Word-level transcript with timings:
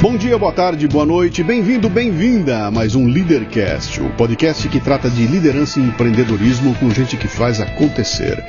Bom 0.00 0.16
dia, 0.16 0.38
boa 0.38 0.52
tarde, 0.52 0.86
boa 0.86 1.04
noite, 1.04 1.42
bem-vindo, 1.42 1.90
bem-vinda 1.90 2.66
a 2.66 2.70
mais 2.70 2.94
um 2.94 3.08
Leadercast, 3.08 4.00
o 4.00 4.08
podcast 4.10 4.68
que 4.68 4.78
trata 4.78 5.10
de 5.10 5.26
liderança 5.26 5.80
e 5.80 5.82
empreendedorismo 5.82 6.72
com 6.76 6.88
gente 6.90 7.16
que 7.16 7.26
faz 7.26 7.60
acontecer. 7.60 8.40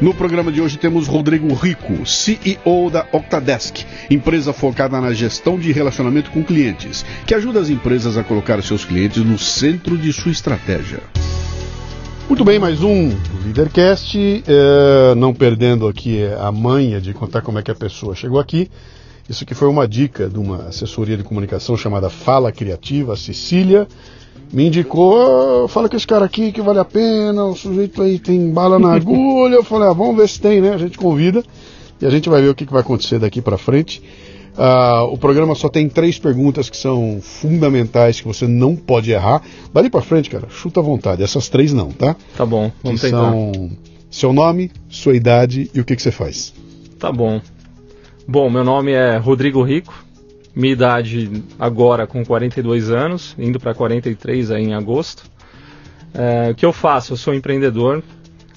No 0.00 0.14
programa 0.14 0.50
de 0.50 0.62
hoje 0.62 0.78
temos 0.78 1.06
Rodrigo 1.06 1.52
Rico, 1.52 2.06
CEO 2.06 2.88
da 2.90 3.06
Octadesk, 3.12 3.84
empresa 4.08 4.54
focada 4.54 4.98
na 4.98 5.12
gestão 5.12 5.58
de 5.58 5.70
relacionamento 5.72 6.30
com 6.30 6.42
clientes, 6.42 7.04
que 7.26 7.34
ajuda 7.34 7.60
as 7.60 7.68
empresas 7.68 8.16
a 8.16 8.24
colocar 8.24 8.62
seus 8.62 8.86
clientes 8.86 9.22
no 9.22 9.38
centro 9.38 9.94
de 9.94 10.10
sua 10.10 10.32
estratégia. 10.32 11.00
Muito 12.26 12.46
bem, 12.46 12.58
mais 12.58 12.82
um 12.82 13.14
Leadercast, 13.44 14.16
é, 14.16 15.14
não 15.16 15.34
perdendo 15.34 15.86
aqui 15.86 16.24
a 16.40 16.50
manha 16.50 16.98
de 16.98 17.12
contar 17.12 17.42
como 17.42 17.58
é 17.58 17.62
que 17.62 17.70
a 17.70 17.74
pessoa 17.74 18.14
chegou 18.14 18.40
aqui. 18.40 18.70
Isso 19.28 19.44
aqui 19.44 19.54
foi 19.54 19.68
uma 19.68 19.86
dica 19.86 20.28
de 20.28 20.38
uma 20.38 20.68
assessoria 20.68 21.16
de 21.16 21.22
comunicação 21.22 21.76
chamada 21.76 22.08
Fala 22.08 22.50
Criativa, 22.50 23.12
a 23.12 23.16
Cecília. 23.16 23.86
Me 24.50 24.66
indicou, 24.68 25.68
fala 25.68 25.88
que 25.88 25.96
esse 25.96 26.06
cara 26.06 26.24
aqui 26.24 26.50
que 26.50 26.62
vale 26.62 26.78
a 26.78 26.84
pena, 26.84 27.44
o 27.44 27.54
sujeito 27.54 28.00
aí 28.00 28.18
tem 28.18 28.50
bala 28.50 28.78
na 28.78 28.94
agulha. 28.96 29.56
Eu 29.56 29.64
falei, 29.64 29.88
ah, 29.88 29.92
vamos 29.92 30.16
ver 30.16 30.28
se 30.28 30.40
tem, 30.40 30.62
né? 30.62 30.72
A 30.72 30.78
gente 30.78 30.96
convida 30.96 31.44
e 32.00 32.06
a 32.06 32.10
gente 32.10 32.28
vai 32.30 32.40
ver 32.40 32.48
o 32.48 32.54
que, 32.54 32.64
que 32.64 32.72
vai 32.72 32.80
acontecer 32.80 33.18
daqui 33.18 33.42
para 33.42 33.58
frente. 33.58 34.02
Uh, 34.56 35.12
o 35.12 35.18
programa 35.18 35.54
só 35.54 35.68
tem 35.68 35.88
três 35.88 36.18
perguntas 36.18 36.70
que 36.70 36.76
são 36.76 37.20
fundamentais, 37.20 38.20
que 38.20 38.26
você 38.26 38.46
não 38.46 38.74
pode 38.74 39.10
errar. 39.10 39.42
Dali 39.72 39.90
para 39.90 40.00
frente, 40.00 40.30
cara, 40.30 40.48
chuta 40.48 40.80
à 40.80 40.82
vontade. 40.82 41.22
Essas 41.22 41.48
três 41.48 41.72
não, 41.72 41.92
tá? 41.92 42.16
Tá 42.34 42.46
bom, 42.46 42.72
vamos 42.82 43.00
que 43.00 43.06
tentar. 43.06 43.30
São 43.30 43.70
seu 44.10 44.32
nome, 44.32 44.70
sua 44.88 45.14
idade 45.14 45.70
e 45.74 45.80
o 45.80 45.84
que, 45.84 45.94
que 45.94 46.00
você 46.00 46.10
faz. 46.10 46.54
Tá 46.98 47.12
bom. 47.12 47.40
Bom, 48.30 48.50
meu 48.50 48.62
nome 48.62 48.92
é 48.92 49.16
Rodrigo 49.16 49.62
Rico, 49.62 50.04
minha 50.54 50.74
idade 50.74 51.42
agora 51.58 52.06
com 52.06 52.22
42 52.22 52.90
anos, 52.90 53.34
indo 53.38 53.58
para 53.58 53.72
43 53.72 54.50
aí 54.50 54.64
em 54.64 54.74
agosto. 54.74 55.24
É, 56.12 56.50
o 56.50 56.54
que 56.54 56.66
eu 56.66 56.70
faço? 56.70 57.14
Eu 57.14 57.16
sou 57.16 57.32
empreendedor, 57.32 58.02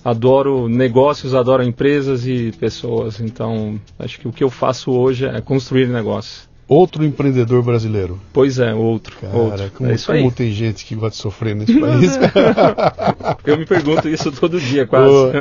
adoro 0.03 0.67
negócios, 0.67 1.33
adoro 1.33 1.63
empresas 1.63 2.28
e 2.28 2.52
pessoas, 2.59 3.22
então 3.22 3.80
acho 3.97 4.19
que 4.19 4.28
o 4.28 4.33
que 4.33 4.44
eu 4.44 4.50
faço 4.50 4.91
hoje 4.91 5.25
é 5.25 5.39
construir 5.39 5.88
negócios. 5.88 6.50
Outro 6.67 7.06
empreendedor 7.06 7.63
brasileiro. 7.63 8.19
Pois 8.33 8.59
é, 8.59 8.73
outro. 8.73 9.16
Cara, 9.22 9.33
outro. 9.33 9.72
como, 9.72 9.89
é 9.89 9.97
como 9.97 10.31
tem 10.33 10.52
gente 10.52 10.83
que 10.83 10.95
gosta 10.95 11.11
de 11.11 11.22
sofrer 11.22 11.56
nesse 11.56 11.80
país. 11.80 12.19
eu 13.45 13.58
me 13.58 13.66
pergunto 13.66 14.09
isso 14.09 14.33
todo 14.33 14.59
dia, 14.59 14.85
quase. 14.85 15.38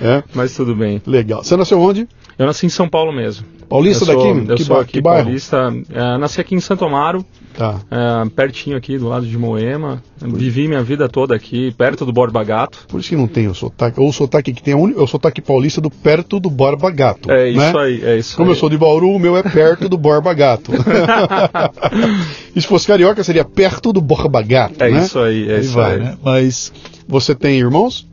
É? 0.00 0.22
Mas 0.34 0.54
tudo 0.54 0.74
bem. 0.74 1.00
Legal. 1.06 1.44
Você 1.44 1.54
nasceu 1.58 1.78
onde? 1.78 2.08
Eu 2.38 2.44
nasci 2.46 2.66
em 2.66 2.68
São 2.70 2.88
Paulo 2.88 3.12
mesmo. 3.12 3.46
Paulista 3.68 4.04
eu 4.04 4.06
sou, 4.06 4.16
daqui? 4.34 4.50
Eu 4.52 4.56
que 4.56 4.64
sou 4.64 4.78
aqui 4.78 4.92
que 4.92 5.02
paulista. 5.02 5.74
É, 5.90 6.18
nasci 6.18 6.40
aqui 6.40 6.54
em 6.54 6.60
Santo 6.60 6.84
Amaro, 6.84 7.24
Tá. 7.56 7.80
é, 7.90 8.28
pertinho 8.28 8.76
aqui 8.76 8.98
do 8.98 9.08
lado 9.08 9.26
de 9.26 9.36
Moema. 9.36 10.02
Vivi 10.20 10.68
minha 10.68 10.82
vida 10.82 11.08
toda 11.08 11.34
aqui, 11.34 11.72
perto 11.76 12.04
do 12.04 12.12
Borba 12.12 12.44
Gato. 12.44 12.84
Por 12.86 13.00
isso 13.00 13.08
que 13.08 13.16
não 13.16 13.26
tem 13.26 13.48
o 13.48 13.54
sotaque. 13.54 13.98
Ou 13.98 14.08
o 14.08 14.12
sotaque 14.12 14.52
que 14.52 14.62
tem 14.62 14.74
é 14.74 14.76
o, 14.76 14.88
é 14.88 15.02
o 15.02 15.06
sotaque 15.06 15.40
paulista 15.40 15.80
do 15.80 15.90
perto 15.90 16.38
do 16.38 16.50
Borba 16.50 16.90
Gato. 16.90 17.30
É 17.32 17.48
isso 17.48 17.58
né? 17.58 17.72
aí, 17.76 18.04
é 18.04 18.18
isso 18.18 18.36
Como 18.36 18.50
aí. 18.50 18.54
eu 18.54 18.60
sou 18.60 18.68
de 18.68 18.76
Bauru, 18.76 19.10
o 19.10 19.18
meu 19.18 19.36
é 19.36 19.42
perto 19.42 19.88
do 19.88 19.96
Borba 19.96 20.32
Gato. 20.34 20.70
e 22.54 22.60
se 22.60 22.66
fosse 22.68 22.86
carioca, 22.86 23.24
seria 23.24 23.44
perto 23.44 23.92
do 23.92 24.00
Borba 24.00 24.42
Gato. 24.42 24.82
É 24.82 24.90
né? 24.90 25.00
isso 25.02 25.18
aí, 25.18 25.50
é 25.50 25.54
Aí 25.56 25.60
isso 25.62 25.72
vai, 25.74 25.94
aí. 25.94 26.00
né? 26.00 26.18
Mas 26.22 26.72
você 27.08 27.34
tem 27.34 27.58
irmãos? 27.58 28.06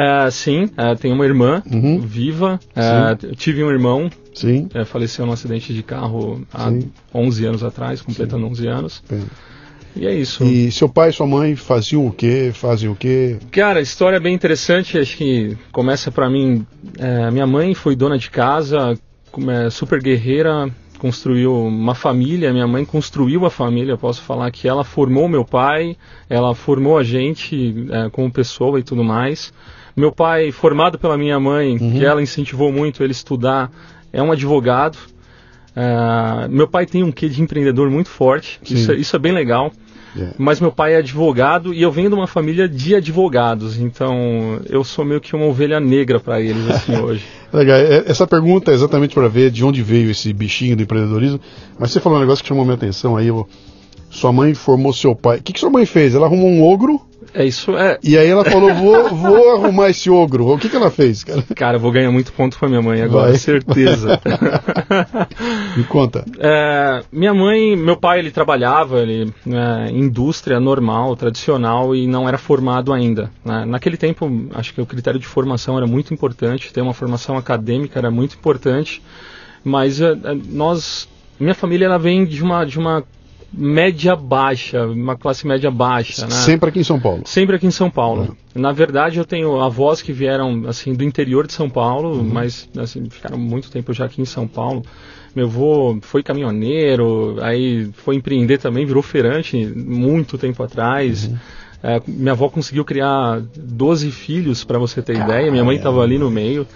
É, 0.00 0.30
sim, 0.30 0.68
é, 0.76 0.94
tenho 0.94 1.14
uma 1.14 1.24
irmã 1.24 1.62
Uhum. 1.70 1.98
viva. 2.00 2.60
É, 2.76 3.16
tive 3.34 3.64
um 3.64 3.70
irmão, 3.70 4.08
Sim. 4.32 4.68
faleceu 4.86 5.26
num 5.26 5.32
acidente 5.32 5.74
de 5.74 5.82
carro 5.82 6.42
há 6.54 6.68
Sim. 6.70 6.90
11 7.12 7.44
anos 7.46 7.64
atrás, 7.64 8.00
completando 8.00 8.46
11 8.46 8.68
anos. 8.68 9.02
Bem. 9.10 9.24
E 9.96 10.06
é 10.06 10.14
isso. 10.14 10.44
E 10.44 10.70
seu 10.70 10.88
pai 10.88 11.08
e 11.08 11.12
sua 11.12 11.26
mãe 11.26 11.56
faziam 11.56 12.06
o 12.06 12.12
quê? 12.12 12.52
Fazem 12.54 12.88
o 12.88 12.94
quê? 12.94 13.38
Cara, 13.50 13.80
história 13.80 14.20
bem 14.20 14.32
interessante, 14.34 14.96
acho 14.96 15.16
que 15.16 15.56
começa 15.72 16.12
pra 16.12 16.30
mim. 16.30 16.64
é, 16.98 17.28
minha 17.32 17.46
mãe 17.46 17.74
foi 17.74 17.96
dona 17.96 18.16
de 18.16 18.30
casa, 18.30 18.96
super 19.72 20.00
guerreira, 20.00 20.70
construiu 20.98 21.52
uma 21.66 21.94
família. 21.96 22.52
Minha 22.52 22.66
mãe 22.68 22.84
construiu 22.84 23.44
a 23.46 23.50
família, 23.50 23.92
eu 23.92 23.98
posso 23.98 24.22
falar 24.22 24.48
que 24.52 24.68
ela 24.68 24.84
formou 24.84 25.28
meu 25.28 25.44
pai, 25.44 25.96
ela 26.28 26.54
formou 26.54 26.96
a 26.98 27.02
gente 27.02 27.86
é, 27.90 28.08
como 28.10 28.30
pessoa 28.30 28.78
e 28.78 28.82
tudo 28.84 29.02
mais. 29.02 29.52
Meu 29.98 30.12
pai, 30.12 30.50
formado 30.52 30.98
pela 30.98 31.18
minha 31.18 31.38
mãe, 31.40 31.76
Uhum. 31.78 31.92
que 31.98 32.04
ela 32.04 32.22
incentivou 32.22 32.70
muito 32.72 33.02
ele 33.02 33.12
estudar, 33.12 33.70
é 34.12 34.22
um 34.22 34.30
advogado. 34.32 34.96
É, 35.76 36.48
meu 36.48 36.66
pai 36.66 36.86
tem 36.86 37.02
um 37.02 37.12
quê 37.12 37.28
de 37.28 37.40
empreendedor 37.42 37.90
muito 37.90 38.08
forte, 38.08 38.58
isso, 38.64 38.92
é- 38.92 38.96
isso 38.96 39.14
é 39.14 39.18
bem 39.18 39.32
legal. 39.32 39.72
É. 40.18 40.30
Mas 40.38 40.58
meu 40.58 40.72
pai 40.72 40.94
é 40.94 40.96
advogado 40.96 41.72
e 41.72 41.82
eu 41.82 41.92
venho 41.92 42.08
de 42.08 42.14
uma 42.14 42.26
família 42.26 42.66
de 42.68 42.94
advogados, 42.94 43.78
então 43.78 44.58
eu 44.68 44.82
sou 44.82 45.04
meio 45.04 45.20
que 45.20 45.36
uma 45.36 45.44
ovelha 45.44 45.78
negra 45.78 46.18
para 46.18 46.40
eles 46.40 46.68
assim 46.68 46.96
hoje. 46.98 47.22
Legal. 47.52 47.76
É- 47.76 48.04
Essa 48.06 48.26
pergunta 48.26 48.70
é 48.72 48.74
exatamente 48.74 49.14
para 49.14 49.28
ver 49.28 49.50
de 49.50 49.62
onde 49.64 49.82
veio 49.82 50.10
esse 50.10 50.32
bichinho 50.32 50.74
do 50.74 50.82
empreendedorismo. 50.82 51.38
Mas 51.78 51.90
você 51.92 52.00
falou 52.00 52.18
um 52.18 52.20
negócio 52.22 52.42
que 52.42 52.48
chamou 52.48 52.64
minha 52.64 52.74
atenção 52.74 53.16
aí. 53.16 53.30
ó. 53.30 53.44
Sua 54.10 54.32
mãe 54.32 54.54
formou 54.54 54.92
seu 54.92 55.14
pai. 55.14 55.38
O 55.38 55.42
que, 55.42 55.52
que 55.52 55.60
sua 55.60 55.70
mãe 55.70 55.84
fez? 55.86 56.14
Ela 56.14 56.26
arrumou 56.26 56.48
um 56.48 56.62
ogro 56.64 57.00
É 57.34 57.44
isso, 57.44 57.76
é. 57.76 57.98
e 58.02 58.16
aí 58.16 58.26
ela 58.28 58.44
falou: 58.44 58.72
vou, 58.74 59.08
vou 59.14 59.52
arrumar 59.52 59.90
esse 59.90 60.08
ogro. 60.10 60.48
O 60.54 60.58
que, 60.58 60.68
que 60.68 60.76
ela 60.76 60.90
fez, 60.90 61.22
cara? 61.22 61.42
Cara, 61.54 61.76
eu 61.76 61.80
vou 61.80 61.92
ganhar 61.92 62.10
muito 62.10 62.32
ponto 62.32 62.58
com 62.58 62.64
a 62.64 62.68
minha 62.68 62.80
mãe 62.82 63.02
agora, 63.02 63.28
Vai. 63.30 63.38
certeza. 63.38 64.18
Me 65.76 65.84
conta. 65.84 66.24
É, 66.38 67.02
minha 67.12 67.34
mãe, 67.34 67.76
meu 67.76 67.96
pai, 67.96 68.18
ele 68.20 68.30
trabalhava 68.30 69.00
ele, 69.00 69.32
é, 69.46 69.90
em 69.90 70.00
indústria 70.08 70.58
normal, 70.58 71.14
tradicional 71.16 71.94
e 71.94 72.06
não 72.06 72.26
era 72.26 72.38
formado 72.38 72.92
ainda. 72.92 73.30
né? 73.44 73.64
Naquele 73.66 73.96
tempo, 73.96 74.30
acho 74.54 74.72
que 74.74 74.80
o 74.80 74.86
critério 74.86 75.20
de 75.20 75.26
formação 75.26 75.76
era 75.76 75.86
muito 75.86 76.14
importante, 76.14 76.72
ter 76.72 76.80
uma 76.80 76.94
formação 76.94 77.36
acadêmica 77.36 77.98
era 77.98 78.10
muito 78.10 78.36
importante, 78.36 79.02
mas 79.62 80.00
é, 80.00 80.12
é, 80.12 80.16
nós, 80.48 81.08
minha 81.38 81.54
família, 81.54 81.84
ela 81.84 81.98
vem 81.98 82.24
de 82.24 82.42
uma, 82.42 82.64
de 82.64 82.78
uma 82.78 83.04
média 83.52 84.14
baixa, 84.14 84.86
uma 84.86 85.16
classe 85.16 85.46
média 85.46 85.70
baixa, 85.70 86.26
né? 86.26 86.30
Sempre 86.30 86.68
aqui 86.68 86.80
em 86.80 86.84
São 86.84 87.00
Paulo. 87.00 87.22
Sempre 87.24 87.56
aqui 87.56 87.66
em 87.66 87.70
São 87.70 87.90
Paulo. 87.90 88.36
Na 88.54 88.72
verdade, 88.72 89.18
eu 89.18 89.24
tenho 89.24 89.60
avós 89.60 90.02
que 90.02 90.12
vieram 90.12 90.64
assim 90.66 90.94
do 90.94 91.04
interior 91.04 91.46
de 91.46 91.52
São 91.52 91.68
Paulo, 91.68 92.22
mas 92.22 92.68
assim, 92.76 93.08
ficaram 93.08 93.38
muito 93.38 93.70
tempo 93.70 93.92
já 93.92 94.04
aqui 94.04 94.20
em 94.20 94.26
São 94.26 94.46
Paulo. 94.46 94.82
Meu 95.34 95.46
avô 95.46 95.98
foi 96.02 96.22
caminhoneiro, 96.22 97.36
aí 97.40 97.88
foi 97.94 98.16
empreender 98.16 98.58
também, 98.58 98.84
virou 98.84 99.02
feirante 99.02 99.56
muito 99.66 100.36
tempo 100.36 100.62
atrás. 100.62 101.30
É, 101.82 102.02
minha 102.06 102.32
avó 102.32 102.48
conseguiu 102.48 102.84
criar 102.84 103.40
12 103.56 104.10
filhos, 104.10 104.64
para 104.64 104.78
você 104.78 105.00
ter 105.00 105.16
ideia. 105.16 105.50
Minha 105.50 105.64
mãe 105.64 105.76
estava 105.76 106.02
ali 106.02 106.18
no 106.18 106.30
meio. 106.30 106.66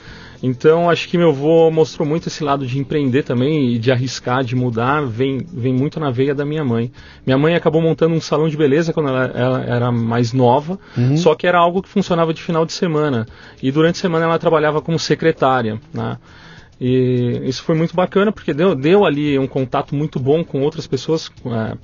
Então, 0.43 0.91
acho 0.91 1.09
que 1.09 1.17
meu 1.17 1.29
avô 1.29 1.71
mostrou 1.71 2.07
muito 2.07 2.27
esse 2.27 2.43
lado 2.43 2.67
de 2.67 2.79
empreender 2.79 3.23
também 3.23 3.75
e 3.75 3.79
de 3.79 3.93
arriscar, 3.93 4.43
de 4.43 4.57
mudar, 4.57 5.07
vem, 5.07 5.39
vem 5.53 5.73
muito 5.73 6.01
na 6.01 6.11
veia 6.11 6.35
da 6.35 6.45
minha 6.45 6.65
mãe. 6.65 6.91
Minha 7.25 7.39
mãe 7.39 7.55
acabou 7.55 7.81
montando 7.81 8.15
um 8.15 8.21
salão 8.21 8.49
de 8.49 8.57
beleza 8.57 8.93
quando 8.93 9.09
ela, 9.09 9.25
ela 9.27 9.65
era 9.65 9.93
mais 9.93 10.33
nova, 10.33 10.79
só 11.17 11.35
que 11.37 11.47
era 11.47 11.59
algo 11.59 11.81
que 11.81 11.89
funcionava 11.89 12.35
de 12.35 12.43
final 12.43 12.67
de 12.67 12.73
semana. 12.73 13.27
E 13.63 13.71
durante 13.71 13.97
a 13.97 14.01
semana 14.01 14.25
ela 14.25 14.39
trabalhava 14.39 14.83
como 14.83 14.99
secretária, 14.99 15.81
né? 15.95 16.19
E 16.85 17.43
isso 17.45 17.63
foi 17.63 17.77
muito 17.77 17.95
bacana 17.95 18.33
porque 18.33 18.53
deu, 18.53 18.75
deu 18.75 19.05
ali 19.05 19.39
um 19.39 19.47
contato 19.47 19.95
muito 19.95 20.19
bom 20.19 20.43
com 20.43 20.63
outras 20.63 20.85
pessoas 20.85 21.31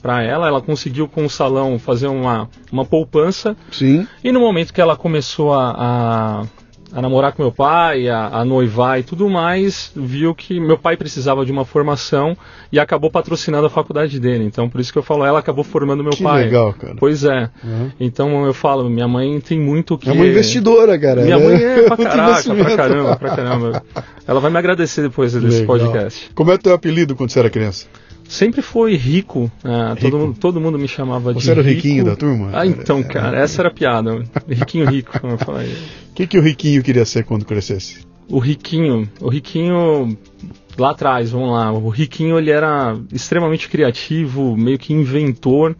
para 0.03 0.25
ela. 0.25 0.49
Ela 0.49 0.61
conseguiu 0.61 1.07
com 1.07 1.25
o 1.25 1.31
salão 1.31 1.79
fazer 1.79 2.09
uma, 2.09 2.49
uma 2.73 2.85
poupança 2.85 3.57
Sim. 3.71 4.09
e 4.25 4.33
no 4.33 4.41
momento 4.41 4.75
que 4.75 4.81
ela 4.81 4.97
começou 4.97 5.55
a, 5.55 5.71
a, 5.71 6.47
a 6.93 7.03
namorar 7.03 7.33
com 7.33 7.43
meu 7.43 7.53
pai, 7.53 8.09
a, 8.09 8.29
a 8.29 8.45
noivar 8.45 8.99
e 8.99 9.03
tudo 9.03 9.29
mais, 9.29 9.93
viu 9.95 10.35
que 10.35 10.59
meu 10.59 10.79
pai 10.79 10.97
precisava 10.97 11.45
de 11.45 11.53
uma 11.53 11.65
formação 11.65 12.37
e 12.73 12.81
acabou 12.81 13.11
patrocinando 13.11 13.67
a 13.67 13.71
faculdade 13.71 14.19
dele. 14.19 14.45
Então, 14.45 14.69
por 14.69 14.81
isso 14.81 14.93
que 14.93 14.99
eu 14.99 15.03
falo, 15.03 15.25
ela 15.25 15.39
acabou 15.39 15.63
formando 15.65 16.03
meu 16.03 16.13
Que 16.13 16.23
pai. 16.23 16.45
legal, 16.45 16.73
cara. 16.73 16.95
Pois 16.99 17.25
é. 17.25 17.51
Uhum. 17.63 17.91
Então 18.01 18.47
eu 18.47 18.55
falo, 18.55 18.89
minha 18.89 19.07
mãe 19.09 19.41
tem 19.41 19.61
muito 19.61 19.95
o 19.95 19.99
que. 19.99 20.09
É 20.09 20.13
uma 20.13 20.27
investidora, 20.27 20.99
cara. 20.99 21.23
Minha 21.23 21.35
Ela 21.37 21.45
mãe 21.45 21.63
é 21.63 21.83
pra 21.89 21.97
caraca, 21.97 22.55
pra 22.55 22.77
caramba, 22.77 23.17
pra 23.17 23.37
caramba. 23.37 23.83
Ela 24.27 24.41
vai 24.41 24.51
me 24.51 24.59
agradecer 24.59 25.03
depois 25.03 25.33
desse 25.33 25.61
Legal. 25.61 25.67
podcast. 25.67 26.31
Como 26.35 26.51
é 26.51 26.55
o 26.55 26.59
teu 26.59 26.73
apelido 26.73 27.15
quando 27.15 27.31
você 27.31 27.39
era 27.39 27.51
criança? 27.51 27.87
Sempre 28.29 28.61
foi 28.63 28.95
rico. 28.95 29.51
é, 29.65 29.95
Rico. 29.95 30.01
Todo, 30.11 30.19
mundo, 30.19 30.39
todo 30.39 30.61
mundo 30.61 30.79
me 30.79 30.87
chamava 30.87 31.33
de 31.35 31.43
Você 31.43 31.51
era 31.51 31.61
o 31.61 31.65
rico. 31.65 31.77
riquinho 31.77 32.05
da 32.05 32.15
turma? 32.15 32.51
Ah, 32.53 32.67
então, 32.67 33.03
cara, 33.03 33.39
essa 33.39 33.63
era 33.63 33.71
a 33.71 33.73
piada. 33.73 34.23
Riquinho 34.47 34.89
rico, 34.89 35.19
como 35.19 35.33
eu 35.33 35.39
falei. 35.39 35.73
O 36.11 36.15
que, 36.15 36.27
que 36.27 36.39
o 36.39 36.43
riquinho 36.43 36.83
queria 36.83 37.05
ser 37.07 37.25
quando 37.25 37.45
crescesse? 37.45 38.07
O 38.31 38.39
Riquinho, 38.39 39.09
o 39.23 39.31
Riquinho 39.31 40.15
lá 40.77 40.91
atrás, 40.91 41.31
vamos 41.31 41.51
lá. 41.51 41.73
O 41.73 41.89
Riquinho 41.89 42.39
ele 42.39 42.51
era 42.51 42.95
extremamente 43.11 43.67
criativo, 43.71 44.55
meio 44.55 44.79
que 44.79 44.93
inventor. 44.93 45.75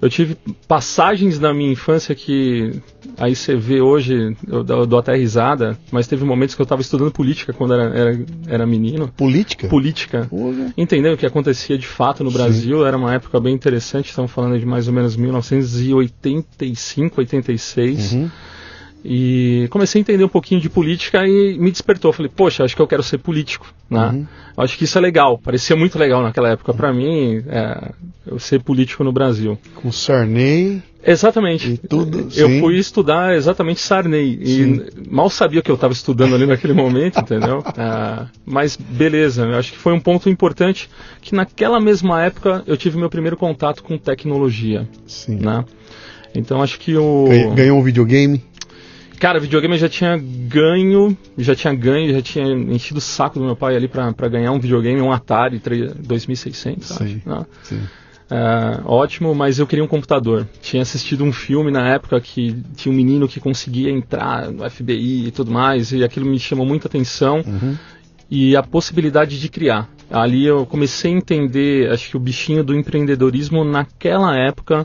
Eu 0.00 0.10
tive 0.10 0.36
passagens 0.68 1.40
na 1.40 1.54
minha 1.54 1.72
infância 1.72 2.14
que 2.14 2.82
aí 3.16 3.34
você 3.34 3.56
vê 3.56 3.80
hoje, 3.80 4.36
eu, 4.46 4.64
eu 4.66 4.86
dou 4.86 4.98
até 4.98 5.16
risada, 5.16 5.78
mas 5.90 6.06
teve 6.06 6.22
momentos 6.24 6.54
que 6.54 6.60
eu 6.60 6.64
estava 6.64 6.82
estudando 6.82 7.10
política 7.10 7.52
quando 7.52 7.74
era, 7.74 7.84
era, 7.84 8.24
era 8.46 8.66
menino. 8.66 9.08
Política? 9.16 9.68
Política. 9.68 10.28
Entendendo 10.76 11.14
o 11.14 11.16
que 11.16 11.24
acontecia 11.24 11.78
de 11.78 11.86
fato 11.86 12.22
no 12.22 12.30
Brasil, 12.30 12.86
era 12.86 12.96
uma 12.96 13.14
época 13.14 13.40
bem 13.40 13.54
interessante, 13.54 14.10
estamos 14.10 14.30
falando 14.30 14.58
de 14.58 14.66
mais 14.66 14.86
ou 14.86 14.92
menos 14.92 15.16
1985, 15.16 17.20
86. 17.20 18.12
Uhum. 18.12 18.30
E 19.08 19.68
comecei 19.70 20.00
a 20.00 20.02
entender 20.02 20.24
um 20.24 20.28
pouquinho 20.28 20.60
de 20.60 20.68
política 20.68 21.24
e 21.26 21.56
me 21.58 21.70
despertou. 21.70 22.12
Falei, 22.12 22.30
poxa, 22.34 22.64
acho 22.64 22.74
que 22.74 22.82
eu 22.82 22.88
quero 22.88 23.04
ser 23.04 23.18
político. 23.18 23.72
Né? 23.88 24.08
Uhum. 24.08 24.26
Acho 24.56 24.76
que 24.76 24.82
isso 24.82 24.98
é 24.98 25.00
legal. 25.00 25.38
Parecia 25.38 25.76
muito 25.76 25.96
legal 25.96 26.22
naquela 26.22 26.48
época 26.48 26.74
para 26.74 26.92
mim, 26.92 27.44
é, 27.46 27.92
eu 28.26 28.38
ser 28.40 28.60
político 28.60 29.04
no 29.04 29.12
Brasil. 29.12 29.56
Com 29.76 29.92
Sarney. 29.92 30.82
Exatamente. 31.04 31.70
E 31.70 31.76
tudo, 31.76 32.28
eu 32.34 32.48
sim. 32.48 32.60
fui 32.60 32.76
estudar 32.78 33.36
exatamente 33.36 33.80
Sarney. 33.80 34.44
Sim. 34.44 34.82
E 34.98 35.08
mal 35.08 35.30
sabia 35.30 35.60
o 35.60 35.62
que 35.62 35.70
eu 35.70 35.76
estava 35.76 35.92
estudando 35.92 36.34
ali 36.34 36.44
naquele 36.44 36.72
momento, 36.72 37.20
entendeu? 37.20 37.62
Ah, 37.76 38.26
mas 38.44 38.76
beleza, 38.76 39.44
eu 39.44 39.56
acho 39.56 39.70
que 39.70 39.78
foi 39.78 39.92
um 39.92 40.00
ponto 40.00 40.28
importante 40.28 40.90
que 41.22 41.32
naquela 41.32 41.78
mesma 41.78 42.24
época 42.24 42.64
eu 42.66 42.76
tive 42.76 42.98
meu 42.98 43.08
primeiro 43.08 43.36
contato 43.36 43.84
com 43.84 43.96
tecnologia. 43.96 44.88
Sim. 45.06 45.36
Né? 45.36 45.64
Então 46.34 46.60
acho 46.60 46.80
que 46.80 46.96
o. 46.96 47.26
Ganhou 47.54 47.78
um 47.78 47.82
videogame. 47.84 48.42
Cara, 49.18 49.40
videogame 49.40 49.74
eu 49.74 49.78
já 49.78 49.88
tinha 49.88 50.16
ganho, 50.16 51.16
já 51.38 51.54
tinha 51.54 51.74
ganho, 51.74 52.12
já 52.12 52.22
tinha 52.22 52.46
enchido 52.46 52.98
o 52.98 53.02
saco 53.02 53.38
do 53.38 53.44
meu 53.44 53.56
pai 53.56 53.74
ali 53.74 53.88
pra, 53.88 54.12
pra 54.12 54.28
ganhar 54.28 54.52
um 54.52 54.60
videogame, 54.60 55.00
um 55.00 55.12
Atari 55.12 55.58
3 55.58 55.94
2600, 55.94 56.92
acho, 56.92 57.04
Sim. 57.04 57.22
né? 57.24 57.46
Sim. 57.62 57.82
É, 58.28 58.80
ótimo, 58.84 59.34
mas 59.34 59.58
eu 59.58 59.66
queria 59.66 59.84
um 59.84 59.88
computador. 59.88 60.46
Tinha 60.60 60.82
assistido 60.82 61.22
um 61.22 61.32
filme 61.32 61.70
na 61.70 61.88
época 61.88 62.20
que 62.20 62.60
tinha 62.74 62.92
um 62.92 62.96
menino 62.96 63.28
que 63.28 63.38
conseguia 63.38 63.90
entrar 63.90 64.50
no 64.50 64.68
FBI 64.68 65.28
e 65.28 65.30
tudo 65.30 65.50
mais, 65.50 65.92
e 65.92 66.02
aquilo 66.02 66.26
me 66.26 66.38
chamou 66.38 66.66
muita 66.66 66.88
atenção. 66.88 67.42
Uhum. 67.46 67.76
E 68.28 68.56
a 68.56 68.62
possibilidade 68.62 69.40
de 69.40 69.48
criar. 69.48 69.88
Ali 70.10 70.44
eu 70.44 70.66
comecei 70.66 71.12
a 71.12 71.16
entender, 71.16 71.90
acho 71.90 72.10
que 72.10 72.16
o 72.16 72.20
bichinho 72.20 72.64
do 72.64 72.74
empreendedorismo 72.74 73.64
naquela 73.64 74.36
época, 74.36 74.84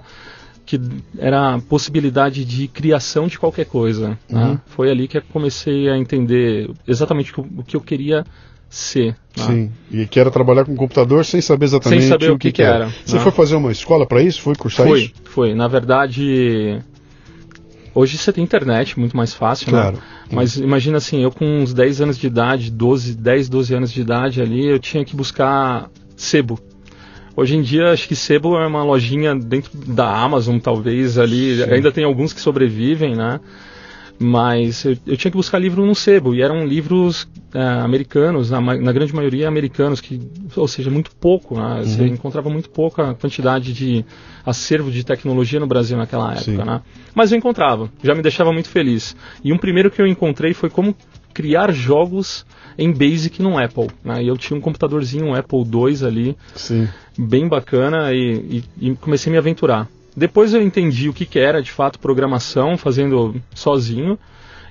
que 0.66 0.80
era 1.18 1.56
a 1.56 1.60
possibilidade 1.60 2.46
de 2.46 2.68
criação 2.68 3.28
de 3.28 3.38
qualquer 3.40 3.66
coisa. 3.66 4.18
né? 4.30 4.44
Uhum. 4.52 4.58
Foi 4.68 4.90
ali 4.90 5.08
que 5.08 5.18
eu 5.18 5.24
comecei 5.34 5.90
a 5.90 5.98
entender 5.98 6.70
exatamente 6.88 7.32
o 7.32 7.64
que 7.64 7.76
eu- 7.76 7.82
que 7.82 7.88
queria 7.88 8.26
ser. 8.70 9.16
né? 9.38 9.46
Sim. 9.46 9.72
E 9.92 10.06
que 10.06 10.20
era 10.20 10.32
trabalhar 10.32 10.64
com 10.66 10.76
computador 10.76 11.26
sem 11.26 11.42
saber 11.42 11.66
exatamente 11.66 12.02
Sem 12.02 12.10
saber 12.10 12.32
o 12.32 12.38
que 12.38 12.52
que 12.54 12.62
era, 12.62 12.90
Você 13.06 13.16
né? 13.18 13.22
foi 13.22 13.32
fazer 13.34 13.56
uma 13.56 13.72
escola 13.72 14.06
para 14.06 14.22
isso? 14.22 14.42
Foi 14.42 14.56
cursar 14.56 14.88
Foi, 14.88 15.02
isso? 15.04 15.14
foi. 15.26 15.54
Na 15.54 15.68
verdade, 15.68 16.80
hoje 17.94 18.18
você 18.18 18.32
tem 18.32 18.44
internet, 18.44 18.98
muito 19.00 19.16
mais 19.16 19.34
fácil, 19.34 19.68
Claro. 19.70 19.98
né? 19.98 20.02
Mas 20.32 20.56
imagina 20.56 20.98
assim, 20.98 21.22
eu 21.24 21.32
com 21.32 21.46
uns 21.62 21.74
10 21.74 22.00
anos 22.00 22.18
de 22.18 22.28
idade, 22.28 22.72
12, 22.72 23.14
10, 23.16 23.50
12 23.50 23.74
anos 23.74 23.92
de 23.92 24.00
idade 24.02 24.42
ali, 24.42 24.66
eu 24.66 24.80
tinha 24.80 25.04
que 25.04 25.16
buscar 25.16 25.90
sebo. 26.16 26.58
Hoje 27.36 27.56
em 27.56 27.62
dia, 27.62 27.92
acho 27.92 28.08
que 28.08 28.16
sebo 28.16 28.58
é 28.58 28.68
uma 28.68 28.84
lojinha 28.84 29.34
dentro 29.36 29.72
da 29.78 30.08
Amazon, 30.22 30.58
talvez, 30.60 31.18
ali. 31.18 31.58
Sim. 31.58 31.72
Ainda 31.72 31.92
tem 31.92 32.04
alguns 32.04 32.34
que 32.34 32.42
sobrevivem, 32.42 33.16
né? 33.16 33.40
Mas 34.20 34.86
eu, 34.86 34.96
eu 35.08 35.18
tinha 35.18 35.32
que 35.32 35.38
buscar 35.38 35.58
livro 35.58 35.84
no 35.84 35.96
sebo, 35.96 36.36
e 36.36 36.44
eram 36.44 36.64
livros 36.64 37.28
eh, 37.56 37.60
americanos, 37.60 38.52
na, 38.52 38.62
na 38.62 38.92
grande 38.92 39.16
maioria 39.16 39.48
americanos, 39.48 40.00
que, 40.00 40.22
ou 40.56 40.68
seja, 40.68 40.92
muito 40.92 41.10
pouco, 41.16 41.56
né? 41.60 41.82
Você 41.84 42.02
Uhum. 42.02 42.08
encontrava 42.08 42.48
muito 42.48 42.70
pouca 42.70 43.16
quantidade 43.16 43.74
de 43.74 44.06
acervo 44.46 44.92
de 44.92 45.04
tecnologia 45.04 45.60
no 45.60 45.66
Brasil 45.66 45.98
naquela 45.98 46.34
época, 46.34 46.44
Sim. 46.44 46.58
né? 46.58 46.82
Mas 47.16 47.32
eu 47.32 47.38
encontrava, 47.40 47.90
já 48.04 48.14
me 48.14 48.22
deixava 48.22 48.54
muito 48.54 48.70
feliz. 48.70 49.16
E 49.44 49.52
um 49.52 49.58
primeiro 49.58 49.90
que 49.90 50.00
eu 50.00 50.06
encontrei 50.06 50.54
foi 50.54 50.70
como 50.70 50.96
criar 51.34 51.72
jogos 51.72 52.46
em 52.78 52.92
Basic 52.92 53.42
no 53.42 53.58
Apple. 53.58 53.88
Né? 54.04 54.24
E 54.24 54.28
eu 54.28 54.38
tinha 54.38 54.58
um 54.58 54.62
computadorzinho, 54.62 55.26
um 55.26 55.36
Apple 55.36 55.60
II 55.60 56.06
ali, 56.08 56.38
Sim. 56.56 56.88
bem 57.18 57.48
bacana 57.48 58.14
e, 58.14 58.64
e- 58.80 58.90
e 58.90 58.96
comecei 58.96 59.30
a 59.30 59.34
me 59.34 59.38
aventurar. 59.38 59.88
Depois 60.16 60.54
eu 60.54 60.62
entendi 60.62 61.08
o 61.10 61.14
que, 61.14 61.26
que 61.26 61.40
era 61.40 61.62
de 61.62 61.72
fato 61.72 62.00
programação, 62.00 62.78
fazendo 62.78 63.36
sozinho, 63.56 64.20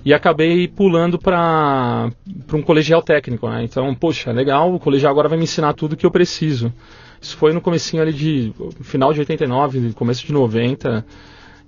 e 0.05 0.13
acabei 0.15 0.67
pulando 0.69 1.19
para 1.19 2.11
um 2.53 2.63
colegial 2.63 3.03
técnico. 3.03 3.49
Né? 3.49 3.65
Então, 3.65 3.95
poxa, 3.95 4.33
legal, 4.33 4.75
o 4.75 4.79
colegial 4.79 5.11
agora 5.13 5.29
vai 5.29 5.39
me 5.39 5.45
ensinar 5.45 5.73
tudo 5.75 5.97
que 5.97 6.05
eu 6.07 6.11
preciso. 6.11 6.73
Isso 7.21 7.37
foi 7.37 7.53
no 7.53 7.61
comecinho 7.61 8.03
ali 8.03 8.13
de 8.13 8.53
final 8.81 9.13
de 9.13 9.21
89, 9.21 9.93
começo 9.93 10.27
de 10.27 10.33
90. 10.33 11.05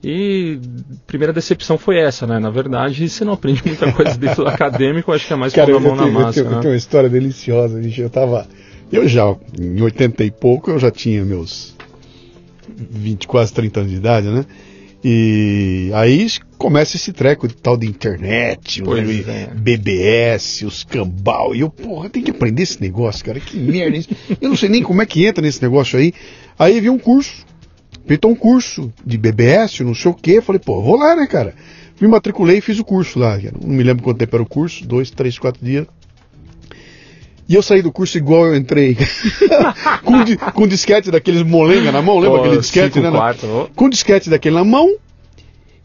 E 0.03 0.59
a 0.91 1.07
primeira 1.07 1.33
decepção 1.33 1.79
foi 1.79 1.99
essa, 1.99 2.27
né? 2.27 2.39
Na 2.41 2.51
verdade, 2.51 3.09
você 3.09 3.25
não 3.25 3.35
aprende 3.35 3.63
muita 3.65 3.93
coisa 3.93 4.17
dentro 4.19 4.45
do 4.45 4.49
acadêmico, 4.51 5.13
acho 5.13 5.27
que 5.27 5.33
é 5.33 5.37
mais 5.37 5.53
Cara, 5.53 5.71
eu, 5.71 5.77
a 5.77 5.81
mão 5.81 5.95
na 5.95 6.03
tenho, 6.05 6.15
eu, 6.15 6.21
massa. 6.21 6.33
tenho, 6.35 6.47
eu 6.47 6.57
né? 6.57 6.61
tenho 6.61 6.73
uma 6.73 6.79
história 6.79 7.09
deliciosa, 7.09 7.79
bicho. 7.79 8.03
Eu 8.03 8.11
tava. 8.11 8.47
Eu 8.91 9.09
já, 9.09 9.35
em 9.59 9.81
80 9.81 10.25
e 10.25 10.31
pouco, 10.31 10.71
eu 10.71 10.79
já 10.79 10.91
tinha 10.91 11.25
meus 11.25 11.75
20, 12.77 13.27
quase 13.27 13.53
30 13.53 13.81
anos 13.81 13.93
de 13.93 13.99
idade, 13.99 14.27
né? 14.29 14.45
E 15.05 15.91
aí 15.95 16.29
começa 16.57 16.97
esse 16.97 17.13
treco 17.13 17.49
de 17.49 17.55
tal 17.55 17.77
de 17.77 17.87
internet, 17.87 18.83
o 18.83 18.97
é. 18.97 19.49
BBS, 19.53 20.63
os 20.63 20.85
cambal. 20.85 21.57
E 21.57 21.61
eu, 21.61 21.71
porra, 21.71 22.09
tem 22.09 22.23
que 22.23 22.31
aprender 22.31 22.63
esse 22.63 22.81
negócio, 22.81 23.25
cara. 23.25 23.41
Que 23.41 23.57
merda 23.57 23.97
é 23.97 24.01
isso. 24.01 24.11
Eu 24.41 24.49
não 24.49 24.57
sei 24.57 24.69
nem 24.69 24.83
como 24.83 25.03
é 25.03 25.07
que 25.07 25.25
entra 25.27 25.43
nesse 25.43 25.61
negócio 25.61 25.99
aí. 25.99 26.13
Aí 26.57 26.81
vi 26.81 26.89
um 26.89 26.99
curso. 26.99 27.45
Pintou 28.07 28.31
um 28.31 28.35
curso 28.35 28.93
de 29.05 29.17
BBS, 29.17 29.81
não 29.81 29.95
sei 29.95 30.11
o 30.11 30.15
quê. 30.15 30.41
Falei, 30.41 30.61
pô, 30.65 30.83
vou 30.83 30.97
lá, 30.97 31.15
né, 31.17 31.27
cara? 31.27 31.55
Me 32.01 32.09
matriculei 32.09 32.59
e 32.59 32.61
fiz 32.61 32.79
o 32.79 32.85
curso 32.85 33.19
lá. 33.19 33.39
Não 33.61 33.69
me 33.69 33.83
lembro 33.83 34.03
quanto 34.03 34.19
tempo 34.19 34.35
era 34.37 34.43
o 34.43 34.47
curso, 34.47 34.85
dois, 34.87 35.11
três, 35.11 35.39
quatro 35.39 35.65
dias. 35.65 35.87
E 37.49 37.55
eu 37.55 37.63
saí 37.63 37.83
do 37.83 37.93
curso 37.93 38.17
igual 38.19 38.47
eu 38.47 38.57
entrei. 38.57 38.97
com, 40.05 40.25
di- 40.25 40.37
com 40.37 40.67
disquete 40.67 41.11
daqueles 41.11 41.43
molenga 41.43 41.93
na 41.93 42.01
mão, 42.03 42.19
lembra 42.19 42.39
Pô, 42.39 42.45
aquele 42.45 42.61
disquete, 42.61 42.95
cinco 42.95 43.07
né? 43.07 43.11
quartos, 43.13 43.45
ô. 43.45 43.69
Com 43.75 43.89
disquete 43.89 44.31
daquele 44.31 44.55
na 44.55 44.65
mão 44.65 44.97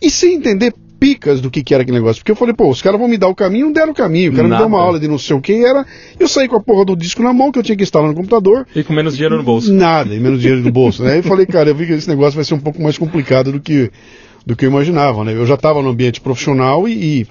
e 0.01 0.09
sem 0.09 0.35
entender 0.35 0.73
picas 0.99 1.41
do 1.41 1.49
que, 1.49 1.63
que 1.63 1.73
era 1.73 1.83
aquele 1.83 1.97
negócio. 1.97 2.21
Porque 2.21 2.31
eu 2.31 2.35
falei, 2.35 2.53
pô, 2.53 2.69
os 2.69 2.81
caras 2.81 2.99
vão 2.99 3.07
me 3.07 3.17
dar 3.17 3.27
o 3.27 3.35
caminho, 3.35 3.67
não 3.67 3.73
deram 3.73 3.91
o 3.91 3.95
caminho. 3.95 4.31
O 4.31 4.35
cara 4.35 4.43
me 4.43 4.49
Nada. 4.49 4.63
deu 4.63 4.67
uma 4.67 4.81
aula 4.81 4.99
de 4.99 5.07
não 5.07 5.17
sei 5.17 5.35
o 5.35 5.41
que 5.41 5.53
e 5.53 5.63
era. 5.63 5.85
Eu 6.19 6.27
saí 6.27 6.47
com 6.47 6.55
a 6.55 6.59
porra 6.59 6.85
do 6.85 6.95
disco 6.95 7.21
na 7.23 7.33
mão 7.33 7.51
que 7.51 7.59
eu 7.59 7.63
tinha 7.63 7.75
que 7.75 7.83
instalar 7.83 8.09
no 8.09 8.15
computador. 8.15 8.67
E 8.75 8.83
com 8.83 8.93
menos 8.93 9.15
dinheiro 9.15 9.37
no 9.37 9.43
bolso. 9.43 9.73
Nada, 9.73 10.13
e 10.13 10.19
menos 10.19 10.41
dinheiro 10.41 10.61
no 10.61 10.71
bolso. 10.71 11.03
Né? 11.03 11.13
Aí 11.13 11.17
eu 11.19 11.23
falei, 11.23 11.45
cara, 11.45 11.69
eu 11.69 11.75
vi 11.75 11.85
que 11.85 11.93
esse 11.93 12.09
negócio 12.09 12.35
vai 12.35 12.43
ser 12.43 12.53
um 12.53 12.59
pouco 12.59 12.81
mais 12.81 12.97
complicado 12.97 13.51
do 13.51 13.59
que, 13.59 13.91
do 14.45 14.55
que 14.55 14.65
eu 14.65 14.69
imaginava. 14.69 15.23
Né? 15.23 15.33
Eu 15.33 15.45
já 15.45 15.55
estava 15.55 15.81
no 15.81 15.89
ambiente 15.89 16.21
profissional 16.21 16.87
e. 16.87 16.91
e 16.91 17.27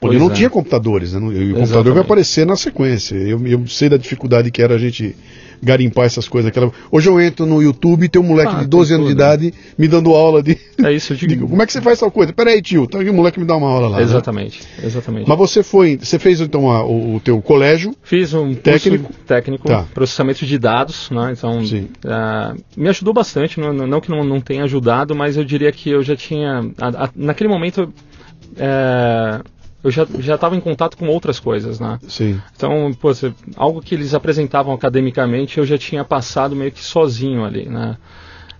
pô, 0.00 0.12
eu 0.12 0.18
não 0.18 0.30
é. 0.30 0.34
tinha 0.34 0.50
computadores, 0.50 1.12
né? 1.12 1.20
E 1.20 1.22
o 1.22 1.28
computador 1.28 1.62
Exatamente. 1.62 1.94
vai 1.94 2.02
aparecer 2.02 2.46
na 2.46 2.56
sequência. 2.56 3.14
Eu, 3.16 3.46
eu 3.46 3.66
sei 3.66 3.88
da 3.88 3.96
dificuldade 3.96 4.50
que 4.50 4.62
era 4.62 4.74
a 4.74 4.78
gente 4.78 5.14
garimpar 5.62 6.04
essas 6.06 6.28
coisas. 6.28 6.48
Aquela... 6.48 6.70
Hoje 6.90 7.08
eu 7.08 7.20
entro 7.20 7.46
no 7.46 7.62
YouTube 7.62 8.04
e 8.04 8.08
tem 8.08 8.20
um 8.20 8.24
moleque 8.24 8.52
Ah, 8.54 8.60
de 8.60 8.66
12 8.66 8.88
tem 8.88 8.94
anos 8.96 9.08
de 9.08 9.14
tudo. 9.14 9.22
idade 9.22 9.54
me 9.78 9.88
dando 9.88 10.14
aula 10.14 10.42
de. 10.42 10.58
É 10.84 10.92
isso, 10.92 11.12
eu 11.12 11.16
digo. 11.16 11.32
Digo, 11.32 11.48
como 11.48 11.62
é 11.62 11.66
que 11.66 11.72
você 11.72 11.80
faz 11.80 11.98
tal 11.98 12.10
coisa? 12.10 12.32
Peraí, 12.32 12.60
tio, 12.62 12.84
então 12.84 13.00
aqui 13.00 13.10
o 13.10 13.14
moleque 13.14 13.38
me 13.40 13.46
dá 13.46 13.56
uma 13.56 13.68
aula 13.68 13.88
lá. 13.88 13.96
né? 13.98 14.02
Exatamente, 14.02 14.62
exatamente. 14.82 15.28
Mas 15.28 15.38
você 15.38 15.62
foi, 15.62 15.96
você 16.00 16.18
fez 16.18 16.40
então 16.40 16.70
a- 16.70 16.84
o, 16.84 17.16
o 17.16 17.20
teu 17.20 17.40
colégio, 17.40 17.94
Fiz 18.02 18.32
um 18.34 18.54
Técnico? 18.54 19.12
técnico, 19.26 19.66
Tá. 19.68 19.84
processamento 19.94 20.44
de 20.44 20.58
dados, 20.58 21.10
né? 21.10 21.32
Então, 21.36 21.64
Sim. 21.64 21.88
ah, 22.06 22.54
me 22.76 22.88
ajudou 22.88 23.12
bastante, 23.14 23.58
não, 23.58 23.72
não 23.72 24.00
que 24.00 24.10
não, 24.10 24.22
não 24.22 24.40
tenha 24.40 24.64
ajudado, 24.64 25.14
mas 25.16 25.36
eu 25.36 25.44
diria 25.44 25.72
que 25.72 25.90
eu 25.90 26.02
já 26.02 26.14
tinha, 26.16 26.60
a- 26.80 27.04
a- 27.06 27.10
naquele 27.16 27.48
momento, 27.48 27.92
é, 28.56 29.40
eu 29.86 29.90
já 29.90 30.06
já 30.18 30.34
estava 30.34 30.56
em 30.56 30.60
contato 30.60 30.96
com 30.96 31.06
outras 31.08 31.38
coisas, 31.38 31.78
né? 31.80 31.98
sim, 32.08 32.40
Então, 32.54 32.90
pô, 33.00 33.10
algo 33.56 33.80
que 33.80 33.94
eles 33.94 34.12
apresentavam 34.14 34.74
academicamente, 34.74 35.58
eu 35.58 35.64
já 35.64 35.78
tinha 35.78 36.04
passado 36.04 36.54
meio 36.56 36.72
que 36.72 36.82
sozinho 36.82 37.44
ali, 37.44 37.68
né? 37.68 37.96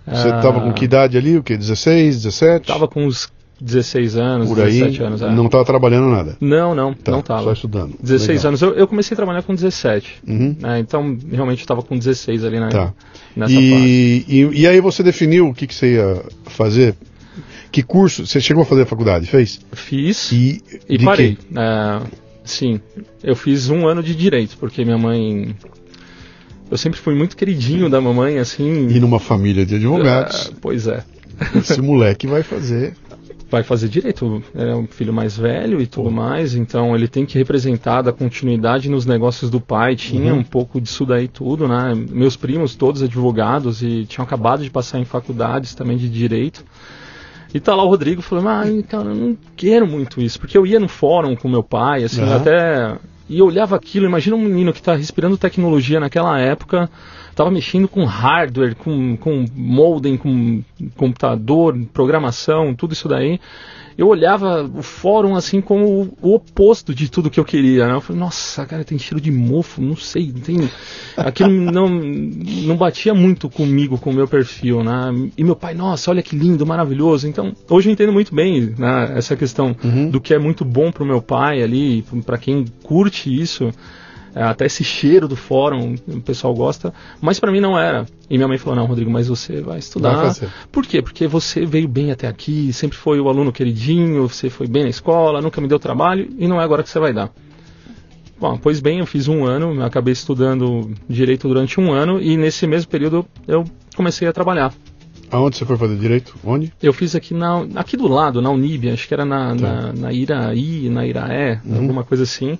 você 0.05 0.29
Ah, 0.29 0.37
estava 0.37 0.61
com 0.61 0.71
que 0.73 0.85
idade 0.85 1.17
ali? 1.17 1.37
O 1.37 1.43
que? 1.43 1.57
16, 1.57 2.15
17? 2.23 2.67
Tava 2.67 2.87
com 2.87 3.05
uns 3.05 3.29
16 3.59 4.15
anos, 4.17 4.47
por 4.47 4.59
aí, 4.61 4.71
17 4.79 5.03
anos. 5.03 5.21
é. 5.21 5.29
não 5.31 5.47
estava 5.47 5.65
trabalhando 5.65 6.07
nada. 6.09 6.37
não, 6.39 6.73
não, 6.75 6.93
Tá, 6.93 7.11
não 7.11 7.21
tava. 7.21 7.43
Só 7.43 7.53
estudando. 7.53 7.95
16 8.01 8.29
Legal. 8.29 8.47
anos. 8.49 8.61
Eu, 8.61 8.73
eu 8.75 8.87
comecei 8.87 9.15
a 9.15 9.17
trabalhar 9.17 9.41
com 9.43 9.53
17. 9.53 10.21
Uhum. 10.27 10.55
né? 10.59 10.79
Então, 10.79 11.17
realmente, 11.31 11.59
estava 11.59 11.81
com 11.81 11.97
16 11.97 12.45
ali 12.45 12.59
né, 12.59 12.69
Tá. 12.69 12.93
nessa. 13.35 13.51
E, 13.51 14.23
e, 14.29 14.61
e 14.61 14.67
aí 14.67 14.79
você 14.79 15.01
definiu 15.03 15.47
o 15.49 15.53
que, 15.53 15.65
que 15.67 15.73
você 15.75 15.95
ia 15.95 16.21
fazer? 16.45 16.95
Que 17.71 17.83
curso? 17.83 18.25
Você 18.25 18.39
chegou 18.39 18.63
a 18.63 18.65
fazer 18.65 18.83
a 18.83 18.85
faculdade, 18.85 19.27
fez? 19.27 19.59
Fiz 19.73 20.31
E, 20.31 20.63
e 20.89 20.99
parei. 21.03 21.37
É, 21.55 22.01
sim, 22.43 22.79
eu 23.23 23.35
fiz 23.35 23.69
um 23.69 23.87
ano 23.87 24.01
de 24.01 24.15
direito, 24.15 24.57
porque 24.57 24.83
minha 24.83 24.97
mãe... 24.97 25.55
Eu 26.69 26.77
sempre 26.77 26.99
fui 26.99 27.15
muito 27.15 27.37
queridinho 27.37 27.89
da 27.89 28.01
mamãe, 28.01 28.39
assim... 28.39 28.87
E 28.89 28.99
numa 28.99 29.19
família 29.19 29.65
de 29.65 29.75
advogados, 29.75 30.47
é, 30.47 30.51
pois 30.59 30.87
é. 30.87 31.03
esse 31.55 31.81
moleque 31.81 32.27
vai 32.27 32.43
fazer. 32.43 32.93
vai 33.49 33.63
fazer 33.63 33.87
direito, 33.87 34.43
é 34.53 34.75
um 34.75 34.87
filho 34.87 35.13
mais 35.13 35.37
velho 35.37 35.81
e 35.81 35.87
tudo 35.87 36.11
mais, 36.11 36.55
então 36.55 36.95
ele 36.95 37.07
tem 37.07 37.25
que 37.25 37.37
representar 37.37 38.01
da 38.01 38.11
continuidade 38.11 38.89
nos 38.89 39.05
negócios 39.05 39.49
do 39.49 39.61
pai, 39.61 39.95
tinha 39.95 40.33
uhum. 40.33 40.39
um 40.39 40.43
pouco 40.43 40.81
disso 40.81 41.05
daí 41.05 41.27
tudo, 41.27 41.67
né? 41.67 41.93
Meus 41.95 42.35
primos 42.35 42.75
todos 42.75 43.01
advogados 43.01 43.81
e 43.81 44.05
tinham 44.05 44.25
acabado 44.25 44.63
de 44.63 44.69
passar 44.69 44.99
em 44.99 45.05
faculdades 45.05 45.73
também 45.73 45.97
de 45.97 46.09
direito. 46.09 46.65
E 47.53 47.59
tá 47.59 47.75
lá 47.75 47.83
o 47.83 47.87
Rodrigo 47.87 48.21
falando, 48.21 48.49
ah, 48.49 48.63
cara, 48.87 49.09
eu 49.09 49.15
não 49.15 49.37
quero 49.55 49.87
muito 49.87 50.21
isso, 50.21 50.39
porque 50.39 50.57
eu 50.57 50.65
ia 50.65 50.79
no 50.79 50.87
fórum 50.87 51.35
com 51.35 51.47
meu 51.47 51.63
pai, 51.63 52.03
assim, 52.03 52.21
uhum. 52.21 52.35
até 52.35 52.97
e 53.29 53.39
eu 53.39 53.45
olhava 53.45 53.75
aquilo, 53.75 54.05
imagina 54.05 54.37
um 54.37 54.41
menino 54.41 54.71
que 54.71 54.79
está 54.79 54.95
respirando 54.95 55.37
tecnologia 55.37 55.99
naquela 55.99 56.39
época, 56.39 56.89
estava 57.29 57.51
mexendo 57.51 57.87
com 57.87 58.05
hardware, 58.05 58.73
com, 58.75 59.17
com 59.17 59.45
modem, 59.53 60.15
com 60.15 60.63
computador, 60.95 61.77
programação, 61.93 62.73
tudo 62.73 62.93
isso 62.93 63.09
daí 63.09 63.39
eu 63.97 64.07
olhava 64.07 64.63
o 64.63 64.83
fórum 64.83 65.35
assim 65.35 65.59
como 65.59 66.15
o, 66.21 66.35
oposto 66.35 66.93
de 66.93 67.09
tudo 67.09 67.31
que 67.31 67.39
eu 67.39 67.45
queria. 67.45 67.87
Né? 67.87 67.93
Eu 67.93 68.01
falei, 68.01 68.19
nossa, 68.19 68.65
cara, 68.65 68.83
tem 68.83 68.99
cheiro 68.99 69.19
de 69.19 69.31
mofo, 69.31 69.81
não 69.81 69.95
sei, 69.95 70.31
tem. 70.31 70.69
Aquilo 71.15 71.49
não, 71.71 71.89
não 71.89 72.77
batia 72.77 73.13
muito 73.13 73.49
comigo, 73.49 73.97
com 73.97 74.11
o 74.11 74.13
meu 74.13 74.27
perfil, 74.27 74.83
né? 74.83 75.29
E 75.35 75.43
meu 75.43 75.55
pai, 75.55 75.73
nossa, 75.73 76.11
olha 76.11 76.21
que 76.21 76.35
lindo, 76.35 76.65
maravilhoso. 76.65 77.27
Então, 77.27 77.53
hoje 77.69 77.89
eu 77.89 77.93
entendo 77.93 78.13
muito 78.13 78.35
bem 78.35 78.75
né, 78.77 79.13
essa 79.15 79.35
questão 79.35 79.75
uhum. 79.83 80.11
do 80.11 80.21
que 80.21 80.33
é 80.33 80.37
muito 80.37 80.63
bom 80.63 80.91
para 80.91 81.03
o 81.03 81.07
meu 81.07 81.21
pai 81.21 81.63
ali, 81.63 82.05
para 82.23 82.37
quem 82.37 82.65
curte 82.83 83.33
isso. 83.33 83.71
É, 84.35 84.43
até 84.43 84.65
esse 84.65 84.83
cheiro 84.83 85.27
do 85.27 85.35
fórum, 85.35 85.95
o 86.07 86.21
pessoal 86.21 86.53
gosta, 86.53 86.93
mas 87.21 87.39
para 87.39 87.51
mim 87.51 87.59
não 87.59 87.77
era. 87.77 88.05
E 88.29 88.37
minha 88.37 88.47
mãe 88.47 88.57
falou: 88.57 88.75
Não, 88.75 88.85
Rodrigo, 88.85 89.09
mas 89.09 89.27
você 89.27 89.61
vai 89.61 89.79
estudar. 89.79 90.33
Vai 90.33 90.49
Por 90.71 90.85
quê? 90.85 91.01
Porque 91.01 91.27
você 91.27 91.65
veio 91.65 91.87
bem 91.87 92.11
até 92.11 92.27
aqui, 92.27 92.71
sempre 92.73 92.97
foi 92.97 93.19
o 93.19 93.29
aluno 93.29 93.51
queridinho, 93.51 94.27
você 94.27 94.49
foi 94.49 94.67
bem 94.67 94.83
na 94.83 94.89
escola, 94.89 95.41
nunca 95.41 95.59
me 95.61 95.67
deu 95.67 95.79
trabalho 95.79 96.29
e 96.37 96.47
não 96.47 96.61
é 96.61 96.63
agora 96.63 96.83
que 96.83 96.89
você 96.89 96.99
vai 96.99 97.13
dar. 97.13 97.31
Bom, 98.39 98.55
pois 98.55 98.79
bem, 98.79 98.99
eu 98.99 99.05
fiz 99.05 99.27
um 99.27 99.45
ano, 99.45 99.83
acabei 99.83 100.13
estudando 100.13 100.91
direito 101.09 101.47
durante 101.47 101.79
um 101.79 101.91
ano 101.91 102.21
e 102.21 102.37
nesse 102.37 102.67
mesmo 102.67 102.89
período 102.89 103.25
eu 103.47 103.63
comecei 103.95 104.27
a 104.27 104.33
trabalhar. 104.33 104.71
Aonde 105.29 105.57
você 105.57 105.65
foi 105.65 105.75
fazer 105.75 105.97
direito? 105.97 106.35
Onde? 106.43 106.71
Eu 106.81 106.93
fiz 106.93 107.15
aqui 107.15 107.33
na, 107.33 107.65
aqui 107.75 107.97
do 107.97 108.07
lado, 108.07 108.41
na 108.41 108.49
Unib, 108.49 108.89
acho 108.89 109.07
que 109.07 109.13
era 109.13 109.25
na, 109.25 109.55
tá. 109.55 109.55
na, 109.55 109.93
na 109.93 110.13
Iraí, 110.13 110.87
na 110.89 111.05
Iraé, 111.05 111.59
uhum. 111.65 111.79
alguma 111.79 112.03
coisa 112.03 112.23
assim. 112.23 112.57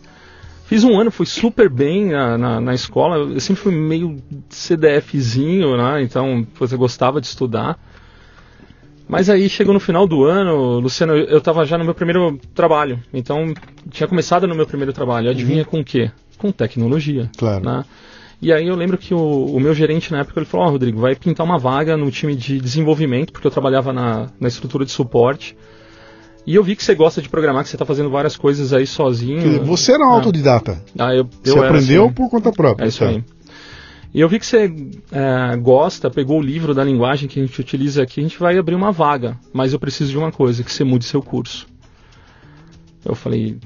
Fiz 0.68 0.84
um 0.84 1.00
ano, 1.00 1.10
fui 1.10 1.26
super 1.26 1.70
bem 1.70 2.08
na, 2.08 2.38
na, 2.38 2.60
na, 2.60 2.74
escola. 2.74 3.16
Eu 3.16 3.40
sempre 3.40 3.64
fui 3.64 3.74
meio 3.74 4.18
CDFzinho, 4.50 5.78
né? 5.78 6.02
Então, 6.04 6.46
você 6.60 6.76
gostava 6.76 7.22
de 7.22 7.28
estudar. 7.28 7.80
Mas 9.08 9.30
aí 9.30 9.48
chegou 9.48 9.74
no 9.74 9.80
final 9.80 10.06
do 10.06 10.26
ano, 10.26 10.80
Luciano, 10.80 11.16
eu 11.16 11.38
estava 11.38 11.66
já 11.66 11.78
no 11.78 11.86
meu 11.86 11.96
primeiro 11.96 12.38
trabalho. 12.54 13.02
Então, 13.14 13.54
tinha 13.90 14.10
começado 14.10 14.46
no 14.46 14.54
meu 14.54 14.68
primeiro 14.68 14.92
trabalho. 14.92 15.30
Adivinha 15.30 15.64
uhum. 15.64 15.70
com 15.70 15.80
o 15.80 15.86
quê? 15.86 16.12
Com 16.38 16.52
tecnologia. 16.52 17.32
Claro. 17.38 17.64
Né? 17.64 17.86
E 18.42 18.52
aí 18.52 18.68
eu 18.68 18.76
lembro 18.76 18.98
que 18.98 19.14
o, 19.14 19.46
o 19.46 19.62
meu 19.62 19.74
gerente 19.74 20.12
na 20.12 20.20
época 20.20 20.38
ele 20.38 20.46
falou: 20.46 20.66
Ó, 20.66 20.70
oh, 20.70 20.72
Rodrigo, 20.74 21.00
vai 21.00 21.16
pintar 21.16 21.46
uma 21.46 21.58
vaga 21.58 21.96
no 21.96 22.12
time 22.12 22.36
de 22.36 22.60
desenvolvimento, 22.60 23.32
porque 23.32 23.48
eu 23.48 23.52
trabalhava 23.52 23.94
na, 23.94 24.28
na 24.38 24.50
estrutura 24.50 24.84
de 24.84 24.92
suporte. 24.92 25.56
E 26.48 26.56
eu 26.56 26.64
vi 26.64 26.78
que 26.78 26.84
você 26.84 26.96
gosta 26.96 27.22
de 27.22 27.28
programar, 27.28 27.62
que 27.64 27.70
você 27.70 27.76
está 27.76 27.86
fazendo 27.86 28.10
várias 28.10 28.38
coisas 28.38 28.72
aí 28.72 28.88
sozinho. 28.88 29.66
Você 29.66 29.92
era 29.92 30.02
um 30.02 30.12
autodidata. 30.12 30.82
Ah, 30.98 31.14
eu, 31.14 31.28
eu 31.44 31.54
você 31.54 31.60
aprendeu 31.60 32.06
assim. 32.06 32.14
por 32.14 32.30
conta 32.30 32.54
própria. 32.54 32.86
É 32.86 32.88
isso 32.88 33.00
tá. 33.00 33.10
aí. 33.10 33.22
E 34.14 34.22
eu 34.22 34.30
vi 34.30 34.40
que 34.40 34.46
você 34.46 34.74
é, 35.12 35.58
gosta, 35.58 36.10
pegou 36.10 36.40
o 36.40 36.42
livro 36.42 36.74
da 36.74 36.86
linguagem 36.86 37.28
que 37.28 37.38
a 37.38 37.46
gente 37.46 37.60
utiliza 37.60 38.02
aqui, 38.02 38.22
a 38.22 38.24
gente 38.24 38.40
vai 38.40 38.58
abrir 38.58 38.76
uma 38.76 38.94
vaga, 38.94 39.38
mas 39.52 39.74
eu 39.74 39.80
preciso 39.80 40.10
de 40.10 40.18
uma 40.18 40.32
coisa, 40.32 40.64
que 40.64 40.72
você 40.72 40.86
mude 40.86 41.04
seu 41.04 41.22
curso. 41.22 41.68
Eu 43.04 43.14
falei, 43.14 43.58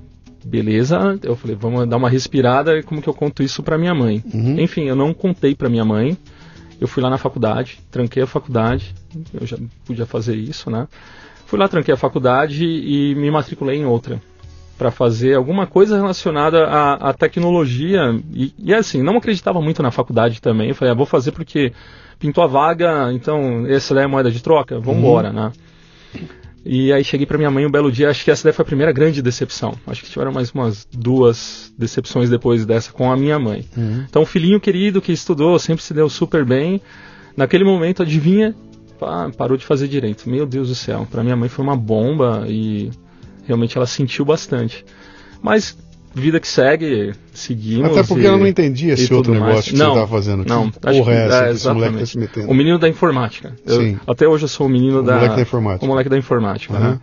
beleza, 0.43 1.19
eu 1.21 1.35
falei, 1.35 1.55
vamos 1.55 1.88
dar 1.88 1.97
uma 1.97 2.09
respirada, 2.09 2.81
como 2.81 3.00
que 3.00 3.07
eu 3.07 3.13
conto 3.13 3.43
isso 3.43 3.61
para 3.61 3.77
minha 3.77 3.93
mãe? 3.93 4.23
Uhum. 4.33 4.59
Enfim, 4.59 4.85
eu 4.85 4.95
não 4.95 5.13
contei 5.13 5.53
para 5.53 5.69
minha 5.69 5.85
mãe, 5.85 6.17
eu 6.79 6.88
fui 6.88 7.03
lá 7.03 7.11
na 7.11 7.19
faculdade, 7.19 7.79
tranquei 7.91 8.23
a 8.23 8.27
faculdade, 8.27 8.95
eu 9.31 9.45
já 9.45 9.57
podia 9.85 10.07
fazer 10.07 10.35
isso, 10.35 10.71
né? 10.71 10.88
Fui 11.51 11.60
lá, 11.60 11.67
tranquei 11.67 11.93
a 11.93 11.98
faculdade 11.98 12.63
e 12.63 13.13
me 13.15 13.29
matriculei 13.29 13.77
em 13.77 13.86
outra 13.86 14.22
para 14.77 14.89
fazer 14.89 15.36
alguma 15.36 15.67
coisa 15.67 15.98
relacionada 15.98 16.65
à, 16.65 17.10
à 17.10 17.13
tecnologia. 17.13 18.17
E, 18.34 18.53
e, 18.58 18.74
assim, 18.74 19.03
não 19.03 19.17
acreditava 19.17 19.62
muito 19.62 19.84
na 19.84 19.91
faculdade 19.91 20.41
também. 20.41 20.70
Eu 20.70 20.75
falei, 20.75 20.93
ah, 20.93 20.96
vou 20.96 21.05
fazer 21.05 21.34
porque 21.34 21.74
pintou 22.17 22.41
a 22.41 22.48
vaga, 22.48 23.12
então 23.12 23.67
essa 23.67 23.93
daí 23.93 24.05
é 24.05 24.08
moeda 24.08 24.31
de 24.31 24.41
troca, 24.41 24.79
vamos 24.79 25.01
embora, 25.01 25.27
uhum. 25.27 25.36
né? 25.36 25.51
E 26.65 26.93
aí 26.93 27.03
cheguei 27.03 27.25
para 27.25 27.38
minha 27.38 27.51
mãe 27.51 27.65
um 27.65 27.70
belo 27.70 27.91
dia, 27.91 28.10
acho 28.10 28.24
que 28.24 28.31
essa 28.31 28.46
daí 28.46 28.53
foi 28.53 28.63
a 28.63 28.65
primeira 28.65 28.93
grande 28.93 29.22
decepção. 29.22 29.74
Acho 29.86 30.03
que 30.03 30.10
tiveram 30.10 30.31
mais 30.31 30.51
umas 30.51 30.88
duas 30.89 31.74
decepções 31.77 32.29
depois 32.29 32.65
dessa 32.65 32.93
com 32.93 33.12
a 33.12 33.17
minha 33.17 33.38
mãe. 33.38 33.65
Uhum. 33.75 34.05
Então, 34.10 34.25
filhinho 34.25 34.58
querido 34.58 35.01
que 35.01 35.12
estudou, 35.12 35.60
sempre 35.60 35.84
se 35.84 35.93
deu 35.93 36.08
super 36.08 36.46
bem. 36.46 36.81
Naquele 37.36 37.65
momento, 37.65 38.03
adivinha, 38.03 38.55
parou 39.38 39.58
de 39.58 39.65
fazer 39.65 39.88
direito. 39.88 40.29
Meu 40.29 40.46
Deus 40.46 40.70
do 40.70 40.75
céu, 40.75 41.08
para 41.10 41.24
minha 41.24 41.36
mãe 41.36 41.50
foi 41.50 41.63
uma 41.63 41.75
bomba 41.75 42.46
e 42.48 42.89
realmente 43.46 43.77
ela 43.77 43.86
sentiu 43.86 44.24
bastante. 44.25 44.86
Mas 45.41 45.77
vida 46.13 46.39
que 46.39 46.48
segue, 46.48 47.13
seguimos. 47.34 47.91
Até 47.91 48.03
porque 48.03 48.24
e, 48.24 48.27
ela 48.27 48.38
não 48.38 48.48
entendia 48.48 48.93
esse 48.93 49.13
outro 49.13 49.34
negócio 49.34 49.53
mais. 49.53 49.65
que 49.65 49.75
não, 49.75 49.86
você 49.86 49.91
estava 49.91 50.08
fazendo. 50.08 50.46
Não, 50.46 50.70
que 50.70 50.79
porra 50.79 51.13
é 51.13 51.25
essa 51.25 51.46
é, 51.46 51.51
esse 51.51 51.67
moleque 51.70 51.98
tá 51.98 52.05
se 52.05 52.17
metendo? 52.17 52.50
O 52.50 52.53
menino 52.53 52.77
da 52.77 52.89
informática. 52.89 53.55
Eu, 53.65 53.98
até 54.08 54.27
hoje 54.27 54.43
eu 54.43 54.50
sou 54.50 54.67
o 54.67 54.70
menino 54.70 55.00
o 55.00 55.03
da. 55.03 55.15
Moleque 55.15 55.36
da 55.36 55.41
informática. 55.41 55.86
O 55.86 55.88
moleque 55.88 56.10
da 56.10 56.17
informática, 56.17 56.74
uhum. 56.74 56.79
né? 56.79 57.00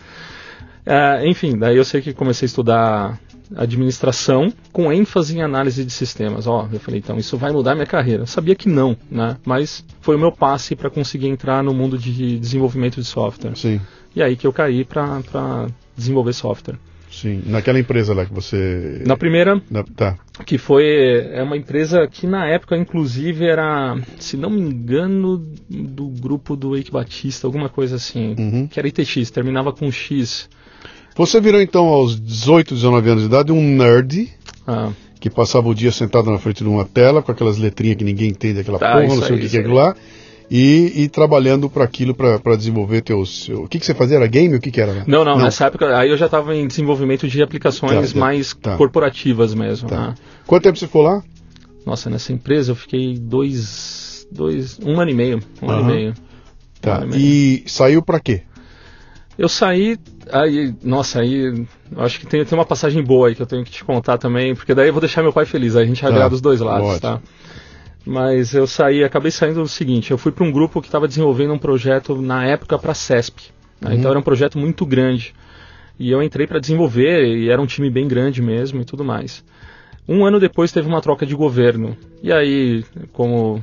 É, 0.84 1.28
enfim, 1.28 1.58
daí 1.58 1.76
eu 1.76 1.84
sei 1.84 2.00
que 2.00 2.14
comecei 2.14 2.46
a 2.46 2.48
estudar 2.48 3.20
administração 3.56 4.52
com 4.72 4.92
ênfase 4.92 5.36
em 5.36 5.42
análise 5.42 5.84
de 5.84 5.92
sistemas. 5.92 6.46
Ó, 6.46 6.68
eu 6.72 6.80
falei, 6.80 7.00
então 7.00 7.16
isso 7.16 7.36
vai 7.36 7.52
mudar 7.52 7.74
minha 7.74 7.86
carreira. 7.86 8.22
Eu 8.22 8.26
sabia 8.26 8.54
que 8.54 8.68
não, 8.68 8.96
né? 9.10 9.36
Mas 9.44 9.84
foi 10.00 10.16
o 10.16 10.18
meu 10.18 10.32
passe 10.32 10.76
para 10.76 10.90
conseguir 10.90 11.28
entrar 11.28 11.62
no 11.62 11.74
mundo 11.74 11.98
de 11.98 12.38
desenvolvimento 12.38 12.96
de 12.96 13.06
software. 13.06 13.56
Sim. 13.56 13.80
E 14.14 14.22
aí 14.22 14.36
que 14.36 14.46
eu 14.46 14.52
caí 14.52 14.84
para 14.84 15.66
desenvolver 15.96 16.32
software. 16.32 16.78
Sim, 17.10 17.42
naquela 17.46 17.78
empresa 17.80 18.12
lá 18.12 18.24
que 18.24 18.32
você. 18.32 19.02
Na 19.06 19.16
primeira. 19.16 19.60
Na, 19.70 19.82
tá. 19.82 20.18
Que 20.44 20.58
foi. 20.58 20.84
É 21.32 21.42
uma 21.42 21.56
empresa 21.56 22.06
que 22.06 22.26
na 22.26 22.46
época, 22.46 22.76
inclusive, 22.76 23.46
era, 23.46 23.96
se 24.18 24.36
não 24.36 24.50
me 24.50 24.60
engano, 24.60 25.38
do 25.68 26.08
grupo 26.08 26.54
do 26.54 26.76
Eike 26.76 26.90
Batista, 26.90 27.46
alguma 27.46 27.68
coisa 27.68 27.96
assim. 27.96 28.34
Uhum. 28.38 28.66
Que 28.66 28.78
era 28.78 28.88
ITX, 28.88 29.30
terminava 29.30 29.72
com 29.72 29.90
X. 29.90 30.48
Você 31.18 31.40
virou 31.40 31.60
então 31.60 31.86
aos 31.86 32.18
18, 32.18 32.76
19 32.76 33.10
anos 33.10 33.22
de 33.24 33.28
idade 33.28 33.50
um 33.50 33.60
nerd. 33.60 34.32
Ah. 34.64 34.90
Que 35.18 35.28
passava 35.28 35.68
o 35.68 35.74
dia 35.74 35.90
sentado 35.90 36.30
na 36.30 36.38
frente 36.38 36.62
de 36.62 36.68
uma 36.68 36.84
tela 36.84 37.20
com 37.20 37.32
aquelas 37.32 37.58
letrinhas 37.58 37.96
que 37.96 38.04
ninguém 38.04 38.30
entende, 38.30 38.60
aquela 38.60 38.78
tá, 38.78 38.92
porra, 38.92 39.16
não 39.16 39.22
sei 39.22 39.34
aí, 39.34 39.38
o 39.38 39.42
que, 39.42 39.48
que 39.48 39.56
é 39.56 39.60
aquilo 39.60 39.74
lá. 39.74 39.96
E, 40.48 40.92
e, 41.02 41.08
trabalhando 41.08 41.68
para 41.68 41.82
aquilo, 41.82 42.14
para 42.14 42.56
desenvolver 42.56 43.02
teus. 43.02 43.46
Seu... 43.46 43.64
O 43.64 43.68
que, 43.68 43.80
que 43.80 43.84
você 43.84 43.94
fazia? 43.94 44.16
Era 44.16 44.28
game? 44.28 44.54
O 44.54 44.60
que, 44.60 44.70
que 44.70 44.80
era? 44.80 44.94
Né? 44.94 45.04
Não, 45.08 45.24
não, 45.24 45.36
não, 45.36 45.44
nessa 45.44 45.66
época 45.66 45.94
aí 45.98 46.08
eu 46.08 46.16
já 46.16 46.26
estava 46.26 46.54
em 46.54 46.68
desenvolvimento 46.68 47.26
de 47.26 47.42
aplicações 47.42 48.12
tá, 48.12 48.18
mais 48.18 48.54
tá. 48.54 48.76
corporativas 48.76 49.52
mesmo. 49.54 49.88
Tá. 49.88 50.08
Né? 50.08 50.14
Quanto 50.46 50.62
tempo 50.62 50.78
você 50.78 50.86
ficou 50.86 51.02
lá? 51.02 51.22
Nossa, 51.84 52.08
nessa 52.08 52.32
empresa 52.32 52.70
eu 52.70 52.76
fiquei 52.76 53.18
dois. 53.18 54.26
dois 54.30 54.78
um 54.78 55.00
ano 55.00 55.10
e 55.10 55.14
meio. 55.14 55.40
Um 55.60 55.66
uhum. 55.66 55.72
ano 55.72 55.90
e 55.90 55.94
meio. 55.94 56.14
Tá. 56.80 57.00
Um 57.00 57.04
e, 57.04 57.08
meio. 57.08 57.20
e 57.20 57.64
saiu 57.66 58.02
para 58.02 58.20
quê? 58.20 58.42
Eu 59.36 59.48
saí, 59.48 59.96
aí, 60.32 60.74
nossa, 60.82 61.20
aí, 61.20 61.64
acho 61.96 62.20
que 62.20 62.26
tem, 62.26 62.44
tem 62.44 62.58
uma 62.58 62.64
passagem 62.64 63.02
boa 63.02 63.28
aí 63.28 63.34
que 63.34 63.42
eu 63.42 63.46
tenho 63.46 63.64
que 63.64 63.70
te 63.70 63.84
contar 63.84 64.18
também, 64.18 64.54
porque 64.54 64.74
daí 64.74 64.88
eu 64.88 64.92
vou 64.92 65.00
deixar 65.00 65.22
meu 65.22 65.32
pai 65.32 65.44
feliz, 65.44 65.76
aí 65.76 65.84
a 65.84 65.86
gente 65.86 66.04
agrada 66.04 66.30
tá, 66.30 66.34
os 66.34 66.40
dois 66.40 66.60
lados, 66.60 66.88
ótimo. 66.88 67.00
tá? 67.00 67.20
Mas 68.04 68.54
eu 68.54 68.66
saí, 68.66 69.04
acabei 69.04 69.30
saindo 69.30 69.60
do 69.60 69.68
seguinte, 69.68 70.10
eu 70.10 70.18
fui 70.18 70.32
para 70.32 70.44
um 70.44 70.52
grupo 70.52 70.80
que 70.80 70.88
estava 70.88 71.06
desenvolvendo 71.06 71.52
um 71.52 71.58
projeto 71.58 72.20
na 72.20 72.44
época 72.44 72.78
para 72.78 72.92
a 72.92 72.94
CESP, 72.94 73.50
né? 73.80 73.90
uhum. 73.90 73.96
então 73.96 74.10
era 74.10 74.18
um 74.18 74.22
projeto 74.22 74.58
muito 74.58 74.86
grande, 74.86 75.34
e 75.98 76.10
eu 76.10 76.22
entrei 76.22 76.46
para 76.46 76.60
desenvolver, 76.60 77.26
e 77.26 77.50
era 77.50 77.60
um 77.60 77.66
time 77.66 77.90
bem 77.90 78.06
grande 78.06 78.40
mesmo 78.40 78.80
e 78.80 78.84
tudo 78.84 79.04
mais. 79.04 79.44
Um 80.08 80.24
ano 80.24 80.40
depois 80.40 80.72
teve 80.72 80.88
uma 80.88 81.02
troca 81.02 81.26
de 81.26 81.34
governo, 81.34 81.96
e 82.22 82.32
aí, 82.32 82.84
como 83.12 83.62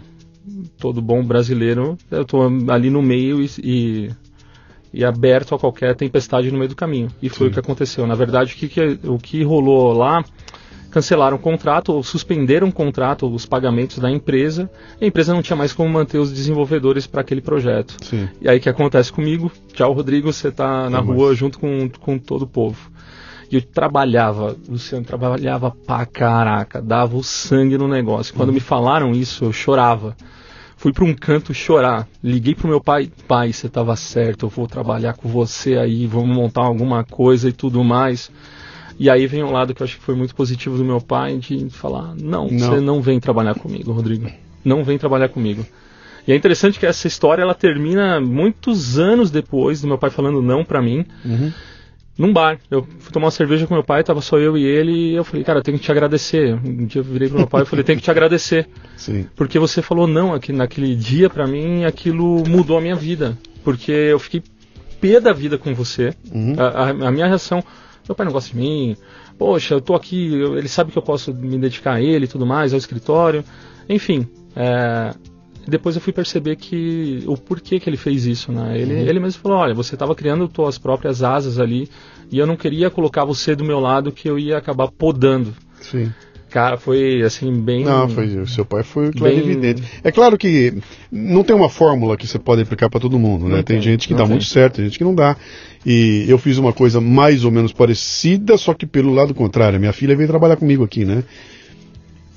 todo 0.77 1.01
bom 1.01 1.23
brasileiro, 1.23 1.97
eu 2.11 2.21
estou 2.21 2.47
ali 2.69 2.89
no 2.89 3.01
meio 3.01 3.41
e, 3.41 3.49
e 3.63 4.09
e 4.95 5.03
aberto 5.03 5.53
a 5.53 5.59
qualquer 5.59 5.93
tempestade 5.93 6.49
no 6.49 6.57
meio 6.57 6.69
do 6.69 6.75
caminho. 6.75 7.09
E 7.21 7.27
foi 7.27 7.47
Sim. 7.47 7.51
o 7.51 7.53
que 7.53 7.59
aconteceu. 7.59 8.07
Na 8.07 8.15
verdade, 8.15 8.53
o 8.53 8.55
que, 8.55 8.69
que, 8.69 8.99
o 9.03 9.17
que 9.17 9.43
rolou 9.43 9.91
lá, 9.91 10.23
cancelaram 10.89 11.35
o 11.35 11.39
contrato 11.39 11.91
ou 11.91 12.01
suspenderam 12.01 12.69
o 12.69 12.71
contrato, 12.71 13.27
os 13.27 13.45
pagamentos 13.45 13.99
da 13.99 14.09
empresa, 14.09 14.69
e 14.99 15.03
a 15.03 15.07
empresa 15.07 15.33
não 15.33 15.41
tinha 15.41 15.57
mais 15.57 15.73
como 15.73 15.89
manter 15.89 16.17
os 16.17 16.31
desenvolvedores 16.31 17.05
para 17.05 17.19
aquele 17.19 17.41
projeto. 17.41 17.97
Sim. 18.05 18.29
E 18.39 18.47
aí 18.47 18.57
o 18.57 18.61
que 18.61 18.69
acontece 18.69 19.11
comigo? 19.11 19.51
Tchau, 19.73 19.91
Rodrigo, 19.91 20.31
você 20.31 20.47
está 20.47 20.89
na 20.89 20.99
rua 20.99 21.35
junto 21.35 21.59
com, 21.59 21.89
com 21.99 22.17
todo 22.17 22.43
o 22.43 22.47
povo. 22.47 22.89
E 23.51 23.57
eu 23.57 23.61
trabalhava, 23.61 24.55
Luciano, 24.67 25.05
trabalhava 25.05 25.71
pra 25.71 26.05
caraca, 26.05 26.81
dava 26.81 27.17
o 27.17 27.23
sangue 27.23 27.77
no 27.77 27.87
negócio. 27.87 28.33
Quando 28.33 28.49
uhum. 28.49 28.55
me 28.55 28.61
falaram 28.61 29.11
isso, 29.11 29.43
eu 29.43 29.51
chorava 29.51 30.15
Fui 30.85 30.93
para 30.93 31.03
um 31.03 31.15
canto 31.15 31.51
chorar. 31.51 32.07
Liguei 32.23 32.53
pro 32.53 32.67
meu 32.67 32.79
pai, 32.79 33.09
pai, 33.27 33.51
você 33.51 33.65
estava 33.65 33.95
certo, 33.95 34.45
eu 34.45 34.49
vou 34.49 34.67
trabalhar 34.67 35.13
com 35.13 35.27
você 35.27 35.77
aí, 35.77 36.05
vamos 36.05 36.35
montar 36.35 36.61
alguma 36.61 37.03
coisa 37.03 37.49
e 37.49 37.51
tudo 37.51 37.83
mais. 37.83 38.29
E 38.99 39.09
aí 39.09 39.25
vem 39.25 39.43
um 39.43 39.51
lado 39.51 39.73
que 39.73 39.81
eu 39.81 39.85
acho 39.85 39.97
que 39.97 40.03
foi 40.03 40.13
muito 40.13 40.35
positivo 40.35 40.77
do 40.77 40.85
meu 40.85 41.01
pai 41.01 41.39
de 41.39 41.71
falar: 41.71 42.13
não, 42.13 42.47
não. 42.47 42.59
você 42.59 42.79
não 42.79 43.01
vem 43.01 43.19
trabalhar 43.19 43.55
comigo, 43.55 43.91
Rodrigo. 43.93 44.29
Não 44.63 44.83
vem 44.83 44.95
trabalhar 44.99 45.29
comigo. 45.29 45.65
E 46.27 46.31
é 46.31 46.35
interessante 46.35 46.77
que 46.77 46.85
essa 46.85 47.07
história 47.07 47.41
ela 47.41 47.55
termina 47.55 48.21
muitos 48.21 48.99
anos 48.99 49.31
depois 49.31 49.81
do 49.81 49.87
meu 49.87 49.97
pai 49.97 50.11
falando 50.11 50.39
não 50.39 50.63
para 50.63 50.83
mim. 50.83 51.03
Uhum 51.25 51.51
num 52.17 52.31
bar. 52.31 52.59
Eu 52.69 52.83
fui 52.99 53.11
tomar 53.11 53.25
uma 53.25 53.31
cerveja 53.31 53.67
com 53.67 53.73
meu 53.73 53.83
pai, 53.83 54.03
tava 54.03 54.21
só 54.21 54.37
eu 54.37 54.57
e 54.57 54.63
ele, 54.63 54.91
e 54.91 55.15
eu 55.15 55.23
falei, 55.23 55.43
cara, 55.43 55.59
eu 55.59 55.63
tenho 55.63 55.77
que 55.77 55.83
te 55.83 55.91
agradecer. 55.91 56.53
Um 56.53 56.85
dia 56.85 57.01
eu 57.01 57.03
virei 57.03 57.27
pro 57.27 57.37
meu 57.37 57.47
pai 57.47 57.63
e 57.63 57.65
falei, 57.65 57.83
tenho 57.83 57.97
que 57.97 58.03
te 58.03 58.11
agradecer. 58.11 58.67
Sim. 58.95 59.27
Porque 59.35 59.59
você 59.59 59.81
falou 59.81 60.07
não 60.07 60.33
aqui, 60.33 60.53
naquele 60.53 60.95
dia 60.95 61.29
para 61.29 61.45
mim, 61.45 61.83
aquilo 61.83 62.43
mudou 62.47 62.77
a 62.77 62.81
minha 62.81 62.95
vida. 62.95 63.37
Porque 63.63 63.91
eu 63.91 64.19
fiquei 64.19 64.41
pé 65.01 65.19
da 65.19 65.33
vida 65.33 65.57
com 65.57 65.73
você. 65.73 66.13
Uhum. 66.33 66.55
A, 66.57 66.67
a, 66.67 66.89
a, 66.89 67.11
minha 67.11 67.27
reação, 67.27 67.63
meu 68.07 68.15
pai 68.15 68.25
não 68.25 68.33
gosta 68.33 68.51
de 68.51 68.57
mim, 68.57 68.95
poxa, 69.37 69.73
eu 69.73 69.81
tô 69.81 69.93
aqui, 69.93 70.33
eu, 70.33 70.57
ele 70.57 70.67
sabe 70.67 70.91
que 70.91 70.97
eu 70.97 71.01
posso 71.01 71.33
me 71.33 71.57
dedicar 71.57 71.93
a 71.95 72.01
ele 72.01 72.25
e 72.25 72.27
tudo 72.27 72.45
mais, 72.45 72.73
ao 72.73 72.79
escritório. 72.79 73.43
Enfim, 73.89 74.27
é, 74.55 75.13
depois 75.67 75.95
eu 75.95 76.01
fui 76.01 76.13
perceber 76.13 76.55
que 76.55 77.23
o 77.25 77.35
porquê 77.35 77.79
que 77.79 77.89
ele 77.89 77.97
fez 77.97 78.25
isso, 78.25 78.51
né? 78.51 78.79
Ele, 78.79 78.93
uhum. 78.93 78.99
ele 79.01 79.19
mesmo 79.19 79.41
falou, 79.41 79.57
olha, 79.57 79.73
você 79.73 79.95
estava 79.95 80.13
criando 80.13 80.49
suas 80.53 80.77
próprias 80.77 81.23
asas 81.23 81.59
ali 81.59 81.89
e 82.31 82.37
eu 82.37 82.45
não 82.45 82.55
queria 82.55 82.89
colocar 82.89 83.25
você 83.25 83.55
do 83.55 83.65
meu 83.65 83.79
lado 83.79 84.11
que 84.11 84.29
eu 84.29 84.37
ia 84.37 84.57
acabar 84.57 84.89
podando. 84.91 85.53
Sim. 85.81 86.11
Cara, 86.55 86.77
foi 86.77 87.21
assim, 87.21 87.51
bem. 87.51 87.83
Não, 87.83 88.07
foi. 88.07 88.27
O 88.37 88.47
seu 88.47 88.63
pai 88.63 88.81
foi 88.81 89.11
bem... 89.11 89.39
evidente. 89.39 89.83
É 90.01 90.09
claro 90.09 90.37
que 90.37 90.73
não 91.11 91.43
tem 91.43 91.53
uma 91.53 91.67
fórmula 91.67 92.15
que 92.15 92.25
você 92.25 92.39
pode 92.39 92.61
aplicar 92.61 92.89
para 92.89 93.01
todo 93.01 93.19
mundo, 93.19 93.49
né? 93.49 93.57
tem, 93.57 93.75
tem, 93.75 93.81
gente 93.81 94.07
que 94.07 94.13
dá 94.13 94.21
tem. 94.21 94.29
muito 94.29 94.45
certo, 94.45 94.75
tem 94.75 94.85
gente 94.85 94.97
que 94.97 95.03
não 95.03 95.13
dá. 95.13 95.35
E 95.85 96.25
eu 96.29 96.37
fiz 96.37 96.57
uma 96.57 96.71
coisa 96.71 97.01
mais 97.01 97.43
ou 97.43 97.51
menos 97.51 97.73
parecida, 97.73 98.57
só 98.57 98.73
que 98.73 98.85
pelo 98.85 99.13
lado 99.13 99.33
contrário. 99.33 99.79
Minha 99.79 99.91
filha 99.91 100.15
veio 100.15 100.29
trabalhar 100.29 100.55
comigo 100.55 100.83
aqui, 100.83 101.03
né? 101.03 101.25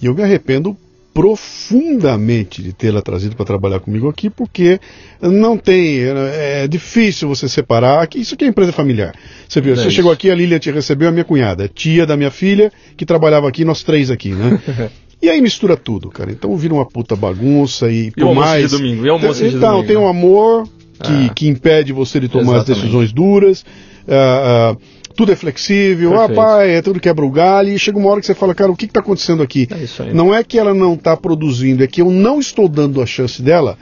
E 0.02 0.06
eu 0.06 0.14
me 0.14 0.23
arrependo 0.23 0.76
profundamente 1.18 2.62
de 2.62 2.72
tê-la 2.72 3.02
trazido 3.02 3.34
para 3.34 3.44
trabalhar 3.44 3.80
comigo 3.80 4.08
aqui, 4.08 4.30
porque 4.30 4.78
não 5.20 5.58
tem, 5.58 6.02
é 6.04 6.68
difícil 6.68 7.26
você 7.28 7.48
separar. 7.48 8.08
Isso 8.14 8.34
aqui 8.34 8.44
é 8.44 8.46
empresa 8.46 8.70
familiar. 8.70 9.16
Você 9.48 9.60
viu, 9.60 9.72
é 9.72 9.76
você 9.76 9.90
chegou 9.90 10.12
aqui, 10.12 10.30
a 10.30 10.34
Lília 10.37 10.60
te 10.60 10.70
recebeu, 10.70 11.08
a 11.08 11.10
minha 11.10 11.25
cunhada, 11.25 11.66
tia 11.66 12.06
da 12.06 12.16
minha 12.16 12.30
filha, 12.30 12.70
que 12.96 13.04
trabalhava 13.04 13.48
aqui, 13.48 13.64
nós 13.64 13.82
três 13.82 14.12
aqui, 14.12 14.30
né? 14.30 14.60
E 15.20 15.28
aí 15.28 15.40
mistura 15.40 15.76
tudo, 15.76 16.10
cara. 16.10 16.30
Então 16.30 16.56
vira 16.56 16.72
uma 16.72 16.87
puta 16.87 17.16
bagunça 17.16 17.90
e, 17.90 18.06
e 18.06 18.10
por 18.12 18.37
mais. 18.37 18.70
De 18.70 18.76
domingo, 18.76 19.04
e 19.04 19.10
almoço 19.10 19.42
de 19.42 19.56
então, 19.56 19.70
domingo. 19.72 19.88
tem 19.88 19.96
um 19.96 20.06
amor 20.06 20.62
que, 21.02 21.26
ah. 21.26 21.32
que 21.34 21.48
impede 21.48 21.92
você 21.92 22.20
de 22.20 22.28
tomar 22.28 22.58
as 22.58 22.64
decisões 22.64 23.12
duras. 23.12 23.62
Uh, 24.06 24.75
uh, 24.75 24.80
tudo 25.18 25.32
é 25.32 25.37
flexível, 25.37 26.12
Perfeito. 26.12 26.40
ah, 26.40 26.64
é 26.64 26.80
tudo 26.80 27.00
quebra 27.00 27.25
o 27.25 27.30
galho, 27.30 27.70
e 27.70 27.78
chega 27.78 27.98
uma 27.98 28.08
hora 28.08 28.20
que 28.20 28.26
você 28.26 28.37
fala, 28.37 28.54
cara, 28.54 28.70
o 28.70 28.76
que 28.76 28.84
está 28.84 29.00
acontecendo 29.00 29.42
aqui? 29.42 29.66
É 29.68 30.14
não 30.14 30.32
é 30.32 30.44
que 30.44 30.56
ela 30.56 30.72
não 30.72 30.94
está 30.94 31.16
produzindo, 31.16 31.82
é 31.82 31.88
que 31.88 32.00
eu 32.00 32.08
não 32.08 32.38
estou 32.38 32.68
dando 32.68 33.02
a 33.02 33.06
chance 33.06 33.42
dela 33.42 33.76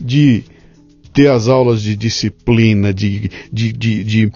de 0.00 0.44
ter 1.12 1.28
as 1.28 1.48
aulas 1.48 1.82
de 1.82 1.96
disciplina, 1.96 2.92
de, 2.92 3.30
de, 3.52 3.72
de, 3.72 4.04
de, 4.04 4.32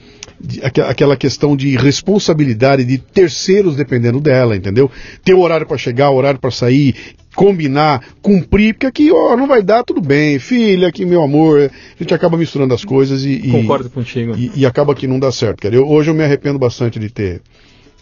aquela 0.63 1.17
questão 1.17 1.57
de 1.57 1.77
responsabilidade 1.77 2.85
de 2.85 2.99
terceiros 2.99 3.77
dependendo 3.77 4.21
dela, 4.21 4.57
entendeu? 4.57 4.91
Ter 5.25 5.35
horário 5.35 5.67
para 5.67 5.79
chegar, 5.79 6.11
horário 6.11 6.41
para 6.41 6.51
sair, 6.51 6.95
combinar, 7.35 8.05
cumprir, 8.21 8.75
porque 8.75 8.87
aqui, 8.87 9.11
ó, 9.13 9.37
não 9.37 9.47
vai 9.47 9.63
dar, 9.63 9.85
tudo 9.85 10.01
bem, 10.01 10.39
filha, 10.39 10.89
aqui, 10.89 11.05
meu 11.05 11.23
amor, 11.23 11.71
a 11.71 12.03
gente 12.03 12.13
acaba 12.13 12.37
misturando 12.37 12.75
as 12.75 12.85
coisas 12.85 13.25
e. 13.25 13.39
Concordo 13.51 13.87
e, 13.87 13.91
contigo. 13.91 14.35
E, 14.37 14.53
e, 14.57 14.67
acaba 14.67 14.95
que 14.95 15.07
não 15.07 15.19
dá 15.19 15.31
certo, 15.31 15.61
cara. 15.61 15.75
Eu, 15.75 15.89
hoje 15.89 16.11
eu 16.11 16.15
me 16.15 16.25
arrependo 16.25 16.59
bastante 16.59 16.99
de 16.99 17.09
ter, 17.09 17.41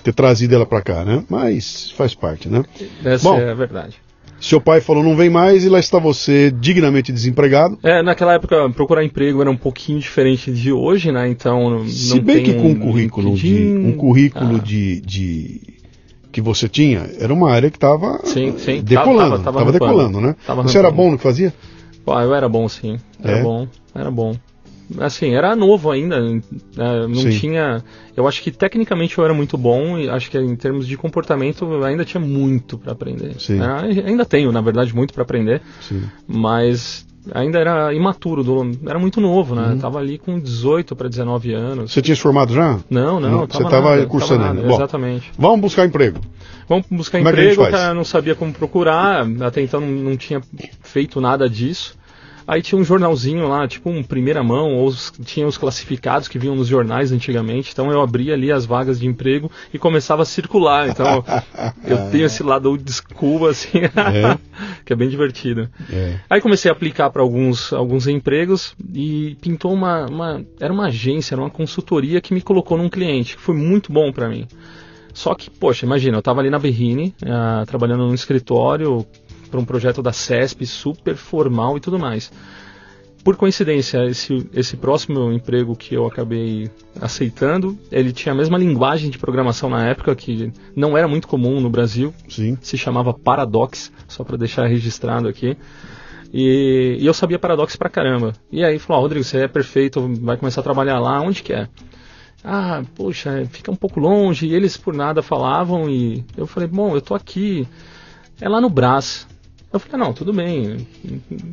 ter 0.02 0.12
trazido 0.12 0.54
ela 0.54 0.66
para 0.66 0.82
cá, 0.82 1.04
né? 1.04 1.24
Mas 1.28 1.90
faz 1.92 2.14
parte, 2.14 2.48
né? 2.48 2.64
Essa 3.04 3.28
Bom, 3.28 3.38
é 3.38 3.50
a 3.50 3.54
verdade. 3.54 3.96
Seu 4.40 4.60
pai 4.60 4.80
falou 4.80 5.04
não 5.04 5.14
vem 5.14 5.28
mais 5.28 5.64
e 5.64 5.68
lá 5.68 5.78
está 5.78 5.98
você 5.98 6.50
dignamente 6.50 7.12
desempregado. 7.12 7.78
É, 7.82 8.02
naquela 8.02 8.34
época 8.34 8.68
procurar 8.70 9.04
emprego 9.04 9.40
era 9.40 9.50
um 9.50 9.56
pouquinho 9.56 9.98
diferente 9.98 10.50
de 10.50 10.72
hoje, 10.72 11.12
né? 11.12 11.28
Então 11.28 11.86
Se 11.86 12.18
bem 12.20 12.42
que 12.42 12.54
com 12.54 12.68
um 12.68 12.78
currículo 12.78 13.34
de 13.34 13.68
um 13.68 13.92
currículo 13.92 14.56
ah. 14.56 14.64
de, 14.64 15.00
de 15.02 15.60
que 16.32 16.40
você 16.40 16.68
tinha, 16.68 17.10
era 17.18 17.32
uma 17.32 17.50
área 17.50 17.70
que 17.70 17.76
estava 17.76 18.18
decolando, 18.82 19.36
estava 19.36 19.72
decolando, 19.72 20.20
né? 20.20 20.36
Tava 20.46 20.62
você 20.62 20.78
era 20.78 20.90
bom 20.90 21.10
no 21.10 21.16
que 21.18 21.22
fazia? 21.22 21.52
Pô, 22.04 22.18
eu 22.18 22.34
era 22.34 22.48
bom 22.48 22.68
sim, 22.68 22.98
era 23.22 23.38
é? 23.38 23.42
bom, 23.42 23.68
era 23.94 24.10
bom. 24.10 24.34
Assim, 24.98 25.34
era 25.34 25.54
novo 25.54 25.90
ainda, 25.90 26.20
né? 26.20 26.40
não 27.08 27.14
sim. 27.14 27.30
tinha. 27.30 27.82
Eu 28.16 28.26
acho 28.26 28.42
que 28.42 28.50
tecnicamente 28.50 29.16
eu 29.16 29.24
era 29.24 29.32
muito 29.32 29.56
bom 29.56 29.98
e 29.98 30.08
acho 30.08 30.30
que 30.30 30.38
em 30.38 30.56
termos 30.56 30.86
de 30.86 30.96
comportamento 30.96 31.84
ainda 31.84 32.04
tinha 32.04 32.20
muito 32.20 32.76
para 32.76 32.92
aprender. 32.92 33.36
Era, 33.50 33.82
ainda 33.82 34.24
tenho, 34.24 34.50
na 34.50 34.60
verdade, 34.60 34.94
muito 34.94 35.14
para 35.14 35.22
aprender, 35.22 35.62
sim. 35.80 36.02
mas 36.26 37.06
ainda 37.32 37.58
era 37.58 37.92
imaturo, 37.94 38.44
era 38.86 38.98
muito 38.98 39.20
novo, 39.20 39.54
né? 39.54 39.68
Uhum. 39.68 39.78
Tava 39.78 39.98
ali 39.98 40.18
com 40.18 40.38
18 40.38 40.96
para 40.96 41.08
19 41.08 41.52
anos. 41.52 41.92
Você 41.92 42.00
tinha 42.00 42.14
se 42.14 42.22
formado 42.22 42.54
já? 42.54 42.78
Não, 42.88 43.20
não. 43.20 43.30
não 43.30 43.46
você 43.46 43.62
estava 43.62 44.06
cursando 44.06 44.44
ainda. 44.44 44.62
Bom, 44.62 44.74
exatamente. 44.74 45.30
Vamos 45.38 45.60
buscar 45.60 45.86
emprego. 45.86 46.20
Vamos 46.68 46.86
buscar 46.88 47.18
como 47.18 47.30
emprego, 47.30 47.64
é 47.64 47.70
cara 47.70 47.94
não 47.94 48.04
sabia 48.04 48.34
como 48.34 48.52
procurar, 48.52 49.26
até 49.40 49.60
então 49.60 49.80
não, 49.80 49.88
não 49.88 50.16
tinha 50.16 50.40
feito 50.82 51.20
nada 51.20 51.48
disso. 51.48 51.98
Aí 52.50 52.62
tinha 52.62 52.80
um 52.80 52.82
jornalzinho 52.82 53.46
lá, 53.46 53.68
tipo 53.68 53.88
um 53.88 54.02
primeira 54.02 54.42
mão, 54.42 54.74
ou 54.74 54.88
os, 54.88 55.12
tinha 55.24 55.46
os 55.46 55.56
classificados 55.56 56.26
que 56.26 56.36
vinham 56.36 56.56
nos 56.56 56.66
jornais 56.66 57.12
antigamente. 57.12 57.70
Então 57.72 57.92
eu 57.92 58.00
abria 58.00 58.34
ali 58.34 58.50
as 58.50 58.66
vagas 58.66 58.98
de 58.98 59.06
emprego 59.06 59.48
e 59.72 59.78
começava 59.78 60.22
a 60.22 60.24
circular. 60.24 60.88
Então 60.88 61.24
eu 61.84 61.96
tenho 62.10 62.26
esse 62.26 62.42
lado 62.42 62.68
old 62.68 62.92
school, 62.92 63.46
assim, 63.46 63.78
é. 63.78 64.36
que 64.84 64.92
é 64.92 64.96
bem 64.96 65.08
divertido. 65.08 65.70
É. 65.92 66.16
Aí 66.28 66.40
comecei 66.40 66.68
a 66.68 66.74
aplicar 66.74 67.08
para 67.10 67.22
alguns, 67.22 67.72
alguns 67.72 68.08
empregos 68.08 68.74
e 68.92 69.36
pintou 69.40 69.72
uma, 69.72 70.06
uma. 70.06 70.44
Era 70.58 70.72
uma 70.72 70.86
agência, 70.86 71.36
era 71.36 71.42
uma 71.42 71.50
consultoria 71.50 72.20
que 72.20 72.34
me 72.34 72.40
colocou 72.40 72.76
num 72.76 72.88
cliente, 72.88 73.36
que 73.36 73.42
foi 73.42 73.54
muito 73.54 73.92
bom 73.92 74.10
para 74.10 74.28
mim. 74.28 74.48
Só 75.14 75.36
que, 75.36 75.48
poxa, 75.48 75.86
imagina, 75.86 76.16
eu 76.16 76.20
estava 76.20 76.40
ali 76.40 76.50
na 76.50 76.58
Berrine, 76.58 77.14
uh, 77.22 77.64
trabalhando 77.64 78.08
num 78.08 78.14
escritório, 78.14 79.06
para 79.50 79.60
um 79.60 79.64
projeto 79.64 80.02
da 80.02 80.12
CESP 80.12 80.66
super 80.66 81.16
formal 81.16 81.76
e 81.76 81.80
tudo 81.80 81.98
mais. 81.98 82.30
Por 83.22 83.36
coincidência, 83.36 84.06
esse, 84.06 84.48
esse 84.54 84.76
próximo 84.78 85.30
emprego 85.30 85.76
que 85.76 85.94
eu 85.94 86.06
acabei 86.06 86.70
aceitando, 86.98 87.78
ele 87.92 88.12
tinha 88.12 88.32
a 88.32 88.36
mesma 88.36 88.56
linguagem 88.56 89.10
de 89.10 89.18
programação 89.18 89.68
na 89.68 89.86
época, 89.86 90.14
que 90.16 90.50
não 90.74 90.96
era 90.96 91.06
muito 91.06 91.28
comum 91.28 91.60
no 91.60 91.68
Brasil. 91.68 92.14
Sim. 92.28 92.56
Se 92.62 92.78
chamava 92.78 93.12
Paradox, 93.12 93.92
só 94.08 94.24
para 94.24 94.38
deixar 94.38 94.66
registrado 94.66 95.28
aqui. 95.28 95.54
E, 96.32 96.96
e, 96.98 97.06
eu 97.06 97.12
sabia 97.12 97.38
Paradox 97.38 97.76
pra 97.76 97.90
caramba. 97.90 98.32
E 98.50 98.64
aí 98.64 98.78
falou, 98.78 99.00
oh, 99.00 99.02
Rodrigo, 99.02 99.24
você 99.24 99.38
é 99.44 99.48
perfeito, 99.48 100.00
vai 100.22 100.38
começar 100.38 100.62
a 100.62 100.64
trabalhar 100.64 100.98
lá, 100.98 101.20
onde 101.20 101.42
que 101.42 101.52
é? 101.52 101.68
Ah, 102.42 102.82
poxa, 102.94 103.46
fica 103.50 103.70
um 103.70 103.76
pouco 103.76 104.00
longe. 104.00 104.46
E 104.46 104.54
eles 104.54 104.76
por 104.76 104.94
nada 104.94 105.22
falavam 105.22 105.90
e 105.90 106.24
eu 106.36 106.46
falei, 106.46 106.68
bom, 106.68 106.94
eu 106.94 107.02
tô 107.02 107.14
aqui. 107.14 107.68
É 108.40 108.48
lá 108.48 108.60
no 108.60 108.70
Brás. 108.70 109.26
Eu 109.72 109.78
falei, 109.78 110.04
não, 110.04 110.12
tudo 110.12 110.32
bem, 110.32 110.86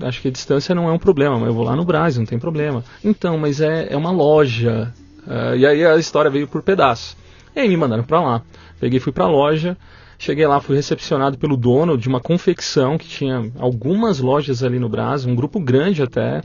acho 0.01 0.21
que 0.21 0.27
a 0.27 0.32
distância 0.32 0.73
não 0.73 0.89
é 0.89 0.91
um 0.91 0.97
problema, 0.97 1.38
mas 1.38 1.49
eu 1.49 1.53
vou 1.53 1.63
lá 1.63 1.75
no 1.75 1.86
Brasil, 1.86 2.19
não 2.19 2.25
tem 2.25 2.39
problema. 2.39 2.84
Então, 3.03 3.38
mas 3.38 3.62
é, 3.62 3.93
é 3.93 3.97
uma 3.97 4.10
loja. 4.10 4.91
Uh, 5.27 5.56
e 5.56 5.65
aí 5.65 5.86
a 5.86 5.97
história 5.97 6.32
veio 6.32 6.47
por 6.47 6.63
pedaços. 6.63 7.15
E 7.56 7.60
aí 7.60 7.69
me 7.69 7.77
mandaram 7.77 8.03
para 8.03 8.19
lá. 8.19 8.41
Peguei, 8.80 8.99
fui 8.99 9.12
para 9.12 9.25
a 9.25 9.30
loja, 9.30 9.77
cheguei 10.17 10.47
lá, 10.47 10.60
fui 10.60 10.75
recepcionado 10.75 11.38
pelo 11.38 11.56
dono 11.56 11.95
de 11.95 12.08
uma 12.08 12.19
confecção 12.19 12.97
que 12.97 13.08
tinha 13.08 13.51
algumas 13.60 14.19
lojas 14.19 14.63
ali 14.63 14.80
no 14.80 14.89
Brasil, 14.89 15.32
um 15.32 15.36
grupo 15.36 15.60
grande 15.60 16.01
até, 16.01 16.41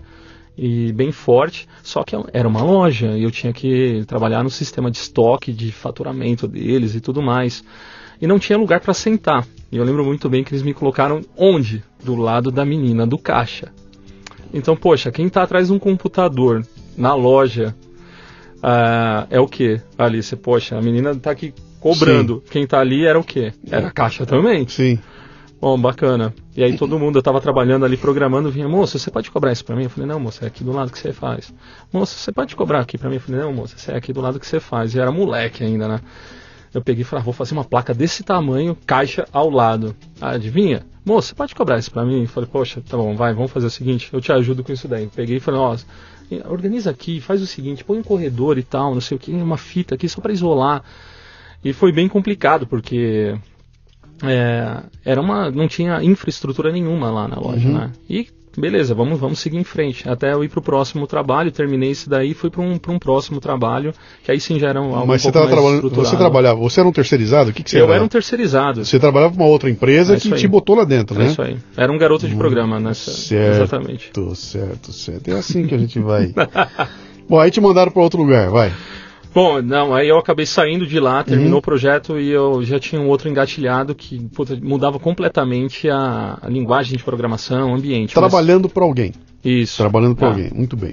e 0.56 0.92
bem 0.92 1.10
forte, 1.10 1.66
só 1.82 2.04
que 2.04 2.14
era 2.32 2.46
uma 2.46 2.62
loja 2.62 3.16
e 3.16 3.22
eu 3.22 3.30
tinha 3.30 3.52
que 3.52 4.04
trabalhar 4.06 4.42
no 4.42 4.50
sistema 4.50 4.90
de 4.90 4.98
estoque, 4.98 5.52
de 5.52 5.72
faturamento 5.72 6.46
deles 6.46 6.94
e 6.94 7.00
tudo 7.00 7.22
mais. 7.22 7.64
E 8.20 8.26
não 8.26 8.38
tinha 8.38 8.58
lugar 8.58 8.80
para 8.80 8.92
sentar. 8.92 9.46
E 9.72 9.78
eu 9.78 9.84
lembro 9.84 10.04
muito 10.04 10.28
bem 10.28 10.44
que 10.44 10.52
eles 10.52 10.62
me 10.62 10.74
colocaram 10.74 11.22
onde? 11.34 11.82
Do 12.04 12.14
lado 12.14 12.50
da 12.50 12.62
menina 12.62 13.06
do 13.06 13.16
caixa. 13.16 13.72
Então, 14.52 14.76
poxa, 14.76 15.10
quem 15.10 15.26
está 15.26 15.42
atrás 15.42 15.68
de 15.68 15.72
um 15.72 15.78
computador 15.78 16.62
na 16.94 17.14
loja 17.14 17.74
uh, 18.58 19.26
é 19.30 19.40
o 19.40 19.48
que? 19.48 19.80
Alice, 19.96 20.36
poxa, 20.36 20.76
a 20.76 20.82
menina 20.82 21.12
está 21.12 21.30
aqui 21.30 21.54
cobrando. 21.80 22.42
Sim. 22.44 22.50
Quem 22.50 22.64
está 22.64 22.80
ali 22.80 23.06
era 23.06 23.18
o 23.18 23.24
que? 23.24 23.50
Era 23.70 23.88
a 23.88 23.90
caixa 23.90 24.26
também. 24.26 24.68
Sim. 24.68 24.98
Bom, 25.58 25.80
bacana. 25.80 26.34
E 26.54 26.62
aí 26.62 26.76
todo 26.76 26.98
mundo, 26.98 27.16
eu 27.16 27.20
estava 27.20 27.40
trabalhando 27.40 27.86
ali, 27.86 27.96
programando, 27.96 28.50
vinha, 28.50 28.68
moça, 28.68 28.98
você 28.98 29.10
pode 29.10 29.30
cobrar 29.30 29.52
isso 29.52 29.64
para 29.64 29.74
mim? 29.74 29.84
Eu 29.84 29.90
falei, 29.90 30.06
não, 30.06 30.20
moça, 30.20 30.44
é 30.44 30.48
aqui 30.48 30.62
do 30.62 30.72
lado 30.72 30.92
que 30.92 30.98
você 30.98 31.14
faz. 31.14 31.54
Moça, 31.90 32.14
você 32.14 32.30
pode 32.30 32.54
cobrar 32.54 32.80
aqui 32.80 32.98
para 32.98 33.08
mim? 33.08 33.14
Eu 33.14 33.20
falei, 33.22 33.40
não, 33.40 33.54
moça, 33.54 33.90
é 33.90 33.96
aqui 33.96 34.12
do 34.12 34.20
lado 34.20 34.38
que 34.38 34.46
você 34.46 34.60
faz. 34.60 34.94
E 34.94 35.00
era 35.00 35.10
moleque 35.10 35.64
ainda, 35.64 35.88
né? 35.88 36.00
Eu 36.74 36.82
peguei 36.82 37.02
e 37.02 37.04
falei, 37.04 37.20
ah, 37.20 37.24
vou 37.24 37.34
fazer 37.34 37.52
uma 37.54 37.64
placa 37.64 37.92
desse 37.92 38.22
tamanho, 38.22 38.76
caixa 38.86 39.26
ao 39.32 39.50
lado. 39.50 39.94
Ah, 40.20 40.30
adivinha? 40.30 40.84
Moça, 41.04 41.28
você 41.28 41.34
pode 41.34 41.54
cobrar 41.54 41.78
isso 41.78 41.90
pra 41.90 42.04
mim? 42.04 42.22
Eu 42.22 42.28
falei, 42.28 42.48
poxa, 42.50 42.80
tá 42.80 42.96
bom, 42.96 43.14
vai, 43.14 43.34
vamos 43.34 43.50
fazer 43.50 43.66
o 43.66 43.70
seguinte, 43.70 44.08
eu 44.12 44.20
te 44.20 44.32
ajudo 44.32 44.64
com 44.64 44.72
isso 44.72 44.88
daí. 44.88 45.08
Peguei 45.14 45.36
e 45.36 45.40
falei, 45.40 45.60
ó, 45.60 45.76
organiza 46.48 46.90
aqui, 46.90 47.20
faz 47.20 47.42
o 47.42 47.46
seguinte, 47.46 47.84
põe 47.84 47.98
um 47.98 48.02
corredor 48.02 48.56
e 48.56 48.62
tal, 48.62 48.94
não 48.94 49.00
sei 49.00 49.16
o 49.16 49.20
que, 49.20 49.32
uma 49.32 49.58
fita 49.58 49.94
aqui 49.94 50.08
só 50.08 50.20
para 50.20 50.32
isolar. 50.32 50.82
E 51.64 51.72
foi 51.72 51.92
bem 51.92 52.08
complicado, 52.08 52.66
porque 52.66 53.36
é, 54.22 54.82
era 55.04 55.20
uma, 55.20 55.50
não 55.50 55.68
tinha 55.68 56.02
infraestrutura 56.02 56.72
nenhuma 56.72 57.10
lá 57.10 57.28
na 57.28 57.36
loja, 57.36 57.68
uhum. 57.68 57.74
né? 57.74 57.92
E 58.08 58.28
beleza, 58.60 58.94
vamos, 58.94 59.18
vamos 59.18 59.38
seguir 59.38 59.56
em 59.56 59.64
frente. 59.64 60.08
Até 60.08 60.32
eu 60.32 60.44
ir 60.44 60.48
para 60.48 60.58
o 60.58 60.62
próximo 60.62 61.06
trabalho, 61.06 61.50
terminei 61.50 61.90
esse 61.90 62.08
daí 62.08 62.30
e 62.30 62.34
fui 62.34 62.50
para 62.50 62.60
um, 62.60 62.78
um 62.88 62.98
próximo 62.98 63.40
trabalho, 63.40 63.92
que 64.22 64.30
aí 64.30 64.40
sim 64.40 64.58
já 64.58 64.68
era 64.68 64.80
um, 64.80 64.94
algo 64.94 65.06
Mas 65.06 65.24
um 65.24 65.24
você, 65.24 65.32
trabalhando, 65.32 65.90
você 65.90 66.16
trabalhava, 66.16 66.60
você 66.60 66.80
era 66.80 66.88
um 66.88 66.92
terceirizado? 66.92 67.50
O 67.50 67.52
que, 67.52 67.62
que 67.62 67.70
você 67.70 67.80
eu 67.80 67.84
era? 67.84 67.96
era 67.96 68.04
um 68.04 68.08
terceirizado. 68.08 68.84
Você 68.84 68.98
trabalhava 68.98 69.34
para 69.34 69.42
uma 69.42 69.50
outra 69.50 69.70
empresa 69.70 70.14
é 70.14 70.20
que 70.20 70.30
te 70.32 70.48
botou 70.48 70.76
lá 70.76 70.84
dentro, 70.84 71.18
né? 71.18 71.26
É 71.26 71.28
isso 71.28 71.42
aí. 71.42 71.56
Era 71.76 71.92
um 71.92 71.98
garoto 71.98 72.28
de 72.28 72.34
programa 72.36 72.78
nessa. 72.78 73.10
Certo, 73.10 73.56
exatamente. 73.56 74.10
Certo, 74.34 74.92
certo. 74.92 75.28
É 75.28 75.34
assim 75.34 75.66
que 75.66 75.74
a 75.74 75.78
gente 75.78 75.98
vai. 75.98 76.32
Bom, 77.28 77.38
aí 77.38 77.50
te 77.50 77.60
mandaram 77.60 77.90
para 77.90 78.02
outro 78.02 78.20
lugar, 78.20 78.50
vai. 78.50 78.72
Bom, 79.34 79.62
não, 79.62 79.94
aí 79.94 80.08
eu 80.08 80.18
acabei 80.18 80.44
saindo 80.44 80.86
de 80.86 81.00
lá, 81.00 81.24
terminou 81.24 81.54
uhum. 81.54 81.58
o 81.58 81.62
projeto 81.62 82.18
e 82.18 82.28
eu 82.28 82.62
já 82.62 82.78
tinha 82.78 83.00
um 83.00 83.08
outro 83.08 83.28
engatilhado 83.28 83.94
que 83.94 84.20
puta, 84.28 84.58
mudava 84.62 84.98
completamente 84.98 85.88
a, 85.88 86.38
a, 86.42 86.48
linguagem 86.48 86.98
de 86.98 87.02
programação, 87.02 87.72
o 87.72 87.74
ambiente. 87.74 88.12
Trabalhando 88.12 88.64
mas... 88.64 88.72
para 88.72 88.84
alguém. 88.84 89.12
Isso. 89.42 89.78
Trabalhando 89.78 90.14
para 90.14 90.28
ah. 90.28 90.30
alguém, 90.30 90.50
muito 90.54 90.76
bem. 90.76 90.92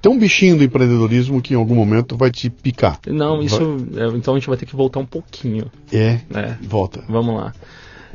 Tem 0.00 0.10
um 0.10 0.18
bichinho 0.18 0.56
do 0.56 0.64
empreendedorismo 0.64 1.40
que 1.40 1.54
em 1.54 1.56
algum 1.56 1.74
momento 1.74 2.16
vai 2.16 2.30
te 2.30 2.50
picar. 2.50 2.98
Não, 3.06 3.40
isso. 3.40 3.76
Vai... 3.76 4.04
É, 4.04 4.08
então 4.08 4.34
a 4.34 4.38
gente 4.38 4.48
vai 4.48 4.56
ter 4.56 4.66
que 4.66 4.74
voltar 4.74 4.98
um 4.98 5.06
pouquinho. 5.06 5.70
É? 5.92 6.20
É. 6.34 6.56
Volta. 6.60 7.04
Vamos 7.08 7.36
lá. 7.36 7.52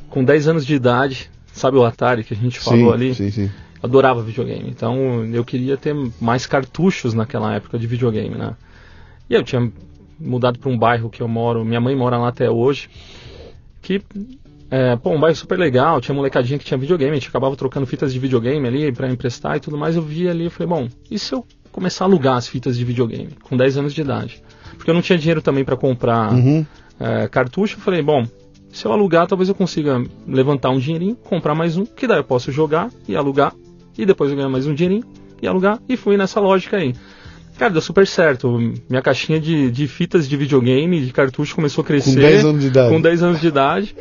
Com 0.10 0.23
10 0.23 0.49
anos 0.49 0.65
de 0.65 0.75
idade, 0.75 1.30
sabe 1.53 1.77
o 1.77 1.86
Atari 1.86 2.23
que 2.23 2.34
a 2.34 2.38
gente 2.38 2.60
falou 2.60 2.89
sim, 2.89 2.93
ali? 2.93 3.15
Sim, 3.15 3.32
sim. 3.32 3.51
Adorava 3.82 4.21
videogame. 4.21 4.69
Então 4.69 5.25
eu 5.25 5.45
queria 5.45 5.77
ter 5.77 5.95
mais 6.19 6.45
cartuchos 6.45 7.13
naquela 7.13 7.53
época 7.53 7.80
de 7.80 7.88
videogame, 7.88 8.36
né? 8.36 8.53
E 9.29 9.33
eu 9.33 9.43
tinha 9.43 9.71
mudado 10.19 10.59
para 10.59 10.69
um 10.69 10.77
bairro 10.77 11.09
que 11.09 11.21
eu 11.21 11.27
moro, 11.27 11.63
minha 11.63 11.81
mãe 11.81 11.95
mora 11.95 12.17
lá 12.17 12.29
até 12.29 12.49
hoje, 12.49 12.89
que 13.81 14.01
é, 14.69 14.95
pô, 14.95 15.11
um 15.11 15.19
bairro 15.19 15.35
super 15.35 15.57
legal, 15.57 16.01
tinha 16.01 16.13
molecadinha 16.13 16.59
que 16.59 16.65
tinha 16.65 16.77
videogame, 16.77 17.11
a 17.11 17.15
gente 17.15 17.29
acabava 17.29 17.55
trocando 17.55 17.85
fitas 17.85 18.11
de 18.11 18.19
videogame 18.19 18.67
ali 18.67 18.91
para 18.91 19.09
emprestar 19.09 19.57
e 19.57 19.59
tudo 19.59 19.77
mais. 19.77 19.95
Eu 19.95 20.01
via 20.01 20.31
ali 20.31 20.47
e 20.47 20.49
falei, 20.49 20.67
bom, 20.67 20.89
e 21.09 21.17
se 21.17 21.33
eu 21.33 21.45
começar 21.71 22.05
a 22.05 22.07
alugar 22.07 22.37
as 22.37 22.47
fitas 22.47 22.77
de 22.77 22.83
videogame 22.83 23.29
com 23.43 23.55
10 23.55 23.77
anos 23.77 23.93
de 23.93 24.01
idade? 24.01 24.41
Porque 24.75 24.89
eu 24.89 24.93
não 24.93 25.01
tinha 25.01 25.17
dinheiro 25.17 25.41
também 25.41 25.63
para 25.63 25.77
comprar 25.77 26.33
uhum. 26.33 26.65
é, 26.99 27.27
cartucho. 27.27 27.77
Eu 27.77 27.81
falei, 27.81 28.01
bom, 28.01 28.25
se 28.71 28.85
eu 28.85 28.91
alugar, 28.91 29.25
talvez 29.25 29.47
eu 29.47 29.55
consiga 29.55 30.03
levantar 30.27 30.69
um 30.69 30.79
dinheirinho, 30.79 31.15
comprar 31.15 31.55
mais 31.55 31.77
um, 31.77 31.85
que 31.85 32.05
daí 32.05 32.17
eu 32.19 32.23
posso 32.23 32.51
jogar 32.51 32.89
e 33.07 33.15
alugar, 33.15 33.53
e 33.97 34.05
depois 34.05 34.29
eu 34.29 34.35
ganhar 34.35 34.49
mais 34.49 34.67
um 34.67 34.73
dinheirinho 34.73 35.03
e 35.41 35.47
alugar, 35.47 35.79
e 35.87 35.95
fui 35.95 36.17
nessa 36.17 36.39
lógica 36.39 36.77
aí. 36.77 36.93
Cara, 37.57 37.71
deu 37.71 37.81
super 37.81 38.05
certo. 38.05 38.57
Minha 38.89 39.01
caixinha 39.01 39.39
de, 39.39 39.71
de 39.71 39.87
fitas 39.87 40.29
de 40.29 40.37
videogame, 40.37 41.03
de 41.03 41.11
cartucho, 41.11 41.55
começou 41.55 41.81
a 41.81 41.85
crescer. 41.85 42.13
Com 42.13 42.21
10 42.21 42.45
anos 42.45 42.61
de 42.61 42.67
idade. 42.67 42.93
Com 42.93 43.01
10 43.01 43.23
anos 43.23 43.41
de 43.41 43.47
idade. 43.47 43.95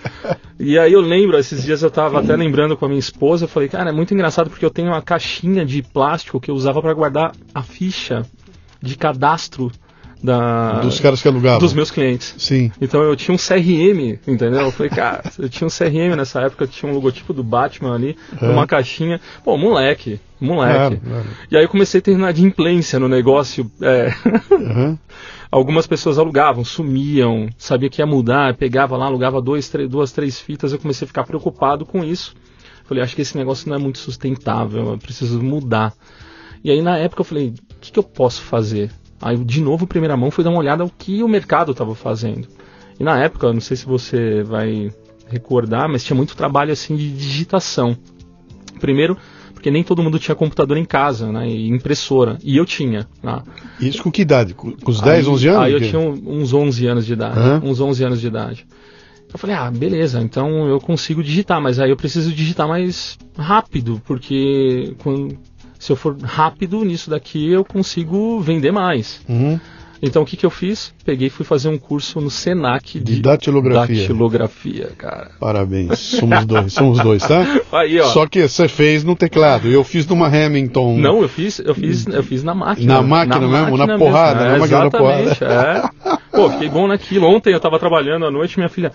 e 0.60 0.78
aí 0.78 0.92
eu 0.92 1.00
lembro, 1.00 1.38
esses 1.38 1.64
dias 1.64 1.82
eu 1.82 1.90
tava 1.90 2.20
até 2.20 2.36
lembrando 2.36 2.76
com 2.76 2.84
a 2.84 2.88
minha 2.88 3.00
esposa, 3.00 3.44
eu 3.44 3.48
falei, 3.48 3.68
cara, 3.68 3.90
é 3.90 3.92
muito 3.92 4.12
engraçado 4.12 4.50
porque 4.50 4.64
eu 4.64 4.70
tenho 4.70 4.88
uma 4.88 5.00
caixinha 5.00 5.64
de 5.64 5.82
plástico 5.82 6.38
que 6.38 6.50
eu 6.50 6.54
usava 6.54 6.82
para 6.82 6.92
guardar 6.92 7.32
a 7.54 7.62
ficha 7.62 8.26
de 8.82 8.96
cadastro 8.96 9.72
da, 10.22 10.80
dos 10.80 10.98
caras 10.98 11.20
que 11.20 11.28
alugavam. 11.28 11.58
Dos 11.58 11.72
meus 11.72 11.90
clientes. 11.90 12.34
Sim. 12.38 12.72
Então 12.80 13.02
eu 13.02 13.14
tinha 13.14 13.34
um 13.34 13.38
CRM, 13.38 14.18
entendeu? 14.26 14.62
Eu 14.62 14.70
falei, 14.70 14.90
cara, 14.90 15.22
eu 15.38 15.48
tinha 15.48 15.66
um 15.66 15.70
CRM 15.70 16.16
nessa 16.16 16.40
época, 16.40 16.66
tinha 16.66 16.90
um 16.90 16.94
logotipo 16.94 17.32
do 17.32 17.44
Batman 17.44 17.94
ali, 17.94 18.16
é. 18.40 18.46
uma 18.46 18.66
caixinha. 18.66 19.20
Pô, 19.44 19.56
moleque, 19.56 20.20
moleque. 20.40 21.00
E 21.50 21.56
aí 21.56 21.64
eu 21.64 21.68
comecei 21.68 22.00
a 22.00 22.02
ter 22.02 22.32
de 22.32 22.44
implência 22.44 22.98
no 22.98 23.08
negócio. 23.08 23.70
É... 23.80 24.12
Uhum. 24.50 24.98
Algumas 25.50 25.86
pessoas 25.86 26.18
alugavam, 26.18 26.64
sumiam, 26.64 27.48
sabia 27.56 27.88
que 27.88 28.02
ia 28.02 28.06
mudar, 28.06 28.56
pegava 28.56 28.96
lá, 28.96 29.06
alugava 29.06 29.40
dois, 29.40 29.68
três, 29.68 29.88
duas, 29.88 30.10
três 30.10 30.40
fitas, 30.40 30.72
eu 30.72 30.78
comecei 30.78 31.04
a 31.04 31.08
ficar 31.08 31.24
preocupado 31.24 31.86
com 31.86 32.04
isso. 32.04 32.34
Falei, 32.84 33.02
acho 33.02 33.14
que 33.14 33.22
esse 33.22 33.36
negócio 33.36 33.68
não 33.68 33.76
é 33.76 33.78
muito 33.78 33.98
sustentável, 33.98 34.90
eu 34.90 34.98
preciso 34.98 35.40
mudar. 35.40 35.94
E 36.64 36.70
aí 36.70 36.82
na 36.82 36.98
época 36.98 37.20
eu 37.20 37.24
falei, 37.24 37.54
o 37.70 37.80
que, 37.80 37.92
que 37.92 37.98
eu 37.98 38.02
posso 38.02 38.42
fazer? 38.42 38.90
Aí, 39.20 39.36
de 39.36 39.60
novo, 39.60 39.86
primeira 39.86 40.16
mão, 40.16 40.30
fui 40.30 40.44
dar 40.44 40.50
uma 40.50 40.58
olhada 40.58 40.82
ao 40.82 40.90
que 40.90 41.22
o 41.22 41.28
mercado 41.28 41.72
estava 41.72 41.94
fazendo. 41.94 42.46
E 42.98 43.04
na 43.04 43.20
época, 43.22 43.52
não 43.52 43.60
sei 43.60 43.76
se 43.76 43.86
você 43.86 44.42
vai 44.42 44.90
recordar, 45.28 45.88
mas 45.88 46.04
tinha 46.04 46.16
muito 46.16 46.36
trabalho 46.36 46.72
assim 46.72 46.96
de 46.96 47.10
digitação. 47.10 47.96
Primeiro, 48.80 49.16
porque 49.52 49.70
nem 49.70 49.82
todo 49.82 50.02
mundo 50.02 50.18
tinha 50.18 50.34
computador 50.34 50.76
em 50.76 50.84
casa, 50.84 51.32
né, 51.32 51.48
e 51.48 51.68
impressora, 51.68 52.38
e 52.44 52.56
eu 52.56 52.64
tinha. 52.64 53.06
Né? 53.22 53.42
Isso 53.80 54.02
com 54.02 54.10
que 54.10 54.22
idade? 54.22 54.54
Com 54.54 54.74
os 54.86 55.00
10, 55.00 55.26
aí, 55.26 55.32
11 55.32 55.48
anos? 55.48 55.62
Aí 55.62 55.72
eu 55.72 55.80
tinha 55.80 55.98
uns 56.00 56.52
11 56.52 56.86
anos 56.86 57.06
de 57.06 57.12
idade, 57.14 57.38
uhum. 57.38 57.70
uns 57.70 57.80
11 57.80 58.04
anos 58.04 58.20
de 58.20 58.26
idade. 58.26 58.66
Eu 59.32 59.38
falei, 59.38 59.56
ah, 59.56 59.70
beleza, 59.70 60.20
então 60.20 60.68
eu 60.68 60.80
consigo 60.80 61.22
digitar, 61.22 61.60
mas 61.60 61.80
aí 61.80 61.90
eu 61.90 61.96
preciso 61.96 62.32
digitar 62.32 62.68
mais 62.68 63.18
rápido, 63.36 64.00
porque 64.06 64.94
quando, 64.98 65.36
se 65.78 65.92
eu 65.92 65.96
for 65.96 66.16
rápido 66.22 66.84
nisso 66.84 67.10
daqui, 67.10 67.50
eu 67.50 67.64
consigo 67.64 68.40
vender 68.40 68.72
mais. 68.72 69.20
Uhum. 69.28 69.58
Então 70.02 70.22
o 70.22 70.26
que, 70.26 70.36
que 70.36 70.44
eu 70.44 70.50
fiz? 70.50 70.94
Peguei 71.04 71.28
e 71.28 71.30
fui 71.30 71.44
fazer 71.44 71.68
um 71.68 71.78
curso 71.78 72.20
no 72.20 72.30
Senac 72.30 72.98
de, 72.98 73.16
de 73.16 73.22
datilografia. 73.22 74.02
datilografia, 74.02 74.92
cara. 74.96 75.30
Parabéns, 75.40 75.98
somos 75.98 76.44
dois, 76.44 76.72
somos 76.72 77.00
dois, 77.00 77.22
tá? 77.26 77.44
Aí, 77.72 77.98
ó. 78.00 78.04
Só 78.08 78.26
que 78.26 78.46
você 78.46 78.68
fez 78.68 79.02
no 79.04 79.16
teclado, 79.16 79.68
eu 79.68 79.82
fiz 79.82 80.06
numa 80.06 80.26
Hamilton. 80.26 80.98
Não, 80.98 81.22
eu 81.22 81.28
fiz, 81.28 81.58
eu 81.60 81.74
fiz, 81.74 82.06
eu 82.06 82.22
fiz 82.22 82.42
na 82.42 82.54
máquina. 82.54 82.94
Na 82.94 83.02
máquina 83.02 83.40
na 83.40 83.48
mesmo, 83.48 83.76
máquina 83.78 83.86
na 83.86 83.98
porrada, 83.98 84.34
mesmo. 84.34 84.48
É, 84.48 84.52
na 84.52 84.58
máquina 84.58 84.84
na 84.84 84.90
porrada. 84.90 85.36
É. 85.40 86.16
Pô, 86.30 86.50
fiquei 86.50 86.68
bom 86.68 86.86
naquilo. 86.86 87.26
Ontem 87.26 87.52
eu 87.52 87.60
tava 87.60 87.78
trabalhando 87.78 88.26
à 88.26 88.30
noite, 88.30 88.58
minha 88.58 88.68
filha. 88.68 88.92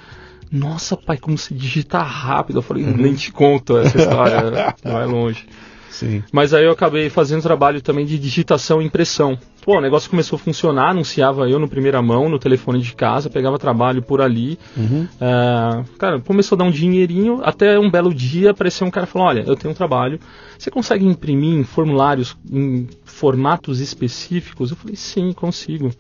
Nossa, 0.52 0.98
pai, 0.98 1.18
como 1.18 1.38
se 1.38 1.54
digita 1.54 2.00
rápido. 2.00 2.60
Eu 2.60 2.64
falei, 2.64 2.84
nem 2.84 3.14
te 3.14 3.32
conto 3.32 3.78
essa 3.78 3.98
história, 3.98 4.76
vai 4.84 5.06
longe. 5.06 5.46
Sim. 5.92 6.24
Mas 6.32 6.54
aí 6.54 6.64
eu 6.64 6.72
acabei 6.72 7.10
fazendo 7.10 7.42
trabalho 7.42 7.82
também 7.82 8.06
de 8.06 8.18
digitação 8.18 8.82
e 8.82 8.86
impressão. 8.86 9.38
Pô, 9.64 9.78
o 9.78 9.82
negócio 9.82 10.10
começou 10.10 10.38
a 10.38 10.40
funcionar, 10.40 10.90
anunciava 10.90 11.48
eu 11.48 11.60
no 11.60 11.68
primeira 11.68 12.02
mão, 12.02 12.30
no 12.30 12.40
telefone 12.40 12.82
de 12.82 12.96
casa, 12.96 13.30
pegava 13.30 13.60
trabalho 13.60 14.02
por 14.02 14.22
ali. 14.22 14.58
Uhum. 14.76 15.08
É, 15.20 15.84
cara, 16.00 16.20
começou 16.22 16.56
a 16.56 16.60
dar 16.60 16.64
um 16.64 16.72
dinheirinho, 16.72 17.42
até 17.44 17.78
um 17.78 17.92
belo 17.92 18.14
dia 18.14 18.52
apareceu 18.52 18.88
um 18.88 18.90
cara 18.90 19.06
e 19.06 19.10
falou, 19.10 19.28
olha, 19.28 19.44
eu 19.46 19.56
tenho 19.56 19.72
um 19.72 19.76
trabalho, 19.76 20.20
você 20.58 20.72
consegue 20.72 21.06
imprimir 21.06 21.54
em 21.60 21.64
formulários, 21.64 22.36
em 22.50 22.88
formatos 23.04 23.82
específicos? 23.82 24.72
Eu 24.72 24.78
falei, 24.78 24.96
sim, 24.96 25.34
consigo. 25.34 25.92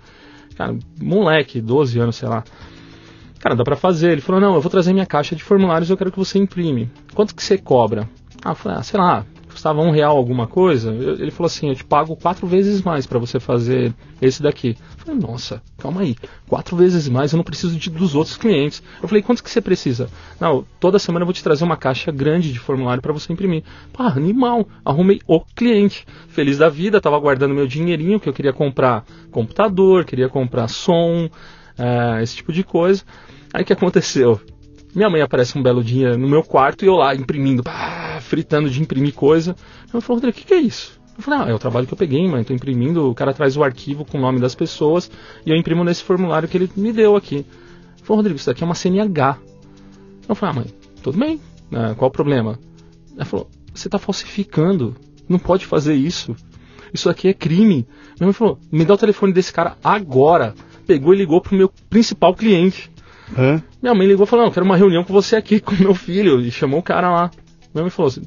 Cara, 0.55 0.75
moleque, 0.99 1.61
12 1.61 1.99
anos, 1.99 2.15
sei 2.15 2.29
lá. 2.29 2.43
Cara, 3.39 3.55
dá 3.55 3.63
pra 3.63 3.75
fazer. 3.75 4.11
Ele 4.11 4.21
falou, 4.21 4.39
não, 4.39 4.55
eu 4.55 4.61
vou 4.61 4.71
trazer 4.71 4.93
minha 4.93 5.05
caixa 5.05 5.35
de 5.35 5.43
formulários, 5.43 5.89
eu 5.89 5.97
quero 5.97 6.11
que 6.11 6.17
você 6.17 6.39
imprime. 6.39 6.89
Quanto 7.13 7.35
que 7.35 7.43
você 7.43 7.57
cobra? 7.57 8.07
Ah, 8.43 8.51
eu 8.51 8.55
falei, 8.55 8.77
ah, 8.79 8.83
sei 8.83 8.99
lá, 8.99 9.25
custava 9.51 9.81
um 9.81 9.91
real 9.91 10.17
alguma 10.17 10.47
coisa, 10.47 10.91
ele 10.91 11.31
falou 11.31 11.47
assim, 11.47 11.69
eu 11.69 11.75
te 11.75 11.83
pago 11.83 12.15
quatro 12.15 12.47
vezes 12.47 12.81
mais 12.81 13.05
para 13.05 13.19
você 13.19 13.39
fazer 13.39 13.93
esse 14.21 14.41
daqui. 14.41 14.77
Eu 14.97 15.05
falei, 15.05 15.19
nossa, 15.19 15.61
calma 15.77 16.01
aí, 16.01 16.15
quatro 16.47 16.75
vezes 16.75 17.07
mais, 17.07 17.31
eu 17.31 17.37
não 17.37 17.43
preciso 17.43 17.77
de, 17.77 17.89
dos 17.89 18.15
outros 18.15 18.37
clientes. 18.37 18.81
Eu 19.01 19.07
falei, 19.07 19.21
quanto 19.21 19.43
que 19.43 19.49
você 19.49 19.61
precisa? 19.61 20.09
Não, 20.39 20.65
toda 20.79 20.99
semana 20.99 21.23
eu 21.23 21.27
vou 21.27 21.33
te 21.33 21.43
trazer 21.43 21.63
uma 21.63 21.77
caixa 21.77 22.11
grande 22.11 22.51
de 22.51 22.59
formulário 22.59 23.01
para 23.01 23.13
você 23.13 23.31
imprimir. 23.31 23.63
Pá, 23.93 24.07
animal, 24.07 24.67
arrumei 24.83 25.19
o 25.27 25.41
cliente. 25.41 26.05
Feliz 26.29 26.57
da 26.57 26.69
vida, 26.69 27.01
tava 27.01 27.19
guardando 27.19 27.53
meu 27.53 27.67
dinheirinho, 27.67 28.19
que 28.19 28.29
eu 28.29 28.33
queria 28.33 28.53
comprar 28.53 29.05
computador, 29.31 30.05
queria 30.05 30.29
comprar 30.29 30.67
som, 30.67 31.29
é, 31.77 32.23
esse 32.23 32.37
tipo 32.37 32.51
de 32.53 32.63
coisa. 32.63 33.03
Aí 33.53 33.63
que 33.65 33.73
aconteceu? 33.73 34.39
Minha 34.93 35.09
mãe 35.09 35.21
aparece 35.21 35.57
um 35.57 35.63
belo 35.63 35.83
dia 35.83 36.17
no 36.17 36.27
meu 36.27 36.43
quarto 36.43 36.83
e 36.83 36.87
eu 36.87 36.95
lá 36.95 37.15
imprimindo, 37.15 37.63
pá, 37.63 38.19
fritando 38.21 38.69
de 38.69 38.81
imprimir 38.81 39.13
coisa. 39.13 39.55
Ela 39.91 40.01
falou, 40.01 40.17
Rodrigo, 40.17 40.37
o 40.37 40.39
que, 40.39 40.45
que 40.45 40.53
é 40.53 40.59
isso? 40.59 40.99
Eu 41.17 41.23
falei, 41.23 41.39
ah, 41.39 41.49
é 41.49 41.53
o 41.53 41.59
trabalho 41.59 41.87
que 41.87 41.93
eu 41.93 41.97
peguei, 41.97 42.27
mãe, 42.27 42.43
tô 42.43 42.53
imprimindo, 42.53 43.09
o 43.09 43.15
cara 43.15 43.33
traz 43.33 43.55
o 43.55 43.63
arquivo 43.63 44.03
com 44.03 44.17
o 44.17 44.21
nome 44.21 44.39
das 44.39 44.55
pessoas 44.55 45.09
e 45.45 45.49
eu 45.49 45.55
imprimo 45.55 45.83
nesse 45.83 46.03
formulário 46.03 46.47
que 46.47 46.57
ele 46.57 46.69
me 46.75 46.91
deu 46.91 47.15
aqui. 47.15 47.35
Ele 47.35 47.45
falou, 48.03 48.17
Rodrigo, 48.17 48.37
isso 48.37 48.47
daqui 48.47 48.63
é 48.63 48.65
uma 48.65 48.75
CNH. 48.75 49.37
Eu 50.27 50.35
falei, 50.35 50.55
ah, 50.55 50.59
mãe, 50.59 50.73
tudo 51.01 51.17
bem, 51.17 51.39
né, 51.69 51.95
qual 51.97 52.09
o 52.09 52.11
problema? 52.11 52.59
Ela 53.15 53.25
falou, 53.25 53.49
você 53.73 53.87
está 53.87 53.97
falsificando, 53.97 54.95
não 55.27 55.39
pode 55.39 55.65
fazer 55.65 55.93
isso. 55.93 56.35
Isso 56.93 57.09
aqui 57.09 57.29
é 57.29 57.33
crime. 57.33 57.87
Minha 58.19 58.27
mãe 58.27 58.33
falou, 58.33 58.59
me 58.71 58.83
dá 58.83 58.93
o 58.93 58.97
telefone 58.97 59.31
desse 59.31 59.53
cara 59.53 59.77
agora. 59.83 60.53
Pegou 60.85 61.13
e 61.13 61.17
ligou 61.17 61.39
pro 61.39 61.55
meu 61.55 61.71
principal 61.89 62.35
cliente. 62.35 62.91
É? 63.37 63.61
Minha 63.81 63.95
mãe 63.95 64.07
ligou 64.07 64.25
e 64.25 64.27
falou: 64.27 64.45
Não, 64.45 64.51
quero 64.51 64.65
uma 64.65 64.77
reunião 64.77 65.03
com 65.03 65.13
você 65.13 65.35
aqui, 65.35 65.59
com 65.61 65.75
meu 65.75 65.93
filho. 65.93 66.39
E 66.41 66.51
chamou 66.51 66.79
o 66.79 66.83
cara 66.83 67.09
lá. 67.09 67.31
Minha 67.73 67.83
mãe 67.83 67.89
falou: 67.89 68.09
assim, 68.09 68.23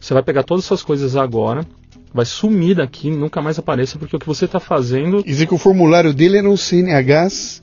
Você 0.00 0.14
vai 0.14 0.22
pegar 0.22 0.42
todas 0.42 0.64
as 0.64 0.68
suas 0.68 0.82
coisas 0.82 1.16
agora, 1.16 1.66
vai 2.12 2.24
sumir 2.24 2.76
daqui, 2.76 3.10
nunca 3.10 3.42
mais 3.42 3.58
apareça, 3.58 3.98
porque 3.98 4.16
o 4.16 4.18
que 4.18 4.26
você 4.26 4.44
está 4.44 4.60
fazendo. 4.60 5.22
Dizer 5.22 5.46
que 5.46 5.54
o 5.54 5.58
formulário 5.58 6.12
dele 6.14 6.38
era 6.38 6.48
um 6.48 6.56
CNHs 6.56 7.62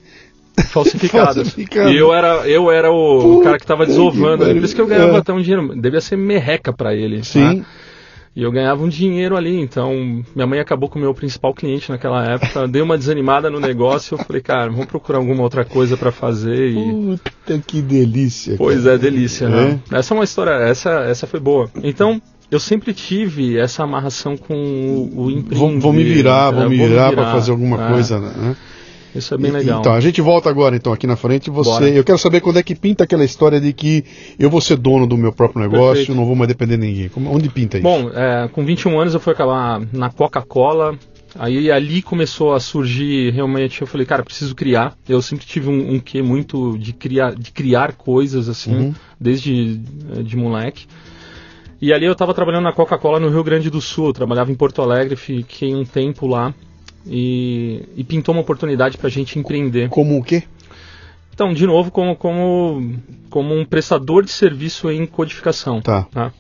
falsificadas. 0.70 1.36
Falsificado. 1.50 1.90
E 1.90 1.98
eu 1.98 2.14
era, 2.14 2.48
eu 2.48 2.72
era 2.72 2.92
o, 2.92 3.20
Puta 3.22 3.44
cara 3.46 3.58
que 3.58 3.66
tava 3.66 3.86
desovando. 3.86 4.46
que. 4.46 4.54
Por 4.54 4.64
isso 4.64 4.76
que 4.76 4.82
eu 4.82 4.88
ganhava 4.88 5.18
até 5.18 5.34
um 5.34 5.42
dinheiro. 5.42 5.80
Devia 5.80 6.02
ser 6.02 6.16
merreca 6.16 6.72
pra 6.72 6.94
ele. 6.94 7.22
tá? 7.22 7.66
E 8.36 8.42
eu 8.42 8.52
ganhava 8.52 8.84
um 8.84 8.90
dinheiro 8.90 9.38
ali, 9.38 9.60
então 9.60 10.24
minha 10.36 10.48
mãe 10.48 10.60
acabou 10.60 10.90
com 10.90 10.98
o 10.98 11.02
meu 11.02 11.14
principal 11.14 11.54
cliente 11.54 11.92
naquela 11.92 12.26
época. 12.26 12.66
Dei 12.70 12.82
uma 12.82 12.98
desanimada 12.98 13.50
no 13.50 13.60
negócio, 13.60 14.16
eu 14.16 14.24
falei, 14.24 14.42
cara, 14.42 14.72
vamos 14.72 14.88
procurar 14.88 15.20
alguma 15.20 15.44
outra 15.44 15.64
coisa 15.64 15.96
pra 15.96 16.12
fazer 16.12 16.72
e 16.72 17.18
Puta 17.18 17.60
que 17.66 17.82
delícia. 17.82 18.56
Pois 18.58 18.84
cara. 18.84 18.96
é, 18.96 18.98
delícia, 18.98 19.48
né? 19.48 19.80
Essa 19.92 20.14
é 20.14 20.18
uma 20.18 20.24
história, 20.24 20.52
essa, 20.52 20.90
essa 21.02 21.28
foi 21.28 21.40
boa. 21.40 21.70
Então, 21.84 22.20
eu 22.50 22.60
sempre 22.60 22.94
tive 22.94 23.58
essa 23.58 23.84
amarração 23.84 24.36
com 24.36 24.56
o, 24.56 25.26
o 25.26 25.32
empreender. 25.32 25.56
Vou, 25.56 25.80
vou 25.80 25.94
me 25.94 26.04
virar, 26.04 26.52
né? 26.52 26.62
vou 26.62 26.70
me 26.70 26.78
virar 26.78 27.12
para 27.12 27.32
fazer 27.32 27.52
alguma 27.52 27.86
É, 27.86 27.90
coisa, 27.92 28.20
né? 28.20 28.56
Isso 29.16 29.34
é 29.34 29.38
bem 29.38 29.52
E- 29.52 29.54
legal. 29.54 29.80
Então, 29.80 29.94
a 29.94 30.00
gente 30.00 30.22
volta 30.22 30.50
agora, 30.50 30.76
então, 30.76 30.92
aqui 30.94 31.06
na 31.06 31.16
frente. 31.16 31.50
Você, 31.50 31.70
Bora. 31.70 31.90
eu 31.90 32.04
quero 32.04 32.18
saber 32.18 32.42
quando 32.42 32.58
é 32.58 32.64
que 32.64 32.74
pinta 32.76 33.04
aquela 33.04 33.24
história 33.24 33.60
de 33.62 33.72
que 33.74 34.04
eu 34.40 34.50
vou 34.50 34.60
ser 34.62 34.78
dono 34.78 35.06
do 35.06 35.18
meu 35.18 35.32
próprio 35.32 35.62
negócio, 35.62 35.96
Perfeito. 35.98 36.16
não 36.16 36.26
vou 36.26 36.36
mais 36.36 36.48
depender 36.48 36.78
de 36.78 36.86
ninguém. 36.88 37.10
Como- 37.10 37.32
onde 37.34 37.50
pinta 37.50 37.78
isso? 37.78 37.84
Bom, 37.84 38.10
é, 38.14 38.48
com 38.52 38.66
21 38.66 39.00
anos 39.00 39.14
eu 39.14 39.20
fui 39.20 39.34
acabar 39.34 39.82
na 39.94 40.10
Coca-Cola. 40.10 40.98
Aí 41.38 41.72
ali 41.72 42.02
começou 42.04 42.54
a 42.54 42.60
surgir 42.60 43.32
realmente, 43.32 43.82
eu 43.82 43.88
falei, 43.88 44.06
cara, 44.06 44.22
preciso 44.24 44.54
criar. 44.54 44.94
Eu 45.10 45.20
sempre 45.22 45.46
tive 45.48 45.68
um, 45.68 45.96
um 45.96 46.00
quê 46.00 46.22
muito 46.22 46.78
de 46.78 46.94
criar, 46.94 47.34
de 47.34 47.52
criar 47.52 47.94
coisas 47.94 48.48
assim, 48.48 48.76
Uhum. 48.76 48.94
desde 49.20 49.80
eh, 50.16 50.22
de 50.22 50.38
moleque. 50.38 50.86
E 51.82 51.92
ali 51.92 52.06
eu 52.06 52.14
estava 52.14 52.34
trabalhando 52.36 52.64
na 52.64 52.72
Coca-Cola 52.72 53.20
no 53.20 53.30
Rio 53.30 53.44
Grande 53.44 53.70
do 53.70 53.82
Sul, 53.82 54.08
eu 54.08 54.14
trabalhava 54.14 54.52
em 54.52 54.56
Porto 54.56 54.82
Alegre, 54.82 55.16
fiquei 55.16 55.74
um 55.74 55.84
tempo 55.84 56.28
lá 56.28 56.54
e, 57.06 57.84
e 57.96 58.04
pintou 58.04 58.34
uma 58.34 58.42
oportunidade 58.42 58.98
para 58.98 59.08
a 59.08 59.12
gente 59.12 59.38
empreender. 59.38 59.90
Como 59.90 60.18
o 60.18 60.24
quê? 60.24 60.44
Então, 61.34 61.52
de 61.54 61.66
novo, 61.66 61.90
como, 61.92 62.16
como, 62.16 62.96
como 63.30 63.56
um 63.56 63.66
prestador 63.66 64.24
de 64.24 64.32
serviço 64.32 64.90
em 64.92 65.06
codificação. 65.06 65.82
Tá. 65.82 66.04
Tá? 66.12 66.32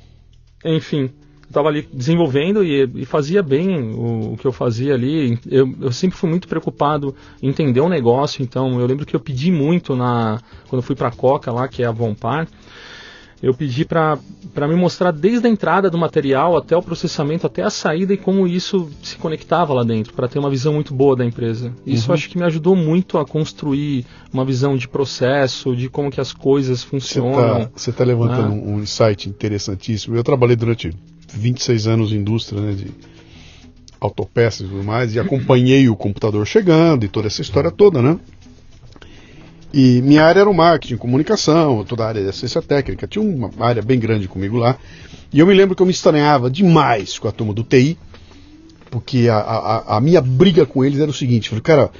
Enfim, 0.63 1.09
eu 1.43 1.47
estava 1.47 1.67
ali 1.67 1.87
desenvolvendo 1.91 2.63
e, 2.63 2.89
e 2.95 3.05
fazia 3.05 3.41
bem 3.41 3.75
o, 3.75 4.33
o 4.33 4.37
que 4.37 4.45
eu 4.45 4.51
fazia 4.51 4.93
ali. 4.93 5.39
Eu, 5.49 5.73
eu 5.81 5.91
sempre 5.91 6.17
fui 6.17 6.29
muito 6.29 6.47
preocupado 6.47 7.15
em 7.41 7.49
entender 7.49 7.81
o 7.81 7.89
negócio, 7.89 8.43
então 8.43 8.79
eu 8.79 8.85
lembro 8.85 9.05
que 9.05 9.15
eu 9.15 9.19
pedi 9.19 9.51
muito 9.51 9.95
na 9.95 10.39
quando 10.69 10.81
eu 10.81 10.85
fui 10.85 10.95
para 10.95 11.07
a 11.07 11.11
Coca 11.11 11.51
lá, 11.51 11.67
que 11.67 11.81
é 11.81 11.87
a 11.87 11.91
Vompar, 11.91 12.47
eu 13.43 13.53
pedi 13.53 13.83
para 13.83 14.17
me 14.67 14.73
mostrar 14.75 15.11
desde 15.11 15.45
a 15.45 15.49
entrada 15.49 15.89
do 15.89 15.97
material 15.97 16.55
até 16.55 16.77
o 16.77 16.81
processamento, 16.81 17.45
até 17.45 17.61
a 17.61 17.69
saída 17.69 18.13
e 18.13 18.17
como 18.17 18.47
isso 18.47 18.89
se 19.03 19.17
conectava 19.17 19.73
lá 19.73 19.83
dentro, 19.83 20.13
para 20.13 20.29
ter 20.29 20.39
uma 20.39 20.49
visão 20.49 20.73
muito 20.73 20.93
boa 20.93 21.13
da 21.13 21.25
empresa. 21.25 21.73
Isso 21.85 22.07
Uhum. 22.07 22.13
acho 22.13 22.29
que 22.29 22.37
me 22.37 22.45
ajudou 22.45 22.73
muito 22.73 23.17
a 23.17 23.25
construir 23.25 24.05
uma 24.31 24.45
visão 24.45 24.77
de 24.77 24.87
processo, 24.87 25.75
de 25.75 25.89
como 25.89 26.09
que 26.09 26.21
as 26.21 26.31
coisas 26.31 26.79
Você 26.81 26.87
funcionam. 26.87 27.69
está 27.75 28.03
levantando 28.05 28.47
Ah. 28.47 28.55
um, 28.55 28.75
um 28.75 28.79
insight 28.79 29.27
interessantíssimo. 29.29 30.15
Eu 30.15 30.23
trabalhei 30.23 30.55
durante 30.55 30.93
26 31.33 31.85
anos 31.85 32.13
em 32.13 32.15
indústria 32.17 32.61
né, 32.61 32.71
de 32.71 32.87
autopeças 33.99 34.61
e 34.67 34.69
tudo 34.69 34.83
mais, 34.83 35.15
e 35.15 35.19
acompanhei 35.19 35.87
o 35.89 35.95
computador 35.95 36.45
chegando 36.45 37.05
e 37.05 37.07
toda 37.09 37.27
essa 37.27 37.41
história 37.41 37.71
toda, 37.71 38.01
né? 38.01 38.17
E 39.73 40.01
minha 40.03 40.23
área 40.23 40.41
era 40.41 40.49
o 40.49 40.53
marketing, 40.53 40.97
comunicação, 40.97 41.83
toda 41.83 42.03
a 42.03 42.07
área 42.07 42.21
de 42.21 42.29
assistência 42.29 42.61
técnica. 42.61 43.07
Tinha 43.07 43.23
uma 43.23 43.49
área 43.59 43.81
bem 43.81 43.99
grande 43.99 44.27
comigo 44.27 44.57
lá. 44.57 44.77
E 45.33 45.39
eu 45.39 45.47
me 45.47 45.53
lembro 45.53 45.75
que 45.75 45.81
eu 45.81 45.85
me 45.85 45.91
estranhava 45.91 46.49
demais 46.49 47.17
com 47.17 47.27
a 47.27 47.31
turma 47.31 47.53
do 47.53 47.63
TI, 47.63 47.97
porque 48.91 49.27
a, 49.29 49.37
a, 49.37 49.97
a 49.97 50.01
minha 50.01 50.21
briga 50.21 50.65
com 50.65 50.85
eles 50.85 50.99
era 50.99 51.09
o 51.09 51.13
seguinte: 51.13 51.45
eu 51.51 51.59
falei, 51.59 51.63
cara, 51.63 51.91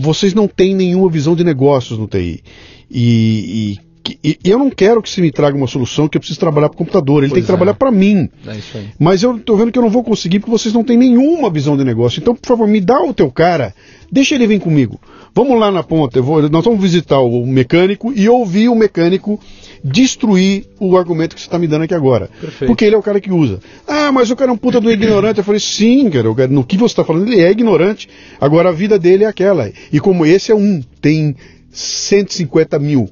vocês 0.00 0.34
não 0.34 0.48
têm 0.48 0.74
nenhuma 0.74 1.08
visão 1.08 1.36
de 1.36 1.44
negócios 1.44 1.96
no 1.98 2.08
TI. 2.08 2.42
E, 2.90 3.78
e- 4.22 4.38
e 4.44 4.50
eu 4.50 4.58
não 4.58 4.70
quero 4.70 5.02
que 5.02 5.10
você 5.10 5.20
me 5.20 5.32
traga 5.32 5.56
uma 5.56 5.66
solução 5.66 6.08
que 6.08 6.16
eu 6.16 6.20
preciso 6.20 6.38
trabalhar 6.38 6.68
para 6.68 6.76
o 6.76 6.78
computador, 6.78 7.22
ele 7.24 7.26
tem 7.32 7.34
Pois 7.36 7.44
que 7.44 7.46
trabalhar 7.48 7.72
é. 7.72 7.74
para 7.74 7.90
mim. 7.90 8.28
É. 8.46 8.84
Mas 9.00 9.22
eu 9.22 9.36
tô 9.38 9.56
vendo 9.56 9.72
que 9.72 9.78
eu 9.78 9.82
não 9.82 9.90
vou 9.90 10.04
conseguir 10.04 10.38
porque 10.38 10.50
vocês 10.50 10.72
não 10.72 10.84
têm 10.84 10.96
nenhuma 10.96 11.50
visão 11.50 11.76
de 11.76 11.82
negócio. 11.84 12.20
Então, 12.20 12.34
por 12.34 12.46
favor, 12.46 12.68
me 12.68 12.80
dá 12.80 13.00
o 13.02 13.12
teu 13.12 13.30
cara, 13.32 13.74
deixa 14.10 14.34
ele 14.36 14.46
vir 14.46 14.60
comigo. 14.60 15.00
Vamos 15.36 15.60
lá 15.60 15.70
na 15.70 15.82
ponta, 15.82 16.18
eu 16.18 16.22
vou- 16.24 16.48
nós 16.48 16.64
vamos 16.64 16.80
visitar 16.80 17.20
o 17.20 17.46
mecânico 17.46 18.10
e 18.16 18.26
ouvir 18.26 18.70
o 18.70 18.74
mecânico 18.74 19.38
destruir 19.84 20.64
o 20.80 20.96
argumento 20.96 21.34
que 21.36 21.40
você 21.42 21.46
está 21.46 21.58
me 21.58 21.66
dando 21.68 21.82
aqui 21.82 21.92
agora. 21.94 22.30
Perfeito. 22.40 22.66
Porque 22.66 22.84
ele 22.86 22.94
é 22.94 22.98
o 22.98 23.02
cara 23.02 23.20
que 23.20 23.30
usa. 23.30 23.60
Ah, 23.86 24.10
mas 24.10 24.30
o 24.30 24.36
cara 24.36 24.50
é 24.50 24.54
um 24.54 24.56
puta 24.56 24.80
do 24.80 24.90
ignorante. 24.90 25.38
Eu 25.38 25.44
falei, 25.44 25.60
sim, 25.60 26.08
cara, 26.08 26.28
no 26.48 26.64
que 26.64 26.76
você 26.78 26.86
está 26.92 27.04
falando, 27.04 27.30
ele 27.30 27.40
é 27.42 27.50
ignorante. 27.50 28.08
Agora 28.40 28.70
a 28.70 28.72
vida 28.72 28.98
dele 28.98 29.24
é 29.24 29.26
aquela. 29.26 29.70
E 29.92 30.00
como 30.00 30.24
esse 30.24 30.50
é 30.50 30.54
um, 30.54 30.82
tem 31.00 31.36
150 31.70 32.78
mil 32.78 33.08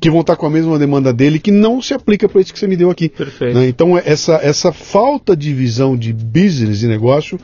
que 0.00 0.10
vão 0.10 0.20
estar 0.20 0.36
com 0.36 0.46
a 0.46 0.50
mesma 0.50 0.78
demanda 0.78 1.12
dele 1.12 1.38
que 1.38 1.50
não 1.50 1.80
se 1.82 1.92
aplica 1.94 2.28
para 2.28 2.40
isso 2.40 2.52
que 2.52 2.58
você 2.58 2.66
me 2.66 2.76
deu 2.76 2.90
aqui. 2.90 3.08
Perfeito. 3.08 3.58
Né? 3.58 3.68
Então, 3.68 3.96
essa, 3.98 4.34
essa 4.42 4.70
falta 4.72 5.34
de 5.36 5.52
visão 5.52 5.96
de 5.96 6.12
business 6.12 6.82
e 6.82 6.86
negócio 6.86 7.38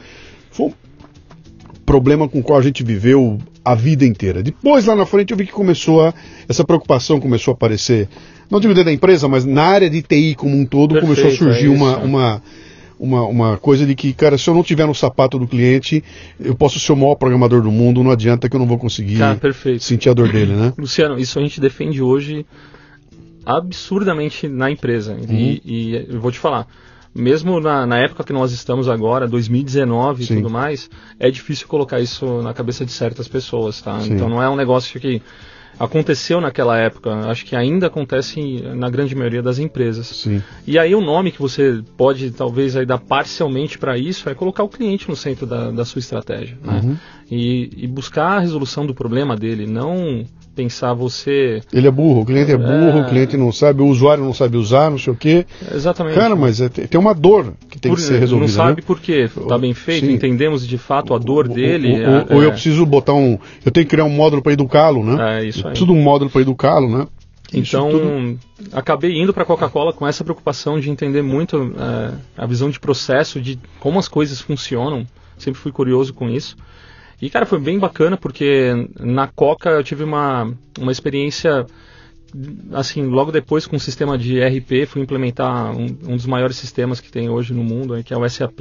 problema 1.90 2.28
com 2.28 2.38
o 2.38 2.42
qual 2.42 2.56
a 2.56 2.62
gente 2.62 2.84
viveu 2.84 3.36
a 3.64 3.74
vida 3.74 4.06
inteira. 4.06 4.44
Depois, 4.44 4.86
lá 4.86 4.94
na 4.94 5.04
frente, 5.04 5.32
eu 5.32 5.36
vi 5.36 5.44
que 5.44 5.52
começou 5.52 6.06
a. 6.06 6.14
Essa 6.48 6.62
preocupação 6.62 7.18
começou 7.18 7.50
a 7.50 7.54
aparecer, 7.54 8.08
não 8.48 8.60
digo 8.60 8.72
dentro 8.72 8.90
da 8.90 8.92
empresa, 8.92 9.26
mas 9.26 9.44
na 9.44 9.64
área 9.64 9.90
de 9.90 10.00
TI 10.00 10.36
como 10.36 10.56
um 10.56 10.64
todo, 10.64 10.94
Perfeito, 10.94 11.20
começou 11.20 11.48
a 11.48 11.52
surgir 11.52 11.66
é 11.66 11.68
uma, 11.68 11.90
isso. 11.90 12.00
uma, 12.02 12.42
uma, 12.96 13.22
uma 13.24 13.56
coisa 13.56 13.84
de 13.84 13.96
que, 13.96 14.12
cara, 14.12 14.38
se 14.38 14.48
eu 14.48 14.54
não 14.54 14.62
tiver 14.62 14.86
no 14.86 14.94
sapato 14.94 15.36
do 15.36 15.48
cliente, 15.48 16.04
eu 16.38 16.54
posso 16.54 16.78
ser 16.78 16.92
o 16.92 16.96
maior 16.96 17.16
programador 17.16 17.60
do 17.60 17.72
mundo, 17.72 18.04
não 18.04 18.12
adianta 18.12 18.48
que 18.48 18.54
eu 18.54 18.60
não 18.60 18.68
vou 18.68 18.78
conseguir 18.78 19.18
Cara, 19.18 19.34
perfeito. 19.34 19.82
sentir 19.82 20.10
a 20.10 20.14
dor 20.14 20.30
dele, 20.30 20.52
né? 20.52 20.72
Luciano, 20.78 21.18
isso 21.18 21.40
a 21.40 21.42
gente 21.42 21.60
defende 21.60 22.00
hoje 22.00 22.46
absurdamente 23.44 24.46
na 24.46 24.70
empresa. 24.70 25.14
Uhum. 25.14 25.34
E, 25.34 25.62
e 25.64 26.06
eu 26.08 26.20
vou 26.20 26.30
te 26.30 26.38
falar, 26.38 26.68
mesmo 27.14 27.60
na, 27.60 27.86
na 27.86 27.98
época 27.98 28.24
que 28.24 28.32
nós 28.32 28.52
estamos 28.52 28.88
agora, 28.88 29.26
2019 29.26 30.24
Sim. 30.24 30.34
e 30.34 30.36
tudo 30.36 30.50
mais, 30.50 30.88
é 31.18 31.30
difícil 31.30 31.66
colocar 31.66 32.00
isso 32.00 32.42
na 32.42 32.54
cabeça 32.54 32.84
de 32.84 32.92
certas 32.92 33.28
pessoas, 33.28 33.80
tá? 33.80 34.00
Sim. 34.00 34.14
Então 34.14 34.28
não 34.28 34.42
é 34.42 34.48
um 34.48 34.56
negócio 34.56 35.00
que 35.00 35.20
aconteceu 35.78 36.42
naquela 36.42 36.76
época, 36.76 37.10
acho 37.30 37.46
que 37.46 37.56
ainda 37.56 37.86
acontece 37.86 38.60
na 38.74 38.90
grande 38.90 39.14
maioria 39.14 39.42
das 39.42 39.58
empresas. 39.58 40.06
Sim. 40.08 40.42
E 40.66 40.78
aí 40.78 40.94
o 40.94 41.00
nome 41.00 41.32
que 41.32 41.40
você 41.40 41.82
pode 41.96 42.30
talvez 42.32 42.76
aí 42.76 42.84
dar 42.84 42.98
parcialmente 42.98 43.78
para 43.78 43.96
isso 43.96 44.28
é 44.28 44.34
colocar 44.34 44.62
o 44.62 44.68
cliente 44.68 45.08
no 45.08 45.16
centro 45.16 45.46
da, 45.46 45.70
da 45.70 45.84
sua 45.86 46.00
estratégia, 46.00 46.58
né? 46.62 46.82
Uhum. 46.84 46.96
E, 47.30 47.70
e 47.84 47.86
buscar 47.86 48.36
a 48.36 48.40
resolução 48.40 48.84
do 48.84 48.94
problema 48.94 49.34
dele, 49.34 49.66
não 49.66 50.26
pensar 50.62 50.92
você 50.92 51.60
Ele 51.72 51.88
é 51.88 51.90
burro, 51.90 52.20
o 52.20 52.26
cliente 52.26 52.52
é 52.52 52.56
burro, 52.56 52.98
É. 52.98 53.02
o 53.02 53.08
cliente 53.08 53.36
não 53.36 53.50
sabe, 53.50 53.80
o 53.82 53.86
usuário 53.86 54.22
não 54.22 54.34
sabe 54.34 54.56
usar, 54.56 54.90
não 54.90 54.98
sei 54.98 55.12
o 55.12 55.16
quê. 55.16 55.46
exatamente. 55.74 56.14
Cara, 56.14 56.36
mas 56.36 56.60
é- 56.60 56.68
tem 56.68 57.00
uma 57.00 57.14
dor 57.14 57.54
que 57.70 57.78
tem 57.78 57.90
Por- 57.90 57.96
que 57.96 58.02
ser 58.02 58.18
resolvida. 58.18 58.48
não 58.50 58.54
sabe 58.54 58.80
né? 58.80 58.84
por 58.86 59.00
quê, 59.00 59.28
tá 59.48 59.56
bem 59.56 59.72
feito, 59.72 60.06
Sim. 60.06 60.12
entendemos 60.12 60.66
de 60.66 60.76
fato 60.78 61.14
a 61.14 61.18
dor 61.18 61.48
Ou- 61.48 61.54
dele. 61.54 61.92
Ou, 62.30 62.42
é- 62.42 62.46
eu 62.46 62.50
preciso 62.52 62.84
botar 62.84 63.14
um. 63.14 63.38
Eu 63.64 63.72
tenho 63.72 63.86
que 63.86 63.90
criar 63.90 64.04
um 64.04 64.10
módulo 64.10 64.42
para 64.42 64.52
educá-lo, 64.52 65.02
né? 65.04 65.38
É, 65.40 65.44
isso 65.44 65.60
eu 65.60 65.66
aí. 65.66 65.70
preciso 65.72 65.86
de 65.86 65.98
um 65.98 66.02
módulo 66.02 66.30
para 66.30 66.42
educá-lo, 66.42 66.98
né? 66.98 67.06
Então, 67.52 67.90
tudo- 67.90 68.38
acabei 68.72 69.20
indo 69.20 69.32
para 69.32 69.42
a 69.42 69.46
Coca-Cola 69.46 69.92
com 69.92 70.06
essa 70.06 70.22
preocupação 70.22 70.78
de 70.78 70.88
entender 70.90 71.22
muito 71.22 71.74
é, 71.78 72.12
a 72.36 72.46
visão 72.46 72.70
de 72.70 72.78
processo, 72.78 73.40
de 73.40 73.58
como 73.80 73.98
as 73.98 74.06
coisas 74.06 74.40
funcionam. 74.40 75.04
Sempre 75.36 75.58
fui 75.58 75.72
curioso 75.72 76.12
com 76.14 76.28
isso. 76.28 76.56
E, 77.20 77.28
cara, 77.28 77.44
foi 77.46 77.58
bem 77.60 77.78
bacana 77.78 78.16
porque 78.16 78.70
na 78.98 79.26
Coca 79.26 79.70
eu 79.70 79.84
tive 79.84 80.04
uma, 80.04 80.52
uma 80.78 80.90
experiência, 80.92 81.66
assim, 82.72 83.04
logo 83.06 83.30
depois 83.30 83.66
com 83.66 83.76
o 83.76 83.80
sistema 83.80 84.16
de 84.16 84.40
RP, 84.40 84.86
fui 84.86 85.02
implementar 85.02 85.70
um, 85.76 85.84
um 86.08 86.16
dos 86.16 86.26
maiores 86.26 86.56
sistemas 86.56 87.00
que 87.00 87.10
tem 87.10 87.28
hoje 87.28 87.52
no 87.52 87.62
mundo, 87.62 87.94
aí, 87.94 88.02
que 88.02 88.14
é 88.14 88.16
o 88.16 88.26
SAP. 88.28 88.60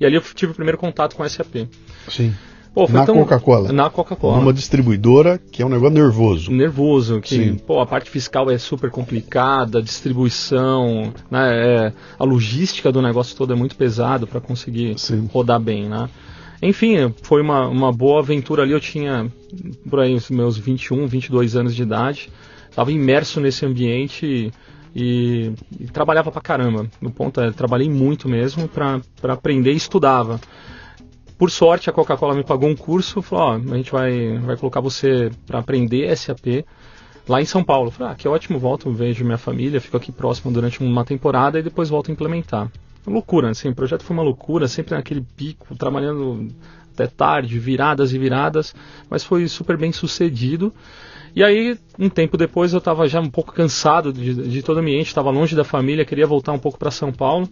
E 0.00 0.04
ali 0.06 0.16
eu 0.16 0.22
tive 0.34 0.52
o 0.52 0.54
primeiro 0.54 0.78
contato 0.78 1.14
com 1.14 1.22
o 1.22 1.28
SAP. 1.28 1.68
Sim. 2.08 2.34
Pô, 2.72 2.86
Na 2.88 3.04
tão- 3.04 3.16
Coca-Cola. 3.16 3.72
Na 3.72 3.90
Coca-Cola 3.90 4.38
Uma 4.38 4.52
distribuidora 4.52 5.38
que 5.50 5.60
é 5.60 5.66
um 5.66 5.68
negócio 5.68 5.92
nervoso. 5.94 6.52
nervoso, 6.52 7.20
que 7.20 7.34
Sim. 7.34 7.54
pô, 7.56 7.80
a 7.80 7.86
parte 7.86 8.08
fiscal 8.08 8.48
é 8.50 8.58
super 8.58 8.90
complicada, 8.90 9.78
a 9.80 9.82
distribuição, 9.82 11.12
né, 11.30 11.50
é, 11.88 11.92
a 12.18 12.24
logística 12.24 12.92
do 12.92 13.02
negócio 13.02 13.36
todo 13.36 13.52
é 13.52 13.56
muito 13.56 13.74
pesado 13.76 14.26
para 14.26 14.40
conseguir 14.40 14.96
Sim. 14.98 15.28
rodar 15.32 15.58
bem, 15.60 15.88
né? 15.88 16.08
Enfim, 16.62 17.14
foi 17.22 17.40
uma, 17.40 17.66
uma 17.68 17.92
boa 17.92 18.20
aventura 18.20 18.62
ali, 18.62 18.72
eu 18.72 18.80
tinha 18.80 19.30
por 19.88 20.00
aí 20.00 20.14
os 20.14 20.28
meus 20.30 20.58
21, 20.58 21.06
22 21.06 21.56
anos 21.56 21.74
de 21.74 21.82
idade, 21.82 22.30
estava 22.68 22.92
imerso 22.92 23.40
nesse 23.40 23.64
ambiente 23.64 24.52
e, 24.94 25.52
e 25.78 25.86
trabalhava 25.92 26.30
pra 26.30 26.42
caramba. 26.42 26.86
No 27.00 27.10
ponto 27.10 27.40
é, 27.40 27.50
trabalhei 27.50 27.88
muito 27.88 28.28
mesmo 28.28 28.68
para 28.68 29.00
aprender 29.24 29.72
e 29.72 29.76
estudava. 29.76 30.40
Por 31.38 31.50
sorte, 31.50 31.88
a 31.88 31.92
Coca-Cola 31.92 32.34
me 32.34 32.44
pagou 32.44 32.68
um 32.68 32.76
curso, 32.76 33.22
falou, 33.22 33.44
ó, 33.46 33.72
a 33.72 33.76
gente 33.78 33.90
vai, 33.90 34.36
vai 34.38 34.56
colocar 34.58 34.80
você 34.80 35.30
para 35.46 35.60
aprender 35.60 36.14
SAP 36.14 36.66
lá 37.26 37.40
em 37.40 37.46
São 37.46 37.64
Paulo. 37.64 37.90
Falei, 37.90 38.12
ah, 38.12 38.14
que 38.14 38.28
ótimo, 38.28 38.58
volto, 38.58 38.92
vejo 38.92 39.24
minha 39.24 39.38
família, 39.38 39.80
fico 39.80 39.96
aqui 39.96 40.12
próximo 40.12 40.52
durante 40.52 40.82
uma 40.82 41.04
temporada 41.04 41.58
e 41.58 41.62
depois 41.62 41.88
volto 41.88 42.10
a 42.10 42.12
implementar. 42.12 42.70
Loucura, 43.06 43.50
assim, 43.50 43.68
o 43.68 43.74
projeto 43.74 44.04
foi 44.04 44.14
uma 44.14 44.22
loucura, 44.22 44.68
sempre 44.68 44.94
naquele 44.94 45.24
pico, 45.36 45.74
trabalhando 45.74 46.48
até 46.92 47.06
tarde, 47.06 47.58
viradas 47.58 48.12
e 48.12 48.18
viradas, 48.18 48.74
mas 49.08 49.24
foi 49.24 49.48
super 49.48 49.76
bem 49.76 49.92
sucedido. 49.92 50.72
E 51.34 51.44
aí, 51.44 51.78
um 51.98 52.08
tempo 52.08 52.36
depois, 52.36 52.72
eu 52.72 52.78
estava 52.78 53.08
já 53.08 53.20
um 53.20 53.30
pouco 53.30 53.52
cansado 53.52 54.12
de, 54.12 54.34
de 54.34 54.62
todo 54.62 54.78
o 54.78 54.80
ambiente, 54.80 55.06
estava 55.06 55.30
longe 55.30 55.54
da 55.54 55.64
família, 55.64 56.04
queria 56.04 56.26
voltar 56.26 56.52
um 56.52 56.58
pouco 56.58 56.78
para 56.78 56.90
São 56.90 57.12
Paulo. 57.12 57.48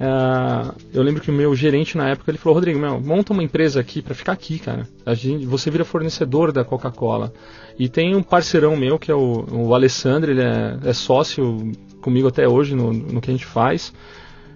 Uh, 0.00 0.74
eu 0.94 1.02
lembro 1.02 1.20
que 1.20 1.30
o 1.30 1.34
meu 1.34 1.54
gerente 1.54 1.96
na 1.96 2.08
época 2.08 2.30
ele 2.30 2.38
falou: 2.38 2.54
Rodrigo, 2.54 2.78
meu, 2.78 2.98
monta 3.00 3.34
uma 3.34 3.42
empresa 3.42 3.80
aqui 3.80 4.00
para 4.00 4.14
ficar 4.14 4.32
aqui, 4.32 4.58
cara. 4.58 4.88
A 5.04 5.12
gente, 5.12 5.44
você 5.44 5.70
vira 5.70 5.84
fornecedor 5.84 6.52
da 6.52 6.64
Coca-Cola. 6.64 7.32
E 7.78 7.86
tem 7.86 8.14
um 8.14 8.22
parceirão 8.22 8.76
meu 8.76 8.98
que 8.98 9.10
é 9.10 9.14
o, 9.14 9.44
o 9.50 9.74
Alessandro, 9.74 10.30
ele 10.30 10.42
é, 10.42 10.78
é 10.84 10.92
sócio 10.94 11.72
comigo 12.00 12.28
até 12.28 12.48
hoje 12.48 12.74
no, 12.74 12.92
no 12.92 13.20
que 13.20 13.30
a 13.30 13.34
gente 13.34 13.44
faz. 13.44 13.92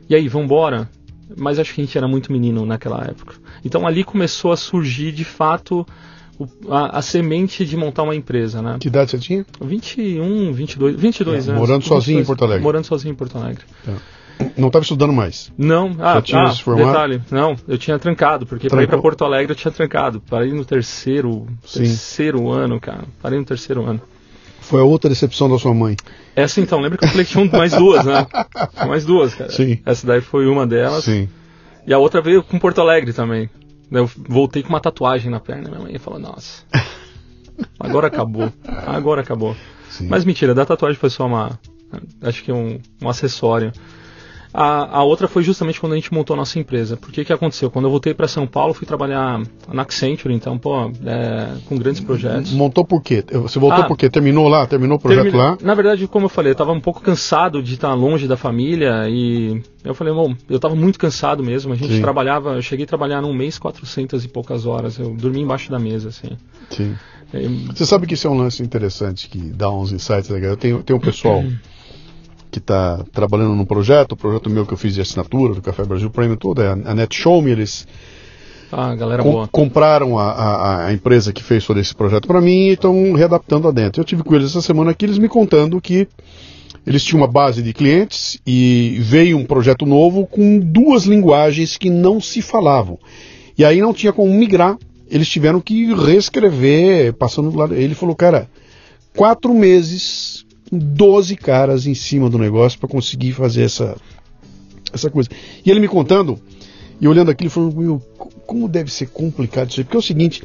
E 0.09 0.15
aí, 0.15 0.29
vambora? 0.29 0.89
Mas 1.37 1.59
acho 1.59 1.75
que 1.75 1.81
a 1.81 1.85
gente 1.85 1.97
era 1.97 2.07
muito 2.07 2.31
menino 2.31 2.65
naquela 2.67 3.03
época. 3.05 3.35
Então 3.65 3.87
ali 3.87 4.05
começou 4.05 4.53
a 4.53 4.57
surgir 4.57 5.11
de 5.13 5.25
fato 5.25 5.87
o, 6.39 6.47
a, 6.69 6.99
a, 6.99 7.03
semente 7.03 7.65
de 7.65 7.77
montar 7.77 8.03
uma 8.03 8.15
empresa, 8.15 8.61
né? 8.61 8.77
Que 8.79 8.89
idade 8.89 9.11
você 9.11 9.19
tinha? 9.19 9.47
21, 9.61 10.53
22, 10.53 10.97
22 10.97 11.49
é, 11.49 11.51
anos. 11.51 11.61
Morando 11.61 11.85
sozinho 11.85 12.19
22, 12.19 12.23
em 12.23 12.27
Porto 12.27 12.45
Alegre. 12.45 12.63
Morando 12.63 12.85
sozinho 12.85 13.13
em 13.13 13.15
Porto 13.15 13.39
Alegre. 13.39 13.65
É. 13.89 13.95
Não 14.57 14.67
estava 14.67 14.83
estudando 14.83 15.13
mais? 15.13 15.53
Não, 15.57 15.97
ah, 16.01 16.21
tinha 16.21 16.43
ah 16.43 16.75
detalhe, 16.75 17.23
não, 17.31 17.55
eu 17.69 17.79
tinha 17.79 17.97
trancado, 18.01 18.45
porque 18.45 18.69
para 18.69 18.83
ir 18.83 18.89
para 18.89 18.99
Porto 18.99 19.25
Alegre 19.25 19.53
eu 19.53 19.57
tinha 19.57 19.71
trancado. 19.71 20.21
Parei 20.29 20.53
no 20.53 20.65
terceiro, 20.65 21.47
terceiro 21.73 22.51
ano, 22.51 22.81
cara. 22.81 23.05
Parei 23.23 23.39
no 23.39 23.45
terceiro 23.45 23.85
ano. 23.85 24.01
Foi 24.65 24.81
a 24.81 24.85
outra 24.85 25.11
decepção 25.11 25.49
da 25.49 25.59
sua 25.59 25.75
mãe. 25.75 25.95
Essa 26.35 26.61
então, 26.61 26.81
lembra 26.81 26.97
que 26.99 27.05
eu 27.05 27.09
falei 27.09 27.25
que 27.25 27.33
tinha 27.33 27.45
mais 27.45 27.73
duas, 27.73 28.05
né? 28.05 28.27
Mais 28.87 29.05
duas, 29.05 29.35
cara. 29.35 29.51
Sim. 29.51 29.79
Essa 29.85 30.07
daí 30.07 30.21
foi 30.21 30.47
uma 30.47 30.67
delas. 30.67 31.05
Sim. 31.05 31.29
E 31.87 31.93
a 31.93 31.99
outra 31.99 32.23
veio 32.23 32.43
com 32.43 32.59
Porto 32.59 32.81
Alegre 32.81 33.13
também. 33.13 33.49
Eu 33.91 34.07
voltei 34.07 34.63
com 34.63 34.71
uma 34.71 34.81
tatuagem 34.81 35.31
na 35.31 35.39
perna. 35.39 35.69
Minha 35.69 35.83
mãe 35.83 35.99
falou: 35.99 36.19
Nossa, 36.19 36.63
agora 37.79 38.07
acabou. 38.07 38.51
Agora 38.87 39.21
acabou. 39.21 39.55
Sim. 39.91 40.09
Mas 40.09 40.25
mentira, 40.25 40.55
da 40.55 40.65
tatuagem 40.65 40.99
foi 40.99 41.11
só 41.11 41.27
uma. 41.27 41.59
Acho 42.23 42.43
que 42.43 42.51
um, 42.51 42.81
um 43.03 43.09
acessório. 43.09 43.71
A, 44.57 44.99
a, 44.99 45.03
outra 45.03 45.27
foi 45.27 45.43
justamente 45.43 45.81
quando 45.81 45.95
a 45.95 45.97
gente 45.97 46.15
montou 46.15 46.35
a 46.35 46.37
nossa 46.37 46.61
empresa. 46.61 46.97
Porque 46.97 47.25
que 47.25 47.33
aconteceu? 47.33 47.73
Quando 47.73 47.87
eu 47.87 47.91
voltei 47.91 48.15
para 48.15 48.29
São 48.29 48.47
Paulo, 48.47 48.73
fui 48.73 48.87
trabalhar 48.87 49.43
na 49.67 49.83
Accenture, 49.83 50.33
então, 50.33 50.57
pô, 50.57 50.93
é, 51.05 51.57
com 51.67 51.77
grandes 51.77 52.01
projetos. 52.01 52.53
Montou 52.53 52.85
por 52.85 53.03
quê? 53.03 53.25
Você 53.33 53.59
voltou 53.59 53.83
ah, 53.83 53.89
por 53.89 53.99
quê? 53.99 54.09
Terminou 54.09 54.47
lá? 54.47 54.65
Terminou 54.65 54.97
o 54.97 55.01
projeto 55.01 55.37
lá? 55.37 55.59
Na 55.61 55.75
verdade, 55.75 56.07
como 56.07 56.27
eu 56.27 56.29
falei, 56.29 56.51
eu 56.51 56.55
estava 56.55 56.71
um 56.71 56.81
pouco 56.81 57.01
cansado 57.01 57.61
de 57.61 57.75
estar 57.75 57.93
longe 57.95 58.29
da 58.29 58.37
família 58.37 59.09
e 59.09 59.61
eu 59.83 59.93
falei, 59.93 60.15
bom, 60.15 60.37
eu 60.49 60.57
estava 60.57 60.77
muito 60.77 61.01
cansado 61.01 61.43
mesmo. 61.43 61.73
A 61.73 61.77
gente 61.77 61.95
Sim. 61.95 62.01
trabalhava, 62.01 62.55
eu 62.55 62.63
cheguei 62.63 62.85
a 62.85 62.89
trabalhar 62.89 63.21
num 63.21 63.35
mês 63.35 63.59
400 63.59 64.25
e 64.25 64.29
poucas 64.29 64.67
horas. 64.67 65.01
Eu 65.01 65.15
dormi 65.15 65.41
embaixo 65.41 65.69
da 65.69 65.81
mesa, 65.81 66.11
assim. 66.11 66.29
Sim. 66.71 66.95
Você 67.75 67.85
sabe 67.85 68.07
que 68.07 68.15
isso 68.15 68.29
é 68.29 68.31
um 68.31 68.37
lance 68.37 68.63
interessante 68.63 69.29
que 69.29 69.39
dá 69.39 69.69
uns 69.69 69.91
insights 69.91 70.29
legais. 70.29 70.53
Eu 70.53 70.57
tenho, 70.57 70.83
tenho 70.85 70.97
um 70.97 71.03
pessoal 71.03 71.43
que 72.55 72.61
está 72.61 73.05
trabalhando 73.13 73.57
num 73.57 73.65
projeto, 73.65 74.13
o 74.13 74.17
projeto 74.17 74.49
meu 74.49 74.65
que 74.65 74.73
eu 74.73 74.79
fiz 74.79 74.95
de 74.95 75.01
assinatura 75.01 75.55
do 75.55 75.61
Café 75.61 75.85
Brasil 75.85 76.09
Premium, 76.09 76.37
tudo, 76.37 76.63
é 76.63 76.69
a 76.69 76.95
Net 76.95 77.13
Show 77.13 77.43
Me, 77.43 77.51
eles 77.51 77.85
ah, 78.71 78.95
galera 78.95 79.25
com, 79.25 79.33
boa. 79.33 79.49
compraram 79.49 80.17
a, 80.17 80.31
a, 80.31 80.87
a, 80.87 80.93
empresa 80.93 81.33
que 81.33 81.43
fez 81.43 81.67
todo 81.67 81.81
esse 81.81 81.93
projeto 81.93 82.29
para 82.29 82.41
mim 82.41 82.69
e 82.69 82.75
estão 82.75 83.13
readaptando 83.15 83.67
adentro. 83.67 84.01
Eu 84.01 84.05
tive 84.05 84.23
com 84.23 84.37
eles 84.37 84.51
essa 84.51 84.63
semana 84.63 84.93
aqui, 84.93 85.05
eles 85.05 85.19
me 85.19 85.29
contando 85.29 85.81
que 85.81 86.07
eles 86.87 87.03
tinham 87.03 87.23
uma 87.23 87.27
base 87.27 87.61
de 87.61 87.73
clientes 87.73 88.39
e 88.47 88.99
veio 89.01 89.37
um 89.37 89.45
projeto 89.45 89.85
novo 89.85 90.25
com 90.25 90.61
duas 90.61 91.07
linguagens 91.07 91.77
que 91.77 91.91
não 91.91 92.21
se 92.21 92.41
falavam. 92.41 93.01
E 93.59 93.65
aí 93.65 93.81
não 93.81 93.93
tinha 93.93 94.13
como 94.13 94.33
migrar, 94.33 94.79
eles 95.11 95.29
tiveram 95.29 95.61
que 95.61 95.93
reescrever, 95.93 97.15
passando 97.15 97.51
do 97.51 97.59
lado. 97.59 97.75
Ele 97.75 97.97
falou, 97.97 98.15
cara, 98.15 98.49
quatro 99.17 99.53
meses 99.53 100.44
12 100.71 101.37
caras 101.37 101.87
em 101.87 101.95
cima 101.95 102.29
do 102.29 102.39
negócio 102.39 102.79
para 102.79 102.89
conseguir 102.89 103.33
fazer 103.33 103.63
essa, 103.63 103.97
essa 104.93 105.11
coisa. 105.11 105.29
E 105.65 105.71
ele 105.71 105.81
me 105.81 105.89
contando, 105.89 106.39
e 107.01 107.09
olhando 107.09 107.31
aquilo, 107.31 107.51
falando, 107.51 108.03
como 108.47 108.69
deve 108.69 108.93
ser 108.93 109.09
complicado 109.09 109.71
isso 109.71 109.81
aí, 109.81 109.85
porque 109.85 109.97
é 109.97 110.01
o 110.01 110.03
seguinte. 110.03 110.43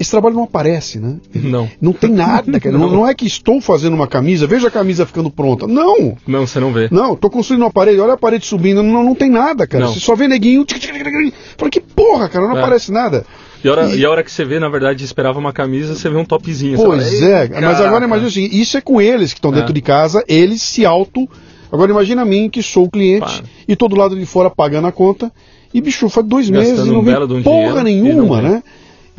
Esse 0.00 0.12
trabalho 0.12 0.36
não 0.36 0.44
aparece, 0.44 1.00
né? 1.00 1.16
Não. 1.34 1.68
Não 1.80 1.92
tem 1.92 2.10
nada, 2.10 2.60
cara. 2.60 2.78
Não. 2.78 2.88
não. 2.88 3.08
é 3.08 3.12
que 3.12 3.26
estou 3.26 3.60
fazendo 3.60 3.94
uma 3.94 4.06
camisa, 4.06 4.46
veja 4.46 4.68
a 4.68 4.70
camisa 4.70 5.04
ficando 5.04 5.28
pronta. 5.28 5.66
Não! 5.66 6.16
Não, 6.24 6.46
você 6.46 6.60
não 6.60 6.72
vê. 6.72 6.88
Não, 6.88 7.14
estou 7.14 7.28
construindo 7.28 7.62
uma 7.62 7.70
parede, 7.72 7.98
olha 7.98 8.12
a 8.12 8.16
parede 8.16 8.46
subindo, 8.46 8.80
não, 8.80 9.02
não 9.02 9.14
tem 9.16 9.28
nada, 9.28 9.66
cara. 9.66 9.86
Não. 9.86 9.92
Você 9.92 9.98
só 9.98 10.14
vê 10.14 10.28
neguinho. 10.28 10.64
Fala, 11.56 11.68
que 11.68 11.80
porra, 11.80 12.28
cara, 12.28 12.46
não 12.46 12.56
é. 12.56 12.60
aparece 12.60 12.92
nada. 12.92 13.26
E 13.62 13.68
a, 13.68 13.72
hora, 13.72 13.86
e... 13.88 13.98
e 13.98 14.04
a 14.04 14.10
hora 14.10 14.22
que 14.22 14.30
você 14.30 14.44
vê, 14.44 14.58
na 14.58 14.68
verdade, 14.68 15.04
esperava 15.04 15.38
uma 15.38 15.52
camisa, 15.52 15.94
você 15.94 16.08
vê 16.08 16.16
um 16.16 16.24
topzinho. 16.24 16.76
Pois 16.76 17.18
fala, 17.20 17.30
é, 17.30 17.60
mas 17.60 17.80
agora 17.80 18.04
imagina 18.04 18.28
assim, 18.28 18.48
isso 18.52 18.76
é 18.76 18.80
com 18.80 19.00
eles 19.00 19.32
que 19.32 19.38
estão 19.38 19.52
é. 19.52 19.56
dentro 19.56 19.72
de 19.72 19.80
casa, 19.80 20.22
eles 20.28 20.62
se 20.62 20.86
auto. 20.86 21.28
Agora 21.70 21.90
imagina 21.90 22.24
mim 22.24 22.48
que 22.48 22.62
sou 22.62 22.84
o 22.84 22.90
cliente 22.90 23.42
Pá. 23.42 23.48
e 23.66 23.76
todo 23.76 23.96
lado 23.96 24.18
de 24.18 24.24
fora 24.24 24.48
pagando 24.48 24.86
a 24.86 24.92
conta. 24.92 25.30
E 25.72 25.80
bicho, 25.80 26.08
faz 26.08 26.26
dois 26.26 26.48
Gastando 26.48 26.70
meses 26.70 26.86
e 26.86 26.90
não 26.90 27.02
vem 27.02 27.14
um 27.14 27.42
porra 27.42 27.82
nenhuma, 27.82 28.40
né? 28.40 28.62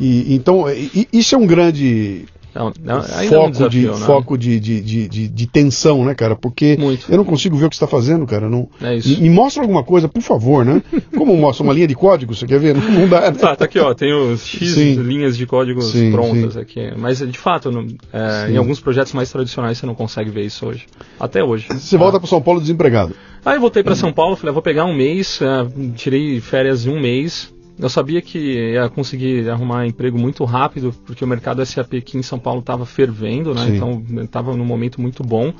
E, 0.00 0.34
então, 0.34 0.64
e, 0.68 1.06
isso 1.12 1.34
é 1.34 1.38
um 1.38 1.46
grande 1.46 2.24
não, 2.54 2.72
não, 2.82 3.02
foco, 3.02 3.34
é 3.34 3.38
um 3.40 3.50
desafio, 3.50 3.94
de, 3.94 4.00
foco 4.00 4.38
de, 4.38 4.60
de, 4.60 4.80
de, 4.80 5.28
de, 5.28 5.46
tensão, 5.46 6.04
né, 6.04 6.14
cara? 6.14 6.34
Porque 6.34 6.76
Muito. 6.78 7.10
eu 7.10 7.16
não 7.16 7.24
consigo 7.24 7.56
ver 7.56 7.66
o 7.66 7.70
que 7.70 7.76
você 7.76 7.84
está 7.84 7.86
fazendo, 7.86 8.26
cara. 8.26 8.48
Não, 8.48 8.68
é 8.80 8.96
isso. 8.96 9.20
Me 9.20 9.30
mostra 9.30 9.62
alguma 9.62 9.84
coisa, 9.84 10.08
por 10.08 10.22
favor, 10.22 10.64
né? 10.64 10.82
Como 11.16 11.36
mostra 11.36 11.62
uma 11.62 11.72
linha 11.72 11.86
de 11.86 11.94
código, 11.94 12.34
você 12.34 12.46
quer 12.46 12.58
ver? 12.58 12.74
Não, 12.74 12.90
não 12.90 13.08
dá. 13.08 13.30
Né? 13.30 13.38
Tá, 13.38 13.54
tá 13.54 13.64
aqui, 13.64 13.78
ó. 13.78 13.94
Tem 13.94 14.12
os 14.12 14.46
X 14.46 14.70
sim. 14.74 14.94
linhas 14.94 15.36
de 15.36 15.46
códigos 15.46 15.92
sim, 15.92 16.10
prontas 16.10 16.54
sim. 16.54 16.60
aqui. 16.60 16.92
Mas, 16.96 17.18
de 17.18 17.38
fato, 17.38 17.70
não, 17.70 17.86
é, 18.12 18.50
em 18.50 18.56
alguns 18.56 18.80
projetos 18.80 19.12
mais 19.12 19.30
tradicionais 19.30 19.78
você 19.78 19.86
não 19.86 19.94
consegue 19.94 20.30
ver 20.30 20.44
isso 20.44 20.66
hoje. 20.66 20.86
Até 21.18 21.42
hoje. 21.42 21.68
Você 21.68 21.96
volta 21.96 22.18
para 22.18 22.28
São 22.28 22.42
Paulo 22.42 22.60
desempregado. 22.60 23.14
Aí 23.44 23.56
eu 23.56 23.60
voltei 23.60 23.82
para 23.82 23.94
São 23.94 24.12
Paulo, 24.12 24.36
falei, 24.36 24.50
ah, 24.50 24.52
vou 24.52 24.62
pegar 24.62 24.84
um 24.84 24.94
mês, 24.94 25.40
uh, 25.40 25.92
tirei 25.94 26.40
férias 26.40 26.82
de 26.82 26.90
um 26.90 27.00
mês, 27.00 27.50
eu 27.80 27.88
sabia 27.88 28.20
que 28.20 28.38
ia 28.72 28.88
conseguir 28.88 29.48
arrumar 29.48 29.86
emprego 29.86 30.18
muito 30.18 30.44
rápido, 30.44 30.94
porque 31.06 31.24
o 31.24 31.28
mercado 31.28 31.64
SAP 31.64 31.94
aqui 31.94 32.18
em 32.18 32.22
São 32.22 32.38
Paulo 32.38 32.60
estava 32.60 32.84
fervendo, 32.84 33.54
né? 33.54 33.66
Sim. 33.66 33.76
Então 33.76 34.04
estava 34.22 34.54
num 34.54 34.64
momento 34.64 35.00
muito 35.00 35.22
bom. 35.22 35.52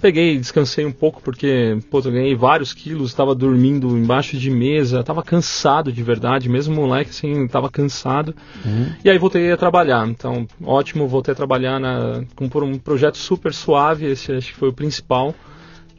Peguei, 0.00 0.36
descansei 0.36 0.84
um 0.84 0.90
pouco 0.90 1.22
porque 1.22 1.78
pô, 1.88 2.00
eu 2.00 2.10
ganhei 2.10 2.34
vários 2.34 2.74
quilos, 2.74 3.10
estava 3.10 3.36
dormindo 3.36 3.96
embaixo 3.96 4.36
de 4.36 4.50
mesa, 4.50 4.98
estava 4.98 5.22
cansado 5.22 5.92
de 5.92 6.02
verdade, 6.02 6.48
mesmo 6.48 6.74
moleque 6.74 7.10
assim, 7.10 7.44
estava 7.44 7.70
cansado. 7.70 8.34
Uhum. 8.64 8.92
E 9.04 9.08
aí 9.08 9.16
voltei 9.16 9.52
a 9.52 9.56
trabalhar. 9.56 10.08
Então, 10.08 10.44
ótimo, 10.64 11.06
voltei 11.06 11.30
a 11.30 11.36
trabalhar 11.36 11.78
na, 11.78 12.24
com 12.34 12.48
por 12.48 12.64
um 12.64 12.76
projeto 12.76 13.16
super 13.16 13.54
suave, 13.54 14.06
esse 14.06 14.32
acho 14.32 14.48
que 14.48 14.58
foi 14.58 14.70
o 14.70 14.72
principal. 14.72 15.32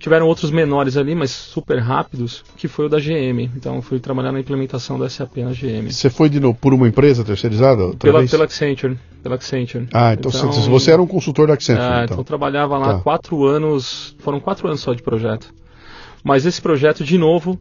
Tiveram 0.04 0.28
outros 0.28 0.52
menores 0.52 0.98
ali, 0.98 1.16
mas 1.16 1.32
super 1.32 1.80
rápidos, 1.80 2.44
que 2.58 2.68
foi 2.68 2.88
o 2.88 2.90
da 2.90 3.00
GM. 3.00 3.50
Então 3.56 3.82
fui 3.82 4.02
trabalhar 4.02 4.34
na 4.34 4.40
implementação 4.42 5.00
da 5.00 5.08
SAP 5.08 5.38
na 5.38 5.52
GM. 5.52 5.90
Você 5.90 6.10
foi 6.10 6.28
de 6.28 6.42
novo 6.42 6.58
por 6.60 6.74
uma 6.74 6.90
empresa 6.90 7.24
terceirizada? 7.24 7.96
Pela, 7.96 8.28
pela 8.28 8.44
Accenture. 8.44 9.00
Pela 9.24 9.36
Accenture. 9.36 9.88
Ah, 9.94 10.12
então, 10.12 10.30
então 10.30 10.52
você 10.52 10.92
era 10.92 11.02
um 11.02 11.08
consultor 11.08 11.48
da 11.48 11.54
Accenture. 11.54 11.86
É, 11.86 12.04
então. 12.04 12.16
então 12.16 12.24
trabalhava 12.26 12.78
lá 12.78 12.96
tá. 12.96 13.00
quatro 13.00 13.46
anos, 13.46 14.14
foram 14.20 14.42
quatro 14.42 14.68
anos 14.68 14.82
só 14.82 14.94
de 14.94 15.02
projeto. 15.02 15.54
Mas 16.22 16.46
esse 16.46 16.62
projeto, 16.62 17.02
de 17.02 17.18
novo, 17.18 17.58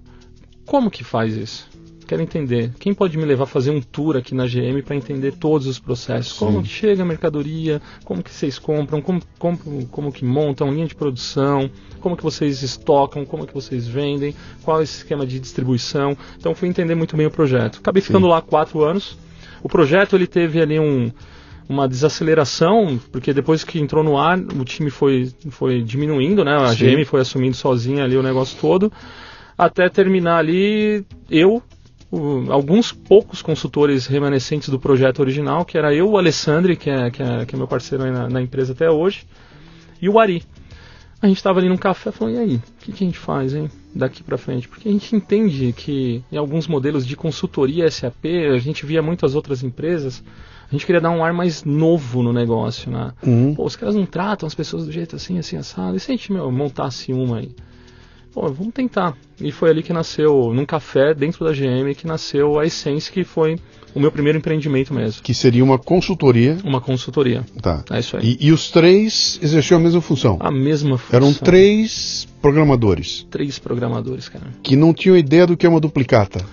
como 0.66 0.90
que 0.90 1.05
faz 1.05 1.37
isso? 1.37 1.70
Quero 2.12 2.22
entender. 2.22 2.72
Quem 2.79 2.92
pode 2.92 3.16
me 3.16 3.25
levar 3.25 3.44
a 3.44 3.46
fazer 3.46 3.70
um 3.70 3.81
tour 3.81 4.18
aqui 4.18 4.35
na 4.35 4.46
GM 4.46 4.83
para 4.85 4.94
entender 4.94 5.33
todos 5.33 5.66
os 5.66 5.79
processos? 5.79 6.35
Sim. 6.35 6.44
Como 6.44 6.62
que 6.62 6.68
chega 6.68 7.03
a 7.03 7.07
mercadoria? 7.07 7.81
Como 8.05 8.22
que 8.22 8.31
vocês 8.31 8.59
compram? 8.59 9.01
Como, 9.01 9.22
como, 9.38 9.87
como 9.87 10.12
que 10.12 10.22
montam 10.22 10.70
linha 10.70 10.87
de 10.87 10.94
produção? 10.94 11.70
Como 12.01 12.14
que 12.14 12.22
vocês 12.22 12.62
estocam? 12.62 13.25
Como 13.25 13.46
que 13.46 13.55
vocês 13.55 13.88
vendem? 13.88 14.35
Qual 14.62 14.81
é 14.81 14.83
esse 14.83 14.98
esquema 14.98 15.27
de 15.27 15.40
distribuição? 15.40 16.14
Então 16.38 16.55
fui 16.55 16.68
entender 16.68 16.94
muito 16.94 17.16
bem 17.16 17.25
o 17.25 17.31
projeto. 17.31 17.79
Acabei 17.79 18.03
ficando 18.03 18.27
Sim. 18.27 18.31
lá 18.31 18.42
quatro 18.42 18.85
anos. 18.85 19.16
O 19.62 19.68
projeto 19.68 20.14
ele 20.14 20.27
teve 20.27 20.61
ali 20.61 20.79
um, 20.79 21.11
uma 21.66 21.88
desaceleração, 21.88 23.01
porque 23.11 23.33
depois 23.33 23.64
que 23.64 23.81
entrou 23.81 24.05
no 24.05 24.18
ar, 24.18 24.38
o 24.38 24.64
time 24.66 24.90
foi, 24.90 25.33
foi 25.48 25.81
diminuindo, 25.81 26.44
né? 26.44 26.57
A 26.57 26.75
Sim. 26.75 26.94
GM 26.94 27.07
foi 27.07 27.22
assumindo 27.22 27.57
sozinha 27.57 28.05
ali 28.05 28.18
o 28.18 28.22
negócio 28.22 28.59
todo, 28.61 28.92
até 29.57 29.88
terminar 29.88 30.37
ali 30.37 31.07
eu 31.31 31.62
alguns 32.51 32.92
poucos 32.92 33.40
consultores 33.40 34.07
remanescentes 34.07 34.68
do 34.68 34.79
projeto 34.79 35.20
original, 35.20 35.64
que 35.64 35.79
era 35.79 35.94
eu, 35.94 36.11
o 36.11 36.18
Alessandro, 36.18 36.77
que 36.77 36.90
é, 36.90 37.11
que 37.11 37.22
é, 37.22 37.46
que 37.46 37.55
é 37.55 37.59
meu 37.59 37.66
parceiro 37.66 38.11
na, 38.11 38.29
na, 38.29 38.42
empresa 38.42 38.72
até 38.72 38.90
hoje, 38.90 39.27
e 40.01 40.09
o 40.09 40.18
Ari. 40.18 40.42
A 41.22 41.29
gente 41.29 41.37
estava 41.37 41.61
ali 41.61 41.68
num 41.68 41.77
café 41.77 42.11
falando, 42.11 42.35
e 42.35 42.38
aí, 42.38 42.57
o 42.57 42.62
que, 42.81 42.92
que, 42.92 43.05
a 43.05 43.07
gente 43.07 43.18
faz, 43.18 43.55
hein, 43.55 43.70
daqui 43.94 44.22
para 44.25 44.37
frente? 44.37 44.68
Porque 44.68 44.88
a 44.88 44.92
gente 44.92 45.14
entende 45.14 45.72
que 45.72 46.22
em 46.31 46.37
alguns 46.37 46.66
modelos 46.66 47.06
de 47.06 47.17
consultoria 47.17 47.88
SAP, 47.88 48.27
a 48.52 48.58
gente 48.58 48.85
via 48.85 49.00
muitas 49.00 49.37
outras 49.37 49.63
empresas, 49.63 50.23
a 50.69 50.73
gente 50.73 50.85
queria 50.85 51.00
dar 51.00 51.10
um 51.10 51.25
ar 51.25 51.33
mais 51.33 51.65
novo 51.65 52.23
no 52.23 52.33
negócio, 52.33 52.90
né? 52.90 53.13
Uhum. 53.23 53.54
Pô, 53.54 53.65
os 53.65 53.77
caras 53.77 53.94
não 53.94 54.04
tratam 54.04 54.46
as 54.46 54.54
pessoas 54.54 54.85
do 54.85 54.90
jeito 54.90 55.15
assim, 55.15 55.38
assim, 55.38 55.56
assado. 55.56 55.96
E 55.96 56.00
se 56.00 56.10
a 56.10 56.15
gente, 56.15 56.33
meu, 56.33 56.50
montasse 56.50 57.13
uma 57.13 57.38
aí? 57.38 57.54
Pô, 58.33 58.50
vamos 58.52 58.72
tentar. 58.72 59.16
E 59.40 59.52
foi 59.52 59.70
ali 59.70 59.83
que 59.83 59.92
nasceu, 59.92 60.52
num 60.54 60.64
café 60.64 61.14
dentro 61.14 61.44
da 61.44 61.52
GM, 61.52 61.94
que 61.96 62.06
nasceu 62.06 62.58
a 62.58 62.66
Essence, 62.66 63.10
que 63.10 63.24
foi 63.24 63.58
o 63.94 64.00
meu 64.00 64.10
primeiro 64.10 64.38
empreendimento 64.38 64.94
mesmo. 64.94 65.22
Que 65.22 65.35
seria 65.35 65.62
uma 65.62 65.78
consultoria. 65.78 66.56
Uma 66.64 66.80
consultoria. 66.80 67.44
Tá. 67.60 67.85
É 67.90 68.00
isso 68.00 68.16
aí. 68.16 68.38
E, 68.40 68.46
e 68.48 68.52
os 68.52 68.70
três 68.70 69.38
exerciam 69.42 69.78
a 69.78 69.83
mesma 69.83 70.00
função? 70.00 70.38
A 70.40 70.50
mesma 70.50 70.96
função. 70.96 71.16
Eram 71.16 71.35
três 71.35 72.26
programadores. 72.40 73.26
Três 73.30 73.58
programadores, 73.58 74.28
cara. 74.28 74.46
Que 74.62 74.76
não 74.76 74.94
tinham 74.94 75.16
ideia 75.16 75.46
do 75.46 75.56
que 75.56 75.66
é 75.66 75.68
uma 75.68 75.80
duplicata. 75.80 76.44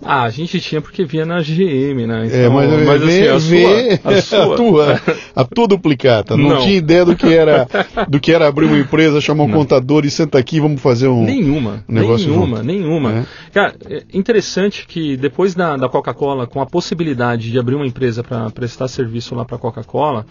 Ah, 0.00 0.22
a 0.22 0.30
gente 0.30 0.60
tinha 0.60 0.80
porque 0.80 1.04
via 1.04 1.26
na 1.26 1.40
GM, 1.40 2.06
né? 2.06 2.26
Então, 2.26 2.38
é, 2.38 2.48
mas, 2.48 2.86
mas 2.86 3.02
assim, 3.02 3.26
a, 3.26 3.38
vê, 3.38 3.96
sua, 3.96 4.12
a, 4.12 4.22
sua... 4.22 4.54
a 4.54 4.56
tua, 4.56 5.00
a 5.36 5.44
tua 5.44 5.68
duplicata. 5.68 6.36
Não, 6.36 6.50
não, 6.50 6.58
tinha 6.58 6.76
ideia 6.76 7.04
do 7.04 7.16
que 7.16 7.26
era 7.26 7.66
do 8.08 8.20
que 8.20 8.32
era 8.32 8.46
abrir 8.46 8.66
uma 8.66 8.78
empresa, 8.78 9.20
chamar 9.20 9.44
um 9.44 9.48
não. 9.48 9.58
contador 9.58 10.04
e 10.04 10.10
senta 10.10 10.38
aqui, 10.38 10.60
vamos 10.60 10.80
fazer 10.80 11.08
um 11.08 11.24
nenhuma, 11.24 11.84
um 11.88 11.92
negócio 11.92 12.28
nenhuma, 12.28 12.58
junto. 12.58 12.66
nenhuma. 12.66 13.12
É? 13.12 13.26
Cara, 13.52 13.74
é 13.88 14.04
interessante 14.14 14.86
que 14.86 15.16
depois 15.16 15.54
da, 15.54 15.76
da 15.76 15.88
Coca-Cola, 15.88 16.46
com 16.46 16.60
a 16.60 16.66
possibilidade 16.66 17.50
de 17.50 17.58
abrir 17.58 17.74
uma 17.74 17.86
empresa 17.86 18.22
para 18.22 18.48
prestar 18.50 18.86
serviço 18.86 19.34
lá 19.34 19.44
para 19.44 19.56
a 19.56 19.58
Coca-Cola, 19.60 20.24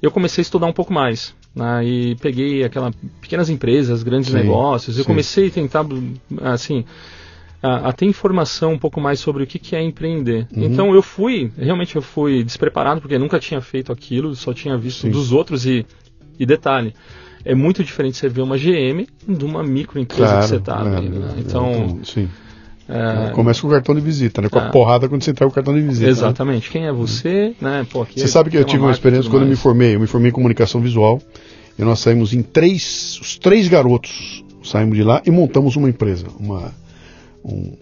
eu 0.00 0.12
comecei 0.12 0.42
a 0.42 0.42
estudar 0.42 0.66
um 0.66 0.72
pouco 0.72 0.92
mais. 0.92 1.36
Né, 1.56 1.84
e 1.84 2.14
peguei 2.16 2.62
aquelas 2.62 2.94
pequenas 3.20 3.50
empresas, 3.50 4.04
grandes 4.04 4.28
sim, 4.30 4.36
negócios. 4.36 4.96
Eu 4.96 5.02
sim. 5.02 5.08
comecei 5.08 5.48
a 5.48 5.50
tentar, 5.50 5.84
assim, 6.42 6.84
a, 7.62 7.88
a, 7.88 7.92
ter 7.92 8.06
informação 8.06 8.72
um 8.72 8.78
pouco 8.78 9.00
mais 9.00 9.20
sobre 9.20 9.42
o 9.42 9.46
que, 9.46 9.58
que 9.58 9.74
é 9.74 9.82
empreender. 9.82 10.46
Uhum. 10.54 10.64
Então 10.64 10.94
eu 10.94 11.02
fui, 11.02 11.50
realmente 11.58 11.96
eu 11.96 12.02
fui 12.02 12.44
despreparado, 12.44 13.00
porque 13.00 13.18
nunca 13.18 13.38
tinha 13.38 13.60
feito 13.60 13.92
aquilo, 13.92 14.34
só 14.34 14.52
tinha 14.52 14.76
visto 14.76 15.02
Sim. 15.02 15.10
dos 15.10 15.32
outros 15.32 15.66
e, 15.66 15.84
e 16.38 16.46
detalhe. 16.46 16.94
É 17.44 17.54
muito 17.54 17.82
diferente 17.82 18.16
você 18.16 18.28
ver 18.28 18.42
uma 18.42 18.56
GM 18.56 19.06
de 19.26 19.44
uma 19.44 19.62
microempresa 19.62 20.24
claro, 20.24 20.40
que 20.40 20.48
você 20.48 20.56
está. 20.56 20.80
É, 20.80 20.84
né? 20.84 21.34
Então, 21.38 21.72
então, 21.72 22.00
sim. 22.04 22.28
É... 22.88 23.30
Começa 23.32 23.60
com 23.60 23.68
o 23.68 23.70
cartão 23.70 23.94
de 23.94 24.00
visita, 24.00 24.40
né? 24.40 24.48
Com 24.48 24.58
a 24.58 24.66
é. 24.66 24.70
porrada 24.70 25.08
quando 25.08 25.22
você 25.22 25.30
entrega 25.30 25.50
o 25.50 25.54
cartão 25.54 25.74
de 25.74 25.82
visita. 25.82 26.06
Né? 26.06 26.10
Exatamente. 26.10 26.66
Né? 26.66 26.72
Quem 26.72 26.86
é 26.86 26.92
você, 26.92 27.54
né? 27.60 27.86
Pô, 27.90 28.04
você 28.04 28.24
é, 28.24 28.26
sabe 28.26 28.50
que 28.50 28.56
eu 28.56 28.64
tive 28.64 28.82
uma 28.82 28.90
experiência 28.90 29.30
quando 29.30 29.42
eu 29.42 29.48
me 29.48 29.56
formei. 29.56 29.94
Eu 29.94 30.00
me 30.00 30.06
formei 30.06 30.30
em 30.30 30.32
comunicação 30.32 30.80
visual 30.80 31.20
e 31.78 31.82
nós 31.82 32.00
saímos 32.00 32.32
em 32.32 32.42
três, 32.42 33.18
os 33.20 33.36
três 33.36 33.68
garotos 33.68 34.42
saímos 34.64 34.96
de 34.96 35.02
lá 35.02 35.22
e 35.24 35.30
montamos 35.30 35.76
uma 35.76 35.88
empresa, 35.88 36.26
uma 36.38 36.72
um 37.44 37.76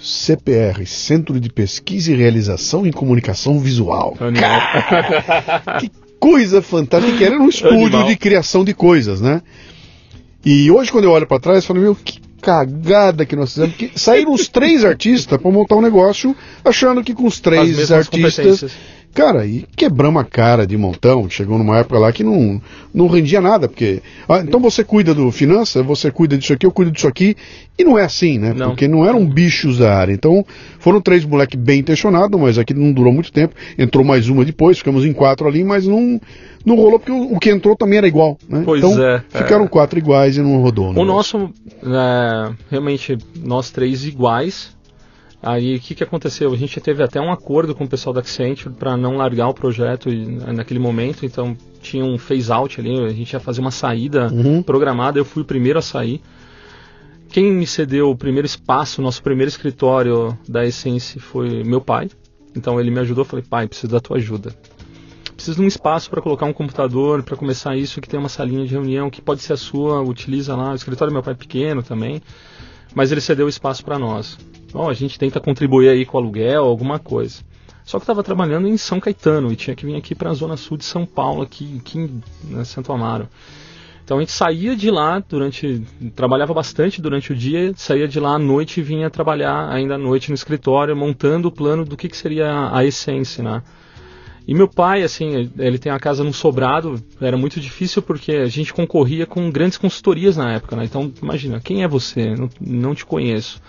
CPR, 0.00 0.86
Centro 0.86 1.40
de 1.40 1.50
Pesquisa 1.50 2.12
e 2.12 2.16
Realização 2.16 2.86
em 2.86 2.92
Comunicação 2.92 3.58
Visual. 3.58 4.16
Cara, 4.38 5.78
que 5.80 5.90
coisa 6.20 6.62
fantástica, 6.62 7.16
que 7.16 7.24
era 7.24 7.38
um 7.38 7.48
estúdio 7.48 7.78
Animal. 7.78 8.06
de 8.06 8.16
criação 8.16 8.64
de 8.64 8.74
coisas, 8.74 9.20
né? 9.20 9.42
E 10.44 10.70
hoje, 10.70 10.90
quando 10.90 11.04
eu 11.04 11.10
olho 11.10 11.26
para 11.26 11.40
trás, 11.40 11.58
eu 11.58 11.62
falo, 11.62 11.80
meu, 11.80 11.94
que 11.94 12.20
cagada 12.42 13.24
que 13.24 13.36
nós 13.36 13.50
fizemos. 13.54 13.74
Porque 13.74 13.92
saíram 13.94 14.32
os 14.32 14.48
três 14.48 14.84
artistas 14.84 15.40
para 15.40 15.50
montar 15.50 15.76
um 15.76 15.80
negócio, 15.80 16.36
achando 16.64 17.02
que 17.02 17.14
com 17.14 17.26
os 17.26 17.40
três 17.40 17.90
artistas 17.92 18.64
Cara, 19.14 19.44
e 19.44 19.66
quebramos 19.76 20.22
a 20.22 20.24
cara 20.24 20.66
de 20.66 20.76
montão. 20.76 21.28
Chegou 21.28 21.58
numa 21.58 21.78
época 21.78 21.98
lá 21.98 22.10
que 22.10 22.24
não, 22.24 22.60
não 22.94 23.08
rendia 23.08 23.42
nada, 23.42 23.68
porque. 23.68 24.02
Ah, 24.26 24.38
então 24.38 24.58
você 24.58 24.82
cuida 24.82 25.14
do 25.14 25.30
finança, 25.30 25.82
você 25.82 26.10
cuida 26.10 26.38
disso 26.38 26.54
aqui, 26.54 26.64
eu 26.64 26.72
cuido 26.72 26.90
disso 26.90 27.06
aqui. 27.06 27.36
E 27.78 27.84
não 27.84 27.98
é 27.98 28.04
assim, 28.04 28.38
né? 28.38 28.54
Não. 28.54 28.68
Porque 28.68 28.88
não 28.88 29.06
eram 29.06 29.26
bichos 29.26 29.78
da 29.78 29.94
área. 29.94 30.12
Então, 30.12 30.44
foram 30.78 31.00
três 31.00 31.24
moleques 31.24 31.60
bem 31.60 31.80
intencionados, 31.80 32.40
mas 32.40 32.56
aqui 32.56 32.72
não 32.72 32.90
durou 32.90 33.12
muito 33.12 33.30
tempo. 33.30 33.54
Entrou 33.78 34.02
mais 34.02 34.28
uma 34.28 34.44
depois, 34.44 34.78
ficamos 34.78 35.04
em 35.04 35.12
quatro 35.12 35.46
ali, 35.46 35.62
mas 35.62 35.86
não, 35.86 36.18
não 36.64 36.76
rolou, 36.76 36.98
porque 36.98 37.12
o, 37.12 37.34
o 37.34 37.38
que 37.38 37.50
entrou 37.50 37.76
também 37.76 37.98
era 37.98 38.08
igual. 38.08 38.38
Né? 38.48 38.62
Pois 38.64 38.82
então, 38.82 39.02
é. 39.04 39.22
Ficaram 39.28 39.64
é. 39.64 39.68
quatro 39.68 39.98
iguais 39.98 40.38
e 40.38 40.40
não 40.40 40.62
rodou. 40.62 40.90
O 40.90 41.04
nosso, 41.04 41.50
é, 41.82 42.52
realmente, 42.70 43.18
nós 43.42 43.70
três 43.70 44.06
iguais 44.06 44.74
Aí 45.42 45.74
o 45.74 45.80
que, 45.80 45.96
que 45.96 46.04
aconteceu? 46.04 46.52
A 46.52 46.56
gente 46.56 46.80
teve 46.80 47.02
até 47.02 47.20
um 47.20 47.32
acordo 47.32 47.74
com 47.74 47.82
o 47.82 47.88
pessoal 47.88 48.14
da 48.14 48.20
Accenture 48.20 48.72
para 48.72 48.96
não 48.96 49.16
largar 49.16 49.48
o 49.48 49.54
projeto 49.54 50.08
naquele 50.54 50.78
momento, 50.78 51.26
então 51.26 51.56
tinha 51.80 52.04
um 52.04 52.16
phase 52.16 52.52
out 52.52 52.80
ali, 52.80 53.04
a 53.04 53.08
gente 53.08 53.32
ia 53.32 53.40
fazer 53.40 53.60
uma 53.60 53.72
saída 53.72 54.32
uhum. 54.32 54.62
programada, 54.62 55.18
eu 55.18 55.24
fui 55.24 55.42
o 55.42 55.44
primeiro 55.44 55.80
a 55.80 55.82
sair. 55.82 56.22
Quem 57.28 57.50
me 57.50 57.66
cedeu 57.66 58.10
o 58.10 58.16
primeiro 58.16 58.46
espaço, 58.46 59.02
nosso 59.02 59.20
primeiro 59.20 59.48
escritório 59.48 60.38
da 60.48 60.64
Essence 60.64 61.18
foi 61.18 61.64
meu 61.64 61.80
pai. 61.80 62.08
Então 62.54 62.78
ele 62.78 62.90
me 62.90 63.00
ajudou, 63.00 63.24
falei, 63.24 63.44
pai, 63.44 63.66
preciso 63.66 63.92
da 63.92 64.00
tua 64.00 64.18
ajuda. 64.18 64.54
Preciso 65.34 65.56
de 65.56 65.62
um 65.62 65.66
espaço 65.66 66.08
para 66.08 66.22
colocar 66.22 66.46
um 66.46 66.52
computador, 66.52 67.22
para 67.24 67.36
começar 67.36 67.74
isso, 67.74 68.00
que 68.00 68.08
tem 68.08 68.20
uma 68.20 68.28
salinha 68.28 68.64
de 68.64 68.70
reunião, 68.70 69.10
que 69.10 69.20
pode 69.20 69.42
ser 69.42 69.54
a 69.54 69.56
sua, 69.56 70.02
utiliza 70.02 70.54
lá. 70.54 70.70
O 70.70 70.74
escritório 70.76 71.10
do 71.10 71.14
meu 71.14 71.22
pai 71.22 71.32
é 71.32 71.36
pequeno 71.36 71.82
também, 71.82 72.22
mas 72.94 73.10
ele 73.10 73.20
cedeu 73.20 73.46
o 73.46 73.48
espaço 73.48 73.82
para 73.84 73.98
nós. 73.98 74.38
Bom, 74.72 74.88
a 74.88 74.94
gente 74.94 75.18
tenta 75.18 75.38
contribuir 75.38 75.90
aí 75.90 76.06
com 76.06 76.16
aluguel, 76.16 76.64
alguma 76.64 76.98
coisa. 76.98 77.42
Só 77.84 77.98
que 77.98 78.04
estava 78.04 78.22
trabalhando 78.22 78.68
em 78.68 78.76
São 78.76 79.00
Caetano 79.00 79.52
e 79.52 79.56
tinha 79.56 79.76
que 79.76 79.84
vir 79.84 79.96
aqui 79.96 80.14
para 80.14 80.30
a 80.30 80.34
zona 80.34 80.56
sul 80.56 80.76
de 80.76 80.84
São 80.84 81.04
Paulo, 81.04 81.42
aqui, 81.42 81.78
aqui 81.78 81.98
em 81.98 82.22
né, 82.44 82.64
Santo 82.64 82.92
Amaro. 82.92 83.28
Então 84.04 84.16
a 84.16 84.20
gente 84.20 84.32
saía 84.32 84.74
de 84.74 84.90
lá 84.90 85.22
durante. 85.28 85.82
trabalhava 86.14 86.52
bastante 86.52 87.00
durante 87.00 87.32
o 87.32 87.36
dia, 87.36 87.72
saía 87.76 88.08
de 88.08 88.18
lá 88.18 88.34
à 88.34 88.38
noite 88.38 88.80
e 88.80 88.82
vinha 88.82 89.08
trabalhar 89.10 89.70
ainda 89.70 89.94
à 89.94 89.98
noite 89.98 90.28
no 90.30 90.34
escritório, 90.34 90.96
montando 90.96 91.48
o 91.48 91.52
plano 91.52 91.84
do 91.84 91.96
que, 91.96 92.08
que 92.08 92.16
seria 92.16 92.70
a 92.72 92.84
essência, 92.84 93.44
né? 93.44 93.62
E 94.46 94.54
meu 94.54 94.66
pai, 94.66 95.04
assim, 95.04 95.50
ele 95.56 95.78
tem 95.78 95.92
a 95.92 96.00
casa 96.00 96.24
num 96.24 96.32
sobrado, 96.32 97.00
era 97.20 97.36
muito 97.36 97.60
difícil 97.60 98.02
porque 98.02 98.32
a 98.32 98.48
gente 98.48 98.74
concorria 98.74 99.24
com 99.24 99.48
grandes 99.52 99.78
consultorias 99.78 100.36
na 100.36 100.52
época, 100.52 100.74
né? 100.74 100.84
Então, 100.84 101.12
imagina, 101.22 101.60
quem 101.60 101.84
é 101.84 101.88
você? 101.88 102.34
Não, 102.34 102.50
não 102.60 102.94
te 102.94 103.06
conheço. 103.06 103.62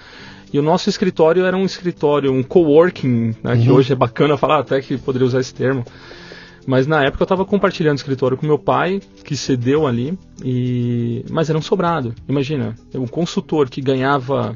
E 0.53 0.59
o 0.59 0.61
nosso 0.61 0.87
escritório 0.87 1.45
era 1.45 1.57
um 1.57 1.65
escritório, 1.65 2.31
um 2.31 2.43
coworking, 2.43 3.35
né, 3.43 3.53
uhum. 3.53 3.61
que 3.61 3.71
hoje 3.71 3.91
é 3.91 3.95
bacana 3.95 4.37
falar, 4.37 4.59
até 4.59 4.79
que 4.79 4.97
poderia 4.97 5.25
usar 5.27 5.39
esse 5.39 5.53
termo. 5.53 5.83
Mas 6.67 6.85
na 6.85 7.03
época 7.03 7.23
eu 7.23 7.25
estava 7.25 7.43
compartilhando 7.43 7.97
escritório 7.97 8.37
com 8.37 8.45
meu 8.45 8.59
pai, 8.59 9.01
que 9.25 9.35
cedeu 9.35 9.87
ali, 9.87 10.17
e 10.45 11.25
mas 11.29 11.49
era 11.49 11.57
um 11.57 11.61
sobrado. 11.61 12.13
Imagina, 12.29 12.75
um 12.93 13.07
consultor 13.07 13.69
que 13.69 13.81
ganhava 13.81 14.55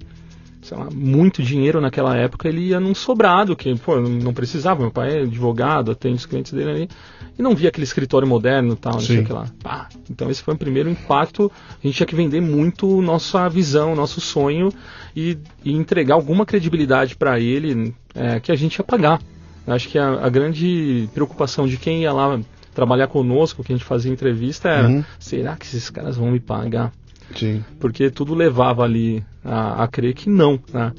lá, 0.72 0.90
muito 0.94 1.42
dinheiro 1.42 1.80
naquela 1.82 2.16
época, 2.16 2.48
ele 2.48 2.68
ia 2.68 2.80
num 2.80 2.96
sobrado, 2.96 3.56
que 3.56 3.76
pô, 3.76 4.00
não 4.00 4.34
precisava. 4.34 4.82
Meu 4.82 4.92
pai 4.92 5.18
é 5.18 5.22
advogado, 5.24 5.92
atende 5.92 6.16
os 6.16 6.26
clientes 6.26 6.54
dele 6.54 6.70
ali, 6.70 6.90
e 7.38 7.42
não 7.42 7.56
via 7.56 7.70
aquele 7.70 7.84
escritório 7.84 8.28
moderno 8.28 8.74
e 8.74 8.76
tal, 8.76 8.94
não 8.94 9.00
sei 9.00 9.20
o 9.20 9.26
que 9.26 9.32
lá. 9.32 9.48
Pá. 9.62 9.88
Então 10.10 10.30
esse 10.30 10.42
foi 10.42 10.54
o 10.54 10.58
primeiro 10.58 10.90
impacto. 10.90 11.52
A 11.72 11.86
gente 11.86 11.96
tinha 11.96 12.08
que 12.08 12.16
vender 12.16 12.42
muito 12.42 13.02
nossa 13.02 13.48
visão, 13.48 13.96
nosso 13.96 14.20
sonho 14.20 14.70
e, 15.16 15.38
e 15.64 15.74
entregar 15.74 16.16
alguma 16.16 16.46
credibilidade 16.46 17.16
para 17.16 17.40
ele 17.40 17.94
é, 18.16 18.40
que 18.40 18.52
a 18.52 18.56
gente 18.56 18.76
ia 18.78 18.84
pagar. 18.84 19.22
Acho 19.68 19.90
que 19.90 20.00
a, 20.00 20.26
a, 20.26 20.30
grande 20.30 21.10
preocupação 21.14 21.68
de 21.68 21.78
quem 21.78 22.04
ia 22.04 22.14
lá 22.14 22.40
trabalhar 22.74 23.08
conosco, 23.08 23.64
que 23.64 23.74
a 23.74 23.76
gente 23.76 23.86
fazia 23.86 24.12
entrevista, 24.12 24.70
era: 24.70 24.88
uhum. 24.88 25.04
será 25.20 25.56
que 25.58 25.66
esses 25.66 25.90
caras 25.90 26.16
vão 26.16 26.32
me 26.32 26.40
pagar? 26.40 26.92
Sim. 27.36 27.64
Porque 27.80 28.10
tudo 28.10 28.34
levava 28.34 28.84
ali 28.84 29.24
a, 29.44 29.84
a 29.84 29.88
crer 29.88 30.14
que 30.14 30.30
não, 30.30 30.60
né? 30.74 30.94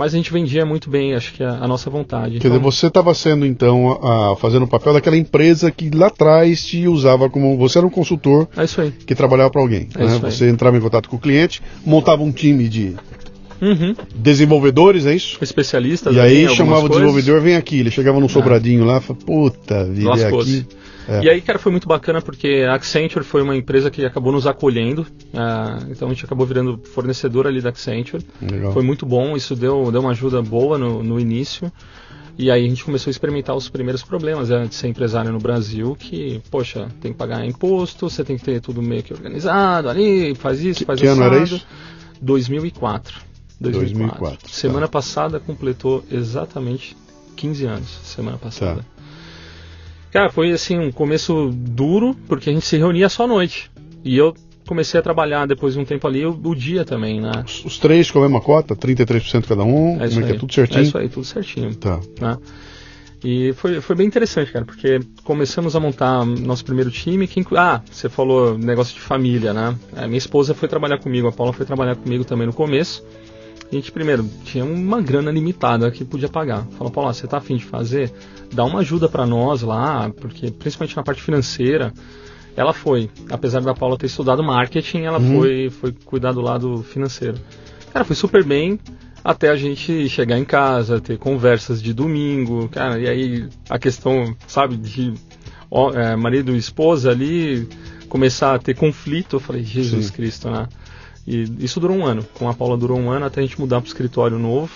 Mas 0.00 0.14
a 0.14 0.16
gente 0.16 0.32
vendia 0.32 0.64
muito 0.64 0.88
bem, 0.88 1.12
acho 1.12 1.34
que 1.34 1.44
a, 1.44 1.56
a 1.56 1.68
nossa 1.68 1.90
vontade. 1.90 2.38
Quer 2.38 2.46
então... 2.46 2.52
dizer, 2.52 2.62
você 2.62 2.86
estava 2.86 3.12
sendo 3.12 3.44
então, 3.44 4.00
a, 4.02 4.34
fazendo 4.34 4.62
o 4.62 4.66
papel 4.66 4.94
daquela 4.94 5.14
empresa 5.14 5.70
que 5.70 5.90
lá 5.90 6.06
atrás 6.06 6.64
te 6.64 6.88
usava 6.88 7.28
como. 7.28 7.58
Você 7.58 7.76
era 7.76 7.86
um 7.86 7.90
consultor 7.90 8.48
é 8.56 8.64
isso 8.64 8.80
aí. 8.80 8.92
que 8.92 9.14
trabalhava 9.14 9.50
para 9.50 9.60
alguém. 9.60 9.90
É 9.94 10.06
né? 10.06 10.18
Você 10.22 10.48
entrava 10.48 10.78
em 10.78 10.80
contato 10.80 11.06
com 11.06 11.16
o 11.16 11.18
cliente, 11.18 11.60
montava 11.84 12.22
um 12.22 12.32
time 12.32 12.66
de 12.66 12.96
Uhum. 13.60 13.94
Desenvolvedores, 14.14 15.04
é 15.04 15.14
isso? 15.14 15.36
Especialistas. 15.42 16.16
E 16.16 16.18
aí 16.18 16.48
chamava 16.48 16.86
o 16.86 16.88
desenvolvedor, 16.88 17.42
vem 17.42 17.56
aqui. 17.56 17.80
Ele 17.80 17.90
chegava 17.90 18.18
num 18.18 18.24
ah. 18.24 18.30
sobradinho 18.30 18.86
lá, 18.86 19.02
falava, 19.02 19.22
puta, 19.26 19.84
vida 19.84 20.28
aqui. 20.28 20.66
É. 21.08 21.24
E 21.24 21.30
aí, 21.30 21.40
cara, 21.40 21.58
foi 21.58 21.72
muito 21.72 21.88
bacana 21.88 22.20
porque 22.20 22.64
a 22.68 22.74
Accenture 22.74 23.24
foi 23.24 23.42
uma 23.42 23.56
empresa 23.56 23.90
que 23.90 24.04
acabou 24.04 24.32
nos 24.32 24.46
acolhendo. 24.46 25.02
Uh, 25.02 25.90
então 25.90 26.08
a 26.08 26.12
gente 26.12 26.24
acabou 26.24 26.46
virando 26.46 26.80
fornecedor 26.94 27.46
ali 27.46 27.60
da 27.60 27.70
Accenture. 27.70 28.24
Legal. 28.40 28.72
Foi 28.72 28.82
muito 28.82 29.06
bom, 29.06 29.36
isso 29.36 29.56
deu, 29.56 29.90
deu 29.90 30.00
uma 30.00 30.10
ajuda 30.10 30.42
boa 30.42 30.78
no, 30.78 31.02
no 31.02 31.18
início. 31.18 31.72
E 32.38 32.50
aí 32.50 32.64
a 32.64 32.68
gente 32.68 32.84
começou 32.84 33.10
a 33.10 33.12
experimentar 33.12 33.54
os 33.54 33.68
primeiros 33.68 34.02
problemas 34.02 34.48
né, 34.48 34.64
de 34.66 34.74
ser 34.74 34.88
empresário 34.88 35.30
no 35.30 35.38
Brasil, 35.38 35.94
que, 35.94 36.40
poxa, 36.50 36.88
tem 37.00 37.12
que 37.12 37.18
pagar 37.18 37.44
imposto, 37.44 38.08
você 38.08 38.24
tem 38.24 38.38
que 38.38 38.44
ter 38.44 38.60
tudo 38.62 38.80
meio 38.80 39.02
que 39.02 39.12
organizado 39.12 39.90
ali, 39.90 40.34
faz 40.34 40.62
isso, 40.62 40.78
que, 40.78 40.86
faz 40.86 40.98
que 40.98 41.06
ano 41.06 41.22
era 41.22 41.42
isso? 41.42 41.60
2004. 42.22 43.20
2004. 43.60 43.60
2004 43.60 44.48
semana 44.50 44.86
tá. 44.86 44.92
passada 44.92 45.38
completou 45.38 46.02
exatamente 46.10 46.96
15 47.36 47.64
anos, 47.66 47.88
semana 48.04 48.38
passada. 48.38 48.80
Tá. 48.80 48.86
Cara, 50.10 50.30
foi 50.30 50.50
assim 50.50 50.78
um 50.78 50.90
começo 50.90 51.50
duro, 51.52 52.16
porque 52.26 52.50
a 52.50 52.52
gente 52.52 52.66
se 52.66 52.76
reunia 52.76 53.08
só 53.08 53.24
à 53.24 53.26
noite. 53.26 53.70
E 54.04 54.16
eu 54.16 54.34
comecei 54.66 54.98
a 54.98 55.02
trabalhar 55.02 55.46
depois 55.46 55.74
de 55.74 55.80
um 55.80 55.84
tempo 55.84 56.06
ali 56.06 56.24
o, 56.24 56.38
o 56.44 56.54
dia 56.54 56.84
também, 56.84 57.20
né? 57.20 57.44
Os, 57.44 57.64
os, 57.64 57.78
três 57.78 58.10
com 58.10 58.18
a 58.18 58.22
mesma 58.22 58.40
cota, 58.40 58.74
33% 58.76 59.46
cada 59.46 59.64
um, 59.64 60.02
é 60.02 60.08
como 60.08 60.20
é 60.20 60.26
que 60.26 60.32
é 60.32 60.38
tudo 60.38 60.52
certinho? 60.52 60.80
É 60.80 60.82
isso 60.82 60.98
aí, 60.98 61.08
tudo 61.08 61.24
certinho. 61.24 61.74
Tá. 61.74 62.00
Né? 62.20 62.38
E 63.22 63.52
foi, 63.54 63.80
foi 63.80 63.94
bem 63.96 64.06
interessante, 64.06 64.50
cara, 64.50 64.64
porque 64.64 65.00
começamos 65.24 65.76
a 65.76 65.80
montar 65.80 66.24
nosso 66.24 66.64
primeiro 66.64 66.90
time. 66.90 67.28
Ah, 67.56 67.82
você 67.90 68.08
falou 68.08 68.56
negócio 68.56 68.94
de 68.94 69.00
família, 69.00 69.52
né? 69.52 69.76
A 69.94 70.06
minha 70.06 70.18
esposa 70.18 70.54
foi 70.54 70.68
trabalhar 70.68 70.98
comigo, 70.98 71.28
a 71.28 71.32
Paula 71.32 71.52
foi 71.52 71.66
trabalhar 71.66 71.96
comigo 71.96 72.24
também 72.24 72.46
no 72.46 72.52
começo. 72.52 73.04
A 73.70 73.74
gente, 73.74 73.92
primeiro, 73.92 74.28
tinha 74.44 74.64
uma 74.64 75.00
grana 75.00 75.30
limitada 75.30 75.90
que 75.90 76.04
podia 76.04 76.28
pagar. 76.28 76.66
Falou, 76.76 76.92
Paula, 76.92 77.12
você 77.12 77.26
tá 77.26 77.38
afim 77.38 77.56
de 77.56 77.64
fazer? 77.64 78.12
Dá 78.52 78.64
uma 78.64 78.80
ajuda 78.80 79.08
para 79.08 79.24
nós 79.24 79.62
lá, 79.62 80.10
porque 80.10 80.50
principalmente 80.50 80.96
na 80.96 81.02
parte 81.02 81.22
financeira. 81.22 81.92
Ela 82.56 82.72
foi, 82.72 83.08
apesar 83.30 83.60
da 83.60 83.72
Paula 83.72 83.96
ter 83.96 84.06
estudado 84.06 84.42
marketing, 84.42 85.02
ela 85.02 85.20
uhum. 85.20 85.38
foi, 85.38 85.70
foi 85.70 85.92
cuidar 86.04 86.32
do 86.32 86.40
lado 86.40 86.82
financeiro. 86.82 87.38
Cara, 87.92 88.04
foi 88.04 88.16
super 88.16 88.42
bem 88.42 88.78
até 89.22 89.50
a 89.50 89.56
gente 89.56 90.08
chegar 90.08 90.38
em 90.38 90.44
casa, 90.44 91.00
ter 91.00 91.16
conversas 91.16 91.80
de 91.80 91.92
domingo, 91.92 92.68
cara, 92.68 92.98
e 92.98 93.08
aí 93.08 93.48
a 93.68 93.78
questão, 93.78 94.34
sabe, 94.46 94.76
de 94.76 95.14
ó, 95.70 95.92
é, 95.92 96.16
marido 96.16 96.54
e 96.54 96.58
esposa 96.58 97.10
ali 97.10 97.68
começar 98.08 98.54
a 98.54 98.58
ter 98.58 98.74
conflito, 98.74 99.36
eu 99.36 99.40
falei, 99.40 99.62
Jesus 99.62 100.06
Sim. 100.06 100.12
Cristo, 100.12 100.50
né? 100.50 100.66
E 101.26 101.42
isso 101.60 101.80
durou 101.80 101.96
um 101.96 102.06
ano, 102.06 102.24
com 102.34 102.48
a 102.48 102.54
Paula 102.54 102.76
durou 102.76 102.98
um 102.98 103.10
ano 103.10 103.26
até 103.26 103.40
a 103.40 103.42
gente 103.42 103.60
mudar 103.60 103.80
para 103.80 103.86
o 103.86 103.88
escritório 103.88 104.38
novo. 104.38 104.70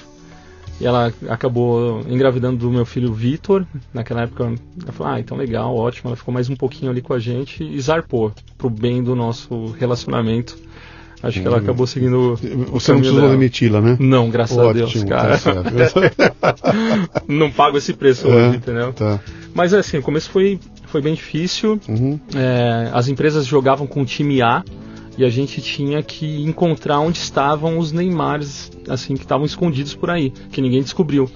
E 0.81 0.87
ela 0.87 1.13
acabou 1.29 2.01
engravidando 2.09 2.57
do 2.57 2.71
meu 2.71 2.85
filho 2.85 3.13
Vitor. 3.13 3.65
Naquela 3.93 4.23
época, 4.23 4.53
ela 4.83 4.93
falou: 4.93 5.13
Ah, 5.13 5.21
então 5.21 5.37
legal, 5.37 5.75
ótimo. 5.75 6.11
Ela 6.11 6.17
ficou 6.17 6.35
mais 6.35 6.51
um 6.51 6.57
pouquinho 6.57 6.91
ali 6.91 7.01
com 7.01 7.13
a 7.13 7.19
gente 7.19 7.63
e 7.63 7.81
zarpou 7.81 8.33
pro 8.59 8.69
bem 8.69 9.03
do 9.03 9.15
nosso 9.15 9.67
relacionamento. 9.79 10.57
Acho 11.23 11.41
que 11.41 11.47
ela 11.47 11.57
acabou 11.57 11.87
seguindo. 11.87 12.37
Você 12.73 12.93
não 12.93 13.01
precisou 13.01 13.31
demiti-la, 13.31 13.81
né? 13.81 13.97
Não, 13.99 14.29
graças 14.29 14.59
Ótimo, 14.59 14.71
a 14.71 14.73
Deus, 14.75 15.05
tá 15.05 15.07
cara. 15.07 15.39
Tá 15.39 16.55
não 17.27 17.51
pago 17.51 17.79
esse 17.79 17.95
preço 17.95 18.29
é, 18.29 18.31
hoje, 18.31 18.57
entendeu? 18.59 18.93
Tá. 18.93 19.21
Mas 19.55 19.73
assim, 19.73 19.97
o 19.97 20.03
começo 20.03 20.29
foi, 20.29 20.61
foi 20.87 21.01
bem 21.01 21.15
difícil. 21.15 21.81
Uhum. 21.89 22.21
É, 22.35 22.91
as 22.93 23.09
empresas 23.09 23.47
jogavam 23.47 23.87
com 23.87 24.03
o 24.03 24.05
time 24.05 24.43
A 24.43 24.63
e 25.17 25.25
a 25.25 25.31
gente 25.31 25.61
tinha 25.61 26.03
que 26.03 26.43
encontrar 26.43 27.01
onde 27.01 27.19
estavam 27.19 27.79
os 27.79 27.93
Neymars, 27.93 28.71
assim, 28.89 29.15
que 29.15 29.23
estavam 29.23 29.47
escondidos 29.47 29.95
por 29.95 30.11
aí, 30.11 30.31
que 30.51 30.61
ninguém 30.61 30.83
descobriu. 30.83 31.31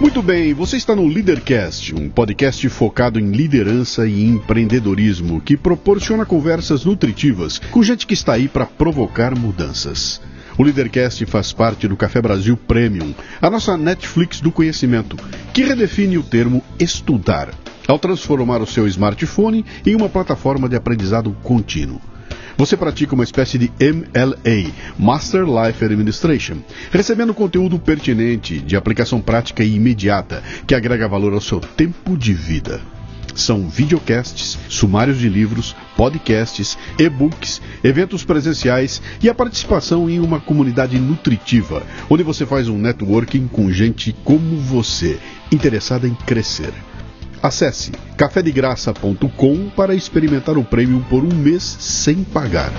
Muito 0.00 0.20
bem, 0.20 0.52
você 0.52 0.76
está 0.76 0.94
no 0.94 1.06
Leadercast, 1.06 1.94
um 1.94 2.10
podcast 2.10 2.68
focado 2.68 3.18
em 3.18 3.30
liderança 3.30 4.06
e 4.06 4.24
empreendedorismo 4.24 5.40
que 5.40 5.56
proporciona 5.56 6.26
conversas 6.26 6.84
nutritivas 6.84 7.58
com 7.58 7.82
gente 7.82 8.06
que 8.06 8.12
está 8.12 8.34
aí 8.34 8.48
para 8.48 8.66
provocar 8.66 9.38
mudanças. 9.38 10.20
O 10.58 10.62
Leadercast 10.62 11.24
faz 11.26 11.52
parte 11.52 11.88
do 11.88 11.96
Café 11.96 12.20
Brasil 12.20 12.56
Premium, 12.56 13.14
a 13.40 13.48
nossa 13.48 13.76
Netflix 13.76 14.40
do 14.40 14.52
conhecimento, 14.52 15.16
que 15.52 15.64
redefine 15.64 16.18
o 16.18 16.22
termo 16.22 16.62
estudar, 16.78 17.54
ao 17.86 17.98
transformar 17.98 18.60
o 18.62 18.66
seu 18.66 18.86
smartphone 18.86 19.64
em 19.84 19.94
uma 19.94 20.08
plataforma 20.08 20.68
de 20.68 20.76
aprendizado 20.76 21.34
contínuo. 21.42 22.00
Você 22.56 22.76
pratica 22.76 23.14
uma 23.14 23.24
espécie 23.24 23.58
de 23.58 23.72
MLA, 23.80 24.72
Master 24.96 25.44
Life 25.44 25.84
Administration, 25.84 26.58
recebendo 26.90 27.34
conteúdo 27.34 27.80
pertinente, 27.80 28.60
de 28.60 28.76
aplicação 28.76 29.20
prática 29.20 29.64
e 29.64 29.74
imediata, 29.74 30.42
que 30.66 30.74
agrega 30.74 31.08
valor 31.08 31.32
ao 31.32 31.40
seu 31.40 31.58
tempo 31.58 32.16
de 32.16 32.32
vida. 32.32 32.80
São 33.34 33.68
videocasts, 33.68 34.56
sumários 34.68 35.18
de 35.18 35.28
livros, 35.28 35.74
podcasts, 35.96 36.78
e-books, 36.96 37.60
eventos 37.82 38.24
presenciais 38.24 39.02
e 39.20 39.28
a 39.28 39.34
participação 39.34 40.08
em 40.08 40.20
uma 40.20 40.38
comunidade 40.38 40.96
nutritiva, 40.96 41.82
onde 42.08 42.22
você 42.22 42.46
faz 42.46 42.68
um 42.68 42.78
networking 42.78 43.48
com 43.48 43.72
gente 43.72 44.14
como 44.22 44.56
você, 44.58 45.18
interessada 45.50 46.06
em 46.06 46.14
crescer. 46.14 46.72
Acesse 47.44 47.92
cafedegraça.com 48.16 49.68
para 49.76 49.94
experimentar 49.94 50.56
o 50.56 50.64
prêmio 50.64 51.04
por 51.10 51.22
um 51.22 51.28
mês 51.28 51.62
sem 51.62 52.24
pagar. 52.24 52.72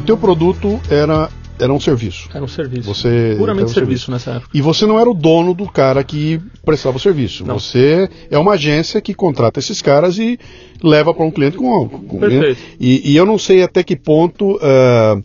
O 0.00 0.02
teu 0.02 0.16
produto 0.16 0.80
era 0.90 1.30
era 1.56 1.72
um 1.72 1.78
serviço. 1.78 2.28
Era 2.34 2.44
um 2.44 2.48
serviço. 2.48 2.82
Você 2.82 3.36
Puramente 3.38 3.66
um 3.66 3.68
serviço, 3.68 4.06
serviço, 4.06 4.10
nessa 4.10 4.32
época. 4.32 4.50
E 4.52 4.60
você 4.60 4.86
não 4.86 4.98
era 4.98 5.08
o 5.08 5.14
dono 5.14 5.54
do 5.54 5.70
cara 5.70 6.02
que 6.02 6.40
prestava 6.64 6.96
o 6.96 7.00
serviço. 7.00 7.46
Não. 7.46 7.60
Você 7.60 8.10
é 8.28 8.36
uma 8.36 8.54
agência 8.54 9.00
que 9.00 9.14
contrata 9.14 9.60
esses 9.60 9.80
caras 9.80 10.18
e 10.18 10.36
leva 10.82 11.14
para 11.14 11.24
um 11.24 11.30
cliente 11.30 11.56
com, 11.56 11.88
com 11.88 12.18
Perfeito. 12.18 12.60
E, 12.80 13.12
e, 13.12 13.16
eu 13.16 13.24
não 13.24 13.38
sei 13.38 13.62
até 13.62 13.84
que 13.84 13.94
ponto 13.94 14.56
uh, 14.56 15.22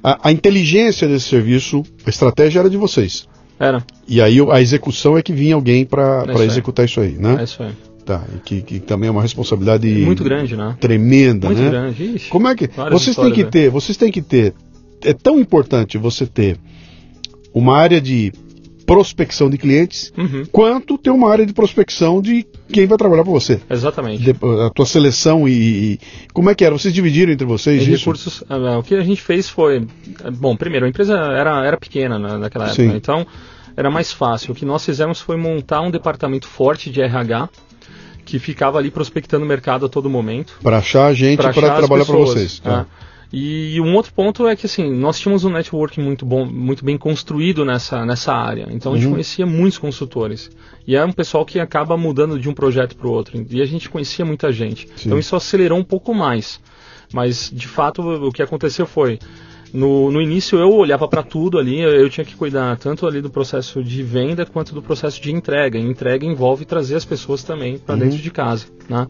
a, 0.00 0.28
a, 0.28 0.30
inteligência 0.30 1.08
desse 1.08 1.26
serviço, 1.26 1.82
a 2.06 2.08
estratégia 2.08 2.60
era 2.60 2.70
de 2.70 2.76
vocês. 2.76 3.26
Era. 3.58 3.82
E 4.06 4.20
aí 4.20 4.38
a 4.50 4.60
execução 4.60 5.16
é 5.16 5.22
que 5.22 5.32
vinha 5.32 5.54
alguém 5.54 5.84
para 5.84 6.24
é 6.28 6.44
executar 6.44 6.84
isso 6.84 7.00
aí, 7.00 7.12
né? 7.12 7.36
É 7.40 7.44
isso 7.44 7.62
aí. 7.62 7.72
Tá, 8.04 8.24
que, 8.44 8.62
que 8.62 8.78
também 8.78 9.08
é 9.08 9.10
uma 9.10 9.22
responsabilidade 9.22 9.88
muito 9.88 10.22
grande, 10.22 10.56
né? 10.56 10.76
Tremenda, 10.78 11.48
muito 11.48 11.58
né? 11.60 11.70
Muito 11.70 11.72
grande. 11.72 12.16
Ixi, 12.16 12.28
Como 12.28 12.46
é 12.46 12.54
que 12.54 12.70
vocês 12.90 13.16
têm 13.16 13.32
que 13.32 13.42
né? 13.42 13.50
ter, 13.50 13.70
vocês 13.70 13.96
têm 13.96 14.12
que 14.12 14.22
ter 14.22 14.54
é 15.02 15.12
tão 15.12 15.40
importante 15.40 15.98
você 15.98 16.26
ter 16.26 16.56
uma 17.52 17.76
área 17.76 18.00
de 18.00 18.32
prospecção 18.86 19.50
de 19.50 19.58
clientes, 19.58 20.12
uhum. 20.16 20.44
quanto 20.50 20.96
ter 20.96 21.10
uma 21.10 21.30
área 21.30 21.44
de 21.44 21.52
prospecção 21.52 22.22
de 22.22 22.46
quem 22.68 22.86
vai 22.86 22.96
trabalhar 22.96 23.24
para 23.24 23.32
você. 23.32 23.60
Exatamente. 23.68 24.22
De, 24.22 24.30
a 24.30 24.70
tua 24.70 24.86
seleção 24.86 25.48
e, 25.48 25.52
e, 25.52 26.00
como 26.32 26.48
é 26.48 26.54
que 26.54 26.64
era? 26.64 26.72
Vocês 26.72 26.94
dividiram 26.94 27.32
entre 27.32 27.46
vocês 27.46 27.82
em 27.82 27.92
isso? 27.92 28.04
Recursos, 28.04 28.44
ah, 28.48 28.78
o 28.78 28.82
que 28.82 28.94
a 28.94 29.02
gente 29.02 29.20
fez 29.20 29.48
foi, 29.48 29.86
bom, 30.34 30.56
primeiro 30.56 30.86
a 30.86 30.88
empresa 30.88 31.14
era, 31.14 31.66
era 31.66 31.76
pequena 31.76 32.18
né, 32.18 32.38
naquela 32.38 32.66
época, 32.66 32.82
Sim. 32.82 32.96
então 32.96 33.26
era 33.76 33.90
mais 33.90 34.12
fácil. 34.12 34.52
O 34.52 34.54
que 34.54 34.64
nós 34.64 34.84
fizemos 34.84 35.20
foi 35.20 35.36
montar 35.36 35.82
um 35.82 35.90
departamento 35.90 36.46
forte 36.46 36.88
de 36.88 37.02
RH 37.02 37.48
que 38.24 38.38
ficava 38.38 38.78
ali 38.78 38.90
prospectando 38.90 39.44
o 39.44 39.48
mercado 39.48 39.86
a 39.86 39.88
todo 39.88 40.10
momento. 40.10 40.58
Para 40.62 40.78
achar 40.78 41.12
gente 41.14 41.36
para 41.36 41.52
trabalhar 41.52 42.04
para 42.04 42.16
vocês. 42.16 42.58
Tá. 42.58 42.86
E 43.32 43.80
um 43.80 43.94
outro 43.94 44.12
ponto 44.12 44.46
é 44.46 44.54
que 44.54 44.66
assim, 44.66 44.90
nós 44.90 45.18
tínhamos 45.18 45.44
um 45.44 45.50
network 45.50 46.00
muito 46.00 46.24
bom, 46.24 46.46
muito 46.46 46.84
bem 46.84 46.96
construído 46.96 47.64
nessa, 47.64 48.04
nessa 48.06 48.32
área. 48.32 48.68
Então 48.70 48.92
a 48.92 48.96
gente 48.96 49.06
uhum. 49.06 49.12
conhecia 49.12 49.46
muitos 49.46 49.78
consultores. 49.78 50.50
E 50.86 50.94
é 50.94 51.04
um 51.04 51.12
pessoal 51.12 51.44
que 51.44 51.58
acaba 51.58 51.96
mudando 51.96 52.38
de 52.38 52.48
um 52.48 52.54
projeto 52.54 52.96
para 52.96 53.06
o 53.06 53.10
outro. 53.10 53.44
E 53.50 53.60
a 53.60 53.66
gente 53.66 53.88
conhecia 53.88 54.24
muita 54.24 54.52
gente. 54.52 54.88
Sim. 54.96 55.06
Então 55.06 55.18
isso 55.18 55.34
acelerou 55.34 55.78
um 55.78 55.84
pouco 55.84 56.14
mais. 56.14 56.60
Mas 57.12 57.50
de 57.52 57.66
fato 57.66 58.02
o 58.02 58.32
que 58.32 58.42
aconteceu 58.42 58.86
foi 58.86 59.18
no, 59.72 60.10
no 60.10 60.22
início 60.22 60.58
eu 60.58 60.72
olhava 60.72 61.08
para 61.08 61.22
tudo 61.22 61.58
ali, 61.58 61.80
eu, 61.80 61.90
eu, 61.90 62.08
tinha 62.08 62.24
que 62.24 62.34
cuidar 62.36 62.76
tanto 62.78 63.06
ali 63.06 63.20
do 63.20 63.28
processo 63.28 63.82
de 63.82 64.02
venda 64.02 64.46
quanto 64.46 64.74
do 64.74 64.80
processo 64.80 65.20
de 65.20 65.32
entrega. 65.32 65.78
E 65.78 65.82
entrega 65.82 66.24
envolve 66.24 66.64
trazer 66.64 66.96
as 66.96 67.04
pessoas 67.04 67.42
também 67.42 67.78
para 67.78 67.94
uhum. 67.94 68.00
dentro 68.00 68.18
de 68.18 68.30
casa, 68.30 68.66
né? 68.88 69.06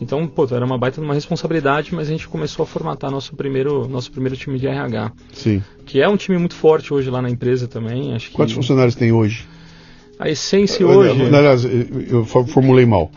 Então, 0.00 0.26
pô, 0.26 0.46
era 0.50 0.64
uma 0.64 0.78
baita 0.78 1.00
uma 1.00 1.14
responsabilidade, 1.14 1.94
mas 1.94 2.08
a 2.08 2.10
gente 2.10 2.28
começou 2.28 2.64
a 2.64 2.66
formatar 2.66 3.10
nosso 3.10 3.34
primeiro, 3.34 3.86
nosso 3.88 4.10
primeiro 4.10 4.36
time 4.36 4.58
de 4.58 4.66
RH. 4.66 5.12
Sim. 5.32 5.62
Que 5.86 6.00
é 6.00 6.08
um 6.08 6.16
time 6.16 6.38
muito 6.38 6.54
forte 6.54 6.92
hoje 6.92 7.10
lá 7.10 7.22
na 7.22 7.30
empresa 7.30 7.68
também. 7.68 8.14
Acho 8.14 8.30
que... 8.30 8.36
Quantos 8.36 8.54
funcionários 8.54 8.94
tem 8.94 9.12
hoje? 9.12 9.46
A 10.18 10.28
essência 10.28 10.86
hoje. 10.86 11.22
Aliás, 11.34 11.64
eu 11.64 12.24
formulei 12.24 12.86
mal. 12.86 13.10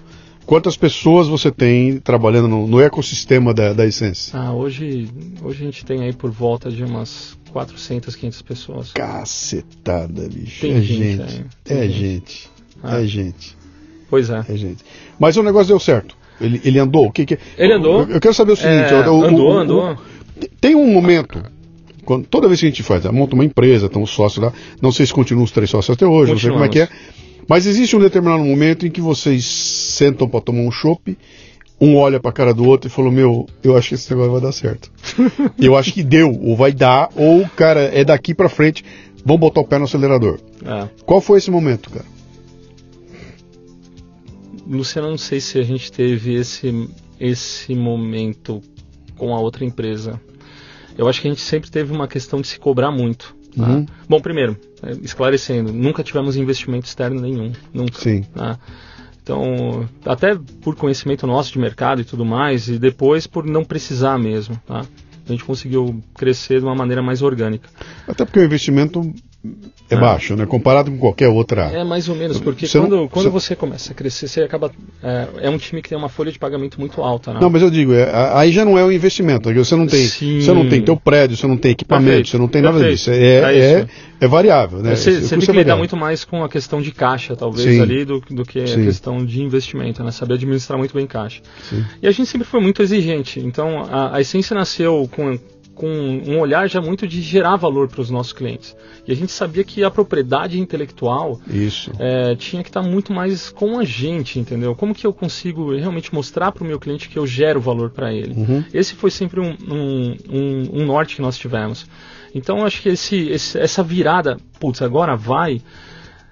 Quantas 0.47 0.77
pessoas 0.77 1.27
você 1.27 1.51
tem 1.51 1.99
trabalhando 1.99 2.47
no, 2.47 2.65
no 2.65 2.79
ecossistema 2.79 3.53
da, 3.53 3.73
da 3.73 3.85
Essence? 3.85 4.31
Ah, 4.33 4.53
hoje, 4.53 5.09
hoje 5.43 5.61
a 5.61 5.65
gente 5.65 5.85
tem 5.85 6.03
aí 6.03 6.13
por 6.13 6.31
volta 6.31 6.71
de 6.71 6.85
umas 6.85 7.37
400, 7.51 8.15
500 8.15 8.41
pessoas. 8.43 8.91
Cacetada, 8.93 10.29
bicho. 10.29 10.61
Tem 10.61 10.75
é 10.75 10.81
gente. 10.81 11.17
gente. 11.17 11.45
É, 11.65 11.81
gente. 11.81 11.97
gente. 11.97 12.49
Ah. 12.81 13.01
É 13.01 13.05
gente. 13.05 13.57
Pois 14.09 14.29
é. 14.29 14.45
É 14.47 14.55
gente. 14.55 14.85
Mas 15.19 15.35
o 15.35 15.43
negócio 15.43 15.67
deu 15.67 15.79
certo. 15.81 16.16
Ele, 16.39 16.61
ele 16.63 16.79
andou? 16.79 17.07
O 17.07 17.11
que, 17.11 17.25
que 17.25 17.39
Ele 17.57 17.73
andou. 17.73 18.01
Eu, 18.01 18.09
eu 18.11 18.19
quero 18.19 18.33
saber 18.33 18.53
o 18.53 18.55
seguinte: 18.55 18.93
é, 18.93 19.09
o, 19.09 19.23
andou, 19.23 19.53
o, 19.53 19.57
andou. 19.57 19.97
tem 20.61 20.75
um 20.75 20.91
momento 20.91 21.41
quando, 22.07 22.25
toda 22.25 22.47
vez 22.47 22.61
que 22.61 22.65
a 22.65 22.69
gente 22.69 22.83
faz, 22.83 23.03
monta 23.05 23.35
uma 23.35 23.43
empresa, 23.43 23.89
tem 23.89 24.01
um 24.01 24.05
sócio 24.05 24.41
lá, 24.41 24.53
não 24.81 24.93
sei 24.93 25.05
se 25.05 25.13
continuam 25.13 25.43
os 25.43 25.51
três 25.51 25.69
sócios 25.69 25.93
até 25.93 26.05
hoje, 26.05 26.31
não 26.31 26.39
sei 26.39 26.51
como 26.51 26.63
é 26.63 26.69
que 26.69 26.79
é, 26.79 26.89
mas 27.49 27.65
existe 27.65 27.97
um 27.97 27.99
determinado 27.99 28.43
momento 28.45 28.87
em 28.87 28.89
que 28.89 29.01
vocês 29.01 29.45
sentam 29.45 30.27
para 30.27 30.39
tomar 30.39 30.61
um 30.61 30.71
chopp, 30.71 31.17
um 31.79 31.97
olha 31.97 32.17
para 32.19 32.29
a 32.29 32.33
cara 32.33 32.53
do 32.53 32.65
outro 32.65 32.87
e 32.87 32.91
falou: 32.91 33.11
Meu, 33.11 33.45
eu 33.61 33.77
acho 33.77 33.89
que 33.89 33.95
esse 33.95 34.09
negócio 34.09 34.31
vai 34.31 34.41
dar 34.41 34.51
certo. 34.51 34.89
eu 35.59 35.75
acho 35.75 35.93
que 35.93 36.01
deu, 36.01 36.31
ou 36.41 36.55
vai 36.55 36.71
dar, 36.71 37.09
ou, 37.15 37.45
cara, 37.55 37.81
é 37.81 38.03
daqui 38.05 38.33
para 38.33 38.47
frente, 38.47 38.85
vamos 39.25 39.41
botar 39.41 39.61
o 39.61 39.65
pé 39.65 39.77
no 39.77 39.83
acelerador. 39.83 40.39
É. 40.65 40.87
Qual 41.05 41.19
foi 41.19 41.37
esse 41.39 41.51
momento, 41.51 41.89
cara? 41.89 42.05
Luciano, 44.69 45.09
não 45.09 45.17
sei 45.17 45.39
se 45.39 45.57
a 45.59 45.63
gente 45.63 45.91
teve 45.91 46.35
esse, 46.35 46.89
esse 47.19 47.73
momento 47.73 48.61
com 49.15 49.33
a 49.35 49.39
outra 49.39 49.65
empresa. 49.65 50.19
Eu 50.97 51.07
acho 51.07 51.21
que 51.21 51.27
a 51.27 51.31
gente 51.31 51.41
sempre 51.41 51.69
teve 51.69 51.93
uma 51.93 52.07
questão 52.07 52.41
de 52.41 52.47
se 52.47 52.59
cobrar 52.59 52.91
muito. 52.91 53.35
Tá? 53.55 53.69
Uhum. 53.69 53.85
Bom, 54.07 54.19
primeiro, 54.19 54.57
é, 54.83 54.91
esclarecendo, 55.01 55.71
nunca 55.71 56.03
tivemos 56.03 56.35
investimento 56.35 56.87
externo 56.87 57.21
nenhum. 57.21 57.51
Nunca. 57.73 57.99
Sim. 57.99 58.23
Tá? 58.33 58.59
Então, 59.21 59.87
até 60.05 60.37
por 60.61 60.75
conhecimento 60.75 61.27
nosso 61.27 61.51
de 61.51 61.59
mercado 61.59 62.01
e 62.01 62.05
tudo 62.05 62.23
mais, 62.23 62.67
e 62.67 62.79
depois 62.79 63.27
por 63.27 63.45
não 63.45 63.63
precisar 63.63 64.17
mesmo. 64.17 64.55
Tá? 64.65 64.85
A 65.27 65.31
gente 65.31 65.43
conseguiu 65.43 66.01
crescer 66.15 66.59
de 66.59 66.65
uma 66.65 66.75
maneira 66.75 67.03
mais 67.03 67.21
orgânica. 67.21 67.69
Até 68.07 68.23
porque 68.23 68.39
o 68.39 68.43
investimento 68.43 69.13
é 69.89 69.95
ah. 69.95 69.99
baixo, 69.99 70.35
né? 70.35 70.45
Comparado 70.45 70.91
com 70.91 70.97
qualquer 70.97 71.29
outra. 71.29 71.63
É 71.63 71.83
mais 71.83 72.09
ou 72.09 72.15
menos, 72.15 72.39
porque 72.39 72.67
você 72.67 72.79
quando, 72.79 72.95
não, 72.95 73.07
quando 73.07 73.31
você... 73.31 73.49
você... 73.49 73.55
começa 73.55 73.93
a 73.93 73.95
crescer, 73.95 74.27
você 74.27 74.41
acaba. 74.41 74.69
É, 75.01 75.27
é, 75.43 75.49
um 75.49 75.57
time 75.57 75.81
que 75.81 75.89
tem 75.89 75.97
uma 75.97 76.09
folha 76.09 76.31
de 76.31 76.37
pagamento 76.37 76.79
muito 76.79 77.01
alta, 77.01 77.33
né? 77.33 77.39
Não, 77.41 77.49
mas 77.49 77.61
eu 77.61 77.71
digo, 77.71 77.93
é, 77.93 78.09
aí 78.33 78.51
já 78.51 78.65
não 78.65 78.77
é 78.77 78.83
um 78.83 78.91
investimento. 78.91 79.53
Você 79.53 79.75
não 79.75 79.87
tem, 79.87 80.05
Sim. 80.05 80.41
você 80.41 80.53
não 80.53 80.67
tem 80.67 80.81
teu 80.81 80.97
prédio, 80.97 81.37
você 81.37 81.47
não 81.47 81.57
tem 81.57 81.71
equipamento, 81.71 82.07
Perfeito. 82.07 82.29
você 82.31 82.37
não 82.37 82.47
tem 82.47 82.61
nada 82.61 82.79
Perfeito. 82.79 82.97
disso. 82.97 83.11
É, 83.11 83.17
é, 83.17 83.81
é, 83.81 83.87
é 84.19 84.27
variável, 84.27 84.79
né? 84.79 84.95
Você, 84.95 85.21
você 85.21 85.37
tem 85.37 85.45
que 85.45 85.51
lidar 85.53 85.77
muito 85.77 85.95
mais 85.95 86.25
com 86.25 86.43
a 86.43 86.49
questão 86.49 86.81
de 86.81 86.91
caixa, 86.91 87.35
talvez, 87.35 87.75
Sim. 87.75 87.81
ali, 87.81 88.03
do, 88.03 88.19
do 88.19 88.43
que 88.43 88.67
Sim. 88.67 88.81
a 88.81 88.85
questão 88.85 89.25
de 89.25 89.41
investimento, 89.41 90.03
né? 90.03 90.11
Saber 90.11 90.33
administrar 90.33 90.77
muito 90.77 90.93
bem 90.93 91.07
caixa. 91.07 91.41
E 92.01 92.07
a 92.07 92.11
gente 92.11 92.27
sempre 92.27 92.45
foi 92.45 92.59
muito 92.59 92.81
exigente. 92.81 93.39
Então, 93.39 93.83
a, 93.89 94.17
a 94.17 94.21
essência 94.21 94.53
nasceu 94.53 95.09
com 95.15 95.37
com 95.77 95.87
um 95.87 96.39
olhar 96.39 96.67
já 96.67 96.81
muito 96.81 97.07
de 97.07 97.21
gerar 97.21 97.55
valor 97.55 97.87
para 97.87 98.01
os 98.01 98.09
nossos 98.09 98.33
clientes. 98.33 98.75
E 99.07 99.11
a 99.11 99.15
gente 99.15 99.31
sabia 99.31 99.63
que 99.63 99.83
a 99.83 99.91
propriedade 99.91 100.59
intelectual 100.59 101.39
é, 101.99 102.35
tinha 102.35 102.63
que 102.63 102.69
estar 102.69 102.81
tá 102.81 102.87
muito 102.87 103.13
mais 103.13 103.49
com 103.49 103.79
a 103.79 103.85
gente, 103.85 104.39
entendeu? 104.39 104.75
Como 104.75 104.93
que 104.93 105.05
eu 105.05 105.13
consigo 105.13 105.75
realmente 105.75 106.13
mostrar 106.13 106.51
para 106.51 106.63
o 106.63 106.67
meu 106.67 106.79
cliente 106.79 107.07
que 107.07 107.17
eu 107.17 107.27
gero 107.27 107.61
valor 107.61 107.91
para 107.91 108.11
ele? 108.11 108.33
Uhum. 108.33 108.63
Esse 108.73 108.95
foi 108.95 109.11
sempre 109.11 109.39
um, 109.39 109.55
um, 109.69 110.17
um, 110.29 110.81
um, 110.81 110.85
norte 110.85 111.15
que 111.15 111.21
nós 111.21 111.37
tivemos. 111.37 111.85
Então 112.33 112.65
acho 112.65 112.81
que 112.81 112.89
esse, 112.89 113.29
esse, 113.29 113.57
essa 113.59 113.83
virada, 113.83 114.37
putz, 114.59 114.81
agora 114.81 115.15
vai. 115.15 115.61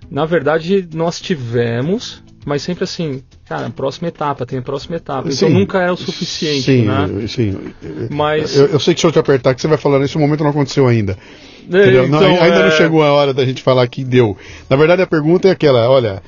Na 0.09 0.25
verdade, 0.25 0.87
nós 0.93 1.19
tivemos, 1.19 2.23
mas 2.45 2.61
sempre 2.61 2.83
assim, 2.83 3.23
cara, 3.45 3.69
próxima 3.71 4.07
etapa, 4.07 4.45
tem 4.45 4.59
a 4.59 4.61
próxima 4.61 4.95
etapa. 4.97 5.27
Então 5.27 5.49
sim, 5.49 5.53
nunca 5.53 5.81
é 5.81 5.91
o 5.91 5.97
suficiente, 5.97 6.61
sim, 6.61 6.83
né? 6.83 7.27
Sim, 7.27 7.57
Mas... 8.11 8.55
Eu, 8.55 8.67
eu, 8.67 8.79
sei 8.79 8.93
que 8.93 9.01
se 9.01 9.07
eu 9.07 9.11
te 9.11 9.17
apertar, 9.17 9.55
que 9.55 9.61
você 9.61 9.67
vai 9.67 9.79
falar 9.79 9.97
nesse 9.97 10.17
momento 10.17 10.43
não 10.43 10.51
aconteceu 10.51 10.87
ainda. 10.87 11.17
É, 11.71 11.89
então, 11.89 12.07
não, 12.07 12.19
ainda 12.19 12.59
é... 12.59 12.63
não 12.65 12.71
chegou 12.71 13.01
a 13.01 13.11
hora 13.11 13.33
da 13.33 13.43
gente 13.43 13.63
falar 13.63 13.87
que 13.87 14.03
deu. 14.03 14.37
Na 14.69 14.75
verdade, 14.75 15.01
a 15.01 15.07
pergunta 15.07 15.47
é 15.47 15.51
aquela, 15.51 15.89
olha, 15.89 16.21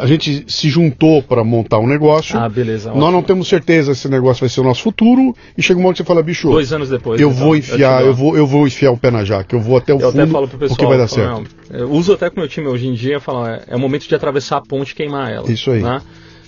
a 0.00 0.06
gente 0.06 0.44
se 0.46 0.68
juntou 0.68 1.20
para 1.22 1.42
montar 1.42 1.78
um 1.80 1.88
negócio. 1.88 2.38
Ah, 2.38 2.48
beleza. 2.48 2.90
Nós 2.90 2.98
ótimo. 2.98 3.12
não 3.12 3.22
temos 3.22 3.48
certeza 3.48 3.94
se 3.94 4.00
esse 4.00 4.08
negócio 4.08 4.40
vai 4.40 4.48
ser 4.48 4.60
o 4.60 4.64
nosso 4.64 4.82
futuro. 4.82 5.34
E 5.58 5.62
chega 5.62 5.78
um 5.78 5.82
momento 5.82 5.96
que 5.96 6.02
você 6.04 6.06
fala, 6.06 6.22
bicho. 6.22 6.48
Dois 6.48 6.72
anos 6.72 6.88
depois. 6.88 7.20
Eu 7.20 7.30
então, 7.30 7.44
vou 7.44 7.56
enfiar, 7.56 8.02
eu, 8.02 8.08
eu, 8.08 8.14
vou, 8.14 8.36
eu 8.36 8.46
vou 8.46 8.66
enfiar 8.66 8.92
o 8.92 8.96
pé 8.96 9.10
na 9.10 9.24
jaca. 9.24 9.56
Eu 9.56 9.60
vou 9.60 9.76
até 9.76 9.92
o 9.92 9.96
eu 10.00 10.12
fundo. 10.12 10.22
Até 10.22 10.30
falo 10.30 10.46
pro 10.46 10.58
pessoal, 10.58 10.76
porque 10.76 10.88
vai 10.88 10.98
dar 10.98 11.08
certo. 11.08 11.50
Não, 11.68 11.78
eu 11.80 11.90
uso 11.90 12.12
até 12.12 12.30
com 12.30 12.36
o 12.36 12.38
meu 12.40 12.48
time 12.48 12.68
hoje 12.68 12.86
em 12.86 12.94
dia. 12.94 13.18
Falo, 13.18 13.44
é, 13.44 13.64
é 13.66 13.76
o 13.76 13.78
momento 13.80 14.06
de 14.06 14.14
atravessar 14.14 14.58
a 14.58 14.60
ponte 14.60 14.92
e 14.92 14.94
queimar 14.94 15.32
ela. 15.32 15.50
Isso 15.50 15.70
aí. 15.72 15.82
Né? 15.82 16.00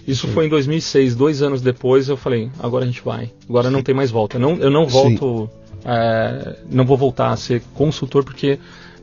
Isso 0.07 0.29
Sim. 0.29 0.33
foi 0.33 0.47
em 0.47 0.49
2006, 0.49 1.17
dois 1.17 1.43
anos 1.43 1.61
depois. 1.61 2.09
Eu 2.09 2.17
falei, 2.17 2.51
agora 2.61 2.85
a 2.85 2.87
gente 2.87 3.03
vai. 3.05 3.33
Agora 3.49 3.67
Sim. 3.67 3.73
não 3.73 3.83
tem 3.83 3.95
mais 3.95 4.13
volta. 4.13 4.39
Não, 4.39 4.57
eu 4.59 4.71
não 4.71 4.87
volto. 4.87 5.51
É, 5.85 6.57
não 6.71 6.85
vou 6.85 6.97
voltar 6.97 7.31
a 7.31 7.37
ser 7.37 7.63
consultor 7.75 8.25
porque 8.25 8.59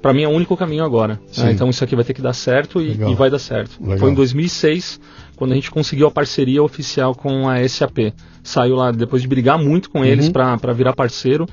para 0.05 0.13
mim 0.13 0.21
é 0.21 0.27
o 0.27 0.31
único 0.31 0.55
caminho 0.55 0.85
agora. 0.85 1.19
Né? 1.35 1.51
Então 1.51 1.67
isso 1.67 1.83
aqui 1.83 1.95
vai 1.95 2.05
ter 2.05 2.13
que 2.13 2.21
dar 2.21 2.33
certo 2.33 2.79
e, 2.79 2.91
e 2.91 3.15
vai 3.15 3.27
dar 3.27 3.39
certo. 3.39 3.81
Legal. 3.81 3.97
Foi 3.97 4.11
em 4.11 4.13
2006 4.13 4.99
quando 5.35 5.53
a 5.53 5.55
gente 5.55 5.71
conseguiu 5.71 6.05
a 6.05 6.11
parceria 6.11 6.61
oficial 6.61 7.15
com 7.15 7.49
a 7.49 7.67
SAP. 7.67 8.13
Saiu 8.43 8.75
lá 8.75 8.91
depois 8.91 9.23
de 9.23 9.27
brigar 9.27 9.57
muito 9.57 9.89
com 9.89 10.05
eles 10.05 10.27
uhum. 10.27 10.31
para 10.31 10.73
virar 10.73 10.93
parceiro. 10.93 11.47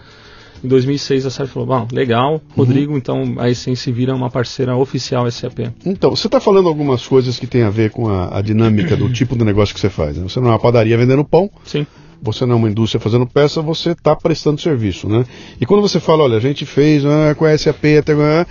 Em 0.64 0.68
2006 0.68 1.26
a 1.26 1.30
SAP 1.30 1.48
falou, 1.48 1.66
bom, 1.66 1.88
legal, 1.92 2.34
uhum. 2.34 2.40
Rodrigo, 2.56 2.92
uhum. 2.92 2.98
então 2.98 3.34
a 3.38 3.50
Essence 3.50 3.90
vira 3.90 4.14
uma 4.14 4.30
parceira 4.30 4.76
oficial 4.76 5.30
SAP. 5.30 5.70
Então, 5.84 6.10
você 6.10 6.28
está 6.28 6.40
falando 6.40 6.68
algumas 6.68 7.06
coisas 7.06 7.38
que 7.38 7.46
tem 7.46 7.62
a 7.62 7.70
ver 7.70 7.90
com 7.90 8.08
a, 8.08 8.38
a 8.38 8.42
dinâmica 8.42 8.96
do 8.96 9.10
tipo 9.12 9.36
de 9.36 9.44
negócio 9.44 9.74
que 9.74 9.80
você 9.80 9.90
faz. 9.90 10.16
Né? 10.16 10.22
Você 10.22 10.40
não 10.40 10.48
é 10.48 10.50
uma 10.52 10.58
padaria 10.58 10.96
vendendo 10.96 11.24
pão. 11.24 11.50
Sim 11.64 11.86
você 12.22 12.46
não 12.46 12.54
é 12.54 12.56
uma 12.56 12.70
indústria 12.70 13.00
fazendo 13.00 13.26
peça, 13.26 13.60
você 13.60 13.90
está 13.90 14.14
prestando 14.14 14.60
serviço, 14.60 15.08
né? 15.08 15.26
E 15.60 15.66
quando 15.66 15.82
você 15.82 15.98
fala, 15.98 16.22
olha, 16.22 16.36
a 16.36 16.40
gente 16.40 16.64
fez 16.64 17.04
ah, 17.04 17.34
com 17.34 17.44
a 17.44 17.58
SAP 17.58 17.84
até 17.98 18.12
ah, 18.12 18.46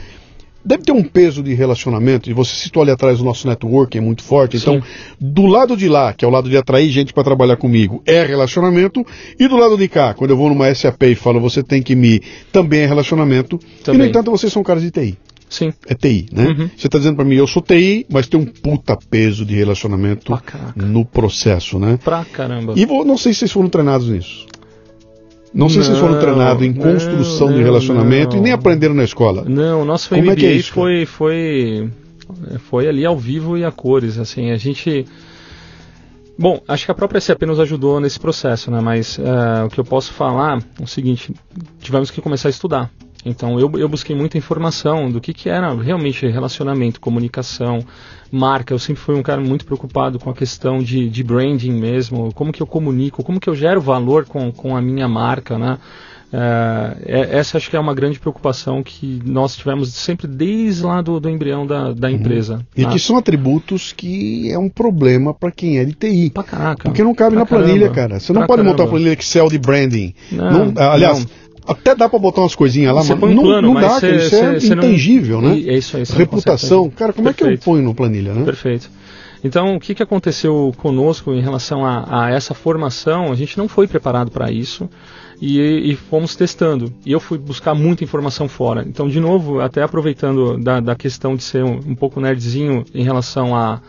deve 0.64 0.84
ter 0.84 0.92
um 0.92 1.04
peso 1.04 1.42
de 1.44 1.54
relacionamento, 1.54 2.30
e 2.30 2.34
você 2.34 2.56
citou 2.56 2.84
ali 2.84 2.92
atrás 2.92 3.20
o 3.20 3.26
nosso 3.26 3.48
network 3.48 3.98
é 3.98 4.02
muito 4.02 4.24
forte, 4.24 4.60
Sim. 4.60 4.76
então 4.76 4.88
do 5.20 5.46
lado 5.46 5.76
de 5.76 5.88
lá, 5.88 6.14
que 6.14 6.24
é 6.24 6.28
o 6.28 6.32
lado 6.32 6.50
de 6.50 6.58
atrair 6.58 6.90
gente 6.90 7.14
para 7.14 7.24
trabalhar 7.24 7.58
comigo, 7.58 8.02
é 8.06 8.24
relacionamento, 8.24 9.06
e 9.40 9.48
do 9.48 9.58
lado 9.58 9.78
de 9.78 9.88
cá, 9.88 10.14
quando 10.14 10.32
eu 10.32 10.38
vou 10.38 10.50
numa 10.50 10.74
SAP 10.74 11.04
e 11.04 11.16
falo 11.16 11.40
você 11.40 11.64
tem 11.64 11.82
que 11.82 11.96
me, 11.96 12.22
também 12.52 12.82
é 12.82 12.86
relacionamento, 12.86 13.60
também. 13.84 14.02
e 14.02 14.04
no 14.04 14.10
entanto 14.10 14.32
vocês 14.32 14.52
são 14.52 14.64
caras 14.64 14.84
de 14.84 14.92
TI. 14.92 15.18
Sim. 15.52 15.74
É 15.86 15.94
TI, 15.94 16.28
né? 16.32 16.48
Uhum. 16.48 16.70
Você 16.78 16.88
está 16.88 16.98
dizendo 16.98 17.18
para 17.18 17.26
mim, 17.26 17.36
eu 17.36 17.46
sou 17.46 17.62
TI, 17.62 18.06
mas 18.10 18.26
tem 18.26 18.40
um 18.40 18.46
puta 18.46 18.98
peso 19.10 19.46
de 19.46 19.54
relacionamento 19.54 20.34
no 20.78 21.04
processo, 21.04 21.78
né? 21.78 22.00
Pra 22.02 22.24
caramba. 22.24 22.74
E 22.78 22.86
vou, 22.86 23.04
não 23.04 23.18
sei 23.18 23.34
se 23.34 23.40
vocês 23.40 23.52
foram 23.52 23.68
treinados 23.68 24.08
nisso. 24.08 24.48
Não 25.54 25.68
sei 25.68 25.80
não, 25.80 25.84
se 25.84 25.90
vocês 25.90 26.00
foram 26.00 26.20
treinados 26.20 26.64
em 26.66 26.74
construção 26.74 27.50
não, 27.50 27.58
de 27.58 27.64
relacionamento 27.64 28.36
não. 28.36 28.38
e 28.38 28.42
nem 28.42 28.54
aprenderam 28.54 28.96
na 28.96 29.04
escola. 29.04 29.44
Não, 29.48 29.82
o 29.82 29.86
nosso 29.86 30.10
Como 30.10 30.22
MBA 30.22 30.42
é 30.42 30.46
é 30.46 30.54
isso, 30.54 30.72
foi, 30.72 31.06
foi, 31.06 31.90
foi 32.70 32.88
ali 32.88 33.06
ao 33.06 33.18
vivo 33.18 33.58
e 33.58 33.66
a 33.66 33.72
cores. 33.72 34.18
Assim, 34.18 34.52
a 34.52 34.58
gente. 34.58 35.06
Bom, 36.40 36.62
acho 36.68 36.86
que 36.86 36.92
a 36.92 36.96
própria 36.96 37.20
SAP 37.20 37.44
nos 37.44 37.60
ajudou 37.60 38.00
nesse 38.00 38.20
processo, 38.20 38.72
né? 38.72 38.80
Mas 38.82 39.18
uh, 39.18 39.66
o 39.66 39.70
que 39.70 39.80
eu 39.80 39.84
posso 39.84 40.14
falar 40.14 40.60
é 40.80 40.84
o 40.84 40.88
seguinte: 40.88 41.34
tivemos 41.82 42.10
que 42.10 42.22
começar 42.22 42.48
a 42.48 42.52
estudar. 42.52 42.90
Então 43.26 43.60
eu, 43.60 43.72
eu 43.78 43.88
busquei 43.88 44.16
muita 44.16 44.38
informação 44.38 45.10
do 45.10 45.22
que, 45.22 45.34
que 45.34 45.50
era 45.50 45.74
realmente 45.74 46.26
relacionamento, 46.28 47.00
comunicação, 47.00 47.86
marca. 48.32 48.74
Eu 48.74 48.80
sempre 48.80 49.02
fui 49.02 49.16
um 49.16 49.24
cara 49.24 49.42
muito 49.42 49.66
preocupado 49.66 50.20
com 50.20 50.30
a 50.30 50.34
questão 50.34 50.80
de, 50.80 51.10
de 51.10 51.24
branding 51.24 51.74
mesmo, 51.74 52.34
como 52.34 52.52
que 52.52 52.62
eu 52.62 52.68
comunico, 52.68 53.24
como 53.24 53.40
que 53.40 53.50
eu 53.50 53.56
gero 53.56 53.82
valor 53.82 54.26
com, 54.26 54.52
com 54.52 54.76
a 54.76 54.82
minha 54.82 55.08
marca, 55.08 55.58
né? 55.58 55.78
É, 56.34 57.28
essa 57.32 57.58
acho 57.58 57.70
que 57.70 57.76
é 57.76 57.80
uma 57.80 57.94
grande 57.94 58.18
preocupação 58.18 58.82
que 58.82 59.22
nós 59.26 59.56
tivemos 59.58 59.94
sempre 59.94 60.28
desde 60.28 60.82
lá 60.82 61.02
do, 61.02 61.20
do 61.20 61.30
embrião 61.30 61.68
da, 61.68 61.92
da 61.92 62.08
uhum. 62.08 62.14
empresa. 62.14 62.56
Uhum. 62.56 62.62
E 62.78 62.86
né? 62.86 62.92
que 62.92 63.00
são 63.00 63.18
atributos 63.18 63.92
que 63.92 64.50
é 64.50 64.58
um 64.58 64.70
problema 64.70 65.34
para 65.34 65.52
quem 65.52 65.78
é 65.78 65.84
de 65.84 65.94
TI. 65.94 66.30
Pra 66.30 66.44
caraca. 66.44 66.84
Porque 66.84 67.04
não 67.04 67.14
cabe 67.14 67.36
na 67.36 67.46
planilha, 67.46 67.90
cara. 67.90 68.20
Você 68.20 68.32
não 68.32 68.42
pode 68.42 68.62
caramba. 68.62 68.70
montar 68.70 68.84
uma 68.84 68.90
planilha 68.90 69.14
Excel 69.14 69.50
de 69.50 69.58
branding. 69.58 70.14
Não, 70.32 70.72
não 70.72 70.82
aliás, 70.82 71.20
não. 71.20 71.41
Até 71.66 71.96
dá 71.96 72.10
para 72.10 72.20
botar 72.20 72.42
umas 72.42 72.56
coisinhas 72.56 72.94
lá, 72.94 73.04
mas 73.04 73.10
não, 73.10 73.44
plano, 73.44 73.74
não 73.74 73.80
dá, 73.80 74.00
cê, 74.00 74.16
isso 74.16 74.36
é 74.36 74.60
cê, 74.60 74.74
intangível, 74.74 75.42
não... 75.42 75.50
né? 75.50 75.62
É 75.68 75.78
isso 75.78 75.96
aí. 75.96 76.04
Reputação. 76.04 76.90
Cara, 76.90 77.14
como 77.14 77.28
Perfeito. 77.28 77.54
é 77.54 77.58
que 77.58 77.62
eu 77.62 77.66
ponho 77.66 77.84
no 77.84 77.94
planilha, 77.94 78.34
né? 78.34 78.44
Perfeito. 78.44 78.90
Então, 79.44 79.76
o 79.76 79.80
que, 79.80 79.96
que 79.96 80.04
aconteceu 80.04 80.72
conosco 80.78 81.34
em 81.34 81.42
relação 81.42 81.86
a, 81.86 82.26
a 82.26 82.30
essa 82.30 82.54
formação? 82.54 83.32
A 83.32 83.36
gente 83.36 83.58
não 83.58 83.68
foi 83.68 83.88
preparado 83.88 84.30
para 84.30 84.52
isso 84.52 84.88
e, 85.42 85.92
e, 85.92 85.96
fomos 85.96 86.36
testando. 86.36 86.94
E 87.04 87.12
eu 87.12 87.20
fui 87.20 87.40
buscar 87.40 87.74
muita 87.74 88.04
informação 88.04 88.48
fora. 88.48 88.86
Então, 88.88 89.08
de 89.08 89.20
novo, 89.20 89.60
até 89.60 89.82
aproveitando 89.82 90.58
da, 90.60 90.80
da 90.80 90.96
questão 90.96 91.36
de 91.36 91.44
ser 91.44 91.64
um, 91.64 91.80
um 91.88 91.96
pouco 91.96 92.22
nerdzinho 92.22 92.86
em 92.94 93.04
relação 93.04 93.56
a 93.56 93.82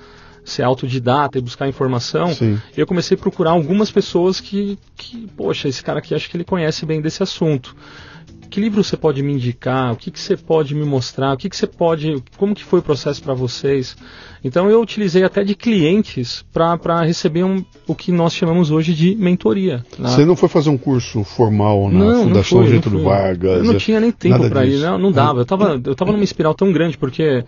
ser 0.44 0.62
autodidata 0.62 1.38
e 1.38 1.40
buscar 1.40 1.68
informação, 1.68 2.34
Sim. 2.34 2.58
eu 2.76 2.86
comecei 2.86 3.16
a 3.16 3.20
procurar 3.20 3.52
algumas 3.52 3.90
pessoas 3.90 4.40
que, 4.40 4.78
que, 4.96 5.28
poxa, 5.36 5.68
esse 5.68 5.82
cara 5.82 5.98
aqui 5.98 6.14
acho 6.14 6.28
que 6.28 6.36
ele 6.36 6.44
conhece 6.44 6.84
bem 6.84 7.00
desse 7.00 7.22
assunto. 7.22 7.76
Que 8.52 8.60
livro 8.60 8.84
você 8.84 8.98
pode 8.98 9.22
me 9.22 9.32
indicar? 9.32 9.94
O 9.94 9.96
que, 9.96 10.10
que 10.10 10.20
você 10.20 10.36
pode 10.36 10.74
me 10.74 10.84
mostrar? 10.84 11.32
O 11.32 11.38
que, 11.38 11.48
que 11.48 11.56
você 11.56 11.66
pode. 11.66 12.22
Como 12.36 12.54
que 12.54 12.62
foi 12.62 12.80
o 12.80 12.82
processo 12.82 13.22
para 13.22 13.32
vocês? 13.32 13.96
Então 14.44 14.68
eu 14.68 14.78
utilizei 14.78 15.24
até 15.24 15.42
de 15.42 15.54
clientes 15.54 16.44
para 16.52 17.02
receber 17.02 17.44
um, 17.44 17.64
o 17.86 17.94
que 17.94 18.12
nós 18.12 18.34
chamamos 18.34 18.70
hoje 18.70 18.92
de 18.92 19.14
mentoria. 19.14 19.82
Né? 19.98 20.06
Você 20.06 20.26
não 20.26 20.36
foi 20.36 20.50
fazer 20.50 20.68
um 20.68 20.76
curso 20.76 21.24
formal 21.24 21.88
na 21.90 21.98
não, 21.98 22.24
Fundação 22.24 22.58
não 22.58 22.66
fui, 22.66 22.74
Getúlio 22.74 23.04
Vargas? 23.04 23.56
Eu 23.56 23.64
não 23.64 23.78
tinha 23.78 23.98
nem 23.98 24.10
tempo 24.12 24.46
para 24.50 24.66
ir, 24.66 24.80
não, 24.80 24.98
não 24.98 25.10
dava. 25.10 25.38
Eu 25.38 25.44
estava 25.44 25.80
eu 25.82 25.94
tava 25.94 26.12
numa 26.12 26.24
espiral 26.24 26.54
tão 26.54 26.70
grande 26.70 26.98
porque 26.98 27.42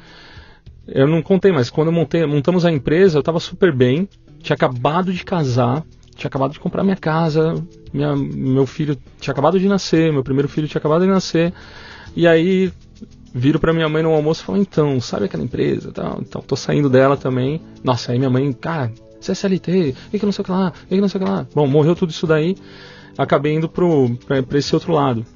eu 0.86 1.06
não 1.06 1.22
contei, 1.22 1.52
mas 1.52 1.70
quando 1.70 1.90
montei, 1.90 2.24
montamos 2.26 2.64
a 2.64 2.70
empresa, 2.70 3.16
eu 3.16 3.20
estava 3.20 3.40
super 3.40 3.74
bem, 3.74 4.08
tinha 4.40 4.54
acabado 4.54 5.12
de 5.12 5.24
casar, 5.24 5.82
tinha 6.14 6.28
acabado 6.28 6.52
de 6.52 6.60
comprar 6.60 6.84
minha 6.84 6.96
casa, 6.96 7.54
minha, 7.92 8.14
meu 8.14 8.66
filho 8.66 8.96
tinha 9.20 9.32
acabado 9.32 9.58
de 9.58 9.66
nascer, 9.68 10.12
meu 10.12 10.22
primeiro 10.22 10.48
filho 10.48 10.68
tinha 10.68 10.78
acabado 10.78 11.02
de 11.02 11.10
nascer, 11.10 11.52
e 12.14 12.26
aí 12.26 12.72
viro 13.34 13.58
para 13.58 13.72
minha 13.72 13.88
mãe 13.88 14.02
no 14.02 14.10
almoço 14.10 14.42
e 14.42 14.44
falo, 14.44 14.58
então, 14.58 15.00
sabe 15.00 15.24
aquela 15.24 15.42
empresa? 15.42 15.88
Então, 15.88 16.42
tô 16.42 16.54
saindo 16.54 16.88
dela 16.88 17.16
também. 17.16 17.60
Nossa, 17.82 18.12
aí 18.12 18.18
minha 18.18 18.30
mãe, 18.30 18.52
cara, 18.52 18.92
você 19.20 19.32
é 19.32 19.34
o 19.48 20.18
que 20.18 20.24
não 20.24 20.30
sei 20.30 20.42
o 20.42 20.44
que 20.44 20.50
lá, 20.52 20.72
o 20.84 20.86
que 20.86 21.00
não 21.00 21.08
sei 21.08 21.20
o 21.20 21.24
que 21.24 21.30
lá. 21.30 21.46
Bom, 21.52 21.66
morreu 21.66 21.96
tudo 21.96 22.10
isso 22.10 22.26
daí, 22.26 22.54
acabei 23.18 23.54
indo 23.54 23.68
para 23.68 24.58
esse 24.58 24.72
outro 24.74 24.92
lado. 24.92 25.26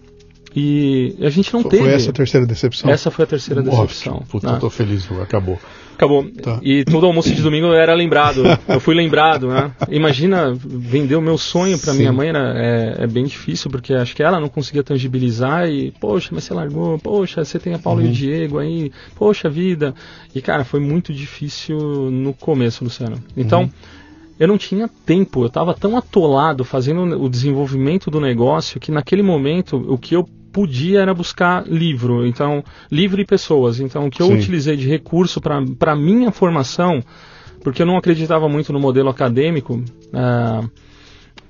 E 0.61 1.15
a 1.21 1.31
gente 1.31 1.55
não 1.55 1.63
foi, 1.63 1.71
teve. 1.71 1.85
Foi 1.85 1.93
essa 1.93 2.11
a 2.11 2.13
terceira 2.13 2.45
decepção? 2.45 2.91
Essa 2.91 3.13
foi 3.13 3.25
a 3.25 3.29
terceira 3.29 3.63
decepção. 3.63 4.25
Puta, 4.29 4.49
né? 4.49 4.57
eu 4.57 4.61
tô 4.61 4.69
feliz, 4.69 5.09
acabou. 5.23 5.57
Acabou. 5.95 6.29
Tá. 6.31 6.59
E 6.65 6.85
todo 6.85 7.07
almoço 7.07 7.33
de 7.33 7.41
domingo 7.41 7.69
eu 7.69 7.75
era 7.75 7.95
lembrado. 7.95 8.43
eu 8.67 8.81
fui 8.81 8.93
lembrado, 8.93 9.47
né? 9.47 9.71
Imagina 9.89 10.53
vender 10.53 11.15
o 11.15 11.21
meu 11.21 11.39
sonho 11.39 11.79
para 11.79 11.95
minha 11.95 12.13
mãe 12.13 12.31
era, 12.31 12.55
é, 12.57 13.05
é, 13.05 13.07
bem 13.07 13.25
difícil, 13.25 13.71
porque 13.71 13.95
acho 13.95 14.17
que 14.17 14.23
ela 14.23 14.41
não 14.41 14.49
conseguia 14.49 14.83
tangibilizar 14.83 15.69
e, 15.69 15.93
poxa, 16.01 16.31
mas 16.33 16.43
você 16.43 16.53
largou, 16.53 16.99
poxa, 16.99 17.45
você 17.45 17.61
tem 17.61 17.75
a 17.75 17.79
Paulo 17.79 18.01
uhum. 18.01 18.07
e 18.07 18.11
o 18.11 18.13
Diego 18.13 18.59
aí, 18.59 18.91
poxa 19.15 19.49
vida. 19.49 19.95
E, 20.35 20.43
cara, 20.43 20.65
foi 20.65 20.81
muito 20.81 21.13
difícil 21.15 21.79
no 22.11 22.35
começo, 22.35 22.83
Luciano. 22.83 23.23
Então. 23.37 23.63
Uhum 23.63 23.71
eu 24.39 24.47
não 24.47 24.57
tinha 24.57 24.89
tempo, 25.05 25.43
eu 25.43 25.49
estava 25.49 25.75
tão 25.75 25.97
atolado 25.97 26.65
fazendo 26.65 27.21
o 27.21 27.29
desenvolvimento 27.29 28.09
do 28.09 28.21
negócio 28.21 28.79
que 28.79 28.93
naquele 28.93 29.21
momento 29.21 29.77
o 29.93 29.99
que 29.99 30.15
eu 30.15 30.29
podia 30.53 31.01
era 31.01 31.15
buscar 31.15 31.67
livro, 31.67 32.27
então 32.27 32.63
livro 32.91 33.21
e 33.21 33.25
pessoas. 33.25 33.81
Então 33.81 34.07
o 34.07 34.11
que 34.11 34.23
eu 34.23 34.27
Sim. 34.27 34.35
utilizei 34.35 34.77
de 34.77 34.89
recurso 34.89 35.41
para 35.41 35.97
minha 35.97 36.31
formação, 36.31 37.03
porque 37.63 37.83
eu 37.83 37.87
não 37.87 37.97
acreditava 37.97 38.49
muito 38.49 38.73
no 38.73 38.81
modelo 38.81 39.09
acadêmico 39.09 39.83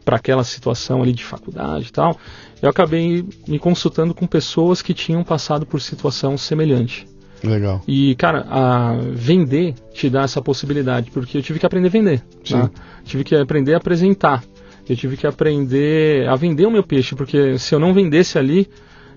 para 0.04 0.16
aquela 0.16 0.42
situação 0.42 1.02
ali 1.02 1.12
de 1.12 1.22
faculdade 1.22 1.88
e 1.88 1.92
tal, 1.92 2.18
eu 2.62 2.68
acabei 2.70 3.24
me 3.46 3.58
consultando 3.58 4.14
com 4.14 4.26
pessoas 4.26 4.80
que 4.80 4.94
tinham 4.94 5.22
passado 5.22 5.66
por 5.66 5.80
situação 5.80 6.36
semelhante. 6.38 7.06
Legal. 7.44 7.82
E, 7.86 8.16
cara, 8.16 8.46
a 8.50 8.96
vender 9.12 9.74
te 9.92 10.10
dá 10.10 10.22
essa 10.22 10.42
possibilidade, 10.42 11.10
porque 11.10 11.38
eu 11.38 11.42
tive 11.42 11.60
que 11.60 11.66
aprender 11.66 11.88
a 11.88 11.90
vender. 11.90 12.22
Né? 12.50 12.70
Tive 13.04 13.22
que 13.22 13.36
aprender 13.36 13.74
a 13.74 13.76
apresentar. 13.76 14.42
Eu 14.88 14.96
tive 14.96 15.16
que 15.16 15.26
aprender 15.26 16.26
a 16.26 16.34
vender 16.34 16.66
o 16.66 16.70
meu 16.70 16.82
peixe, 16.82 17.14
porque 17.14 17.58
se 17.58 17.74
eu 17.74 17.78
não 17.78 17.92
vendesse 17.92 18.38
ali, 18.38 18.66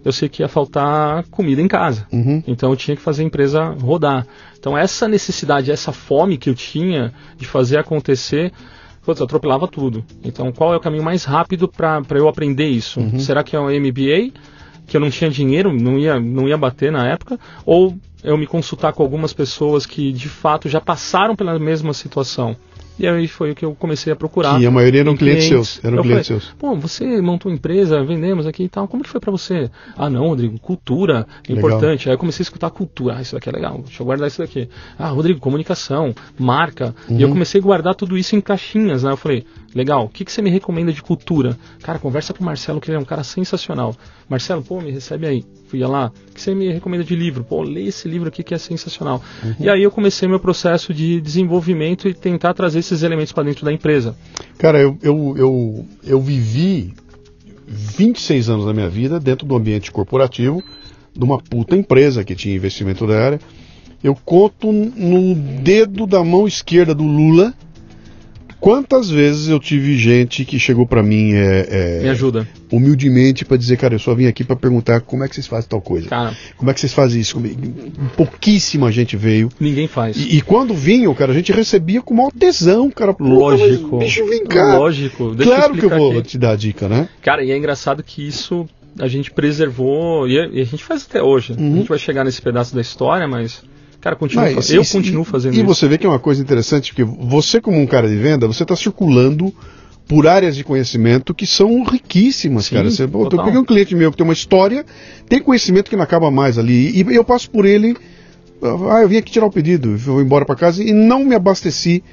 eu 0.03 0.11
sei 0.11 0.27
que 0.27 0.41
ia 0.41 0.47
faltar 0.47 1.23
comida 1.29 1.61
em 1.61 1.67
casa. 1.67 2.07
Uhum. 2.11 2.43
Então 2.47 2.69
eu 2.69 2.75
tinha 2.75 2.95
que 2.95 3.01
fazer 3.01 3.23
a 3.23 3.25
empresa 3.25 3.63
rodar. 3.79 4.25
Então 4.57 4.77
essa 4.77 5.07
necessidade, 5.07 5.71
essa 5.71 5.91
fome 5.91 6.37
que 6.37 6.49
eu 6.49 6.55
tinha 6.55 7.13
de 7.37 7.45
fazer 7.45 7.77
acontecer, 7.77 8.51
putz, 9.03 9.21
atropelava 9.21 9.67
tudo. 9.67 10.03
Então 10.23 10.51
qual 10.51 10.73
é 10.73 10.77
o 10.77 10.81
caminho 10.81 11.03
mais 11.03 11.23
rápido 11.23 11.67
para 11.67 12.03
eu 12.15 12.27
aprender 12.27 12.67
isso? 12.67 12.99
Uhum. 12.99 13.19
Será 13.19 13.43
que 13.43 13.55
é 13.55 13.59
o 13.59 13.65
MBA? 13.65 14.31
Que 14.87 14.97
eu 14.97 15.01
não 15.01 15.09
tinha 15.09 15.29
dinheiro, 15.29 15.71
não 15.71 15.97
ia, 15.97 16.19
não 16.19 16.47
ia 16.47 16.57
bater 16.57 16.91
na 16.91 17.07
época? 17.07 17.39
Ou 17.65 17.95
eu 18.23 18.37
me 18.37 18.45
consultar 18.45 18.93
com 18.93 19.01
algumas 19.01 19.33
pessoas 19.33 19.85
que 19.85 20.11
de 20.11 20.29
fato 20.29 20.67
já 20.67 20.81
passaram 20.81 21.35
pela 21.35 21.57
mesma 21.57 21.93
situação? 21.93 22.55
E 23.01 23.07
aí 23.07 23.27
foi 23.27 23.49
o 23.51 23.55
que 23.55 23.65
eu 23.65 23.73
comecei 23.73 24.13
a 24.13 24.15
procurar. 24.15 24.61
E 24.61 24.65
a 24.67 24.69
maioria 24.69 25.01
eram 25.01 25.13
em 25.13 25.17
clientes 25.17 25.45
seus, 25.47 25.83
eram 25.83 25.97
Eu 25.97 26.03
clientes 26.03 26.27
falei, 26.27 26.41
seus. 26.41 26.53
Pô, 26.59 26.75
você 26.75 27.19
montou 27.19 27.51
empresa, 27.51 28.03
vendemos 28.03 28.45
aqui 28.45 28.63
e 28.65 28.69
tal. 28.69 28.87
Como 28.87 29.01
que 29.01 29.09
foi 29.09 29.19
pra 29.19 29.31
você? 29.31 29.71
Ah, 29.97 30.07
não, 30.07 30.27
Rodrigo, 30.27 30.59
cultura 30.59 31.25
é 31.49 31.53
importante. 31.53 32.07
Aí 32.07 32.13
eu 32.13 32.19
comecei 32.19 32.43
a 32.43 32.45
escutar 32.45 32.69
cultura. 32.69 33.15
Ah, 33.17 33.21
isso 33.23 33.33
daqui 33.33 33.49
é 33.49 33.51
legal. 33.51 33.81
Deixa 33.83 34.03
eu 34.03 34.05
guardar 34.05 34.27
isso 34.27 34.37
daqui. 34.37 34.69
Ah, 34.99 35.07
Rodrigo, 35.09 35.39
comunicação, 35.39 36.13
marca. 36.37 36.93
E 37.09 37.19
eu 37.21 37.27
Uhum. 37.27 37.33
comecei 37.33 37.59
a 37.59 37.63
guardar 37.63 37.95
tudo 37.95 38.15
isso 38.15 38.35
em 38.35 38.41
caixinhas, 38.41 39.01
né? 39.01 39.11
Eu 39.11 39.17
falei, 39.17 39.45
legal, 39.73 40.05
o 40.05 40.09
que, 40.09 40.25
que 40.25 40.31
você 40.31 40.41
me 40.41 40.49
recomenda 40.49 40.91
de 40.91 41.01
cultura? 41.01 41.57
Cara, 41.81 41.99
conversa 41.99 42.33
com 42.33 42.41
o 42.41 42.45
Marcelo, 42.45 42.79
que 42.79 42.89
ele 42.89 42.97
é 42.97 42.99
um 42.99 43.05
cara 43.05 43.23
sensacional. 43.23 43.95
Marcelo, 44.29 44.61
pô, 44.61 44.81
me 44.81 44.91
recebe 44.91 45.27
aí. 45.27 45.45
Fui 45.67 45.79
lá. 45.79 46.11
O 46.29 46.33
que 46.33 46.41
você 46.41 46.53
me 46.53 46.71
recomenda 46.71 47.03
de 47.03 47.15
livro? 47.15 47.43
Pô, 47.43 47.61
lê 47.61 47.83
esse 47.83 48.07
livro 48.07 48.27
aqui 48.27 48.43
que 48.43 48.53
é 48.53 48.57
sensacional. 48.57 49.21
Uhum. 49.43 49.55
E 49.59 49.69
aí 49.69 49.83
eu 49.83 49.91
comecei 49.91 50.27
meu 50.27 50.39
processo 50.39 50.93
de 50.93 51.21
desenvolvimento 51.21 52.07
e 52.07 52.13
tentar 52.13 52.53
trazer 52.53 52.79
esses 52.79 53.03
elementos 53.03 53.31
para 53.31 53.43
dentro 53.43 53.65
da 53.65 53.71
empresa. 53.71 54.15
Cara, 54.57 54.79
eu, 54.79 54.97
eu, 55.01 55.35
eu, 55.37 55.85
eu 56.03 56.21
vivi 56.21 56.93
26 57.67 58.49
anos 58.49 58.65
da 58.65 58.73
minha 58.73 58.89
vida 58.89 59.19
dentro 59.19 59.47
do 59.47 59.55
ambiente 59.55 59.91
corporativo 59.91 60.61
de 61.13 61.23
uma 61.23 61.37
puta 61.37 61.75
empresa 61.75 62.23
que 62.23 62.35
tinha 62.35 62.55
investimento 62.55 63.07
da 63.07 63.17
área. 63.17 63.39
Eu 64.03 64.15
conto 64.15 64.71
no 64.71 65.35
dedo 65.35 66.07
da 66.07 66.23
mão 66.23 66.47
esquerda 66.47 66.95
do 66.95 67.03
Lula 67.03 67.53
quantas 68.61 69.09
vezes 69.09 69.49
eu 69.49 69.59
tive 69.59 69.97
gente 69.97 70.45
que 70.45 70.57
chegou 70.57 70.85
pra 70.87 71.03
mim 71.03 71.33
é, 71.33 71.67
é, 71.99 72.03
Me 72.03 72.09
ajuda. 72.09 72.47
humildemente 72.71 73.43
pra 73.43 73.57
dizer, 73.57 73.75
cara, 73.77 73.95
eu 73.95 73.99
só 73.99 74.15
vim 74.15 74.27
aqui 74.27 74.43
pra 74.45 74.55
perguntar 74.55 75.01
como 75.01 75.23
é 75.23 75.27
que 75.27 75.35
vocês 75.35 75.47
fazem 75.47 75.67
tal 75.67 75.81
coisa. 75.81 76.07
Cara, 76.07 76.33
Como 76.55 76.71
é 76.71 76.73
que 76.73 76.79
vocês 76.79 76.93
fazem 76.93 77.19
isso? 77.19 77.37
Pouquíssima 78.15 78.91
gente 78.91 79.15
veio. 79.17 79.49
ninguém 79.59 79.87
faz. 79.87 80.17
E, 80.17 80.37
e 80.37 80.41
quando 80.41 80.73
vinham, 80.73 81.13
cara, 81.13 81.31
a 81.31 81.35
gente 81.35 81.51
recebia 81.51 82.01
com 82.01 82.13
maior 82.13 82.31
tesão, 82.31 82.89
cara. 82.89 83.15
Lógico. 83.19 83.97
bicho, 83.97 84.25
vem 84.27 84.45
cá. 84.45 84.77
Lógico. 84.77 85.33
Deixa 85.35 85.55
claro 85.55 85.73
eu 85.75 85.79
que 85.79 85.85
eu 85.85 85.89
vou 85.89 86.11
aqui. 86.19 86.29
te 86.29 86.37
dar 86.37 86.51
a 86.51 86.55
dica, 86.55 86.87
né? 86.87 87.09
Cara, 87.21 87.43
e 87.43 87.51
é 87.51 87.57
engraçado 87.57 88.03
que 88.03 88.25
isso 88.27 88.67
a 88.99 89.07
gente 89.07 89.31
preservou 89.31 90.27
e 90.27 90.37
a, 90.39 90.45
e 90.47 90.59
a 90.61 90.65
gente 90.65 90.83
faz 90.83 91.05
até 91.09 91.21
hoje. 91.21 91.53
Uhum. 91.53 91.73
A 91.73 91.77
gente 91.77 91.87
vai 91.89 91.97
chegar 91.99 92.23
nesse 92.23 92.41
pedaço 92.41 92.75
da 92.75 92.81
história, 92.81 93.27
mas 93.27 93.63
cara, 94.01 94.15
continua, 94.15 94.51
Mas, 94.51 94.69
eu 94.71 94.81
e- 94.81 94.87
continuo 94.87 95.23
fazendo 95.23 95.53
e, 95.53 95.57
isso. 95.57 95.63
E 95.63 95.67
você 95.67 95.87
vê 95.87 95.97
que 95.97 96.05
é 96.05 96.09
uma 96.09 96.19
coisa 96.19 96.41
interessante, 96.41 96.93
porque 96.93 97.03
você, 97.03 97.61
como 97.61 97.79
um 97.79 97.87
cara 97.87 98.09
de 98.09 98.17
venda, 98.17 98.47
você 98.47 98.63
está 98.63 98.75
circulando 98.75 99.53
por 100.07 100.27
áreas 100.27 100.57
de 100.57 100.63
conhecimento 100.63 101.33
que 101.33 101.47
são 101.47 101.83
riquíssimas, 101.83 102.65
Sim, 102.65 102.75
cara. 102.75 102.91
Você, 102.91 103.07
pô, 103.07 103.23
eu 103.23 103.29
peguei 103.29 103.57
um 103.59 103.63
cliente 103.63 103.95
meu 103.95 104.11
que 104.11 104.17
tem 104.17 104.25
uma 104.25 104.33
história, 104.33 104.85
tem 105.29 105.41
conhecimento 105.41 105.89
que 105.89 105.95
não 105.95 106.03
acaba 106.03 106.29
mais 106.29 106.57
ali. 106.57 107.01
E 107.01 107.15
eu 107.15 107.23
passo 107.23 107.49
por 107.49 107.65
ele, 107.65 107.95
ah, 108.61 109.01
eu 109.01 109.07
vim 109.07 109.17
aqui 109.17 109.31
tirar 109.31 109.45
o 109.45 109.51
pedido, 109.51 109.95
vou 109.97 110.21
embora 110.21 110.45
para 110.45 110.55
casa 110.55 110.83
e 110.83 110.91
não 110.91 111.23
me 111.23 111.33
abasteci 111.33 112.03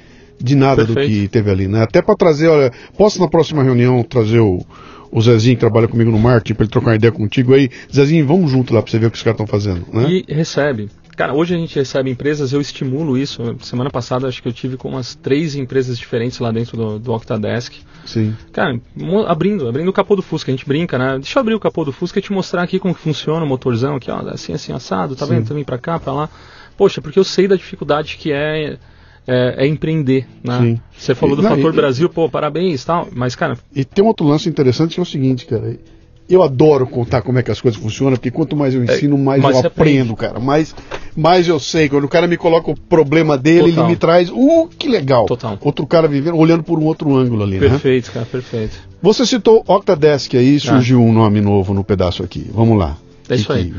de 0.41 0.55
nada 0.55 0.85
do 0.85 0.93
Perfeito. 0.93 1.21
que 1.23 1.27
teve 1.27 1.51
ali, 1.51 1.67
né? 1.67 1.83
Até 1.83 2.01
para 2.01 2.15
trazer, 2.15 2.47
olha, 2.47 2.71
posso 2.97 3.19
na 3.19 3.27
próxima 3.27 3.61
reunião 3.61 4.01
trazer 4.03 4.39
o, 4.39 4.65
o 5.11 5.21
Zezinho 5.21 5.55
que 5.55 5.59
trabalha 5.59 5.87
comigo 5.87 6.09
no 6.09 6.19
marketing 6.19 6.53
para 6.53 6.63
ele 6.63 6.71
trocar 6.71 6.91
uma 6.91 6.95
ideia 6.95 7.11
contigo 7.11 7.53
aí, 7.53 7.69
Zezinho, 7.93 8.25
vamos 8.25 8.49
junto 8.49 8.73
lá 8.73 8.81
para 8.81 8.89
você 8.89 8.97
ver 8.97 9.07
o 9.07 9.11
que 9.11 9.17
os 9.17 9.23
caras 9.23 9.39
estão 9.39 9.47
fazendo, 9.47 9.85
né? 9.91 10.09
E 10.09 10.33
recebe. 10.33 10.89
Cara, 11.19 11.33
hoje 11.33 11.53
a 11.53 11.57
gente 11.57 11.75
recebe 11.75 12.09
empresas, 12.09 12.53
eu 12.53 12.61
estimulo 12.61 13.17
isso. 13.17 13.43
Semana 13.59 13.89
passada 13.89 14.25
acho 14.25 14.41
que 14.41 14.47
eu 14.47 14.53
tive 14.53 14.77
com 14.77 14.87
umas 14.87 15.15
três 15.15 15.53
empresas 15.53 15.97
diferentes 15.99 16.39
lá 16.39 16.49
dentro 16.49 16.77
do, 16.77 16.97
do 16.97 17.11
Octadesk. 17.11 17.73
Sim. 18.05 18.33
Cara, 18.53 18.79
abrindo, 19.27 19.67
abrindo 19.67 19.89
o 19.89 19.91
capô 19.91 20.15
do 20.15 20.21
Fusca, 20.21 20.49
a 20.49 20.55
gente 20.55 20.65
brinca, 20.65 20.97
né? 20.97 21.17
Deixa 21.17 21.37
eu 21.37 21.41
abrir 21.41 21.55
o 21.55 21.59
capô 21.59 21.83
do 21.83 21.91
Fusca 21.91 22.19
e 22.19 22.21
te 22.21 22.31
mostrar 22.31 22.63
aqui 22.63 22.79
como 22.79 22.93
funciona 22.93 23.43
o 23.43 23.47
motorzão 23.49 23.97
aqui, 23.97 24.09
ó, 24.09 24.19
assim, 24.29 24.53
assim, 24.53 24.71
assado, 24.71 25.13
tá 25.13 25.25
Sim. 25.25 25.33
vendo? 25.33 25.47
Também 25.49 25.65
pra 25.65 25.77
cá, 25.77 25.99
pra 25.99 26.13
lá. 26.13 26.29
Poxa, 26.77 27.01
porque 27.01 27.19
eu 27.19 27.25
sei 27.25 27.49
da 27.49 27.57
dificuldade 27.57 28.15
que 28.15 28.31
é, 28.31 28.77
é, 29.27 29.65
é 29.65 29.67
empreender, 29.67 30.25
né? 30.41 30.57
Sim. 30.61 30.81
Você 30.97 31.13
falou 31.13 31.35
do 31.35 31.41
Não, 31.41 31.49
fator 31.49 31.73
e- 31.73 31.75
Brasil, 31.75 32.07
pô, 32.07 32.29
parabéns 32.29 32.81
e 32.81 32.85
tal, 32.85 33.09
mas, 33.11 33.35
cara, 33.35 33.57
E 33.75 33.83
tem 33.83 34.05
um 34.05 34.07
outro 34.07 34.25
lance 34.25 34.47
interessante 34.47 34.93
que 34.93 35.01
é 35.01 35.03
o 35.03 35.05
seguinte, 35.05 35.45
cara. 35.45 35.77
Eu 36.29 36.43
adoro 36.43 36.85
contar 36.85 37.21
como 37.21 37.39
é 37.39 37.43
que 37.43 37.49
as 37.49 37.59
coisas 37.59 37.81
funcionam, 37.81 38.15
porque 38.15 38.29
quanto 38.29 38.55
mais 38.55 38.75
eu 38.75 38.83
ensino, 38.83 39.17
mais, 39.17 39.41
mais 39.41 39.57
eu 39.57 39.67
aprendo, 39.67 40.15
cara. 40.15 40.39
Mais, 40.39 40.75
mais 41.15 41.47
eu 41.47 41.59
sei. 41.59 41.89
Quando 41.89 42.03
o 42.03 42.09
cara 42.09 42.27
me 42.27 42.37
coloca 42.37 42.69
o 42.69 42.79
problema 42.79 43.37
dele, 43.37 43.69
Total. 43.69 43.83
ele 43.83 43.91
me 43.91 43.97
traz. 43.97 44.29
Uh, 44.29 44.69
que 44.77 44.87
legal. 44.87 45.25
Total. 45.25 45.57
Outro 45.59 45.87
cara 45.87 46.07
vivendo, 46.07 46.37
olhando 46.37 46.61
por 46.61 46.77
um 46.77 46.85
outro 46.85 47.15
ângulo 47.15 47.43
ali, 47.43 47.59
né? 47.59 47.69
perfeito, 47.69 48.11
cara, 48.11 48.25
perfeito. 48.25 48.77
Você 49.01 49.25
citou 49.25 49.63
Octadesk 49.67 50.35
aí, 50.35 50.59
surgiu 50.59 51.01
um 51.01 51.11
nome 51.11 51.41
novo 51.41 51.73
no 51.73 51.83
pedaço 51.83 52.21
aqui. 52.21 52.49
Vamos 52.53 52.77
lá. 52.77 52.97
É 53.29 53.35
isso 53.35 53.51
aí. 53.51 53.71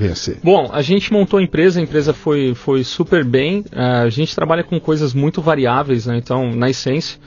Bom, 0.45 0.71
a 0.73 0.81
gente 0.81 1.13
montou 1.13 1.41
a 1.41 1.43
empresa, 1.43 1.81
a 1.81 1.83
empresa 1.83 2.15
foi, 2.15 2.55
foi 2.55 2.85
super 2.85 3.25
bem. 3.25 3.65
eh, 3.73 3.81
a 3.81 4.09
gente 4.09 4.35
trabalha 4.35 4.63
com 4.63 4.79
coisas 4.79 5.13
muito 5.13 5.43
variáveis, 5.43 6.07
né? 6.07 6.17
Então, 6.17 6.55
na 6.55 6.71
essência, 6.71 7.19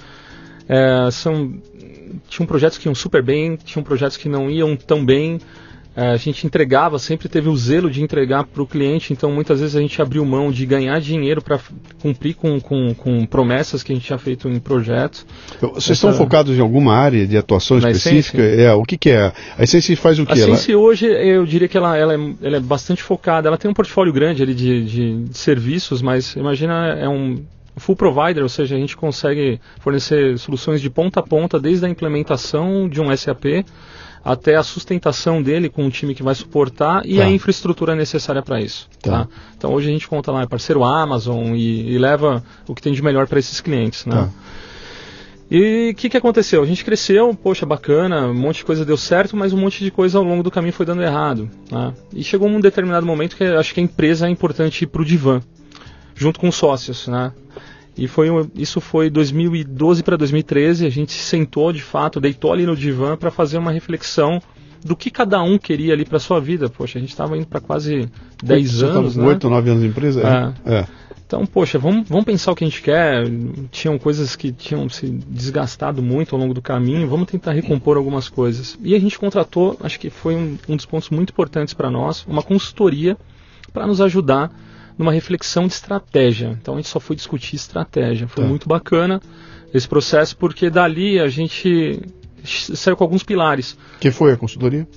eh, 0.69 1.09
são 1.11 1.53
tinham 2.27 2.47
projetos 2.47 2.77
que 2.77 2.87
iam 2.87 2.95
super 2.95 3.23
bem, 3.23 3.55
tinham 3.55 3.83
projetos 3.83 4.17
que 4.17 4.29
não 4.29 4.49
iam 4.49 4.75
tão 4.75 5.05
bem. 5.05 5.39
Eh, 5.95 6.13
a 6.13 6.17
gente 6.17 6.47
entregava, 6.47 6.97
sempre 6.97 7.29
teve 7.29 7.47
o 7.47 7.55
zelo 7.55 7.89
de 7.89 8.01
entregar 8.01 8.45
para 8.45 8.63
o 8.63 8.67
cliente, 8.67 9.13
então 9.13 9.31
muitas 9.31 9.59
vezes 9.59 9.75
a 9.75 9.79
gente 9.79 10.01
abriu 10.01 10.25
mão 10.25 10.51
de 10.51 10.65
ganhar 10.65 10.99
dinheiro 10.99 11.39
para 11.39 11.59
cumprir 12.01 12.33
com, 12.33 12.59
com, 12.59 12.95
com 12.95 13.25
promessas 13.27 13.83
que 13.83 13.91
a 13.91 13.95
gente 13.95 14.05
tinha 14.05 14.17
feito 14.17 14.49
em 14.49 14.59
projetos. 14.59 15.23
Vocês 15.61 15.97
estão 15.97 16.11
focados 16.13 16.57
em 16.57 16.61
alguma 16.61 16.95
área 16.95 17.27
de 17.27 17.37
atuação 17.37 17.79
Na 17.79 17.91
específica? 17.91 18.41
Essence? 18.41 18.61
É, 18.61 18.73
o 18.73 18.83
que, 18.83 18.97
que 18.97 19.11
é? 19.11 19.31
A 19.55 19.63
Essence 19.63 19.95
faz 19.95 20.17
o 20.17 20.23
A 20.23 20.25
que? 20.25 20.41
Ela... 20.41 20.57
Hoje, 20.79 21.05
eu 21.05 21.45
diria 21.45 21.67
que 21.67 21.77
ela, 21.77 21.95
ela, 21.95 22.15
é, 22.15 22.33
ela 22.41 22.57
é 22.57 22.59
bastante 22.59 23.03
focada. 23.03 23.47
Ela 23.47 23.57
tem 23.57 23.69
um 23.69 23.73
portfólio 23.73 24.11
grande 24.11 24.41
ali 24.41 24.55
de, 24.55 24.83
de, 24.85 25.23
de 25.25 25.37
serviços, 25.37 26.01
mas 26.01 26.35
imagina, 26.35 26.97
é 26.99 27.07
um 27.07 27.37
full 27.77 27.95
provider, 27.95 28.43
ou 28.43 28.49
seja, 28.49 28.75
a 28.75 28.79
gente 28.79 28.95
consegue 28.95 29.59
fornecer 29.79 30.37
soluções 30.37 30.81
de 30.81 30.89
ponta 30.89 31.19
a 31.19 31.23
ponta, 31.23 31.59
desde 31.59 31.85
a 31.85 31.89
implementação 31.89 32.87
de 32.87 33.01
um 33.01 33.15
SAP 33.15 33.65
até 34.25 34.55
a 34.55 34.63
sustentação 34.63 35.41
dele 35.41 35.67
com 35.67 35.83
um 35.83 35.89
time 35.89 36.15
que 36.15 36.23
vai 36.23 36.33
suportar 36.33 37.01
e 37.05 37.17
Tá. 37.17 37.25
a 37.25 37.29
infraestrutura 37.29 37.93
necessária 37.93 38.41
para 38.41 38.61
isso. 38.61 38.87
Tá. 39.01 39.25
Tá. 39.25 39.27
Então 39.57 39.73
hoje 39.73 39.89
a 39.89 39.91
gente 39.91 40.07
conta 40.07 40.31
lá, 40.31 40.43
é 40.43 40.45
parceiro 40.47 40.83
Amazon 40.83 41.53
e, 41.55 41.91
e 41.93 41.97
leva 41.97 42.41
o 42.67 42.73
que 42.73 42.81
tem 42.81 42.93
de 42.93 43.01
melhor 43.01 43.27
para 43.27 43.37
esses 43.39 43.59
clientes. 43.59 44.05
Né? 44.05 44.15
Tá. 44.15 44.29
E 45.51 45.91
o 45.91 45.95
que, 45.95 46.09
que 46.09 46.17
aconteceu? 46.17 46.63
A 46.63 46.65
gente 46.65 46.83
cresceu, 46.83 47.33
poxa, 47.35 47.65
bacana, 47.65 48.27
um 48.27 48.33
monte 48.33 48.57
de 48.57 48.65
coisa 48.65 48.83
deu 48.85 48.97
certo, 48.97 49.35
mas 49.37 49.53
um 49.53 49.57
monte 49.57 49.83
de 49.83 49.91
coisa 49.91 50.17
ao 50.17 50.23
longo 50.23 50.41
do 50.41 50.49
caminho 50.49 50.73
foi 50.73 50.85
dando 50.85 51.03
errado. 51.03 51.49
né? 51.69 51.93
E 52.13 52.23
chegou 52.23 52.47
um 52.47 52.59
determinado 52.59 53.05
momento 53.05 53.35
que 53.35 53.43
acho 53.43 53.73
que 53.73 53.79
a 53.79 53.83
empresa 53.83 54.25
é 54.25 54.29
importante 54.31 54.83
ir 54.83 54.87
para 54.87 55.01
o 55.01 55.05
divã, 55.05 55.41
junto 56.15 56.39
com 56.39 56.47
os 56.49 56.55
sócios. 56.55 57.07
Né? 57.07 57.31
E 57.97 58.07
foi, 58.07 58.29
um- 58.29 58.49
isso 58.55 58.81
foi 58.81 59.09
2012 59.09 60.03
para 60.03 60.17
2013, 60.17 60.85
a 60.85 60.89
gente 60.89 61.13
sentou 61.13 61.71
de 61.71 61.81
fato, 61.81 62.19
deitou 62.19 62.51
ali 62.51 62.65
no 62.65 62.75
divã 62.75 63.15
para 63.15 63.29
fazer 63.31 63.57
uma 63.57 63.71
reflexão 63.71 64.41
do 64.83 64.95
que 64.95 65.09
cada 65.09 65.41
um 65.41 65.57
queria 65.57 65.93
ali 65.93 66.03
para 66.03 66.19
sua 66.19 66.39
vida. 66.39 66.69
Poxa, 66.69 66.97
a 66.97 67.01
gente 67.01 67.11
estava 67.11 67.37
indo 67.37 67.47
para 67.47 67.61
quase 67.61 68.09
10 68.43 68.71
Você 68.71 68.85
tá 68.85 68.91
anos, 68.91 69.15
né? 69.15 69.25
Oito, 69.25 69.49
nove 69.49 69.69
anos 69.69 69.81
de 69.81 69.89
empresa? 69.89 70.53
É. 70.65 70.79
é. 70.79 70.87
Então, 71.25 71.45
poxa, 71.45 71.79
vamos, 71.79 72.07
vamos 72.07 72.25
pensar 72.25 72.51
o 72.51 72.55
que 72.55 72.63
a 72.63 72.67
gente 72.67 72.81
quer. 72.81 73.23
Tinham 73.71 73.97
coisas 73.97 74.35
que 74.35 74.51
tinham 74.51 74.87
se 74.89 75.09
desgastado 75.09 76.01
muito 76.01 76.35
ao 76.35 76.41
longo 76.41 76.53
do 76.53 76.61
caminho, 76.61 77.07
vamos 77.07 77.27
tentar 77.27 77.53
recompor 77.53 77.97
algumas 77.97 78.29
coisas. 78.29 78.77
E 78.83 78.93
a 78.93 78.99
gente 78.99 79.17
contratou, 79.17 79.77
acho 79.81 79.99
que 79.99 80.09
foi 80.09 80.35
um, 80.35 80.57
um 80.69 80.75
dos 80.75 80.85
pontos 80.85 81.09
muito 81.09 81.31
importantes 81.31 81.73
para 81.73 81.89
nós, 81.89 82.25
uma 82.27 82.43
consultoria 82.43 83.17
para 83.71 83.87
nos 83.87 83.99
ajudar 84.01 84.51
numa 84.97 85.11
reflexão 85.11 85.67
de 85.67 85.73
estratégia. 85.73 86.57
Então 86.61 86.75
a 86.75 86.77
gente 86.77 86.89
só 86.89 86.99
foi 86.99 87.15
discutir 87.15 87.55
estratégia. 87.55 88.27
Foi 88.27 88.43
Tá. 88.43 88.49
muito 88.49 88.67
bacana 88.67 89.21
esse 89.73 89.87
processo, 89.87 90.35
porque 90.37 90.69
dali 90.69 91.19
a 91.19 91.27
gente 91.27 92.01
saiu 92.45 92.95
com 92.95 93.03
alguns 93.03 93.23
pilares. 93.23 93.77
Que 93.99 94.11
foi 94.11 94.33
a 94.33 94.37
consultoria? 94.37 94.87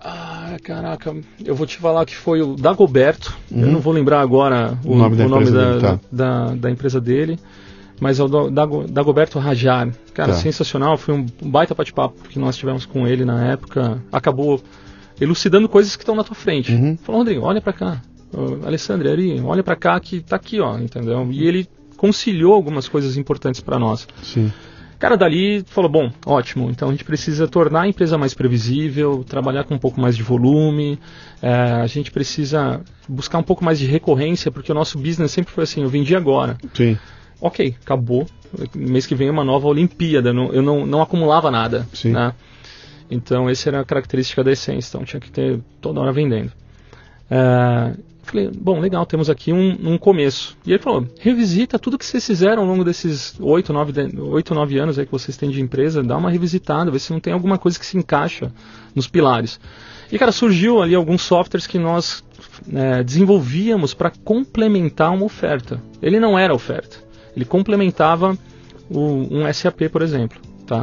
Ah, 0.00 0.56
caraca, 0.62 1.14
eu 1.44 1.54
vou 1.56 1.66
te 1.66 1.76
falar 1.78 2.06
que 2.06 2.14
foi 2.14 2.40
o 2.40 2.54
Dagoberto, 2.54 3.36
eu 3.50 3.58
Uhum. 3.66 3.72
não 3.72 3.80
vou 3.80 3.92
lembrar 3.92 4.20
agora 4.20 4.78
o, 4.84 4.92
O 4.92 4.96
nome 4.96 5.16
da 5.16 5.26
o 5.26 5.28
nome 5.28 5.42
empresa 5.42 5.58
da, 5.58 5.70
dele, 5.70 5.80
tá. 5.80 6.00
da, 6.12 6.54
da 6.54 6.70
empresa 6.70 7.00
dele, 7.00 7.38
mas 8.00 8.20
é 8.20 8.22
o 8.22 8.28
Dagoberto 8.88 9.40
Rajar. 9.40 9.88
Cara, 10.14 10.32
Tá. 10.32 10.38
sensacional, 10.38 10.96
foi 10.96 11.14
um 11.14 11.26
baita 11.42 11.74
bate-papo 11.74 12.28
que 12.28 12.38
nós 12.38 12.56
tivemos 12.56 12.86
com 12.86 13.08
ele 13.08 13.24
na 13.24 13.44
época, 13.46 14.00
acabou 14.12 14.62
elucidando 15.20 15.68
coisas 15.68 15.96
que 15.96 16.02
estão 16.04 16.14
na 16.14 16.22
tua 16.22 16.36
frente. 16.36 16.72
Uhum. 16.72 16.96
Falou, 17.02 17.20
Rodrigo, 17.22 17.44
olha 17.44 17.60
pra 17.60 17.72
cá. 17.72 18.00
Alessandro, 18.64 19.10
Ari, 19.10 19.40
olha 19.40 19.62
pra 19.62 19.76
cá 19.76 19.98
que 20.00 20.20
tá 20.20 20.36
aqui, 20.36 20.60
ó, 20.60 20.78
entendeu? 20.78 21.26
E 21.30 21.46
ele 21.46 21.68
conciliou 21.96 22.54
algumas 22.54 22.88
coisas 22.88 23.16
importantes 23.16 23.60
para 23.60 23.78
nós. 23.78 24.06
Sim. 24.22 24.52
Cara, 24.98 25.16
dali 25.16 25.62
falou, 25.66 25.88
bom, 25.88 26.10
ótimo, 26.26 26.68
então 26.70 26.88
a 26.88 26.90
gente 26.90 27.04
precisa 27.04 27.46
tornar 27.46 27.82
a 27.82 27.88
empresa 27.88 28.18
mais 28.18 28.34
previsível, 28.34 29.24
trabalhar 29.26 29.62
com 29.62 29.74
um 29.74 29.78
pouco 29.78 30.00
mais 30.00 30.16
de 30.16 30.24
volume, 30.24 30.98
é, 31.40 31.52
a 31.52 31.86
gente 31.86 32.10
precisa 32.10 32.80
buscar 33.08 33.38
um 33.38 33.42
pouco 33.44 33.64
mais 33.64 33.78
de 33.78 33.86
recorrência, 33.86 34.50
porque 34.50 34.72
o 34.72 34.74
nosso 34.74 34.98
business 34.98 35.30
sempre 35.30 35.52
foi 35.52 35.62
assim, 35.64 35.82
eu 35.82 35.88
vendi 35.88 36.16
agora. 36.16 36.58
Sim. 36.74 36.98
Ok, 37.40 37.76
acabou, 37.80 38.26
mês 38.74 39.06
que 39.06 39.14
vem 39.14 39.28
é 39.28 39.30
uma 39.30 39.44
nova 39.44 39.68
Olimpíada, 39.68 40.32
não- 40.32 40.52
eu 40.52 40.62
não, 40.62 40.84
não 40.84 41.00
acumulava 41.00 41.48
nada. 41.48 41.86
Sim. 41.92 42.10
Né? 42.10 42.32
Então 43.08 43.48
essa 43.48 43.70
era 43.70 43.80
a 43.80 43.84
característica 43.84 44.42
da 44.42 44.50
essência, 44.50 44.88
então 44.90 45.04
tinha 45.04 45.20
que 45.20 45.30
ter 45.30 45.60
toda 45.80 46.00
hora 46.00 46.12
vendendo. 46.12 46.50
É, 47.30 47.94
falei, 48.30 48.50
bom, 48.54 48.78
legal, 48.80 49.04
temos 49.06 49.28
aqui 49.30 49.52
um, 49.52 49.92
um 49.92 49.98
começo. 49.98 50.56
E 50.66 50.72
ele 50.72 50.82
falou, 50.82 51.06
revisita 51.20 51.78
tudo 51.78 51.98
que 51.98 52.04
vocês 52.04 52.26
fizeram 52.26 52.62
ao 52.62 52.68
longo 52.68 52.84
desses 52.84 53.34
8, 53.40 53.72
9, 53.72 53.92
de- 53.92 54.20
8, 54.20 54.54
9 54.54 54.78
anos 54.78 54.98
aí 54.98 55.06
que 55.06 55.12
vocês 55.12 55.36
têm 55.36 55.50
de 55.50 55.60
empresa, 55.60 56.02
dá 56.02 56.16
uma 56.16 56.30
revisitada, 56.30 56.90
vê 56.90 56.98
se 56.98 57.12
não 57.12 57.20
tem 57.20 57.32
alguma 57.32 57.58
coisa 57.58 57.78
que 57.78 57.86
se 57.86 57.96
encaixa 57.96 58.52
nos 58.94 59.06
pilares. 59.08 59.58
E, 60.10 60.18
cara, 60.18 60.32
surgiu 60.32 60.80
ali 60.82 60.94
alguns 60.94 61.22
softwares 61.22 61.66
que 61.66 61.78
nós 61.78 62.24
é, 62.72 63.02
desenvolvíamos 63.02 63.92
para 63.94 64.10
complementar 64.24 65.12
uma 65.12 65.24
oferta. 65.24 65.82
Ele 66.00 66.18
não 66.18 66.38
era 66.38 66.54
oferta, 66.54 66.96
ele 67.36 67.44
complementava 67.44 68.36
o- 68.88 69.26
um 69.30 69.52
SAP, 69.52 69.88
por 69.90 70.02
exemplo. 70.02 70.38
Tá? 70.66 70.82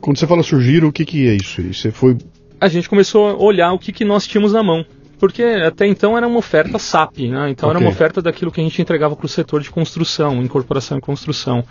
Quando 0.00 0.18
você 0.18 0.26
fala 0.26 0.42
surgir, 0.42 0.84
o 0.84 0.90
que, 0.92 1.04
que 1.04 1.28
é 1.28 1.34
isso? 1.36 1.62
Você 1.72 1.90
foi. 1.90 2.16
a 2.60 2.66
gente 2.68 2.88
começou 2.88 3.28
a 3.28 3.36
olhar 3.36 3.72
o 3.72 3.78
que, 3.78 3.92
que 3.92 4.04
nós 4.04 4.26
tínhamos 4.26 4.52
na 4.52 4.62
mão. 4.62 4.84
Porque 5.24 5.42
até 5.42 5.86
então 5.86 6.18
era 6.18 6.28
uma 6.28 6.38
oferta 6.38 6.78
SAP, 6.78 7.20
né? 7.30 7.48
então 7.48 7.70
era 7.70 7.78
Ok. 7.78 7.88
uma 7.88 7.90
oferta 7.90 8.20
daquilo 8.20 8.52
que 8.52 8.60
a 8.60 8.62
gente 8.62 8.82
entregava 8.82 9.16
para 9.16 9.24
o 9.24 9.28
setor 9.28 9.62
de 9.62 9.70
construção, 9.70 10.42
incorporação 10.42 10.98
e 10.98 11.00
construção. 11.00 11.64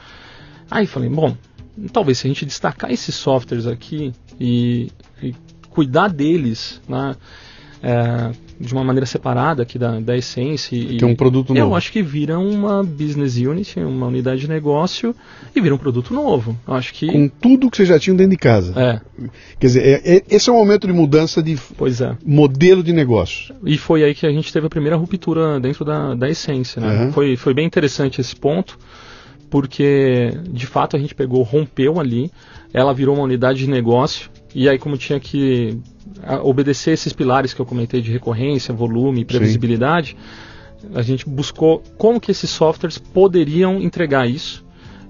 Aí 0.72 0.88
falei, 0.88 1.08
bom, 1.08 1.38
talvez 1.92 2.18
se 2.18 2.26
a 2.26 2.30
gente 2.30 2.48
destacar 2.48 2.92
esses 2.92 3.14
softwares 3.14 3.68
aqui 3.68 4.12
e, 4.40 4.92
e 5.22 5.36
cuidar 5.70 6.08
deles 6.08 6.82
né, 6.90 7.16
é, 7.84 8.32
de 8.58 8.74
uma 8.74 8.82
maneira 8.82 9.06
separada 9.06 9.62
aqui 9.64 9.78
da, 9.78 10.00
da 10.00 10.16
essência. 10.16 10.74
E, 10.74 10.98
é 11.02 11.06
um 11.06 11.16
produto 11.16 11.54
eu 11.54 11.66
novo. 11.66 11.76
acho 11.76 11.92
que 11.92 12.02
vira 12.02 12.40
uma 12.40 12.82
business 12.82 13.36
unit, 13.36 13.78
uma 13.78 14.08
unidade 14.08 14.40
de 14.40 14.48
negócio 14.48 15.14
e 15.54 15.60
vira 15.60 15.76
um 15.76 15.78
produto 15.78 16.14
novo. 16.14 16.58
Eu 16.66 16.74
acho 16.76 16.94
que. 16.94 17.08
Com 17.08 17.28
tudo 17.28 17.70
que 17.70 17.76
você 17.76 17.86
já 17.86 18.00
tinha 18.00 18.16
dentro 18.16 18.32
de 18.32 18.38
casa. 18.38 18.74
É, 18.80 19.02
Quer 19.60 19.68
dizer, 19.68 19.82
é- 19.86 20.16
é- 20.16 20.24
esse 20.30 20.50
é 20.50 20.54
um 20.54 20.56
momento 20.56 20.88
de 20.88 20.94
mudança 20.94 21.44
de 21.44 21.58
pois 21.78 22.00
é. 22.00 22.16
modelo 22.26 22.82
de 22.82 22.94
negócio. 22.94 23.54
E 23.66 23.78
foi 23.78 24.04
aí 24.04 24.16
que 24.16 24.26
a 24.26 24.32
gente 24.32 24.52
teve 24.54 24.66
a 24.66 24.70
primeira 24.70 24.96
ruptura 24.96 25.60
dentro 25.60 25.84
da, 25.84 26.16
da 26.16 26.30
essência. 26.30 26.82
Né? 26.82 27.06
Uhum. 27.06 27.12
Foi, 27.12 27.36
foi 27.36 27.54
bem 27.54 27.66
interessante 27.66 28.22
esse 28.22 28.36
ponto, 28.36 28.80
porque 29.50 30.32
de 30.50 30.66
fato 30.66 30.96
a 30.96 31.00
gente 31.00 31.14
pegou, 31.14 31.44
rompeu 31.44 32.00
ali, 32.00 32.32
ela 32.74 32.94
virou 32.94 33.16
uma 33.16 33.26
unidade 33.26 33.60
de 33.60 33.70
negócio, 33.70 34.30
e 34.56 34.70
aí, 34.70 34.78
como 34.78 34.98
tinha 34.98 35.20
que 35.20 35.78
obedecer 36.44 36.92
esses 36.92 37.14
pilares 37.14 37.54
que 37.54 37.60
eu 37.60 37.66
comentei 37.66 38.02
de 38.02 38.12
recorrência, 38.12 38.74
volume 38.74 39.22
e 39.22 39.26
previsibilidade, 39.26 40.16
a 40.94 41.02
gente 41.02 41.28
buscou 41.28 41.82
como 41.98 42.20
que 42.20 42.32
esses 42.32 42.50
softwares 42.50 42.98
poderiam 42.98 43.82
entregar 43.82 44.28
isso. 44.30 44.64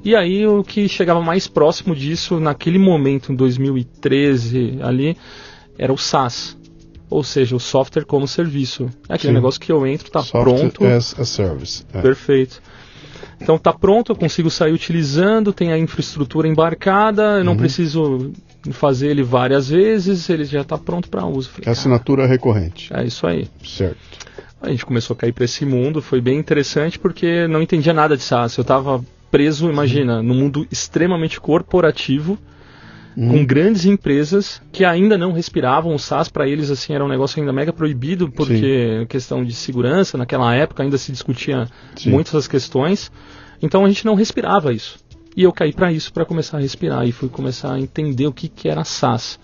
E 0.04 0.16
aí 0.16 0.46
o 0.46 0.64
que 0.64 0.88
chegava 0.90 1.22
mais 1.22 1.48
próximo 1.48 1.96
disso 1.96 2.40
naquele 2.40 2.78
momento, 2.78 3.32
em 3.32 3.36
2013 3.36 4.80
ali, 4.82 5.18
era 5.78 5.94
o 5.94 5.98
SaaS. 5.98 6.58
Ou 7.10 7.24
seja, 7.24 7.56
o 7.56 7.60
software 7.60 8.06
como 8.06 8.28
serviço. 8.28 8.90
É 9.08 9.14
aquele 9.14 9.32
Sim. 9.32 9.36
negócio 9.36 9.62
que 9.62 9.72
eu 9.72 9.86
entro, 9.86 10.10
tá 10.10 10.22
Software 10.22 10.44
pronto. 10.72 10.86
as 10.86 11.18
a 11.20 11.24
service. 11.26 11.86
É. 11.94 12.02
Perfeito. 12.02 12.62
Então 13.40 13.58
tá 13.58 13.72
pronto, 13.72 14.12
eu 14.12 14.16
consigo 14.16 14.50
sair 14.50 14.72
utilizando, 14.74 15.54
tem 15.54 15.72
a 15.72 15.78
infraestrutura 15.78 16.48
embarcada, 16.48 17.38
eu 17.40 17.44
não 17.44 17.52
Uhum. 17.54 17.58
preciso 17.58 18.32
fazer 18.72 19.08
ele 19.10 19.24
várias 19.24 19.70
vezes, 19.70 20.30
ele 20.30 20.46
já 20.46 20.62
está 20.62 20.78
pronto 20.78 21.10
para 21.10 21.26
uso. 21.26 21.50
Falei, 21.50 21.68
É 21.68 21.72
assinatura 21.72 22.26
recorrente. 22.26 22.90
"Cara, 22.90 23.04
é 23.04 23.08
isso 23.08 23.26
aí. 23.28 23.48
Certo. 23.64 23.98
A 24.62 24.70
gente 24.70 24.86
começou 24.86 25.14
a 25.14 25.18
cair 25.18 25.34
para 25.34 25.44
esse 25.46 25.66
mundo, 25.66 26.02
foi 26.02 26.22
bem 26.22 26.38
interessante 26.40 26.98
porque 26.98 27.48
não 27.48 27.62
entendia 27.62 27.92
nada 27.94 28.16
de 28.16 28.24
SaaS. 28.24 28.56
Eu 28.58 28.62
estava 28.62 29.04
preso, 29.30 29.70
imagina, 29.70 30.22
num 30.24 30.36
mundo 30.36 30.66
extremamente 30.72 31.42
corporativo, 31.42 32.38
Uhum. 33.16 33.30
com 33.30 33.46
grandes 33.46 33.86
empresas 33.86 34.60
que 34.72 34.84
ainda 34.84 35.16
não 35.20 35.34
respiravam 35.34 35.94
o 35.94 36.00
SaaS 36.00 36.30
para 36.30 36.48
eles 36.50 36.72
assim 36.72 36.96
era 36.96 37.06
um 37.06 37.08
negócio 37.08 37.40
ainda 37.40 37.54
mega 37.54 37.72
proibido 37.72 38.28
porque 38.32 39.06
questão 39.08 39.46
de 39.46 39.54
segurança 39.54 40.18
naquela 40.18 40.56
época 40.56 40.82
ainda 40.82 40.98
se 40.98 41.12
discutia 41.12 41.68
Sim. 41.96 42.10
muito 42.10 42.30
essas 42.30 42.48
questões 42.48 43.12
então 43.62 43.86
a 43.86 43.88
gente 43.88 44.04
não 44.04 44.16
respirava 44.16 44.74
isso 44.74 44.98
e 45.36 45.44
eu 45.44 45.52
caí 45.52 45.74
para 45.74 45.92
isso 45.92 46.14
para 46.14 46.26
começar 46.26 46.58
a 46.58 46.62
respirar 46.62 47.08
e 47.08 47.12
fui 47.12 47.30
começar 47.30 47.74
a 47.74 47.80
entender 47.80 48.28
o 48.28 48.34
que 48.34 48.48
que 48.48 48.70
era 48.70 48.84
SaaS 48.84 49.40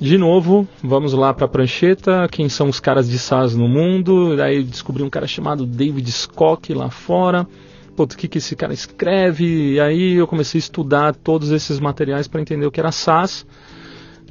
de 0.00 0.16
novo, 0.16 0.66
vamos 0.82 1.12
lá 1.12 1.34
para 1.34 1.44
a 1.44 1.48
prancheta, 1.48 2.26
quem 2.32 2.48
são 2.48 2.70
os 2.70 2.80
caras 2.80 3.06
de 3.06 3.18
SaaS 3.18 3.54
no 3.54 3.68
mundo, 3.68 4.34
daí 4.34 4.64
descobri 4.64 5.02
um 5.02 5.10
cara 5.10 5.26
chamado 5.26 5.66
David 5.66 6.08
Skock 6.08 6.72
lá 6.72 6.88
fora, 6.88 7.46
putz, 7.94 8.14
o 8.14 8.18
que, 8.18 8.26
que 8.26 8.38
esse 8.38 8.56
cara 8.56 8.72
escreve, 8.72 9.74
e 9.74 9.78
aí 9.80 10.14
eu 10.14 10.26
comecei 10.26 10.56
a 10.58 10.60
estudar 10.60 11.14
todos 11.14 11.50
esses 11.50 11.78
materiais 11.78 12.26
para 12.26 12.40
entender 12.40 12.64
o 12.64 12.70
que 12.70 12.80
era 12.80 12.90
SaaS. 12.90 13.44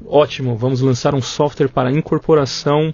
Ótimo, 0.07 0.55
vamos 0.55 0.81
lançar 0.81 1.13
um 1.13 1.21
software 1.21 1.69
para 1.69 1.91
incorporação, 1.91 2.91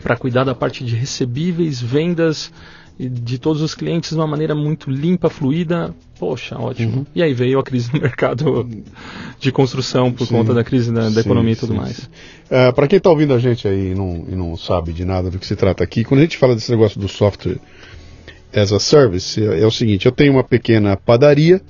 para 0.00 0.16
cuidar 0.16 0.44
da 0.44 0.54
parte 0.54 0.84
de 0.84 0.94
recebíveis, 0.94 1.82
vendas 1.82 2.52
de 2.98 3.38
todos 3.38 3.62
os 3.62 3.74
clientes 3.74 4.10
de 4.10 4.16
uma 4.16 4.26
maneira 4.26 4.54
muito 4.54 4.90
limpa, 4.90 5.30
fluida. 5.30 5.94
Poxa, 6.18 6.58
ótimo. 6.58 6.98
Uhum. 6.98 7.06
E 7.14 7.22
aí 7.22 7.32
veio 7.32 7.60
a 7.60 7.62
crise 7.62 7.92
no 7.94 8.00
mercado 8.00 8.68
de 9.38 9.52
construção 9.52 10.12
por 10.12 10.26
Sim. 10.26 10.34
conta 10.34 10.52
da 10.52 10.64
crise 10.64 10.92
da, 10.92 11.02
da 11.02 11.10
Sim, 11.10 11.20
economia 11.20 11.52
e 11.52 11.56
tudo 11.56 11.72
sim, 11.72 11.78
mais. 11.78 11.96
sim. 11.96 12.72
para 12.74 12.88
quem 12.88 12.96
está 12.96 13.08
ouvindo 13.08 13.32
a 13.34 13.38
gente 13.38 13.68
aí 13.68 13.92
e 13.92 13.94
não, 13.94 14.26
e 14.28 14.34
não 14.34 14.56
sabe 14.56 14.92
de 14.92 15.04
nada 15.04 15.30
do 15.30 15.38
que 15.38 15.46
se 15.46 15.54
trata 15.54 15.84
aqui, 15.84 16.02
quando 16.02 16.20
a 16.20 16.22
gente 16.24 16.36
fala 16.36 16.56
desse 16.56 16.70
negócio 16.70 17.00
do 17.00 17.08
software 17.08 17.58
as 18.52 18.72
a 18.72 18.80
service, 18.80 19.42
é, 19.42 19.60
é 19.60 19.66
o 19.66 19.70
seguinte: 19.70 20.06
eu 20.06 20.12
tenho 20.12 20.32
uma 20.32 20.44
pequena 20.44 20.96
padaria, 20.96 21.60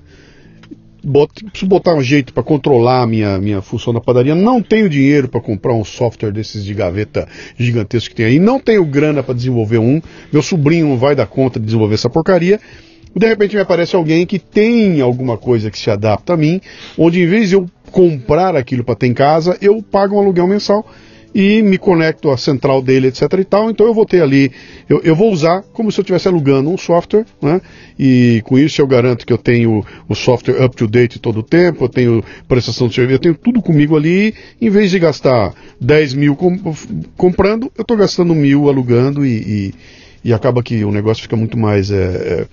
bot, 1.03 1.45
preciso 1.45 1.69
botar 1.69 1.95
um 1.95 2.03
jeito 2.03 2.33
para 2.33 2.43
controlar 2.43 3.03
a 3.03 3.07
minha, 3.07 3.39
minha 3.39 3.63
função 3.63 3.93
da 3.93 4.01
padaria, 4.01 4.35
não 4.35 4.63
tenho 4.63 4.89
dinheiro 4.89 5.29
para 5.29 5.41
comprar 5.41 5.75
um 5.75 5.85
software 5.85 6.33
desses 6.33 6.65
de 6.65 6.75
gaveta 6.75 7.29
gigantesco 7.57 8.11
que 8.11 8.17
tem 8.17 8.27
aí, 8.27 8.39
não 8.39 8.59
tenho 8.59 8.85
grana 8.85 9.23
para 9.23 9.35
desenvolver 9.35 9.79
um, 9.79 10.01
meu 10.33 10.43
sobrinho 10.43 10.89
não 10.89 10.97
vai 10.97 11.15
dar 11.15 11.27
conta 11.27 11.59
de 11.59 11.67
desenvolver 11.67 11.95
essa 11.95 12.11
porcaria. 12.11 12.61
De 13.15 13.27
repente 13.27 13.55
me 13.55 13.63
aparece 13.63 13.97
alguém 13.97 14.27
que 14.27 14.39
tem 14.39 15.01
alguma 15.01 15.37
coisa 15.37 15.71
que 15.71 15.79
se 15.79 15.91
adapta 15.91 16.35
a 16.35 16.37
mim, 16.37 16.61
onde 16.97 17.23
em 17.23 17.27
vez 17.27 17.49
de 17.49 17.55
eu 17.55 17.67
comprar 17.91 18.55
aquilo 18.55 18.85
para 18.85 18.95
ter 18.95 19.07
em 19.07 19.15
casa, 19.15 19.57
eu 19.61 19.83
pago 19.83 20.17
um 20.17 20.19
aluguel 20.19 20.47
mensal 20.47 20.87
e 21.35 21.63
me 21.63 21.79
conecto 21.79 22.31
à 22.31 22.37
central 22.37 22.81
dele, 22.83 23.09
etc 23.09 23.23
e 23.39 23.45
tal. 23.45 23.71
Então 23.71 23.87
eu 23.87 23.95
vou 23.95 24.07
ter 24.07 24.23
ali, 24.23 24.51
eu, 24.89 25.01
eu 25.03 25.15
vou 25.15 25.31
usar 25.33 25.63
como 25.73 25.91
se 25.93 26.01
eu 26.01 26.03
estivesse 26.03 26.29
alugando 26.29 26.71
um 26.71 26.79
software, 26.79 27.25
né? 27.41 27.61
E 27.99 28.41
com 28.45 28.59
isso 28.59 28.81
eu 28.81 28.87
garanto 28.87 29.27
que 29.27 29.33
eu 29.33 29.39
tenho 29.39 29.85
o 30.09 30.15
software 30.15 30.65
up 30.65 30.77
to 30.77 30.87
date 30.87 31.19
todo 31.19 31.41
o 31.41 31.43
tempo, 31.43 31.85
eu 31.85 31.89
tenho 31.89 32.25
prestação 32.47 32.89
de 32.89 32.95
serviço, 32.95 33.17
eu 33.17 33.21
tenho 33.23 33.35
tudo 33.35 33.61
comigo 33.63 33.97
ali. 33.97 34.35
Em 34.61 34.71
vez 34.71 34.91
de 34.91 34.99
gastar 34.99 35.55
10 35.81 36.15
mil 36.15 36.35
com- 36.37 36.59
comprando, 37.17 37.71
eu 37.77 37.83
estou 37.83 37.97
gastando 37.97 38.35
mil 38.35 38.69
alugando 38.69 39.25
e, 39.25 39.33
e, 39.33 39.75
e 40.25 40.33
acaba 40.33 40.63
que 40.63 40.85
o 40.85 40.91
negócio 40.91 41.23
fica 41.23 41.37
muito 41.37 41.57
mais 41.59 41.91
é, 41.91 41.97
é, 41.97 42.47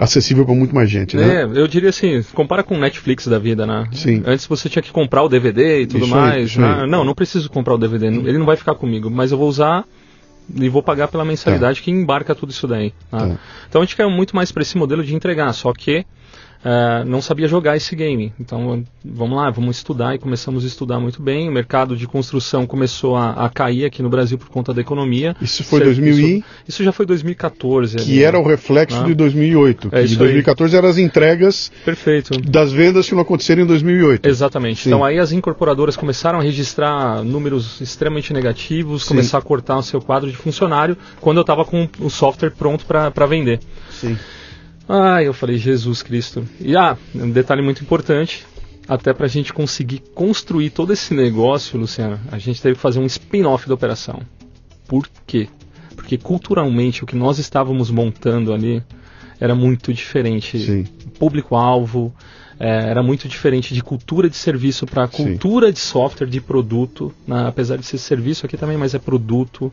acessível 0.00 0.46
para 0.46 0.54
muito 0.54 0.74
mais 0.74 0.90
gente, 0.90 1.14
né? 1.16 1.42
É, 1.42 1.44
eu 1.44 1.68
diria 1.68 1.90
assim, 1.90 2.22
compara 2.32 2.62
com 2.62 2.74
o 2.74 2.78
Netflix 2.80 3.26
da 3.28 3.38
vida, 3.38 3.66
né? 3.66 3.86
Sim. 3.92 4.22
Antes 4.26 4.46
você 4.46 4.68
tinha 4.68 4.82
que 4.82 4.90
comprar 4.90 5.22
o 5.22 5.28
DVD 5.28 5.82
e 5.82 5.86
tudo 5.86 6.06
Isso 6.06 6.14
aí, 6.14 6.20
mais. 6.20 6.50
isso 6.50 6.60
né? 6.60 6.80
aí. 6.82 6.90
Não, 6.90 7.04
não 7.04 7.14
preciso 7.14 7.50
comprar 7.50 7.74
o 7.74 7.78
DVD, 7.78 8.06
ele 8.06 8.38
não 8.38 8.46
vai 8.46 8.56
ficar 8.56 8.74
comigo, 8.74 9.10
mas 9.10 9.30
eu 9.30 9.36
vou 9.38 9.46
usar 9.48 9.84
e 10.56 10.68
vou 10.68 10.82
pagar 10.82 11.08
pela 11.08 11.24
mensalidade 11.24 11.82
que 11.82 11.90
embarca 11.90 12.34
tudo 12.34 12.50
isso 12.50 12.66
daí. 12.66 12.92
né? 13.12 13.18
Tá. 13.18 13.38
Então 13.68 13.82
a 13.82 13.84
gente 13.84 13.94
quer 13.94 14.08
muito 14.08 14.34
mais 14.34 14.50
para 14.50 14.62
esse 14.62 14.76
modelo 14.78 15.04
de 15.04 15.14
entregar, 15.14 15.52
só 15.52 15.72
que 15.72 16.04
Uh, 16.60 17.04
não 17.06 17.22
sabia 17.22 17.48
jogar 17.48 17.76
esse 17.76 17.96
game. 17.96 18.32
Então, 18.38 18.84
vamos 19.02 19.36
lá, 19.36 19.50
vamos 19.50 19.78
estudar 19.78 20.14
e 20.14 20.18
começamos 20.18 20.62
a 20.62 20.66
estudar 20.66 21.00
muito 21.00 21.22
bem. 21.22 21.48
O 21.48 21.52
mercado 21.52 21.96
de 21.96 22.06
construção 22.06 22.66
começou 22.66 23.16
a, 23.16 23.46
a 23.46 23.48
cair 23.48 23.86
aqui 23.86 24.02
no 24.02 24.10
Brasil 24.10 24.36
por 24.36 24.48
conta 24.50 24.74
da 24.74 24.80
economia. 24.80 25.34
Isso 25.40 25.64
foi 25.64 25.80
2000 25.80 26.12
isso, 26.12 26.20
e... 26.20 26.44
isso 26.68 26.84
já 26.84 26.92
foi 26.92 27.06
2014. 27.06 27.96
Que 27.96 28.12
ali, 28.12 28.24
era 28.24 28.38
o 28.38 28.46
reflexo 28.46 29.00
ah. 29.00 29.04
de 29.04 29.14
2008. 29.14 29.88
É 29.90 30.02
de 30.02 30.16
2014 30.16 30.76
eram 30.76 30.88
as 30.88 30.98
entregas 30.98 31.72
Perfeito. 31.82 32.38
das 32.42 32.72
vendas 32.72 33.08
que 33.08 33.14
não 33.14 33.22
aconteceram 33.22 33.62
em 33.62 33.66
2008. 33.66 34.28
Exatamente. 34.28 34.82
Sim. 34.82 34.90
Então 34.90 35.02
aí 35.02 35.18
as 35.18 35.32
incorporadoras 35.32 35.96
começaram 35.96 36.40
a 36.40 36.42
registrar 36.42 37.24
números 37.24 37.80
extremamente 37.80 38.34
negativos, 38.34 39.04
Sim. 39.04 39.08
começar 39.08 39.38
a 39.38 39.42
cortar 39.42 39.78
o 39.78 39.82
seu 39.82 40.00
quadro 40.00 40.30
de 40.30 40.36
funcionário 40.36 40.96
quando 41.20 41.38
eu 41.38 41.42
estava 41.42 41.64
com 41.64 41.88
o 42.00 42.10
software 42.10 42.50
pronto 42.50 42.84
para 42.84 43.26
vender. 43.26 43.60
Sim. 43.90 44.18
Ah, 44.92 45.22
eu 45.22 45.32
falei, 45.32 45.56
Jesus 45.56 46.02
Cristo. 46.02 46.44
E 46.60 46.76
ah, 46.76 46.98
um 47.14 47.30
detalhe 47.30 47.62
muito 47.62 47.80
importante, 47.80 48.44
até 48.88 49.12
para 49.12 49.26
a 49.26 49.28
gente 49.28 49.52
conseguir 49.52 50.02
construir 50.14 50.70
todo 50.70 50.92
esse 50.92 51.14
negócio, 51.14 51.78
Luciano, 51.78 52.18
a 52.32 52.38
gente 52.38 52.60
teve 52.60 52.74
que 52.74 52.80
fazer 52.80 52.98
um 52.98 53.06
spin-off 53.06 53.68
da 53.68 53.74
operação. 53.74 54.20
Por 54.88 55.06
quê? 55.24 55.48
Porque 55.94 56.18
culturalmente 56.18 57.04
o 57.04 57.06
que 57.06 57.14
nós 57.14 57.38
estávamos 57.38 57.88
montando 57.88 58.52
ali 58.52 58.82
era 59.38 59.54
muito 59.54 59.94
diferente. 59.94 60.90
Público-alvo, 61.20 62.12
é, 62.58 62.90
era 62.90 63.00
muito 63.00 63.28
diferente 63.28 63.72
de 63.72 63.82
cultura 63.82 64.28
de 64.28 64.36
serviço 64.36 64.86
para 64.86 65.06
cultura 65.06 65.68
Sim. 65.68 65.72
de 65.72 65.78
software, 65.78 66.26
de 66.26 66.40
produto, 66.40 67.14
né? 67.26 67.46
apesar 67.46 67.76
de 67.76 67.86
ser 67.86 67.98
serviço 67.98 68.44
aqui 68.44 68.56
também, 68.56 68.76
mas 68.76 68.92
é 68.92 68.98
produto. 68.98 69.72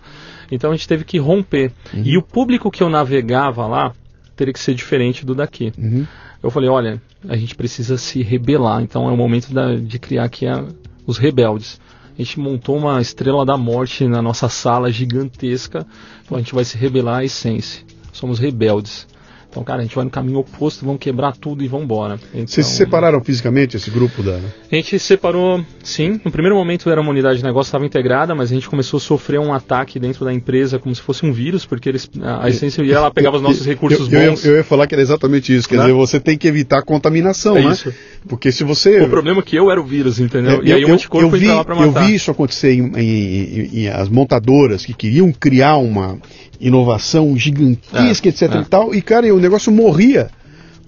Então 0.51 0.71
a 0.71 0.75
gente 0.75 0.87
teve 0.87 1.03
que 1.03 1.17
romper. 1.17 1.71
Uhum. 1.91 2.03
E 2.05 2.17
o 2.17 2.21
público 2.21 2.69
que 2.69 2.83
eu 2.83 2.89
navegava 2.89 3.65
lá, 3.65 3.93
teria 4.37 4.53
que 4.53 4.59
ser 4.59 4.73
diferente 4.73 5.25
do 5.25 5.35
daqui. 5.35 5.73
Uhum. 5.77 6.05
Eu 6.41 6.51
falei, 6.51 6.69
olha, 6.69 7.01
a 7.27 7.35
gente 7.35 7.55
precisa 7.55 7.97
se 7.97 8.21
rebelar, 8.21 8.81
então 8.81 9.09
é 9.09 9.11
o 9.11 9.17
momento 9.17 9.51
da, 9.53 9.75
de 9.75 9.99
criar 9.99 10.25
aqui 10.25 10.45
a, 10.47 10.63
os 11.05 11.17
rebeldes. 11.17 11.79
A 12.17 12.21
gente 12.21 12.39
montou 12.39 12.77
uma 12.77 13.01
estrela 13.01 13.45
da 13.45 13.57
morte 13.57 14.07
na 14.07 14.21
nossa 14.21 14.49
sala 14.49 14.91
gigantesca. 14.91 15.85
Então 16.23 16.35
a 16.35 16.39
gente 16.39 16.53
vai 16.53 16.63
se 16.63 16.75
rebelar 16.75 17.19
à 17.19 17.23
essência. 17.23 17.83
Somos 18.11 18.39
rebeldes. 18.39 19.07
Então, 19.49 19.63
cara, 19.63 19.79
a 19.79 19.83
gente 19.83 19.95
vai 19.95 20.03
no 20.03 20.11
caminho 20.11 20.39
oposto, 20.39 20.85
vamos 20.85 20.99
quebrar 20.99 21.35
tudo 21.35 21.63
e 21.63 21.67
vamos 21.67 21.85
embora. 21.85 22.19
Então, 22.33 22.47
Vocês 22.47 22.67
se 22.67 22.75
separaram 22.75 23.23
fisicamente, 23.23 23.77
esse 23.77 23.89
grupo 23.89 24.21
da. 24.21 24.35
A 24.71 24.75
gente 24.75 24.99
se 24.99 24.99
separou, 24.99 25.63
sim. 25.83 26.19
No 26.23 26.31
primeiro 26.31 26.55
momento 26.55 26.89
era 26.89 26.99
uma 26.99 27.09
unidade 27.09 27.39
de 27.39 27.43
negócio, 27.43 27.69
estava 27.69 27.85
integrada, 27.85 28.35
mas 28.35 28.51
a 28.51 28.53
gente 28.53 28.69
começou 28.69 28.97
a 28.97 29.01
sofrer 29.01 29.39
um 29.39 29.53
ataque 29.53 29.99
dentro 29.99 30.25
da 30.25 30.33
empresa 30.33 30.77
como 30.77 30.93
se 30.93 31.01
fosse 31.01 31.25
um 31.25 31.31
vírus, 31.31 31.65
porque 31.65 31.89
eles, 31.89 32.09
a 32.21 32.49
essência 32.49 32.83
ia 32.83 32.99
lá, 32.99 33.09
pegava 33.11 33.37
os 33.37 33.41
nossos 33.41 33.65
recursos 33.65 34.11
eu, 34.11 34.31
bons. 34.31 34.45
Eu, 34.45 34.51
eu, 34.51 34.57
ia 34.57 34.63
falar 34.63 34.85
que 34.85 34.93
era 34.93 35.01
exatamente 35.01 35.55
isso, 35.55 35.67
quer 35.67 35.77
né? 35.77 35.83
dizer, 35.83 35.93
você 35.93 36.19
tem 36.19 36.37
que 36.37 36.47
evitar 36.47 36.79
a 36.79 36.83
contaminação, 36.83 37.57
é 37.57 37.63
né? 37.63 37.71
Isso. 37.71 37.93
Porque 38.27 38.51
se 38.51 38.63
você. 38.63 38.99
O 39.01 39.09
problema 39.09 39.39
é 39.39 39.43
que 39.43 39.55
eu 39.55 39.71
era 39.71 39.79
o 39.79 39.85
vírus, 39.85 40.19
entendeu? 40.19 40.61
É, 40.61 40.65
e 40.65 40.73
aí 40.73 40.85
o 40.85 40.93
anticorpo 40.93 41.35
eu 41.35 41.39
vi, 41.39 41.47
pra 41.47 41.75
matar. 41.75 42.01
Eu 42.01 42.07
vi 42.07 42.15
isso 42.15 42.29
acontecer 42.29 42.73
em, 42.73 42.91
em, 42.95 42.99
em, 42.99 43.79
em 43.79 43.87
as 43.87 44.09
montadoras 44.09 44.85
que 44.85 44.93
queriam 44.93 45.31
criar 45.31 45.77
uma 45.77 46.19
inovação 46.59 47.37
gigantesca, 47.37 48.27
é, 48.27 48.29
etc 48.29 48.41
é. 48.41 48.57
e 48.59 48.65
tal, 48.65 48.95
e 48.95 49.01
cara, 49.01 49.33
o 49.33 49.39
negócio 49.39 49.71
morria. 49.71 50.29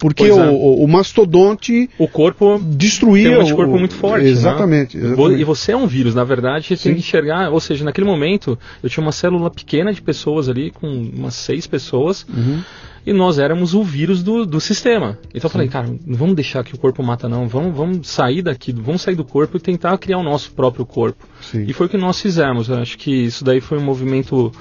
Porque 0.00 0.24
é. 0.24 0.32
o, 0.32 0.82
o, 0.82 0.88
mastodonte. 0.88 1.88
O 1.98 2.08
corpo. 2.08 2.58
Destruía. 2.58 3.36
Tem 3.36 3.52
um 3.52 3.54
corpo 3.54 3.78
muito 3.78 3.94
forte. 3.94 4.26
Exatamente, 4.26 4.96
né? 4.96 5.08
exatamente, 5.08 5.40
E 5.40 5.44
você 5.44 5.72
é 5.72 5.76
um 5.76 5.86
vírus, 5.86 6.14
na 6.14 6.24
verdade, 6.24 6.68
você 6.68 6.76
tem 6.88 6.94
que 6.94 7.00
enxergar. 7.00 7.50
Ou 7.50 7.60
seja, 7.60 7.84
naquele 7.84 8.06
momento, 8.06 8.58
eu 8.82 8.88
tinha 8.88 9.04
uma 9.04 9.12
célula 9.12 9.50
pequena 9.50 9.92
de 9.92 10.00
pessoas 10.00 10.48
ali, 10.48 10.70
com 10.70 10.86
umas 10.88 11.34
seis 11.34 11.66
pessoas. 11.66 12.26
Uhum. 12.26 12.62
E 13.06 13.12
nós 13.12 13.38
éramos 13.38 13.74
o 13.74 13.82
vírus 13.82 14.22
do, 14.22 14.46
do 14.46 14.60
sistema. 14.60 15.18
Então 15.34 15.48
eu 15.48 15.50
falei, 15.50 15.68
cara, 15.68 15.88
não 16.06 16.16
vamos 16.16 16.34
deixar 16.34 16.64
que 16.64 16.74
o 16.74 16.78
corpo 16.78 17.02
mata, 17.02 17.28
não. 17.28 17.46
Vamos, 17.46 17.76
vamos 17.76 18.08
sair 18.08 18.40
daqui, 18.40 18.72
vamos 18.72 19.02
sair 19.02 19.14
do 19.14 19.24
corpo 19.24 19.56
e 19.56 19.60
tentar 19.60 19.96
criar 19.98 20.18
o 20.18 20.22
nosso 20.22 20.50
próprio 20.52 20.86
corpo. 20.86 21.26
Sim. 21.42 21.64
E 21.66 21.72
foi 21.74 21.86
o 21.86 21.88
que 21.88 21.98
nós 21.98 22.20
fizemos. 22.20 22.68
Eu 22.68 22.76
acho 22.76 22.96
que 22.96 23.10
isso 23.10 23.44
daí 23.44 23.60
foi 23.60 23.78
um 23.78 23.84
movimento 23.84 24.52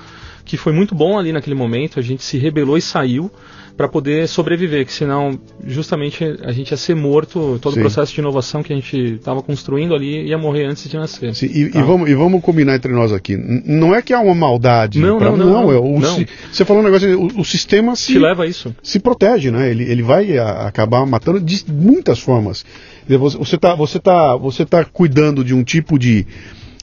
que 0.49 0.57
foi 0.57 0.73
muito 0.73 0.95
bom 0.95 1.19
ali 1.19 1.31
naquele 1.31 1.55
momento. 1.55 1.99
A 1.99 2.01
gente 2.01 2.23
se 2.23 2.35
rebelou 2.35 2.75
e 2.75 2.81
saiu 2.81 3.29
para 3.77 3.87
poder 3.87 4.27
sobreviver, 4.27 4.83
que 4.83 4.91
senão 4.91 5.39
justamente 5.63 6.23
a 6.41 6.51
gente 6.51 6.71
ia 6.71 6.75
ser 6.75 6.95
morto, 6.95 7.59
todo 7.61 7.73
Sim. 7.73 7.79
o 7.79 7.83
processo 7.83 8.13
de 8.15 8.19
inovação 8.19 8.63
que 8.63 8.73
a 8.73 8.75
gente 8.75 8.97
estava 9.13 9.43
construindo 9.43 9.93
ali 9.93 10.27
ia 10.27 10.39
morrer 10.39 10.65
antes 10.65 10.89
de 10.89 10.97
nascer. 10.97 11.35
Sim, 11.35 11.45
e, 11.45 11.69
tá? 11.69 11.79
e, 11.79 11.83
vamos, 11.83 12.09
e 12.09 12.15
vamos 12.15 12.41
combinar 12.41 12.75
entre 12.75 12.91
nós 12.91 13.13
aqui. 13.13 13.37
Não 13.37 13.93
é 13.93 14.01
que 14.01 14.11
há 14.11 14.19
uma 14.19 14.33
maldade. 14.33 14.99
Não, 14.99 15.19
pra, 15.19 15.29
não, 15.29 15.37
não, 15.37 15.45
não, 15.45 15.71
é 15.71 15.77
o, 15.77 15.99
não. 15.99 16.25
Você 16.51 16.65
falou 16.65 16.81
um 16.81 16.85
negócio, 16.85 17.21
o, 17.21 17.41
o 17.41 17.45
sistema 17.45 17.95
se, 17.95 18.13
Te 18.13 18.19
leva 18.19 18.43
a 18.43 18.47
isso. 18.47 18.75
se 18.81 18.99
protege, 18.99 19.51
né? 19.51 19.69
Ele, 19.69 19.83
ele 19.83 20.01
vai 20.01 20.35
a, 20.35 20.67
acabar 20.67 21.05
matando 21.05 21.39
de 21.39 21.63
muitas 21.71 22.19
formas. 22.19 22.65
Você 23.07 23.55
está 23.55 23.75
você 23.75 23.99
tá, 23.99 24.35
você 24.35 24.65
tá 24.65 24.83
cuidando 24.83 25.43
de 25.43 25.53
um 25.53 25.63
tipo 25.63 25.99
de, 25.99 26.25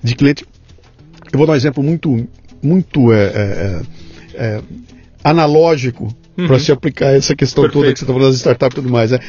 de 0.04 0.14
cliente. 0.14 0.46
Eu 1.32 1.36
vou 1.36 1.48
dar 1.48 1.54
um 1.54 1.56
exemplo 1.56 1.82
muito 1.82 2.26
muito 2.66 3.12
é, 3.12 3.24
é, 3.24 3.82
é, 4.34 4.44
é 4.44 4.62
analógico 5.22 6.14
uhum. 6.36 6.46
para 6.46 6.58
se 6.58 6.70
aplicar 6.70 7.14
essa 7.14 7.34
questão 7.34 7.64
Perfeito. 7.64 7.82
toda 7.82 7.92
que 7.92 7.98
você 7.98 8.04
está 8.04 8.12
falando 8.12 8.30
das 8.30 8.36
startups 8.36 8.78
e 8.78 8.82
tudo 8.82 8.92
mais. 8.92 9.10
Né? 9.10 9.20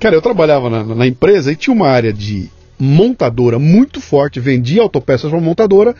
Cara, 0.00 0.14
eu 0.14 0.22
trabalhava 0.22 0.68
na, 0.68 0.84
na, 0.84 1.06
empresa 1.06 1.52
e 1.52 1.56
tinha 1.56 1.74
uma 1.74 1.88
área 1.88 2.12
de 2.12 2.50
montadora 2.78 3.58
muito 3.58 4.00
forte, 4.00 4.40
vendia 4.40 4.82
autopeças 4.82 5.30
para 5.30 5.40
montadora, 5.40 5.94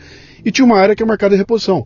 e 0.45 0.51
tinha 0.51 0.65
uma 0.65 0.77
área 0.77 0.95
que 0.95 1.01
é 1.01 1.05
mercado 1.05 1.31
de 1.31 1.37
reposição, 1.37 1.85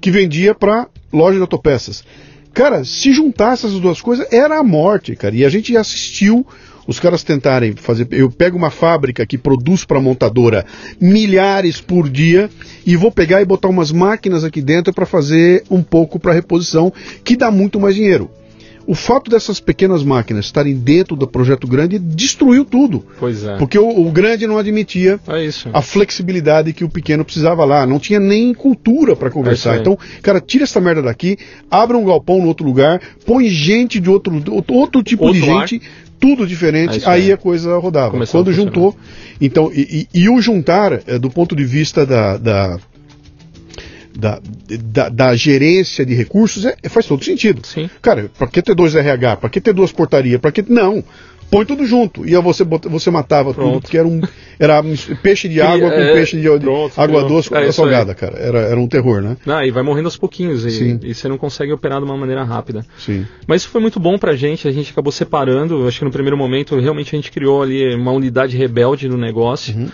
que 0.00 0.10
vendia 0.10 0.54
para 0.54 0.86
loja 1.12 1.36
de 1.36 1.40
autopeças. 1.40 2.04
Cara, 2.52 2.84
se 2.84 3.12
juntasse 3.12 3.66
essas 3.66 3.80
duas 3.80 4.00
coisas, 4.00 4.30
era 4.32 4.58
a 4.58 4.62
morte, 4.62 5.14
cara. 5.14 5.34
E 5.34 5.44
a 5.44 5.48
gente 5.48 5.76
assistiu 5.76 6.46
os 6.86 7.00
caras 7.00 7.22
tentarem 7.22 7.74
fazer. 7.74 8.06
Eu 8.10 8.30
pego 8.30 8.56
uma 8.56 8.70
fábrica 8.70 9.26
que 9.26 9.36
produz 9.36 9.84
para 9.84 10.00
montadora 10.00 10.64
milhares 11.00 11.80
por 11.80 12.08
dia 12.08 12.48
e 12.86 12.96
vou 12.96 13.10
pegar 13.10 13.42
e 13.42 13.44
botar 13.44 13.68
umas 13.68 13.90
máquinas 13.90 14.44
aqui 14.44 14.62
dentro 14.62 14.92
para 14.92 15.06
fazer 15.06 15.64
um 15.70 15.82
pouco 15.82 16.18
para 16.18 16.32
reposição, 16.32 16.92
que 17.24 17.36
dá 17.36 17.50
muito 17.50 17.80
mais 17.80 17.94
dinheiro. 17.94 18.30
O 18.86 18.94
fato 18.94 19.28
dessas 19.28 19.58
pequenas 19.58 20.04
máquinas 20.04 20.44
estarem 20.44 20.76
dentro 20.76 21.16
do 21.16 21.26
projeto 21.26 21.66
grande 21.66 21.98
destruiu 21.98 22.64
tudo. 22.64 23.04
Pois 23.18 23.42
é. 23.42 23.56
Porque 23.56 23.76
o, 23.76 24.06
o 24.06 24.12
grande 24.12 24.46
não 24.46 24.58
admitia 24.58 25.18
é 25.26 25.50
a 25.72 25.82
flexibilidade 25.82 26.72
que 26.72 26.84
o 26.84 26.88
pequeno 26.88 27.24
precisava 27.24 27.64
lá. 27.64 27.84
Não 27.84 27.98
tinha 27.98 28.20
nem 28.20 28.54
cultura 28.54 29.16
para 29.16 29.28
conversar. 29.28 29.76
É 29.76 29.80
então, 29.80 29.98
cara, 30.22 30.40
tira 30.40 30.62
essa 30.62 30.80
merda 30.80 31.02
daqui, 31.02 31.36
abre 31.68 31.96
um 31.96 32.04
galpão 32.04 32.40
no 32.40 32.46
outro 32.46 32.64
lugar, 32.64 33.00
põe 33.24 33.48
gente 33.48 33.98
de 33.98 34.08
outro, 34.08 34.40
outro 34.68 35.02
tipo 35.02 35.24
outro 35.24 35.40
de 35.40 35.44
gente, 35.44 35.82
tudo 36.18 36.46
diferente, 36.46 37.04
é 37.04 37.08
aí 37.08 37.32
a 37.32 37.36
coisa 37.36 37.76
rodava. 37.78 38.10
Começou 38.10 38.42
Quando 38.42 38.52
juntou. 38.52 38.96
Então, 39.40 39.70
e, 39.72 40.08
e, 40.12 40.22
e, 40.22 40.28
o 40.28 40.40
juntar, 40.40 41.00
é, 41.06 41.18
do 41.18 41.30
ponto 41.30 41.54
de 41.54 41.64
vista 41.64 42.06
da, 42.06 42.36
da, 42.36 42.78
da, 44.14 44.40
da, 44.82 45.08
da 45.08 45.36
gerência 45.36 46.04
de 46.04 46.14
recursos, 46.14 46.64
é, 46.64 46.76
faz 46.88 47.06
todo 47.06 47.24
sentido. 47.24 47.66
Sim. 47.66 47.90
Cara, 48.00 48.30
para 48.38 48.46
que 48.46 48.62
ter 48.62 48.74
dois 48.74 48.94
RH? 48.94 49.36
Para 49.36 49.50
que 49.50 49.60
ter 49.60 49.72
duas 49.72 49.92
portarias? 49.92 50.40
Para 50.40 50.52
que. 50.52 50.64
Não 50.68 51.04
põe 51.50 51.64
tudo 51.64 51.86
junto. 51.86 52.26
E 52.26 52.36
você, 52.36 52.64
você 52.64 53.10
matava 53.10 53.52
pronto. 53.52 53.72
tudo, 53.72 53.82
porque 53.82 53.98
era 53.98 54.06
um 54.06 54.20
era 54.58 54.82
peixe 55.22 55.48
de 55.48 55.60
água 55.60 55.90
com 55.90 55.96
é, 55.96 56.12
peixe 56.14 56.40
de, 56.40 56.48
pronto, 56.58 56.98
água 56.98 57.20
pronto. 57.20 57.28
doce 57.34 57.48
com 57.48 57.56
é, 57.56 57.72
salgada, 57.72 58.14
cara. 58.14 58.38
Era, 58.38 58.60
era 58.60 58.80
um 58.80 58.88
terror, 58.88 59.20
né? 59.20 59.36
Não, 59.44 59.62
e 59.62 59.70
vai 59.70 59.82
morrendo 59.82 60.06
aos 60.06 60.16
pouquinhos 60.16 60.64
e, 60.64 60.98
e, 61.02 61.14
você 61.14 61.28
não 61.28 61.38
consegue 61.38 61.72
operar 61.72 61.98
de 61.98 62.04
uma 62.04 62.16
maneira 62.16 62.42
rápida. 62.44 62.84
Sim. 62.98 63.26
Mas 63.46 63.62
isso 63.62 63.70
foi 63.70 63.80
muito 63.80 64.00
bom 64.00 64.18
pra 64.18 64.34
gente, 64.34 64.66
a 64.66 64.72
gente 64.72 64.90
acabou 64.92 65.12
separando, 65.12 65.86
acho 65.86 65.98
que 65.98 66.04
no 66.04 66.10
primeiro 66.10 66.36
momento 66.36 66.78
realmente 66.78 67.14
a 67.14 67.18
gente 67.18 67.30
criou 67.30 67.62
ali 67.62 67.94
uma 67.94 68.12
unidade 68.12 68.56
rebelde 68.56 69.08
no 69.08 69.16
negócio. 69.16 69.74
Uhum 69.76 69.88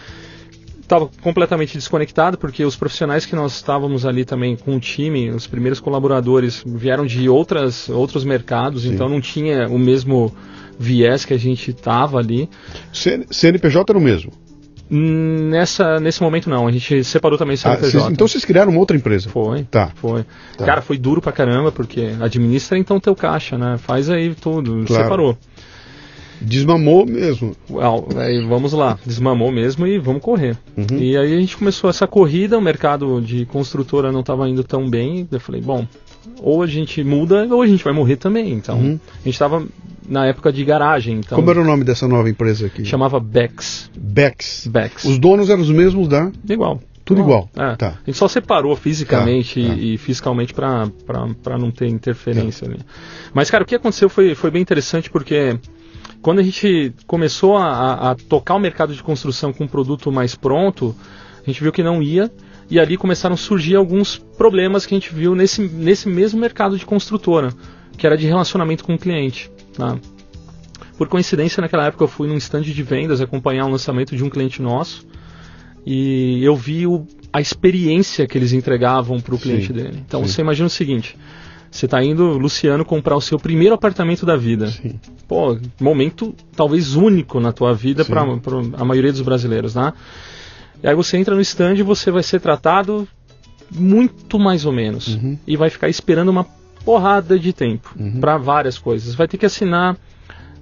estava 0.92 1.08
completamente 1.22 1.78
desconectado, 1.78 2.36
porque 2.36 2.64
os 2.64 2.76
profissionais 2.76 3.24
que 3.24 3.34
nós 3.34 3.54
estávamos 3.54 4.04
ali 4.04 4.26
também 4.26 4.56
com 4.56 4.76
o 4.76 4.80
time, 4.80 5.30
os 5.30 5.46
primeiros 5.46 5.80
colaboradores, 5.80 6.62
vieram 6.66 7.06
de 7.06 7.30
outras, 7.30 7.88
outros 7.88 8.24
mercados, 8.24 8.82
Sim. 8.82 8.92
então 8.92 9.08
não 9.08 9.20
tinha 9.20 9.68
o 9.68 9.78
mesmo 9.78 10.34
viés 10.78 11.24
que 11.24 11.34
a 11.34 11.38
gente 11.38 11.70
estava 11.70 12.18
ali. 12.18 12.48
CNPJ 12.92 13.90
era 13.90 13.98
o 13.98 14.02
mesmo? 14.02 14.32
Nessa, 14.94 15.98
nesse 15.98 16.22
momento 16.22 16.50
não, 16.50 16.66
a 16.66 16.72
gente 16.72 17.02
separou 17.02 17.38
também 17.38 17.56
CNPJ. 17.56 18.06
Ah, 18.06 18.10
então 18.12 18.28
vocês 18.28 18.44
criaram 18.44 18.70
uma 18.70 18.80
outra 18.80 18.96
empresa? 18.96 19.30
Foi, 19.30 19.64
tá. 19.64 19.90
foi. 19.94 20.24
Tá. 20.56 20.66
Cara, 20.66 20.82
foi 20.82 20.98
duro 20.98 21.22
pra 21.22 21.32
caramba, 21.32 21.72
porque 21.72 22.12
administra 22.20 22.76
então 22.76 23.00
teu 23.00 23.16
caixa, 23.16 23.56
né? 23.56 23.78
Faz 23.78 24.10
aí 24.10 24.34
tudo, 24.34 24.84
claro. 24.86 25.02
separou. 25.02 25.38
Desmamou 26.42 27.06
mesmo. 27.06 27.56
Well, 27.70 28.08
aí 28.16 28.44
vamos 28.44 28.72
lá, 28.72 28.98
desmamou 29.06 29.52
mesmo 29.52 29.86
e 29.86 29.98
vamos 29.98 30.20
correr. 30.20 30.58
Uhum. 30.76 30.98
E 30.98 31.16
aí 31.16 31.36
a 31.36 31.40
gente 31.40 31.56
começou 31.56 31.88
essa 31.88 32.06
corrida, 32.06 32.58
o 32.58 32.60
mercado 32.60 33.20
de 33.20 33.46
construtora 33.46 34.10
não 34.10 34.20
estava 34.20 34.48
indo 34.48 34.64
tão 34.64 34.90
bem. 34.90 35.26
Eu 35.30 35.40
falei, 35.40 35.60
bom, 35.60 35.86
ou 36.40 36.62
a 36.62 36.66
gente 36.66 37.02
muda 37.02 37.46
ou 37.50 37.62
a 37.62 37.66
gente 37.66 37.82
vai 37.82 37.92
morrer 37.92 38.16
também. 38.16 38.52
Então, 38.52 38.78
uhum. 38.78 39.00
a 39.12 39.24
gente 39.24 39.34
estava 39.34 39.64
na 40.08 40.26
época 40.26 40.52
de 40.52 40.64
garagem. 40.64 41.18
Então, 41.18 41.36
Como 41.36 41.50
era 41.50 41.60
o 41.60 41.64
nome 41.64 41.84
dessa 41.84 42.08
nova 42.08 42.28
empresa 42.28 42.66
aqui? 42.66 42.84
Chamava 42.84 43.20
Bex. 43.20 43.90
Bex. 43.96 44.66
Bex. 44.66 45.04
Os 45.04 45.18
donos 45.18 45.50
eram 45.50 45.62
os 45.62 45.70
mesmos 45.70 46.08
da? 46.08 46.30
Igual. 46.48 46.80
Tudo 47.04 47.20
igual. 47.20 47.48
É. 47.56 47.74
Tá. 47.76 47.88
A 47.88 48.06
gente 48.06 48.16
só 48.16 48.28
separou 48.28 48.76
fisicamente 48.76 49.60
tá, 49.60 49.68
tá. 49.68 49.74
E, 49.74 49.94
e, 49.94 49.98
fiscalmente 49.98 50.54
para 50.54 51.58
não 51.58 51.70
ter 51.70 51.88
interferência 51.88 52.66
tá. 52.66 52.72
ali. 52.72 52.82
Mas, 53.34 53.50
cara, 53.50 53.64
o 53.64 53.66
que 53.66 53.74
aconteceu 53.74 54.08
foi, 54.08 54.34
foi 54.34 54.50
bem 54.50 54.62
interessante 54.62 55.10
porque 55.10 55.58
quando 56.20 56.38
a 56.38 56.42
gente 56.42 56.94
começou 57.06 57.56
a, 57.56 58.12
a, 58.12 58.14
tocar 58.14 58.54
o 58.54 58.60
mercado 58.60 58.94
de 58.94 59.02
construção 59.02 59.52
com 59.52 59.64
um 59.64 59.68
produto 59.68 60.12
mais 60.12 60.34
pronto, 60.34 60.94
a 61.42 61.50
gente 61.50 61.62
viu 61.62 61.72
que 61.72 61.82
não 61.82 62.02
ia. 62.02 62.30
E 62.72 62.80
ali 62.80 62.96
começaram 62.96 63.34
a 63.34 63.36
surgir 63.36 63.76
alguns 63.76 64.16
problemas 64.16 64.86
que 64.86 64.94
a 64.94 64.98
gente 64.98 65.14
viu 65.14 65.34
nesse, 65.34 65.60
nesse 65.60 66.08
mesmo 66.08 66.40
mercado 66.40 66.78
de 66.78 66.86
construtora, 66.86 67.52
que 67.98 68.06
era 68.06 68.16
de 68.16 68.26
relacionamento 68.26 68.82
com 68.82 68.94
o 68.94 68.98
cliente. 68.98 69.50
Tá? 69.74 69.98
Por 70.96 71.06
coincidência, 71.06 71.60
naquela 71.60 71.88
época 71.88 72.04
eu 72.04 72.08
fui 72.08 72.26
num 72.26 72.38
stand 72.38 72.62
de 72.62 72.82
vendas 72.82 73.20
acompanhar 73.20 73.66
o 73.66 73.68
lançamento 73.68 74.16
de 74.16 74.24
um 74.24 74.30
cliente 74.30 74.62
nosso 74.62 75.06
e 75.84 76.42
eu 76.42 76.56
vi 76.56 76.86
o, 76.86 77.06
a 77.30 77.42
experiência 77.42 78.26
que 78.26 78.38
eles 78.38 78.54
entregavam 78.54 79.20
para 79.20 79.34
o 79.34 79.38
cliente 79.38 79.66
sim, 79.66 79.72
dele. 79.74 80.02
Então 80.06 80.22
sim. 80.22 80.28
você 80.28 80.40
imagina 80.40 80.66
o 80.66 80.70
seguinte: 80.70 81.14
você 81.70 81.84
está 81.84 82.02
indo, 82.02 82.38
Luciano, 82.38 82.86
comprar 82.86 83.16
o 83.16 83.20
seu 83.20 83.38
primeiro 83.38 83.74
apartamento 83.74 84.24
da 84.24 84.34
vida. 84.34 84.68
Sim. 84.68 84.98
Pô, 85.28 85.58
momento 85.78 86.34
talvez 86.56 86.94
único 86.94 87.38
na 87.38 87.52
tua 87.52 87.74
vida 87.74 88.02
para 88.02 88.22
a 88.78 88.84
maioria 88.86 89.12
dos 89.12 89.20
brasileiros, 89.20 89.74
né? 89.74 89.92
E 90.82 90.88
aí 90.88 90.94
você 90.94 91.16
entra 91.16 91.34
no 91.34 91.40
stand 91.40 91.74
e 91.74 91.82
você 91.82 92.10
vai 92.10 92.22
ser 92.22 92.40
tratado 92.40 93.06
muito 93.70 94.38
mais 94.38 94.66
ou 94.66 94.72
menos. 94.72 95.08
Uhum. 95.08 95.38
E 95.46 95.56
vai 95.56 95.70
ficar 95.70 95.88
esperando 95.88 96.28
uma 96.28 96.44
porrada 96.84 97.38
de 97.38 97.52
tempo 97.52 97.94
uhum. 97.98 98.20
para 98.20 98.36
várias 98.36 98.78
coisas. 98.78 99.14
Vai 99.14 99.28
ter 99.28 99.38
que 99.38 99.46
assinar 99.46 99.96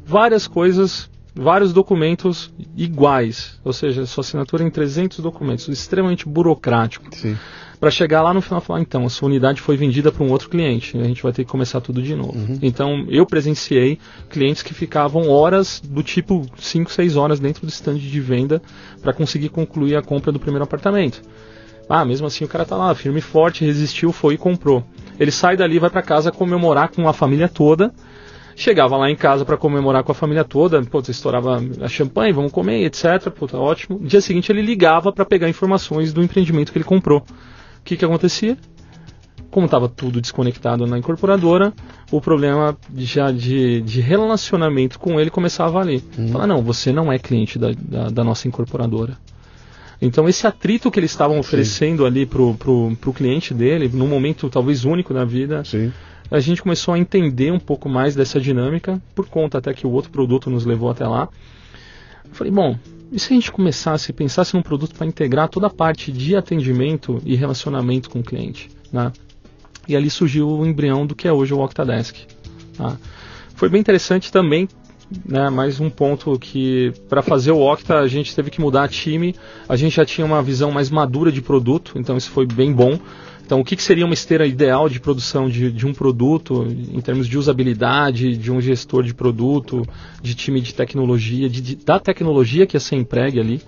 várias 0.05 0.47
coisas, 0.47 1.09
vários 1.35 1.73
documentos 1.73 2.53
iguais, 2.77 3.59
ou 3.65 3.73
seja, 3.73 4.05
sua 4.07 4.23
assinatura 4.23 4.63
em 4.63 4.71
300 4.71 5.21
documentos, 5.21 5.69
extremamente 5.69 6.29
burocrático. 6.29 7.09
Para 7.81 7.91
chegar 7.91 8.21
lá 8.21 8.35
no 8.35 8.43
final 8.43 8.61
e 8.61 8.63
falar, 8.63 8.81
então, 8.81 9.07
a 9.07 9.09
sua 9.09 9.27
unidade 9.27 9.63
foi 9.63 9.75
vendida 9.75 10.13
para 10.13 10.23
um 10.23 10.31
outro 10.31 10.51
cliente, 10.51 10.99
a 10.99 11.05
gente 11.05 11.23
vai 11.23 11.33
ter 11.33 11.45
que 11.45 11.51
começar 11.51 11.81
tudo 11.81 12.03
de 12.03 12.15
novo. 12.15 12.39
Uhum. 12.39 12.59
Então, 12.61 13.07
eu 13.09 13.25
presenciei 13.25 13.99
clientes 14.29 14.63
que 14.63 14.75
ficavam 14.75 15.31
horas, 15.31 15.81
do 15.83 16.03
tipo 16.03 16.47
5, 16.59 16.93
6 16.93 17.17
horas 17.17 17.41
dentro 17.41 17.67
do 17.67 17.71
stand 17.71 17.97
de 17.97 18.21
venda 18.21 18.61
para 19.01 19.15
conseguir 19.15 19.49
concluir 19.49 19.97
a 19.97 20.03
compra 20.03 20.31
do 20.31 20.39
primeiro 20.39 20.65
apartamento. 20.65 21.23
Ah, 21.89 22.05
mesmo 22.05 22.27
assim 22.27 22.45
o 22.45 22.49
cara 22.49 22.67
tá 22.67 22.77
lá, 22.77 22.95
firme 22.95 23.19
e 23.19 23.23
forte, 23.23 23.65
resistiu, 23.65 24.13
foi 24.13 24.35
e 24.35 24.39
comprou. 24.39 24.85
Ele 25.19 25.31
sai 25.31 25.57
dali, 25.57 25.79
vai 25.79 25.89
para 25.91 26.03
casa 26.03 26.31
comemorar 26.31 26.91
com 26.91 27.09
a 27.09 27.15
família 27.15 27.49
toda, 27.49 27.93
Chegava 28.61 28.95
lá 28.95 29.11
em 29.11 29.17
casa 29.17 29.43
para 29.43 29.57
comemorar 29.57 30.03
com 30.05 30.13
a 30.13 30.15
família 30.15 30.45
toda, 30.45 30.83
pô, 30.83 31.01
estourava 31.09 31.63
a 31.81 31.89
champanhe, 31.89 32.31
vamos 32.31 32.53
comer, 32.53 32.85
etc. 32.85 33.31
Pô, 33.31 33.47
tá 33.47 33.59
ótimo. 33.59 33.99
No 33.99 34.07
dia 34.07 34.21
seguinte 34.21 34.53
ele 34.53 34.61
ligava 34.61 35.11
para 35.11 35.25
pegar 35.25 35.49
informações 35.49 36.13
do 36.13 36.23
empreendimento 36.23 36.71
que 36.71 36.77
ele 36.77 36.85
comprou. 36.85 37.25
O 37.81 37.85
que 37.85 37.97
que 37.97 38.05
acontecia? 38.05 38.57
Como 39.51 39.67
estava 39.67 39.89
tudo 39.89 40.21
desconectado 40.21 40.87
na 40.87 40.97
incorporadora, 40.97 41.73
o 42.11 42.21
problema 42.21 42.77
já 42.97 43.33
de, 43.33 43.81
de 43.81 44.01
relacionamento 44.01 44.99
com 44.99 45.19
ele 45.19 45.29
começava 45.29 45.81
ali. 45.81 46.05
Hum. 46.17 46.29
Falar, 46.29 46.47
não, 46.47 46.63
você 46.63 46.93
não 46.93 47.13
é 47.13 47.19
cliente 47.19 47.59
da, 47.59 47.73
da, 47.77 48.09
da 48.09 48.25
nossa 48.25 48.47
incorporadora. 48.47 49.19
Então 50.01 50.29
esse 50.29 50.47
atrito 50.47 50.91
que 50.91 51.01
eles 51.01 51.11
estavam 51.11 51.39
oferecendo 51.39 52.03
Sim. 52.03 52.07
ali 52.07 52.27
pro, 52.27 52.55
pro, 52.55 52.97
pro 53.01 53.13
cliente 53.13 53.53
dele, 53.53 53.91
num 53.93 54.07
momento 54.07 54.49
talvez 54.49 54.85
único 54.85 55.13
da 55.13 55.25
vida, 55.25 55.65
Sim 55.65 55.93
a 56.31 56.39
gente 56.39 56.63
começou 56.63 56.95
a 56.95 56.99
entender 56.99 57.51
um 57.53 57.59
pouco 57.59 57.89
mais 57.89 58.15
dessa 58.15 58.41
dinâmica, 58.41 59.03
por 59.15 59.27
conta 59.27 59.59
até 59.59 59.75
que 59.75 59.87
o 59.87 59.91
outro 59.91 60.13
produto 60.13 60.49
nos 60.49 60.65
levou 60.65 60.89
até 60.89 61.07
lá. 61.07 61.29
Eu 62.25 62.35
falei, 62.35 62.53
bom, 62.53 62.79
e 63.13 63.19
se 63.19 63.33
a 63.33 63.37
gente 63.37 63.51
começasse, 63.51 64.13
pensasse 64.13 64.55
num 64.55 64.63
produto 64.63 64.95
para 64.95 65.07
integrar 65.07 65.49
toda 65.49 65.67
a 65.67 65.71
parte 65.71 66.13
de 66.13 66.37
atendimento 66.37 67.21
e 67.25 67.35
relacionamento 67.35 68.09
com 68.09 68.21
o 68.21 68.23
cliente, 68.23 68.71
né? 68.93 69.13
E 69.89 69.97
ali 69.97 70.09
surgiu 70.09 70.49
o 70.49 70.67
embrião 70.67 71.07
do 71.07 71.15
que 71.15 71.27
é 71.27 71.33
hoje 71.33 71.53
o 71.53 71.61
Octadesk. 71.61 72.17
Tá? 72.77 72.97
Foi 73.57 73.69
bem 73.69 73.81
interessante 73.81 74.31
também, 74.31 74.69
né, 75.27 75.51
mais 75.51 75.81
um 75.81 75.91
ponto 75.91 76.39
que 76.39 76.93
para 77.09 77.23
fazer 77.23 77.51
o 77.51 77.61
Octa 77.61 77.99
a 77.99 78.07
gente 78.07 78.35
teve 78.35 78.51
que 78.51 78.61
mudar 78.61 78.89
time, 78.89 79.35
a 79.69 79.75
gente 79.75 79.97
já 79.97 80.05
tinha 80.05 80.25
uma 80.25 80.43
visão 80.43 80.71
mais 80.71 80.89
madura 80.89 81.33
de 81.33 81.43
produto, 81.43 81.95
então 81.97 82.17
isso 82.17 82.31
foi 82.31 82.47
bem 82.47 82.73
bom. 82.73 82.99
Então, 83.51 83.59
o 83.59 83.65
que, 83.65 83.75
que, 83.75 83.83
seria 83.83 84.05
uma 84.05 84.15
esteira 84.15 84.47
ideal 84.47 84.89
de 84.89 85.01
produção 85.01 85.49
de, 85.49 85.73
de, 85.73 85.85
um 85.85 85.93
produto, 85.93 86.65
em 86.69 87.01
termos 87.01 87.27
de 87.27 87.37
usabilidade, 87.37 88.37
de 88.37 88.53
um 88.53 88.61
gestor 88.61 89.03
de 89.03 89.13
produto, 89.13 89.85
de 90.23 90.37
time 90.37 90.61
de 90.61 90.73
tecnologia, 90.73 91.51
de, 91.51 91.61
de, 91.61 91.75
da 91.75 91.99
tecnologia 91.99 92.65
que 92.65 92.77
ia 92.77 92.81
ser 92.81 92.95
empregue 92.95 93.41
ali? 93.41 93.61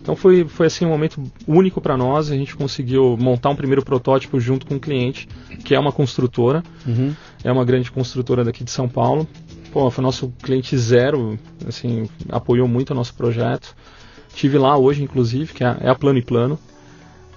Então, 0.00 0.16
foi, 0.16 0.48
foi 0.48 0.68
assim 0.68 0.86
um 0.86 0.88
momento 0.88 1.22
único 1.46 1.82
para 1.82 1.98
nós. 1.98 2.30
A 2.30 2.34
gente 2.34 2.56
conseguiu 2.56 3.14
montar 3.20 3.50
um 3.50 3.56
primeiro 3.56 3.84
protótipo 3.84 4.40
junto 4.40 4.64
com 4.64 4.72
o 4.72 4.76
um 4.78 4.80
cliente, 4.80 5.28
que 5.62 5.74
é 5.74 5.78
uma 5.78 5.92
construtora, 5.92 6.62
uhum. 6.86 7.14
é 7.44 7.52
uma 7.52 7.66
grande 7.66 7.90
construtora 7.90 8.42
daqui 8.42 8.64
de 8.64 8.70
São 8.70 8.88
Paulo. 8.88 9.28
Pô, 9.70 9.90
foi 9.90 10.02
nosso 10.02 10.32
cliente 10.42 10.74
zero, 10.78 11.38
assim, 11.68 12.08
apoiou 12.30 12.66
muito 12.66 12.92
o 12.92 12.94
nosso 12.94 13.12
projeto. 13.12 13.76
Tive 14.34 14.56
lá 14.56 14.78
hoje, 14.78 15.02
inclusive, 15.02 15.52
que 15.52 15.62
é, 15.62 15.76
é 15.80 15.90
a 15.90 15.94
Plano 15.94 16.18
e 16.18 16.22
Plano. 16.22 16.58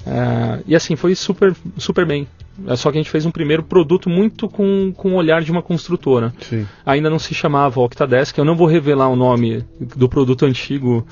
É, 0.09 0.63
e 0.65 0.75
assim, 0.75 0.95
foi 0.95 1.13
super, 1.13 1.55
super 1.77 2.05
bem. 2.05 2.27
É 2.67 2.75
só 2.75 2.91
que 2.91 2.97
a 2.97 3.01
gente 3.01 3.11
fez 3.11 3.25
um 3.25 3.31
primeiro 3.31 3.61
produto 3.61 4.09
muito 4.09 4.49
com, 4.49 4.91
com 4.91 5.13
o 5.13 5.15
olhar 5.15 5.41
de 5.43 5.51
uma 5.51 5.61
construtora. 5.61 6.33
Sim. 6.41 6.67
Ainda 6.83 7.09
não 7.09 7.19
se 7.19 7.33
chamava 7.35 7.79
Octadesk. 7.79 8.35
Eu 8.37 8.43
não 8.43 8.55
vou 8.55 8.67
revelar 8.67 9.07
o 9.07 9.15
nome 9.15 9.63
do 9.79 10.09
produto 10.09 10.45
antigo 10.45 11.05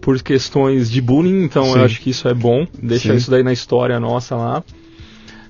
por 0.00 0.20
questões 0.22 0.90
de 0.90 1.00
bullying, 1.00 1.42
então 1.42 1.64
Sim. 1.64 1.78
eu 1.78 1.84
acho 1.84 2.00
que 2.00 2.10
isso 2.10 2.28
é 2.28 2.34
bom. 2.34 2.66
Deixa 2.80 3.10
Sim. 3.10 3.16
isso 3.16 3.30
daí 3.30 3.42
na 3.42 3.52
história 3.52 3.98
nossa 3.98 4.36
lá. 4.36 4.62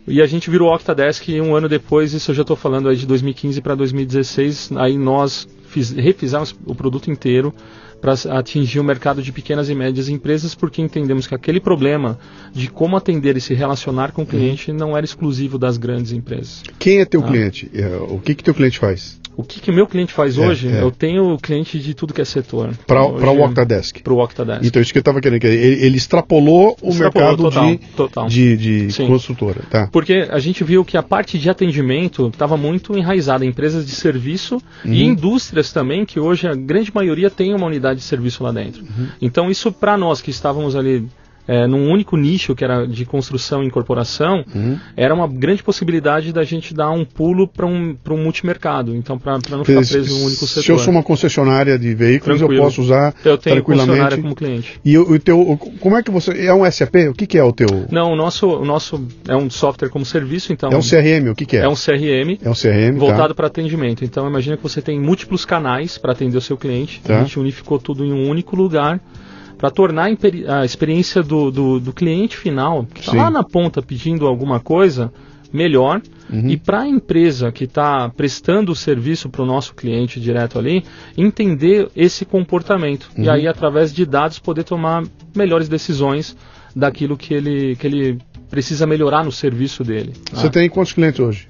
E 0.07 0.23
a 0.23 0.27
gente 0.27 0.49
virou 0.49 0.73
Octadesk 0.73 1.29
um 1.43 1.55
ano 1.55 1.69
depois, 1.69 2.15
isso 2.15 2.31
eu 2.31 2.35
já 2.35 2.43
estou 2.43 2.57
falando 2.57 2.89
aí 2.89 2.97
de 2.97 3.07
2015 3.07 3.61
para 3.61 3.75
2016. 3.75 4.71
Aí 4.77 4.97
nós 4.97 5.47
fiz, 5.67 5.91
refizemos 5.91 6.55
o 6.65 6.75
produto 6.75 7.11
inteiro 7.11 7.53
para 8.01 8.15
atingir 8.39 8.81
o 8.81 8.85
mercado 8.85 9.23
de 9.23 9.33
pequenas 9.33 9.69
e 9.69 9.75
médias 9.75 10.09
empresas, 10.09 10.55
porque 10.55 10.81
entendemos 10.81 11.27
que 11.27 11.35
aquele 11.35 11.61
problema 11.61 12.19
de 12.53 12.69
como 12.69 12.97
atender 12.97 13.37
e 13.37 13.41
se 13.41 13.55
relacionar 13.55 14.13
com 14.13 14.23
o 14.23 14.27
cliente 14.27 14.71
uhum. 14.71 14.77
não 14.77 14.97
era 14.97 15.05
exclusivo 15.05 15.59
das 15.59 15.77
grandes 15.77 16.13
empresas. 16.13 16.63
Quem 16.79 17.01
é 17.01 17.05
teu 17.05 17.21
ah. 17.21 17.25
cliente? 17.25 17.71
É, 17.75 17.87
o 18.09 18.19
que 18.19 18.35
que 18.35 18.45
teu 18.45 18.55
cliente 18.55 18.79
faz? 18.79 19.19
O 19.39 19.45
que, 19.45 19.61
que 19.61 19.71
meu 19.71 19.87
cliente 19.87 20.13
faz 20.13 20.37
é, 20.37 20.41
hoje? 20.41 20.67
É. 20.67 20.83
Eu 20.83 20.91
tenho 20.91 21.39
cliente 21.39 21.79
de 21.79 21.95
tudo 21.95 22.13
que 22.13 22.21
é 22.21 22.25
setor. 22.25 22.77
Para 22.85 23.05
o 23.05 23.45
Octadesk. 23.45 24.03
Para 24.03 24.13
o 24.13 24.19
Octadesk. 24.19 24.67
Então, 24.67 24.83
isso 24.83 24.91
que 24.91 24.99
eu 24.99 25.01
estava 25.01 25.21
querendo. 25.21 25.45
Ele, 25.45 25.87
ele 25.87 25.97
extrapolou 25.97 26.77
o 26.83 26.89
extrapolou 26.89 27.29
mercado 27.29 27.43
total, 27.45 27.71
de, 27.71 27.79
total. 27.95 28.27
de, 28.27 28.89
de 28.89 29.07
construtora. 29.07 29.63
Tá. 29.71 29.89
Porque 29.93 30.27
a 30.29 30.41
gente 30.41 30.65
viu 30.65 30.85
que 30.85 30.97
a 30.97 31.05
parte 31.05 31.39
de 31.39 31.49
atendimento 31.49 32.27
estava 32.27 32.57
muito 32.57 32.99
enraizada 32.99 33.45
em 33.45 33.51
empresas 33.51 33.87
de 33.87 33.93
serviço 33.93 34.57
uhum. 34.85 34.93
e 34.93 35.05
indústrias 35.05 35.73
também, 35.73 36.05
que 36.05 36.19
hoje 36.19 36.49
a 36.49 36.57
grande 36.57 36.91
maioria 36.93 37.31
tem 37.31 37.55
uma 37.55 37.69
unidade 37.69 37.88
de 37.95 38.03
serviço 38.03 38.43
lá 38.43 38.53
dentro. 38.53 38.83
Uhum. 38.83 39.09
Então, 39.21 39.51
isso 39.51 39.73
para 39.73 39.97
nós 39.97 40.21
que 40.21 40.31
estávamos 40.31 40.77
ali 40.77 41.09
é, 41.49 41.67
num 41.67 41.91
único 41.91 42.15
nicho 42.15 42.55
que 42.55 42.63
era 42.63 42.87
de 42.87 43.07
construção 43.07 43.63
e 43.63 43.67
incorporação, 43.67 44.45
uhum. 44.55 44.79
era 44.95 45.15
uma 45.15 45.27
grande 45.27 45.63
possibilidade 45.63 46.31
da 46.31 46.45
gente 46.45 46.75
dar 46.75 46.91
um 46.91 47.07
pulo 47.07 47.49
para 47.49 47.65
um, 47.65 47.97
um 48.11 48.17
multimercado. 48.19 48.95
Então, 48.95 49.19
para 49.19 49.39
não 49.51 49.65
ficar 49.65 49.81
preso 49.81 50.13
em 50.13 50.21
um 50.21 50.27
único 50.27 50.47
setor. 50.47 50.63
Se 50.63 50.71
eu 50.71 50.79
sou 50.79 50.93
uma 50.93 51.03
concessionária 51.03 51.79
de 51.79 51.95
veículos, 51.95 52.39
Tranquilo. 52.39 52.63
eu 52.63 52.67
posso 52.67 52.83
usar 52.83 53.15
eu 53.25 53.39
tenho 53.39 53.57
tranquilamente. 53.57 54.21
como 54.21 54.35
cliente. 54.35 54.79
E 54.85 54.99
o, 54.99 55.13
o, 55.13 55.19
teu, 55.19 55.59
como 55.81 55.97
é 55.97 56.03
que 56.03 56.11
você. 56.11 56.47
É 56.47 56.53
um 56.53 56.71
SAP? 56.71 56.95
O 57.11 57.15
que, 57.15 57.27
que 57.27 57.39
é 57.39 57.43
o 57.43 57.53
teu? 57.53 57.87
Não, 57.91 58.13
o 58.13 58.17
nosso, 58.17 58.47
o 58.47 58.65
nosso 58.65 59.03
é 59.27 59.35
um 59.35 59.49
software 59.49 59.89
como 59.89 60.05
serviço, 60.05 60.53
então. 60.53 60.71
É 60.71 60.77
um 60.77 60.83
CRM, 60.83 61.31
o 61.31 61.35
que, 61.35 61.47
que 61.47 61.57
é? 61.57 61.61
É 61.61 61.69
um 61.69 61.75
CRM. 61.75 62.39
É 62.45 62.51
um 62.51 62.55
CRM. 62.55 62.93
Tá. 62.93 62.99
Voltado 62.99 63.29
tá. 63.29 63.35
para 63.35 63.47
atendimento. 63.47 64.05
Então, 64.05 64.29
imagina 64.29 64.59
que 64.59 64.63
você 64.63 64.83
tem 64.83 65.01
múltiplos 65.01 65.47
canais 65.47 65.97
para 65.97 66.13
atender 66.13 66.37
o 66.37 66.43
seu 66.43 66.59
cliente. 66.59 67.01
Tá. 67.01 67.21
A 67.21 67.23
gente 67.23 67.41
unificou 67.41 67.79
tudo 67.79 68.05
em 68.05 68.13
um 68.13 68.29
único 68.29 68.55
lugar 68.55 69.01
para 69.59 69.71
tornar 69.71 70.09
a 70.49 70.65
experiência 70.65 71.23
do, 71.23 71.51
do, 71.51 71.81
do 71.81 71.93
cliente 71.93 72.37
final, 72.37 72.87
que 72.95 73.01
está 73.01 73.13
lá 73.13 73.31
na 73.31 73.43
ponta 73.43 73.83
pedindo 73.83 74.27
alguma 74.27 74.61
coisa, 74.61 75.13
melhor. 75.53 76.01
Uhum. 76.31 76.49
E 76.49 76.57
para 76.57 76.83
a 76.83 76.89
empresa 76.89 77.51
que 77.51 77.65
está 77.65 78.09
prestando 78.11 78.71
o 78.71 78.77
serviço 78.77 79.29
para 79.29 79.43
o 79.43 79.47
nosso 79.47 79.75
cliente 79.75 80.21
direto 80.21 80.59
ali, 80.59 80.85
entender 81.17 81.89
esse 81.97 82.25
comportamento. 82.25 83.11
Uhum. 83.17 83.25
E 83.25 83.31
aí, 83.31 83.49
através 83.49 83.93
de 83.93 84.07
dados, 84.07 84.39
poder 84.39 84.63
tomar 84.63 85.05
melhores 85.35 85.69
decisões 85.69 86.37
daquilo 86.77 87.17
que 87.17 87.35
ele, 87.35 87.75
que 87.77 87.87
ele 87.87 88.19
precisa 88.49 88.87
melhorar 88.87 89.25
no 89.25 89.33
serviço 89.33 89.83
dele. 89.83 90.13
Você 90.33 90.47
ah. 90.47 90.51
tem 90.51 90.69
quantos 90.69 90.93
clientes 90.93 91.19
hoje? 91.19 91.49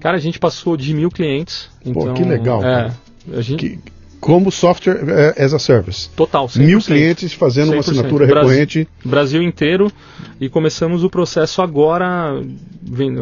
Cara, 0.00 0.16
a 0.16 0.20
gente 0.20 0.38
passou 0.38 0.76
de 0.76 0.92
mil 0.92 1.10
clientes. 1.10 1.70
Pô, 1.92 2.12
que 2.12 2.24
legal. 2.24 2.62
É, 2.64 2.92
gente... 3.40 3.56
Que, 3.60 3.93
como 4.24 4.50
software 4.50 5.04
eh, 5.06 5.44
as 5.44 5.52
a 5.52 5.58
service. 5.58 6.08
Total, 6.16 6.46
100%. 6.46 6.64
Mil 6.64 6.80
clientes 6.80 7.34
fazendo 7.34 7.72
100%. 7.72 7.72
uma 7.74 7.80
assinatura 7.80 8.24
recorrente. 8.26 8.88
Brasil, 9.04 9.42
inteiro. 9.42 9.92
E 10.40 10.48
começamos 10.48 11.04
o 11.04 11.10
processo 11.10 11.60
agora. 11.60 12.42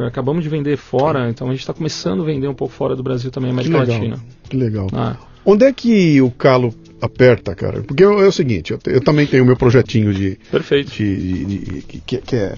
Acabamos 0.06 0.44
de 0.44 0.48
vender 0.48 0.77
fora, 0.77 1.28
então 1.28 1.48
a 1.48 1.51
gente 1.51 1.59
está 1.59 1.74
começando 1.74 2.22
a 2.22 2.24
vender 2.24 2.47
um 2.47 2.55
pouco 2.55 2.72
fora 2.72 2.94
do 2.94 3.02
Brasil 3.02 3.32
também, 3.32 3.51
América 3.51 3.74
que 3.74 3.81
legal, 3.81 3.98
Latina. 3.98 4.24
Que 4.48 4.56
legal. 4.56 4.86
Ah. 4.93 5.16
Onde 5.44 5.64
é 5.64 5.72
que 5.72 6.22
o 6.22 6.31
calo 6.31 6.72
aperta, 7.01 7.52
cara? 7.52 7.82
Porque 7.82 8.05
é 8.05 8.06
o 8.06 8.31
seguinte, 8.31 8.72
eu, 8.72 8.78
eu 8.86 9.01
também 9.01 9.27
tenho 9.27 9.43
o 9.43 9.47
meu 9.47 9.56
projetinho 9.56 10.14
de. 10.14 10.39
Perfeito. 10.52 10.93
De, 10.93 11.16
de, 11.16 11.59
de, 11.59 11.81
que, 11.82 12.18
que, 12.20 12.36
é 12.36 12.55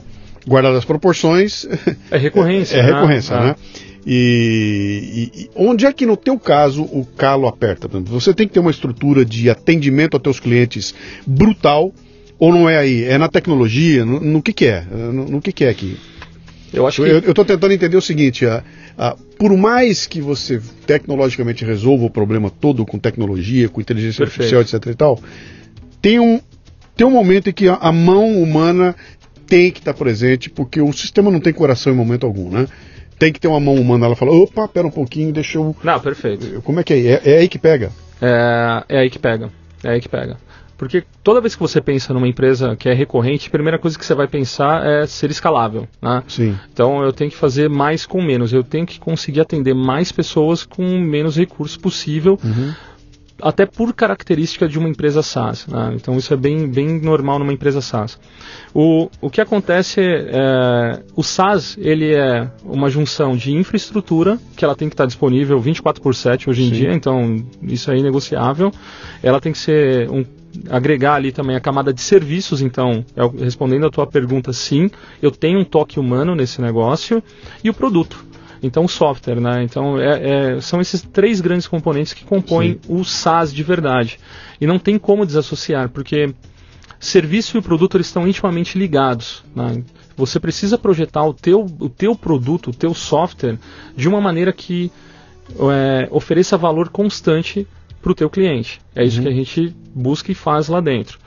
guardar 0.47 0.75
as 0.75 0.85
proporções. 0.85 1.67
É 2.11 2.19
recorrência. 2.19 2.77
É, 2.77 2.81
é 2.81 2.83
recorrência, 2.83 3.41
né? 3.41 3.47
né? 3.47 3.57
E, 4.07 5.31
e, 5.35 5.51
onde 5.55 5.87
é 5.87 5.93
que 5.93 6.05
no 6.05 6.17
teu 6.17 6.39
caso 6.39 6.83
o 6.83 7.07
calo 7.17 7.47
aperta? 7.47 7.89
Você 7.89 8.35
tem 8.35 8.47
que 8.47 8.53
ter 8.55 8.61
uma 8.61 8.71
estrutura 8.71 9.25
de 9.25 9.49
atendimento 9.49 10.17
a 10.17 10.21
teus 10.21 10.39
clientes 10.39 10.95
brutal 11.27 11.93
ou 12.39 12.53
não 12.53 12.69
é 12.69 12.77
aí? 12.77 13.05
É 13.05 13.17
na 13.17 13.29
tecnologia? 13.29 14.05
No, 14.05 14.21
no 14.21 14.43
que, 14.43 14.53
que 14.53 14.67
é? 14.67 14.85
No, 14.91 15.25
no, 15.25 15.41
que, 15.41 15.53
que 15.53 15.65
é 15.65 15.71
aqui? 15.71 15.97
Eu 16.73 16.87
acho 16.87 17.03
que... 17.03 17.09
Eu 17.09 17.19
estou 17.19 17.45
tentando 17.45 17.73
entender 17.73 17.97
o 17.97 18.03
seguinte, 18.03 18.45
a, 18.45 18.63
a, 18.99 19.17
por 19.39 19.57
mais 19.57 20.07
que 20.07 20.21
você 20.21 20.61
tecnologicamente 20.87 21.65
resolva 21.65 22.05
o 22.05 22.11
problema 22.11 22.51
todo 22.51 22.85
com 22.85 22.99
tecnologia, 22.99 23.69
com 23.69 23.81
inteligência 23.81 24.25
Perfeito. 24.25 24.55
artificial, 24.55 24.81
etc 24.81 24.93
e 24.93 24.97
tal, 24.97 25.21
tem 26.03 26.19
um, 26.19 26.41
tem 26.97 27.07
um 27.07 27.11
momento 27.11 27.49
em 27.49 27.53
que 27.53 27.69
a, 27.69 27.77
a 27.77 27.93
mão 27.93 28.43
humana 28.43 28.95
tem 29.47 29.71
que 29.71 29.79
estar 29.79 29.95
presente, 29.95 30.51
porque 30.51 30.81
o 30.81 30.93
sistema 30.93 31.31
não 31.31 31.41
tem 31.41 31.53
coração 31.53 31.93
em 31.93 31.97
momento 31.97 32.27
algum, 32.27 32.51
né? 32.51 32.67
Tem 33.19 33.33
que 33.33 33.41
ter 33.41 33.49
uma 33.49 33.61
mão 33.61 33.75
humana. 33.75 34.07
Ela 34.07 34.17
fala, 34.17 34.33
opa, 34.33 34.69
pera 34.69 34.87
um 34.87 34.91
pouquinho, 34.91 35.33
deixa 35.33 35.59
eu... 35.59 35.75
Não, 35.83 36.01
perfeito. 36.01 36.61
Como 36.63 36.81
é 36.81 36.85
que 36.85 36.93
é? 36.95 36.99
É, 36.99 37.21
é 37.25 37.39
aí 37.39 37.49
que 37.49 37.59
pega? 37.59 37.91
É, 38.21 38.85
é 38.89 38.99
aí 38.99 39.11
que 39.11 39.19
pega. 39.19 39.51
É 39.83 39.91
aí 39.91 40.01
que 40.01 40.09
pega. 40.09 40.37
Porque 40.77 41.05
toda 41.23 41.41
vez 41.41 41.55
que 41.55 41.61
você 41.61 41.81
pensa 41.81 42.13
numa 42.13 42.27
empresa 42.27 42.75
que 42.77 42.89
é 42.89 42.93
recorrente, 42.93 43.47
a 43.49 43.51
primeira 43.51 43.79
coisa 43.79 43.99
que 43.99 44.05
você 44.05 44.15
vai 44.15 44.27
pensar 44.27 44.85
é 44.85 45.07
ser 45.07 45.31
escalável. 45.31 45.87
Né? 46.03 46.23
Sim. 46.27 46.59
Então 46.73 47.03
eu 47.03 47.13
tenho 47.13 47.31
que 47.31 47.37
fazer 47.37 47.69
mais 47.71 48.05
com 48.05 48.21
menos. 48.21 48.53
Eu 48.53 48.65
tenho 48.65 48.87
que 48.87 48.99
conseguir 48.99 49.41
atender 49.41 49.75
mais 49.75 50.11
pessoas 50.11 50.65
com 50.65 50.83
menos 50.99 51.37
recursos 51.37 51.77
possível. 51.77 52.39
Uhum 52.43 52.75
até 53.41 53.67
por 53.67 53.93
característica 53.93 54.69
de 54.69 54.79
uma 54.79 54.89
empresa 54.89 55.23
SaaS. 55.23 55.67
Né? 55.67 55.93
Então 55.97 56.17
isso 56.17 56.33
é 56.33 56.37
bem, 56.37 56.69
bem 56.69 57.01
normal 57.01 57.39
numa 57.39 57.53
empresa 57.53 57.81
SaaS. 57.81 58.19
O, 58.73 59.09
o 59.21 59.31
que 59.31 59.41
acontece 59.41 60.01
é, 60.01 60.31
é, 60.33 61.03
o 61.15 61.23
SaaS 61.23 61.77
ele 61.79 62.15
é 62.15 62.51
uma 62.65 62.89
junção 62.89 63.37
de 63.37 63.53
infraestrutura 63.53 64.39
que 64.57 64.65
ela 64.65 64.75
tem 64.75 64.89
que 64.89 64.95
estar 64.95 65.07
disponível 65.07 65.59
24 65.61 66.03
por 66.03 66.15
7 66.15 66.49
hoje 66.49 66.63
em 66.63 66.69
Sim. 66.69 66.75
dia, 66.75 66.93
então 66.93 67.45
isso 67.63 67.91
é 67.91 67.99
inegociável. 67.99 68.73
Ela 69.23 69.41
tem 69.41 69.53
que 69.53 69.59
ser 69.59 70.11
um 70.11 70.25
agregar 70.71 71.15
ali 71.15 71.33
também 71.33 71.57
a 71.57 71.61
camada 71.61 71.93
de 71.93 72.01
serviços, 72.01 72.63
então, 72.63 73.05
respondendo 73.39 73.87
a 73.87 73.91
tua 73.91 74.07
pergunta, 74.07 74.53
sim, 74.53 74.89
eu 75.21 75.31
tenho 75.31 75.59
um 75.59 75.65
toque 75.65 75.99
humano 75.99 76.35
nesse 76.35 76.61
negócio 76.61 77.23
e 77.63 77.69
o 77.69 77.75
produto. 77.75 78.25
Então, 78.63 78.85
o 78.85 78.89
software, 78.89 79.41
né? 79.41 79.63
Então, 79.63 79.99
é, 79.99 80.55
é, 80.57 80.61
são 80.61 80.81
esses 80.81 81.03
três 81.03 81.41
grandes 81.41 81.67
componentes 81.67 82.13
que 82.13 82.25
compõem 82.25 82.79
Sim. 82.83 82.93
o 82.93 83.05
SaaS 83.05 83.53
de 83.53 83.63
verdade. 83.63 84.19
E 84.61 84.67
não 84.67 84.79
tem 84.79 84.99
como 84.99 85.27
desassociar, 85.27 85.89
porque 85.91 86.35
serviço 86.99 87.59
e 87.59 87.63
produto 87.63 87.97
eles 87.97 88.07
estão 88.07 88.27
intimamente 88.27 88.79
ligados. 88.79 89.45
Né? 89.55 89.83
Você 90.17 90.41
precisa 90.41 90.79
projetar 90.79 91.25
o 91.25 91.35
teu, 91.35 91.67
o 91.79 91.89
teu 91.89 92.15
produto, 92.15 92.71
o 92.71 92.75
teu 92.75 92.95
software, 92.95 93.59
de 93.97 94.09
uma 94.09 94.21
maneira 94.21 94.53
que 94.53 94.91
é, 95.71 96.09
ofereça 96.11 96.57
valor 96.57 96.89
constante 96.89 97.67
para 98.01 98.13
o 98.13 98.15
teu 98.15 98.31
cliente. 98.31 98.81
É 98.95 99.05
isso 99.05 99.19
uhum. 99.19 99.25
que 99.25 99.29
a 99.29 99.35
gente 99.35 99.77
busca 99.95 100.31
e 100.33 100.35
faz 100.35 100.69
lá 100.69 100.81
dentro. 100.81 101.19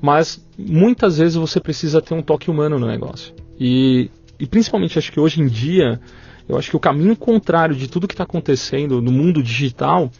Mas 0.00 0.44
muitas 0.58 1.18
vezes 1.18 1.36
você 1.36 1.60
precisa 1.60 2.02
ter 2.02 2.14
um 2.14 2.22
toque 2.22 2.50
humano 2.50 2.78
no 2.78 2.86
negócio. 2.86 3.32
E, 3.58 4.10
e 4.38 4.46
principalmente 4.46 4.98
acho 4.98 5.12
que 5.12 5.20
hoje 5.20 5.40
em 5.40 5.46
dia 5.46 6.00
eu 6.52 6.58
acho 6.58 6.68
que 6.68 6.76
o 6.76 6.80
caminho 6.80 7.16
contrário 7.16 7.74
de 7.74 7.88
tudo 7.88 8.06
que 8.06 8.12
está 8.12 8.24
acontecendo 8.24 9.00
no 9.00 9.10
mundo 9.10 9.42
digital 9.42 10.10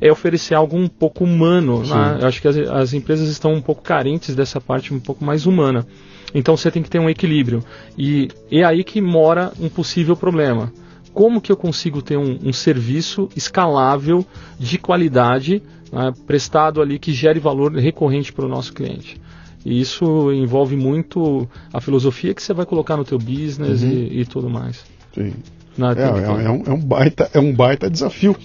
é 0.00 0.10
oferecer 0.10 0.54
algo 0.54 0.76
um 0.76 0.86
pouco 0.86 1.24
humano. 1.24 1.82
Né? 1.82 2.18
Eu 2.20 2.28
acho 2.28 2.40
que 2.40 2.46
as, 2.46 2.56
as, 2.56 2.94
empresas 2.94 3.28
estão 3.28 3.52
um 3.52 3.60
pouco 3.60 3.82
carentes 3.82 4.34
dessa 4.34 4.60
parte 4.60 4.94
um 4.94 5.00
pouco 5.00 5.24
mais 5.24 5.46
humana. 5.46 5.84
Então 6.32 6.56
você 6.56 6.70
tem 6.70 6.80
que 6.82 6.88
ter 6.88 7.00
um 7.00 7.10
equilíbrio. 7.10 7.64
E 7.98 8.28
é 8.50 8.62
aí 8.62 8.84
que 8.84 9.00
mora 9.00 9.52
um 9.58 9.68
possível 9.68 10.16
problema. 10.16 10.72
Como 11.12 11.40
que 11.40 11.50
eu 11.50 11.56
consigo 11.56 12.00
ter 12.00 12.16
um, 12.16 12.38
um 12.44 12.52
serviço 12.52 13.28
escalável, 13.34 14.24
de 14.60 14.78
qualidade, 14.78 15.60
né, 15.92 16.12
prestado 16.24 16.80
ali, 16.80 17.00
que 17.00 17.12
gere 17.12 17.40
valor 17.40 17.74
recorrente 17.74 18.32
para 18.32 18.46
o 18.46 18.48
nosso 18.48 18.72
cliente? 18.72 19.20
E 19.66 19.80
isso 19.80 20.32
envolve 20.32 20.76
muito 20.76 21.48
a 21.72 21.80
filosofia 21.80 22.32
que 22.32 22.40
você 22.40 22.54
vai 22.54 22.64
colocar 22.64 22.96
no 22.96 23.04
teu 23.04 23.18
business 23.18 23.82
uhum. 23.82 23.90
e, 23.90 24.20
e 24.20 24.24
tudo 24.24 24.48
mais. 24.48 24.84
Sim. 25.12 25.34
Não, 25.76 25.90
é, 25.90 25.94
é, 25.94 26.02
é, 26.02 26.50
um, 26.50 26.62
é, 26.66 26.70
um, 26.70 26.80
baita, 26.80 27.30
é 27.32 27.38
um 27.38 27.52
baita 27.54 27.88
desafio. 27.88 28.36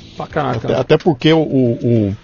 Até, 0.68 0.74
até, 0.76 0.98
porque 0.98 1.34
o, 1.34 1.40
o, 1.40 2.16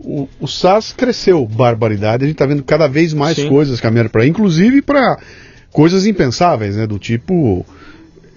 o, 0.00 0.28
o 0.40 0.48
SaaS 0.48 0.92
cresceu 0.92 1.46
barbaridade, 1.46 2.24
a 2.24 2.26
gente 2.26 2.34
está 2.34 2.46
vendo 2.46 2.62
cada 2.62 2.88
vez 2.88 3.14
mais 3.14 3.36
Sim. 3.36 3.48
coisas 3.48 3.80
caminhando 3.80 4.10
para 4.10 4.26
inclusive 4.26 4.82
para 4.82 5.18
coisas 5.70 6.06
impensáveis, 6.06 6.76
né? 6.76 6.86
Do 6.86 6.98
tipo, 6.98 7.64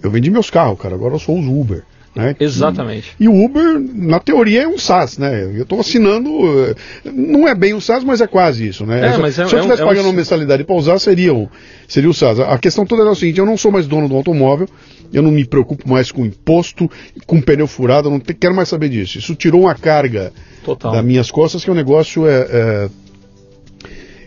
eu 0.02 0.10
vendi 0.12 0.30
meus 0.30 0.50
carros, 0.50 0.80
cara, 0.80 0.96
agora 0.96 1.16
eu 1.16 1.20
sou 1.20 1.40
os 1.40 1.46
Uber. 1.46 1.84
Né? 2.16 2.34
Exatamente. 2.40 3.14
E, 3.20 3.26
e, 3.26 3.28
o 3.28 3.44
Uber, 3.44 3.78
na 3.94 4.22
teoria, 4.22 4.64
é 4.64 4.68
um 4.68 4.78
SaaS, 4.78 5.18
né? 5.18 5.44
Eu 5.44 5.64
estou 5.64 5.82
assinando, 5.82 6.30
eh, 6.64 6.76
não 7.12 7.46
é 7.46 7.54
bem 7.54 7.74
um 7.74 7.82
SaaS, 7.82 8.06
mas 8.06 8.22
é 8.22 8.28
quase 8.28 8.66
isso, 8.66 8.86
né? 8.86 9.16
É, 9.16 9.18
mas 9.18 9.38
é, 9.38 9.46
se 9.46 9.54
eu 9.54 9.60
estivesse 9.60 9.82
é 9.82 9.86
pagando 9.86 10.06
um... 10.06 10.10
uma 10.10 10.16
mensalidade 10.16 10.64
para 10.64 10.76
usar, 10.76 10.98
seria 10.98 11.34
o, 11.34 11.50
seria 11.90 12.10
o 12.10 12.14
SaaS. 12.14 12.40
A 12.40 12.58
questão 12.58 12.86
toda 12.86 13.04
é 13.04 13.06
o 13.06 13.16
seguinte, 13.16 13.40
eu 13.40 13.46
não 13.46 13.58
sou 13.58 13.70
mais 13.70 13.86
dono 13.86 14.08
do 14.08 14.16
automóvel, 14.16 14.70
eu 15.12 15.22
não 15.22 15.30
me 15.30 15.44
preocupo 15.44 15.90
mais 15.90 16.10
com 16.10 16.26
imposto, 16.26 16.90
com 17.26 17.42
pneu 17.42 17.68
furado, 17.68 18.08
eu 18.08 18.12
não 18.12 18.20
te, 18.22 18.34
quero 18.34 18.56
mais 18.56 18.70
saber 18.70 18.88
disso. 18.88 19.18
Isso 19.18 19.36
tirou 19.36 19.64
uma 19.64 19.76
carga 19.76 20.32
Total. 20.64 20.94
das 20.94 21.04
minhas 21.04 21.30
costas, 21.30 21.66
que 21.66 21.72
o 21.72 21.76
negócio 21.76 22.26
é, 22.26 22.48
é 22.50 22.90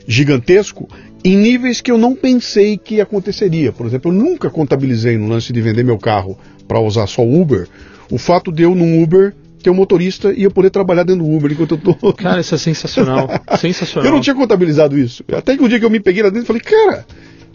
gigantesco 0.06 0.86
em 1.24 1.36
níveis 1.36 1.80
que 1.80 1.90
eu 1.90 1.98
não 1.98 2.14
pensei 2.14 2.76
que 2.76 3.00
aconteceria. 3.00 3.72
Por 3.72 3.86
exemplo, 3.86 4.10
eu 4.10 4.14
nunca 4.14 4.50
contabilizei 4.50 5.16
no 5.16 5.28
lance 5.28 5.52
de 5.52 5.60
vender 5.60 5.84
meu 5.84 5.98
carro 5.98 6.38
para 6.68 6.78
usar 6.78 7.06
só 7.06 7.22
Uber, 7.22 7.66
o 8.10 8.18
fato 8.18 8.52
de 8.52 8.62
eu 8.62 8.74
num 8.74 9.02
Uber 9.02 9.34
ter 9.62 9.70
um 9.70 9.74
motorista 9.74 10.32
e 10.32 10.44
eu 10.44 10.50
poder 10.50 10.70
trabalhar 10.70 11.02
dentro 11.02 11.24
do 11.24 11.30
Uber 11.30 11.50
enquanto 11.50 11.72
eu 11.72 11.78
tô. 11.78 12.12
Cara, 12.14 12.40
isso 12.40 12.54
é 12.54 12.58
sensacional. 12.58 13.28
sensacional. 13.58 14.08
Eu 14.08 14.14
não 14.14 14.20
tinha 14.20 14.36
contabilizado 14.36 14.96
isso. 14.96 15.24
Até 15.32 15.56
que 15.56 15.64
o 15.64 15.68
dia 15.68 15.80
que 15.80 15.84
eu 15.84 15.90
me 15.90 15.98
peguei 15.98 16.22
lá 16.22 16.30
dentro, 16.30 16.46
falei, 16.46 16.62
cara, 16.62 17.04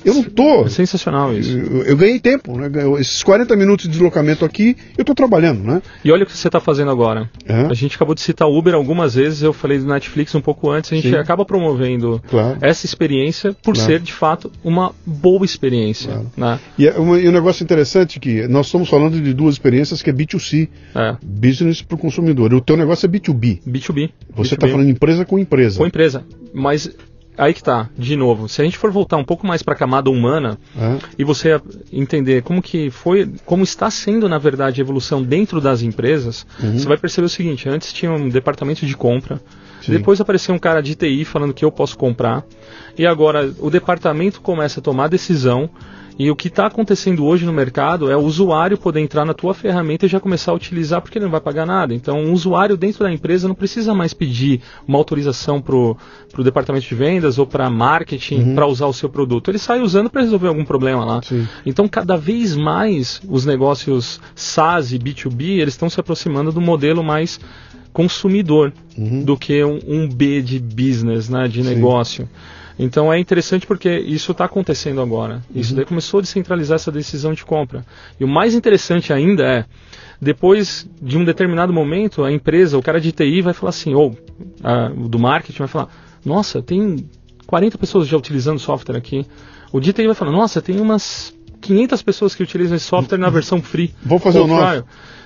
eu 0.06 0.14
não 0.14 0.24
tô. 0.24 0.66
É 0.66 0.70
sensacional 0.70 1.34
isso. 1.34 1.58
Eu, 1.58 1.84
eu, 1.84 1.98
ganhei 1.98 2.20
tempo, 2.20 2.58
né? 2.58 2.70
Esses 3.00 3.24
40 3.24 3.56
minutos 3.56 3.86
de 3.86 3.92
deslocamento 3.92 4.46
aqui, 4.46 4.76
eu 4.98 5.06
tô 5.06 5.14
trabalhando, 5.14 5.64
né? 5.64 5.82
E 6.04 6.12
olha 6.12 6.24
o 6.24 6.26
que 6.26 6.36
você 6.36 6.48
está 6.48 6.60
fazendo 6.60 6.92
agora. 6.92 7.30
É. 7.46 7.66
A 7.70 7.74
gente 7.74 7.96
acabou 7.96 8.16
de 8.16 8.22
citar 8.22 8.48
Uber 8.48 8.74
algumas 8.74 9.16
vezes, 9.16 9.42
eu 9.42 9.54
falei 9.54 9.80
do 9.80 9.86
Netflix 9.86 10.34
um 10.36 10.42
pouco 10.42 10.70
antes, 10.70 10.92
a 10.92 10.96
gente 10.96 11.10
Sim. 11.10 11.16
acaba 11.16 11.46
promovendo 11.46 12.22
claro. 12.30 12.58
essa 12.62 12.86
experiência 12.86 13.54
por 13.54 13.74
claro. 13.74 13.90
ser, 13.90 14.00
de 14.00 14.14
fato, 14.14 14.52
uma 14.64 14.94
boa 15.06 15.46
experiência. 15.46 16.12
Claro. 16.12 16.32
Né? 16.36 16.60
E, 16.78 16.88
é 16.88 17.00
um, 17.00 17.18
e 17.18 17.28
um 17.28 17.32
negócio 17.32 17.64
interessante 17.64 18.20
que 18.20 18.48
nós 18.48 18.68
estamos 18.68 18.90
falando 18.90 19.20
de 19.20 19.34
duas 19.34 19.56
experiências 19.56 20.02
que 20.02 20.10
é 20.10 20.14
B2C, 20.14 20.70
é. 20.96 21.16
business 21.22 21.82
para 21.82 21.96
o 21.96 21.98
consumidor. 21.98 22.54
O 22.54 22.62
teu 22.62 22.78
negócio 22.78 23.06
é 23.06 23.10
B2B. 23.10 23.62
B2B. 23.68 24.10
Você 24.36 24.56
está 24.56 24.68
falando 24.68 24.90
empresa 24.90 25.26
com 25.26 25.40
empresa. 25.40 25.78
Com 25.78 25.88
empresa. 25.88 26.26
Mas 26.54 26.90
aí 27.38 27.54
que 27.54 27.64
tá, 27.64 27.90
de 27.98 28.16
novo, 28.16 28.48
se 28.48 28.62
a 28.62 28.66
gente 28.66 28.78
for 28.78 28.92
voltar 28.92 29.18
um 29.18 29.24
pouco 29.24 29.46
mais 29.46 29.64
para 29.64 29.74
a 29.74 29.78
camada 29.78 30.10
humana 30.10 30.58
é. 30.78 30.98
e 31.18 31.24
você 31.24 31.60
entender 31.92 32.44
como 32.44 32.62
que 32.62 32.90
foi, 32.90 33.30
como 33.46 33.64
está 33.64 33.90
sendo 33.90 34.30
na 34.30 34.38
verdade 34.38 34.82
a 34.82 34.84
evolução 34.84 35.22
dentro 35.22 35.60
das 35.60 35.82
empresas, 35.82 36.46
uhum. 36.62 36.78
você 36.78 36.88
vai 36.88 36.98
perceber 36.98 37.26
o 37.26 37.30
seguinte: 37.30 37.68
antes 37.68 37.92
tinha 37.92 38.12
um 38.12 38.30
departamento 38.30 38.86
de 38.86 38.96
compra, 38.96 39.42
Sim. 39.82 39.94
depois 39.94 40.22
apareceu 40.22 40.54
um 40.54 40.60
cara 40.60 40.82
de 40.82 40.96
TI 40.96 41.26
falando 41.26 41.54
que 41.54 41.66
eu 41.66 41.72
posso 41.72 41.98
comprar, 41.98 42.44
e 42.98 43.06
agora 43.06 43.52
o 43.60 43.70
departamento 43.70 44.42
começa 44.42 44.80
a 44.80 44.84
tomar 44.84 45.08
decisão 45.08 45.70
e 46.18 46.30
o 46.30 46.36
que 46.36 46.48
está 46.48 46.68
acontecendo 46.68 47.26
hoje 47.26 47.46
no 47.46 47.54
mercado 47.54 48.10
é 48.12 48.16
o 48.16 48.22
usuário 48.22 48.78
poder 48.78 49.00
entrar 49.00 49.26
na 49.26 49.34
tua 49.34 49.54
ferramenta 49.54 50.06
e 50.06 50.10
já 50.10 50.20
começar 50.20 50.52
a 50.52 50.56
utilizar 50.56 51.02
porque 51.02 51.18
ele 51.18 51.26
não 51.26 51.32
vai 51.32 51.42
pagar 51.42 51.66
nada. 51.66 51.94
Então, 51.94 52.20
um 52.20 52.32
usuário 52.34 52.78
dentro 52.78 53.04
da 53.04 53.12
empresa 53.12 53.48
não 53.48 53.56
precisa 53.56 53.94
mais 53.94 54.14
pedir 54.14 54.62
uma 54.88 54.98
autorização 54.98 55.62
para 55.62 55.76
o 55.76 56.44
departamento 56.44 56.88
de 56.88 56.96
vendas 56.96 57.40
ou 57.40 57.48
para 57.48 57.70
marketing 57.70 58.42
uhum. 58.42 58.56
para 58.56 58.68
usar 58.68 58.86
o 58.86 58.94
seu 58.94 59.10
produto. 59.10 59.50
Ele 59.50 59.58
sai 59.58 59.82
usando 59.82 60.10
para 60.10 60.22
resolver 60.22 60.48
algum 60.48 60.66
problema 60.66 61.04
lá. 61.04 61.22
Sim. 61.24 61.48
Então, 61.66 61.88
cada 61.88 62.16
vez 62.16 62.56
mais 62.56 63.22
os 63.28 63.46
negócios 63.46 64.22
SaaS 64.36 64.92
e 64.92 65.00
B2B 65.00 65.60
eles 65.60 65.74
estão 65.74 65.90
se 65.90 66.00
aproximando 66.00 66.52
do 66.52 66.62
modelo 66.62 67.04
mais 67.04 67.40
consumidor 67.92 68.74
uhum. 68.98 69.24
do 69.24 69.38
que 69.38 69.64
um, 69.64 69.80
um, 69.88 70.10
B 70.10 70.42
de 70.42 70.60
business, 70.60 71.30
né, 71.30 71.48
de 71.48 71.64
Sim. 71.64 71.70
Então 72.78 73.12
é 73.12 73.20
interessante 73.20 73.68
porque 73.68 73.90
isso 73.90 74.32
está 74.32 74.46
acontecendo 74.46 75.02
agora. 75.02 75.42
Isso 75.54 75.72
uhum. 75.72 75.78
daí 75.78 75.86
começou 75.86 76.20
a 76.20 76.22
descentralizar 76.22 76.76
essa 76.76 76.92
decisão 76.92 77.34
de 77.34 77.46
compra. 77.46 77.86
E 78.20 78.24
o 78.24 78.28
mais 78.28 78.56
interessante 78.56 79.14
ainda 79.14 79.44
é, 79.44 79.66
depois 80.20 80.90
de 81.02 81.18
um 81.18 81.24
determinado 81.24 81.72
momento, 81.72 82.24
a 82.24 82.32
empresa, 82.32 82.78
o 82.78 82.82
cara 82.82 83.00
de 83.00 83.12
TI 83.12 83.42
vai 83.42 83.54
falar 83.54 83.70
assim, 83.70 83.94
ou 83.94 84.18
a, 84.64 84.90
do 84.90 85.20
marketing 85.20 85.60
vai 85.60 85.68
falar, 85.68 85.90
nossa, 86.26 86.62
tem 86.62 87.10
40 87.46 87.78
pessoas 87.78 88.08
já 88.08 88.18
utilizando 88.18 88.60
software 88.60 88.98
aqui. 88.98 89.26
O 89.72 89.80
de 89.80 89.94
TI 89.94 90.06
vai 90.06 90.16
falar, 90.16 90.32
nossa, 90.32 90.62
tem 90.62 90.80
umas 90.80 91.34
500 91.64 92.02
pessoas 92.04 92.36
que 92.36 92.44
utilizam 92.44 92.76
esse 92.76 92.86
software 92.86 93.18
na 93.18 93.30
versão 93.30 93.62
free. 93.62 93.94
Vou 94.04 94.20
fazer 94.20 94.40
o 94.40 94.48
nosso. 94.48 94.84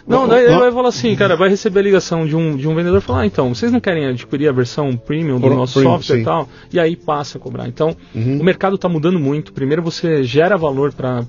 Não, 0.08 0.26
daí 0.26 0.46
ele 0.46 0.58
vai 0.58 0.72
falar 0.72 0.88
assim, 0.88 1.14
cara, 1.18 1.36
vai 1.36 1.50
receber 1.50 1.82
a 1.82 1.84
ligação 1.84 2.26
de 2.26 2.34
um, 2.34 2.56
de 2.56 2.66
um 2.66 2.74
vendedor 2.74 3.00
e 3.00 3.02
falar, 3.02 3.22
ah, 3.22 3.26
então, 3.26 3.54
vocês 3.54 3.74
não 3.74 3.82
querem 3.82 4.06
adquirir 4.06 4.48
a 4.48 4.54
versão 4.54 4.96
premium 4.96 5.38
do 5.38 5.50
nosso 5.50 5.74
premium, 5.74 5.96
software 5.98 6.16
sim. 6.16 6.22
e 6.22 6.26
tal? 6.26 6.48
E 6.72 6.80
aí 6.80 6.96
passa 6.96 7.38
a 7.38 7.42
cobrar. 7.42 7.68
Então, 7.68 7.94
Uhum. 8.16 8.40
o 8.40 8.44
mercado 8.44 8.76
está 8.78 8.88
mudando 8.88 9.20
muito. 9.20 9.52
Primeiro 9.52 9.82
você 9.82 10.24
gera 10.24 10.56
valor 10.58 10.94
para 10.94 11.26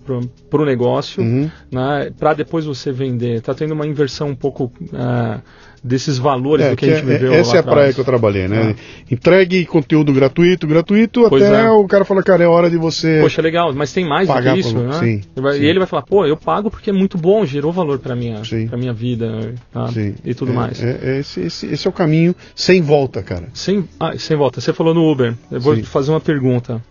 o 0.52 0.64
negócio, 0.64 1.20
Uhum. 1.20 1.50
né, 1.72 2.12
para 2.16 2.34
depois 2.34 2.66
você 2.66 2.92
vender. 2.92 3.38
Está 3.38 3.52
tendo 3.52 3.74
uma 3.74 3.84
inversão 3.84 4.28
um 4.28 4.36
pouco 4.36 4.70
ah, 4.94 5.40
desses 5.82 6.18
valores 6.18 6.66
É, 6.66 6.70
do 6.70 6.76
que, 6.76 6.86
que 6.86 6.92
a 6.92 6.96
gente 6.96 7.04
é- 7.08 7.12
viveu 7.18 7.32
essa 7.32 7.50
lá 7.52 7.56
é 7.56 7.60
a 7.60 7.62
praia 7.62 7.76
atrás. 7.78 7.94
que 7.94 8.00
eu 8.00 8.04
trabalhei, 8.04 8.48
né? 8.48 8.74
Entregue 9.10 9.64
conteúdo 9.66 10.12
gratuito, 10.12 10.66
gratuito, 10.66 11.26
Pois 11.28 11.42
até 11.42 11.62
é. 11.62 11.70
o 11.70 11.86
cara 11.86 12.04
fala, 12.04 12.22
cara, 12.22 12.42
é 12.42 12.46
hora 12.46 12.68
de 12.68 12.76
você. 12.76 13.20
Poxa, 13.22 13.40
legal, 13.40 13.72
mas 13.74 13.92
tem 13.92 14.04
mais 14.06 14.26
do 14.28 14.34
Pagar 14.34 14.54
que 14.54 14.60
isso, 14.60 14.74
por- 14.74 14.82
né? 14.84 14.92
sim, 14.98 15.22
vai- 15.40 15.54
sim. 15.58 15.62
E 15.62 15.66
ele 15.66 15.78
vai 15.78 15.86
falar, 15.88 16.02
pô, 16.02 16.26
eu 16.26 16.36
pago 16.36 16.70
porque 16.70 16.90
é 16.90 16.92
muito 16.92 17.16
bom, 17.16 17.44
gerou 17.46 17.72
valor 17.72 17.98
para 17.98 18.14
minha, 18.16 18.44
Sim. 18.44 18.66
pra 18.68 18.76
minha 18.76 18.92
vida 18.92 19.54
tá? 19.72 19.88
E 20.24 20.34
tudo 20.34 20.52
É- 20.52 20.54
mais. 20.54 20.82
é- 20.82 20.98
é 21.02 21.18
esse, 21.20 21.40
esse- 21.40 21.66
esse 21.66 21.86
é 21.86 21.90
o 21.90 21.92
caminho 21.92 22.34
sem 22.54 22.82
volta, 22.82 23.22
cara. 23.22 23.48
Sem, 23.54 23.88
ah, 24.00 24.12
sem 24.18 24.36
volta, 24.36 24.60
você 24.60 24.72
falou 24.72 24.92
no 24.94 25.10
Uber. 25.10 25.34
Eu 25.50 25.60
vou 25.60 25.76
fazer 25.84 26.10
uma 26.10 26.20
pergunta. 26.20 26.82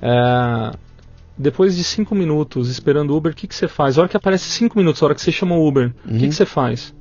É, 0.00 0.72
depois 1.38 1.76
de 1.76 1.84
cinco 1.84 2.14
minutos 2.14 2.68
esperando 2.68 3.10
o 3.10 3.16
Uber, 3.16 3.32
o 3.32 3.34
que, 3.34 3.46
que 3.46 3.54
você 3.54 3.68
faz? 3.68 3.96
A 3.98 4.02
hora 4.02 4.08
que 4.08 4.16
aparece 4.16 4.50
cinco 4.50 4.76
minutos, 4.78 5.02
a 5.02 5.06
hora 5.06 5.14
que 5.14 5.20
você 5.22 5.32
chama 5.32 5.54
o 5.54 5.66
Uber, 5.66 5.92
o 6.06 6.12
Uhum. 6.12 6.18
que, 6.18 6.28
que 6.28 6.34
você 6.34 6.44
faz? 6.46 6.94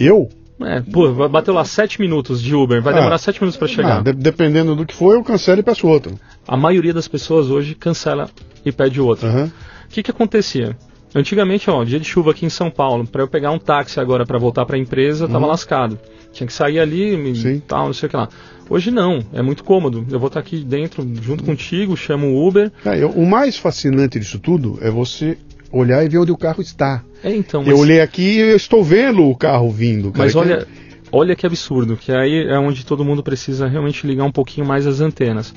Eu? 0.00 0.28
É, 0.62 0.80
pô, 0.82 1.10
vai- 1.12 1.28
bateu 1.28 1.54
lá 1.54 1.64
sete 1.64 2.00
minutos 2.00 2.42
de 2.42 2.54
Uber, 2.54 2.82
vai 2.82 2.92
Ah. 2.92 2.96
demorar 2.98 3.18
sete 3.18 3.40
minutos 3.40 3.56
para 3.58 3.68
chegar. 3.68 3.98
Ah, 3.98 4.02
de- 4.02 4.12
dependendo 4.12 4.74
do 4.76 4.84
que 4.84 4.94
for, 4.94 5.14
eu 5.14 5.22
cancelo 5.24 5.60
e 5.60 5.62
peço 5.62 5.86
outro. 5.88 6.18
A 6.46 6.56
maioria 6.56 6.92
das 6.92 7.08
pessoas 7.08 7.48
hoje 7.50 7.74
cancela 7.74 8.28
e 8.64 8.70
pede 8.70 9.00
outro. 9.00 9.26
O 9.28 9.50
que, 9.88 10.02
que 10.02 10.10
acontecia? 10.10 10.76
Antigamente, 11.14 11.68
ó, 11.70 11.82
dia 11.82 11.98
de 11.98 12.04
chuva 12.06 12.30
aqui 12.30 12.46
em 12.46 12.50
São 12.50 12.70
Paulo, 12.70 13.04
para 13.06 13.22
eu 13.22 13.26
pegar 13.28 13.50
um 13.50 13.58
táxi 13.58 13.98
agora 13.98 14.24
para 14.24 14.38
voltar 14.38 14.64
para 14.66 14.76
a 14.76 14.78
empresa, 14.78 15.24
eu 15.24 15.28
tava 15.28 15.46
lascado. 15.46 15.98
Tinha 16.32 16.46
que 16.46 16.52
sair 16.52 16.78
ali 16.78 17.14
Uhum. 17.16 17.34
Sim. 17.34 17.54
e 17.54 17.60
tal, 17.60 17.86
não 17.86 17.92
sei 17.94 18.06
o 18.06 18.10
que 18.10 18.16
lá. 18.16 18.28
Hoje 18.68 18.92
não, 18.92 19.18
é 19.32 19.42
muito 19.42 19.64
cômodo. 19.64 20.06
Eu 20.08 20.20
vou 20.20 20.28
estar 20.28 20.38
aqui 20.38 20.58
dentro 20.62 21.04
junto 21.20 21.42
contigo, 21.42 21.96
chamo 21.96 22.28
o 22.28 22.46
Uber. 22.46 22.70
Ah, 22.84 22.96
eu- 22.96 23.10
o 23.10 23.26
mais 23.26 23.56
fascinante 23.56 24.20
disso 24.20 24.38
tudo 24.38 24.78
é 24.80 24.88
você 24.90 25.36
olhar 25.72 26.04
e 26.04 26.08
ver 26.08 26.18
onde 26.18 26.32
o 26.32 26.36
carro 26.36 26.60
está. 26.60 27.02
É 27.22 27.34
então, 27.34 27.62
Eu 27.64 27.78
olhei 27.78 28.00
aqui 28.00 28.40
e 28.40 28.54
estou 28.54 28.82
vendo 28.82 29.24
o 29.28 29.36
carro 29.36 29.70
vindo. 29.70 30.10
Cara, 30.10 30.24
Mas 30.24 30.34
olha, 30.34 30.66
olha 31.12 31.36
que 31.36 31.46
absurdo, 31.46 31.96
que 31.96 32.10
aí 32.12 32.46
é 32.48 32.58
onde 32.58 32.84
todo 32.84 33.04
mundo 33.04 33.22
precisa 33.22 33.66
realmente 33.68 34.06
ligar 34.06 34.24
um 34.24 34.32
pouquinho 34.32 34.66
mais 34.66 34.86
as 34.86 35.00
antenas. 35.00 35.54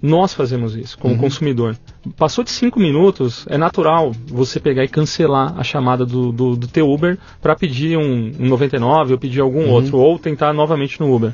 Nós 0.00 0.32
fazemos 0.32 0.76
isso 0.76 0.96
como 0.96 1.14
Uhum. 1.14 1.20
consumidor. 1.20 1.76
Passou 2.16 2.44
de 2.44 2.50
cinco 2.50 2.78
minutos, 2.78 3.44
é 3.50 3.58
natural 3.58 4.12
você 4.28 4.60
pegar 4.60 4.84
e 4.84 4.88
cancelar 4.88 5.54
a 5.58 5.64
chamada 5.64 6.06
do, 6.06 6.30
do, 6.30 6.54
do 6.56 6.68
teu 6.68 6.88
Uber 6.88 7.18
para 7.42 7.56
pedir 7.56 7.96
um, 7.98 8.32
um 8.38 8.46
99 8.48 9.12
ou 9.14 9.18
pedir 9.18 9.40
algum 9.40 9.64
Uhum. 9.64 9.70
outro, 9.70 9.98
ou 9.98 10.16
tentar 10.18 10.52
novamente 10.52 11.00
no 11.00 11.12
Uber. 11.12 11.32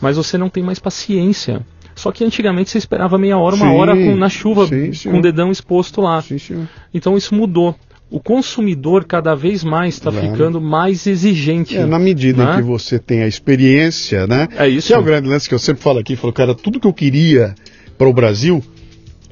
Mas 0.00 0.16
você 0.16 0.38
não 0.38 0.48
tem 0.48 0.62
mais 0.62 0.78
paciência. 0.78 1.60
Só 1.94 2.10
que 2.12 2.24
antigamente 2.24 2.70
você 2.70 2.78
esperava 2.78 3.18
meia 3.18 3.36
hora, 3.38 3.56
uma 3.56 3.66
Sim, 3.66 3.76
hora 3.76 3.94
com- 3.94 4.16
na 4.16 4.28
chuva, 4.28 4.66
sim, 4.66 5.10
com 5.10 5.18
o 5.18 5.22
dedão 5.22 5.50
exposto 5.50 6.00
lá. 6.00 6.20
Sim. 6.22 6.66
Então 6.94 7.16
isso 7.16 7.34
mudou. 7.34 7.74
O 8.10 8.18
consumidor 8.18 9.04
cada 9.04 9.36
vez 9.36 9.62
mais 9.62 9.94
está 9.94 10.10
Claro. 10.10 10.30
ficando 10.32 10.60
mais 10.60 11.06
exigente. 11.06 11.76
É, 11.76 11.86
na 11.86 11.98
medida 11.98 12.44
né? 12.44 12.52
em 12.52 12.56
que 12.56 12.62
você 12.62 12.98
tem 12.98 13.22
a 13.22 13.28
experiência, 13.28 14.26
né? 14.26 14.48
É 14.56 14.68
isso. 14.68 14.88
Que 14.88 14.94
é 14.94 14.98
o 14.98 15.02
grande 15.02 15.28
lance 15.28 15.48
que 15.48 15.54
eu 15.54 15.58
sempre 15.60 15.82
falo 15.82 15.98
aqui, 16.00 16.16
falo, 16.16 16.32
cara, 16.32 16.54
tudo 16.54 16.80
que 16.80 16.86
eu 16.88 16.92
queria 16.92 17.54
para 17.96 18.08
o 18.08 18.12
Brasil 18.12 18.62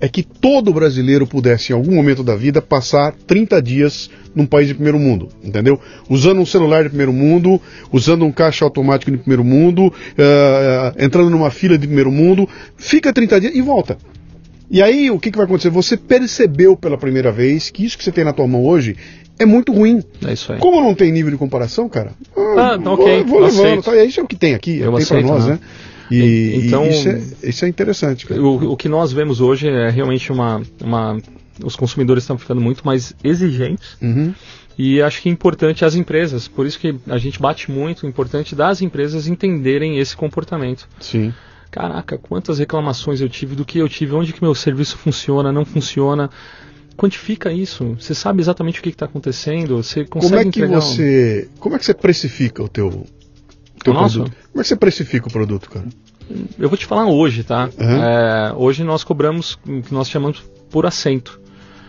é 0.01 0.09
que 0.09 0.23
todo 0.23 0.73
brasileiro 0.73 1.27
pudesse, 1.27 1.73
em 1.73 1.75
algum 1.75 1.95
momento 1.95 2.23
da 2.23 2.37
vida, 2.37 2.63
passar 2.63 3.13
30 3.27 3.61
dias 3.61 4.09
num 4.35 4.47
país 4.47 4.69
de 4.69 4.75
primeiro 4.75 4.99
mundo, 4.99 5.29
entendeu? 5.43 5.81
Usando 6.09 6.41
um 6.41 6.47
celular 6.47 6.85
de 6.85 6.89
primeiro 6.91 7.13
mundo, 7.13 7.61
usando 7.93 8.25
um 8.25 8.31
caixa 8.31 8.65
automático 8.65 9.11
de 9.11 9.17
primeiro 9.19 9.43
mundo, 9.45 9.93
eh, 10.17 10.95
entrando 11.05 11.31
numa 11.31 11.51
fila 11.51 11.77
de 11.77 11.87
primeiro 11.87 12.13
mundo, 12.13 12.49
fica 12.77 13.13
30 13.13 13.41
dias 13.41 13.55
e 13.57 13.61
volta. 13.61 13.99
E 14.71 14.83
aí, 14.83 15.11
o 15.11 15.19
que, 15.19 15.31
que 15.31 15.37
vai 15.37 15.47
acontecer? 15.47 15.71
Você 15.71 15.97
percebeu 15.97 16.77
pela 16.77 16.99
primeira 16.99 17.33
vez 17.33 17.71
que 17.71 17.85
isso 17.85 17.97
que 17.97 18.05
você 18.05 18.13
tem 18.13 18.23
na 18.23 18.33
tua 18.35 18.47
mão 18.47 18.65
hoje 18.65 18.97
é 19.39 19.47
muito 19.47 19.73
ruim. 19.73 20.03
É 20.27 20.33
isso 20.35 20.53
aí. 20.53 20.59
Como 20.59 20.81
não 20.83 20.95
tem 20.95 21.11
nível 21.11 21.31
de 21.31 21.39
comparação, 21.39 21.89
cara, 21.89 22.11
Ah, 22.37 22.77
vou, 22.77 22.95
ok, 22.95 23.25
vou 23.25 23.41
levando. 23.41 23.61
aceito. 23.81 23.83
Tá? 23.85 24.05
Isso 24.05 24.21
é 24.21 24.23
o 24.23 24.27
que 24.27 24.37
tem 24.37 24.55
aqui, 24.55 24.79
Eu 24.79 24.93
tem 24.93 24.93
para 24.93 25.03
aceito, 25.03 25.27
nós, 25.27 25.47
né? 25.47 25.53
né? 25.55 25.61
E, 26.11 26.63
Então- 26.67 26.85
e 26.87 26.91
isso, 26.91 27.09
é, 27.09 27.23
isso 27.43 27.65
é 27.65 27.69
interessante, 27.69 28.27
cara. 28.27 28.43
O, 28.43 28.73
o 28.73 28.77
que 28.77 28.89
nós 28.89 29.13
vemos 29.13 29.41
hoje 29.41 29.69
é 29.69 29.91
realmente 29.91 30.31
uma, 30.33 30.63
uma 30.83 31.19
os 31.65 31.75
consumidores 31.77 32.23
estão 32.25 32.39
ficando 32.39 32.61
muito 32.61 32.87
mais 32.87 33.13
exigentes 33.25 33.97
Uhum. 34.01 34.33
e 34.79 35.03
acho 35.03 35.21
que 35.21 35.29
é 35.29 35.33
importante 35.33 35.85
as 35.85 35.95
empresas, 35.97 36.47
por 36.47 36.67
isso 36.67 36.79
que 36.79 36.95
a 37.09 37.19
gente 37.19 37.41
bate 37.41 37.69
muito, 37.71 38.07
é 38.07 38.09
importante 38.09 38.55
das 38.55 38.81
empresas 38.81 39.27
entenderem 39.27 39.99
esse 39.99 40.17
comportamento. 40.17 40.89
Sim. 41.01 41.35
Caraca, 41.71 42.17
quantas 42.17 42.59
reclamações 42.61 43.21
eu 43.21 43.29
tive 43.29 43.55
do 43.57 43.65
que 43.65 43.79
eu 43.79 43.89
tive, 43.89 44.15
onde 44.15 44.33
que 44.33 44.43
meu 44.43 44.55
serviço 44.55 44.97
funciona, 44.97 45.53
não 45.53 45.65
funciona. 45.65 46.31
Quantifica 46.97 47.53
isso. 47.53 47.95
Você 48.01 48.15
sabe 48.15 48.41
exatamente 48.41 48.81
o 48.81 48.83
que 48.83 48.89
está 48.89 49.05
acontecendo. 49.05 49.77
Você 49.77 50.05
consegue 50.05 50.31
Como 50.31 50.41
é 50.41 50.43
que 50.45 50.49
entregar 50.49 50.81
você. 50.81 51.49
Como 51.61 51.77
é 51.77 51.79
que 51.79 51.85
você 51.85 51.95
precifica 51.95 52.63
o 52.63 52.69
teu, 52.69 53.05
teu 53.79 53.93
O 53.93 53.97
nosso? 53.97 54.19
produto? 54.21 54.37
Como 54.53 54.61
é 54.61 54.63
que 54.63 54.69
você 54.69 54.77
precifica 54.77 55.29
o 55.29 55.33
produto, 55.33 55.71
cara? 55.71 55.87
Eu 56.59 56.69
vou 56.69 56.77
te 56.77 56.85
falar 56.87 57.07
hoje, 57.07 57.43
tá? 57.43 57.71
Uhum. 57.79 58.03
É, 58.03 58.53
hoje 58.57 58.85
nós 58.85 59.03
cobramos 59.05 59.59
o 59.67 59.81
que 59.83 59.93
nós 59.95 60.09
chamamos 60.11 60.43
por 60.71 60.85
assento. 60.87 61.41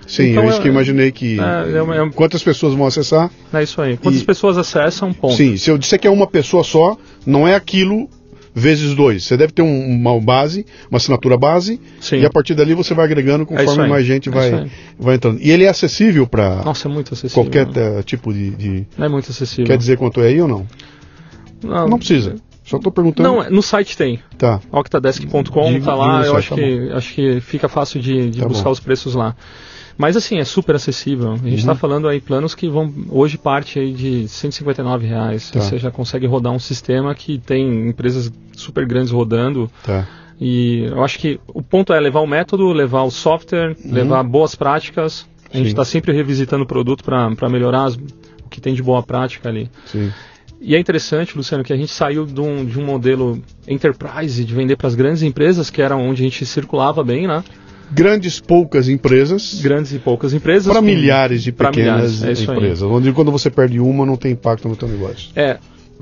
Sim, 0.07 0.31
Então, 0.31 0.43
é 0.43 0.47
isso 0.49 0.61
que 0.61 0.67
eu 0.67 0.71
é- 0.71 0.73
imaginei 0.73 1.11
que. 1.11 1.37
é, 1.39 1.43
é 1.43 2.05
é 2.07 2.09
Quantas 2.11 2.41
pessoas 2.41 2.73
vão 2.73 2.87
acessar? 2.87 3.29
É 3.53 3.61
isso 3.61 3.79
aí. 3.81 3.95
Quantas 3.97 4.21
E- 4.21 4.25
pessoas 4.25 4.57
acessam, 4.57 5.13
ponto. 5.13 5.35
Sim, 5.35 5.55
se 5.57 5.69
eu 5.69 5.77
disser 5.77 5.99
que 5.99 6.07
é 6.07 6.09
uma 6.09 6.25
pessoa 6.25 6.63
só, 6.63 6.97
não 7.25 7.47
é 7.47 7.53
aquilo 7.53 8.09
vezes 8.55 8.95
dois. 8.95 9.23
Você 9.25 9.37
deve 9.37 9.53
ter 9.53 9.61
um- 9.61 9.85
uma 9.87 10.19
base, 10.19 10.65
uma 10.89 10.97
assinatura 10.97 11.37
base, 11.37 11.79
Sim. 12.01 12.17
e 12.21 12.25
a 12.25 12.29
partir 12.31 12.55
dali 12.55 12.73
você 12.73 12.93
vai 12.95 13.05
agregando 13.05 13.43
É 13.43 13.45
conforme 13.45 13.83
aí. 13.83 13.89
mais 13.89 14.05
gente 14.05 14.29
É 14.29 14.31
vai, 14.31 14.71
vai 14.97 15.15
entrando. 15.15 15.39
E 15.41 15.51
ele 15.51 15.65
é 15.65 15.69
acessível 15.69 16.25
para 16.25 16.63
Nossa, 16.63 16.87
é 16.87 16.91
muito 16.91 17.13
acessível. 17.13 17.43
qualquer 17.43 17.67
né? 17.67 17.99
eh, 17.99 18.03
tipo 18.03 18.33
de, 18.33 18.49
de- 18.51 18.87
Não 18.97 19.05
é 19.05 19.09
muito 19.09 19.29
acessível. 19.29 19.65
Quer 19.65 19.77
dizer 19.77 19.97
quanto 19.97 20.21
é 20.21 20.27
aí 20.27 20.41
ou 20.41 20.47
não? 20.47 20.65
Não, 21.63 21.87
Não 21.87 21.97
precisa. 21.97 22.35
Só 22.63 22.77
estou 22.77 22.91
perguntando. 22.91 23.27
Não, 23.27 23.49
no 23.49 23.61
site 23.63 23.97
tem. 23.97 24.19
Tá. 24.37 24.59
Octadesk.com 24.71 25.79
tá 25.81 25.95
lá. 25.95 26.23
Eu 26.25 26.35
acho 26.37 26.49
tá 26.49 26.55
que, 26.55 26.89
acho 26.91 27.13
que 27.13 27.41
fica 27.41 27.67
fácil 27.67 27.99
de, 27.99 28.29
de 28.29 28.39
Tá 28.41 28.47
buscar 28.47 28.65
bom. 28.65 28.71
os 28.71 28.79
preços 28.79 29.15
lá. 29.15 29.35
Mas 29.97 30.15
assim, 30.15 30.37
é 30.37 30.45
super 30.45 30.75
acessível. 30.75 31.31
A 31.33 31.35
gente 31.37 31.47
Uhum. 31.49 31.55
está 31.55 31.75
falando 31.75 32.07
aí 32.07 32.21
planos 32.21 32.55
que 32.55 32.69
vão 32.69 32.93
hoje 33.09 33.37
parte 33.37 33.79
aí 33.79 33.91
de 33.91 34.27
159 34.27 35.05
reais. 35.07 35.49
Tá. 35.49 35.59
Você 35.59 35.77
já 35.77 35.91
consegue 35.91 36.25
rodar 36.27 36.53
um 36.53 36.59
sistema 36.59 37.13
que 37.15 37.37
tem 37.39 37.89
empresas 37.89 38.31
super 38.55 38.85
grandes 38.85 39.11
rodando. 39.11 39.69
Tá. 39.83 40.07
E 40.39 40.85
eu 40.85 41.03
acho 41.03 41.19
que 41.19 41.39
o 41.47 41.61
ponto 41.61 41.91
é 41.91 41.99
levar 41.99 42.21
o 42.21 42.27
método, 42.27 42.71
levar 42.71 43.01
o 43.03 43.11
software, 43.11 43.75
levar 43.83 44.23
boas 44.23 44.55
práticas. 44.55 45.27
A 45.51 45.57
gente 45.57 45.65
Uhum. 45.65 45.71
Está 45.71 45.83
sempre 45.83 46.13
revisitando 46.13 46.63
o 46.63 46.67
produto 46.67 47.03
para 47.03 47.49
melhorar 47.49 47.85
as- 47.85 47.95
o 47.95 48.47
que 48.49 48.61
tem 48.61 48.73
de 48.73 48.81
boa 48.83 49.03
prática 49.03 49.49
ali. 49.49 49.69
Sim. 49.87 50.11
E 50.61 50.75
é 50.75 50.79
interessante, 50.79 51.37
Luciano, 51.37 51.63
que 51.63 51.71
a 51.71 51.77
gente 51.77 51.91
saiu 51.91 52.25
de 52.25 52.39
um, 52.39 52.65
de 52.65 52.77
um 52.77 52.85
modelo 52.85 53.41
enterprise, 53.67 54.43
de 54.43 54.53
vender 54.53 54.75
para 54.75 54.87
as 54.87 54.95
grandes 54.95 55.23
empresas, 55.23 55.69
que 55.69 55.81
era 55.81 55.95
onde 55.95 56.21
a 56.21 56.25
gente 56.25 56.45
circulava 56.45 57.03
bem, 57.03 57.27
né? 57.27 57.43
Grandes 57.91 58.39
poucas 58.39 58.87
empresas 58.87 59.59
Grandes 59.63 59.93
e 59.93 59.99
poucas 59.99 60.33
empresas. 60.33 60.71
para 60.71 60.81
milhares 60.81 61.41
de 61.41 61.51
pequenas 61.51 62.19
milhares, 62.21 62.39
é 62.39 62.43
empresas. 62.43 62.83
Onde 62.83 63.11
quando 63.13 63.31
você 63.31 63.49
perde 63.49 63.79
uma, 63.79 64.05
não 64.05 64.15
tem 64.15 64.33
impacto 64.33 64.67
no 64.67 64.75
teu 64.75 64.87
negócio. 64.87 65.29
É, 65.35 65.57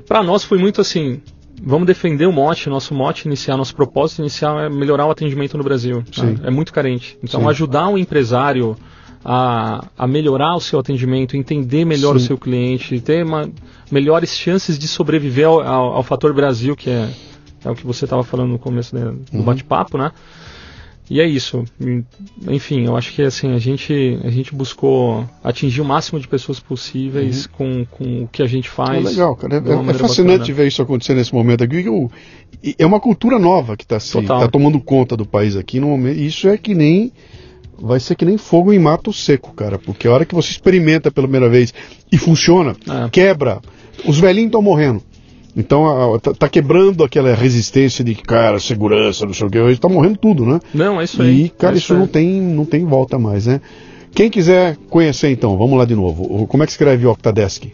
para 0.06 0.22
nós 0.22 0.44
foi 0.44 0.58
muito 0.58 0.80
assim, 0.80 1.22
vamos 1.62 1.86
defender 1.86 2.26
o 2.26 2.32
mote, 2.32 2.68
nosso 2.68 2.92
mote 2.94 3.26
inicial, 3.26 3.56
nosso 3.56 3.74
propósito 3.74 4.20
inicial 4.20 4.60
é 4.60 4.68
melhorar 4.68 5.06
o 5.06 5.10
atendimento 5.10 5.56
no 5.56 5.64
Brasil. 5.64 6.02
tá? 6.14 6.26
É 6.44 6.50
muito 6.50 6.72
carente. 6.72 7.16
Então, 7.22 7.40
Sim. 7.40 7.48
ajudar 7.48 7.88
o 7.88 7.96
empresário 7.96 8.76
a, 9.24 9.86
a 9.96 10.06
melhorar 10.06 10.56
o 10.56 10.60
seu 10.60 10.78
atendimento, 10.78 11.36
entender 11.36 11.84
melhor 11.84 12.16
o 12.16 12.20
Sim. 12.20 12.26
seu 12.26 12.38
cliente, 12.38 13.00
ter 13.00 13.24
uma, 13.24 13.50
melhores 13.90 14.36
chances 14.36 14.78
de 14.78 14.86
sobreviver 14.88 15.46
ao, 15.46 15.60
ao- 15.60 15.92
ao 15.96 16.02
fator 16.02 16.32
Brasil, 16.34 16.74
que 16.76 16.90
é, 16.90 17.08
é 17.64 17.70
o 17.70 17.74
que 17.74 17.86
você 17.86 18.04
estava 18.04 18.22
falando 18.22 18.50
no 18.50 18.58
começo 18.58 18.94
né, 18.94 19.12
do 19.32 19.38
Uhum. 19.38 19.42
bate-papo, 19.44 19.96
né? 19.98 20.10
E 21.10 21.20
é 21.22 21.26
isso. 21.26 21.64
Enfim, 22.46 22.84
eu 22.84 22.94
acho 22.94 23.14
que 23.14 23.22
assim, 23.22 23.54
a 23.54 23.58
gente, 23.58 24.18
a 24.22 24.28
gente 24.28 24.54
buscou 24.54 25.24
atingir 25.42 25.80
o 25.80 25.84
máximo 25.84 26.20
de 26.20 26.28
pessoas 26.28 26.60
possíveis 26.60 27.46
com, 27.46 27.86
com 27.86 28.24
o 28.24 28.28
que 28.28 28.42
a 28.42 28.46
gente 28.46 28.68
É 28.68 28.70
faz. 28.70 29.04
legal, 29.04 29.34
cara. 29.34 29.54
É, 29.54 29.90
é 29.90 29.94
fascinante 29.94 30.38
bacana. 30.40 30.54
ver 30.56 30.66
isso 30.68 30.82
acontecer 30.82 31.14
nesse 31.14 31.32
momento 31.32 31.64
aqui. 31.64 31.82
que 31.82 31.88
o- 31.88 32.10
e 32.62 32.74
É 32.78 32.84
uma 32.84 33.00
cultura 33.00 33.38
nova 33.38 33.74
que 33.74 33.84
está 33.84 33.98
Total. 33.98 34.40
tá 34.40 34.48
tomando 34.48 34.78
conta 34.80 35.16
do 35.16 35.24
país 35.24 35.56
aqui 35.56 35.80
no 35.80 35.88
momento. 35.88 36.18
Isso 36.18 36.46
é 36.46 36.58
que 36.58 36.74
nem. 36.74 37.10
Vai 37.80 38.00
ser 38.00 38.14
que 38.16 38.24
nem 38.26 38.36
fogo 38.36 38.72
em 38.72 38.78
mato 38.78 39.10
seco, 39.12 39.54
cara. 39.54 39.78
Porque 39.78 40.06
a 40.08 40.12
hora 40.12 40.26
que 40.26 40.34
você 40.34 40.50
experimenta 40.50 41.10
pela 41.10 41.26
primeira 41.28 41.48
vez 41.48 41.72
e 42.12 42.18
funciona, 42.18 42.76
É. 42.86 43.08
quebra. 43.08 43.60
Os 44.06 44.18
velhinhos 44.18 44.48
estão 44.48 44.62
morrendo. 44.62 45.02
Então 45.56 46.14
a- 46.14 46.20
tá, 46.20 46.32
tá 46.32 46.48
quebrando 46.48 47.02
aquela 47.02 47.34
resistência 47.34 48.04
de 48.04 48.14
cara, 48.14 48.60
segurança, 48.60 49.26
não 49.26 49.34
sei 49.34 49.46
o 49.46 49.50
que. 49.50 49.76
Tá 49.76 49.88
morrendo 49.88 50.18
tudo, 50.18 50.46
né? 50.46 50.60
Não, 50.72 51.00
é 51.00 51.04
isso 51.04 51.20
aí. 51.20 51.46
E, 51.46 51.48
cara, 51.48 51.74
é 51.74 51.78
isso 51.78 51.92
aí. 51.92 51.98
não 51.98 52.06
tem, 52.06 52.40
não 52.40 52.64
tem 52.64 52.84
volta 52.84 53.18
mais, 53.18 53.46
né? 53.46 53.60
Quem 54.14 54.30
quiser 54.30 54.76
conhecer 54.88 55.30
então, 55.30 55.56
vamos 55.58 55.76
lá 55.78 55.84
de 55.84 55.94
novo. 55.94 56.46
Como 56.46 56.62
é 56.62 56.66
que 56.66 56.72
escreve 56.72 57.06
Octadesk? 57.06 57.70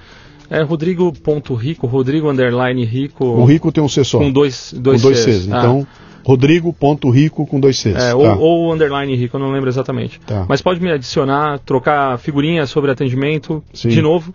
É 0.48 0.62
rodrigo.rico, 0.62 1.86
rodrigo 1.86 2.30
underline 2.30 2.82
rico. 2.86 3.24
O 3.24 3.44
rico 3.44 3.70
tem 3.70 3.84
um 3.84 3.88
C 3.88 4.02
só. 4.02 4.18
Com 4.18 4.32
dois, 4.32 4.74
dois, 4.76 5.02
com 5.02 5.08
dois 5.08 5.18
Cs. 5.18 5.42
Cs. 5.42 5.52
Ah. 5.52 5.58
Então, 5.58 5.86
rodrigo.rico 6.24 7.46
com 7.46 7.60
dois 7.60 7.78
Cs. 7.78 7.94
É, 7.94 8.10
tá. 8.10 8.16
ou, 8.16 8.38
ou, 8.38 8.72
underline 8.72 9.14
rico, 9.14 9.36
eu 9.36 9.40
não 9.40 9.52
lembro 9.52 9.68
exatamente. 9.68 10.18
Tá. 10.20 10.46
Mas 10.48 10.62
pode 10.62 10.80
me 10.80 10.90
adicionar, 10.90 11.58
trocar 11.60 12.18
figurinhas 12.18 12.70
sobre 12.70 12.90
atendimento. 12.90 13.62
Sim. 13.74 13.90
De 13.90 14.00
novo, 14.00 14.34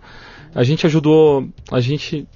a 0.54 0.62
gente 0.62 0.86
ajudou, 0.86 1.48
a 1.70 1.80
gente 1.80 2.26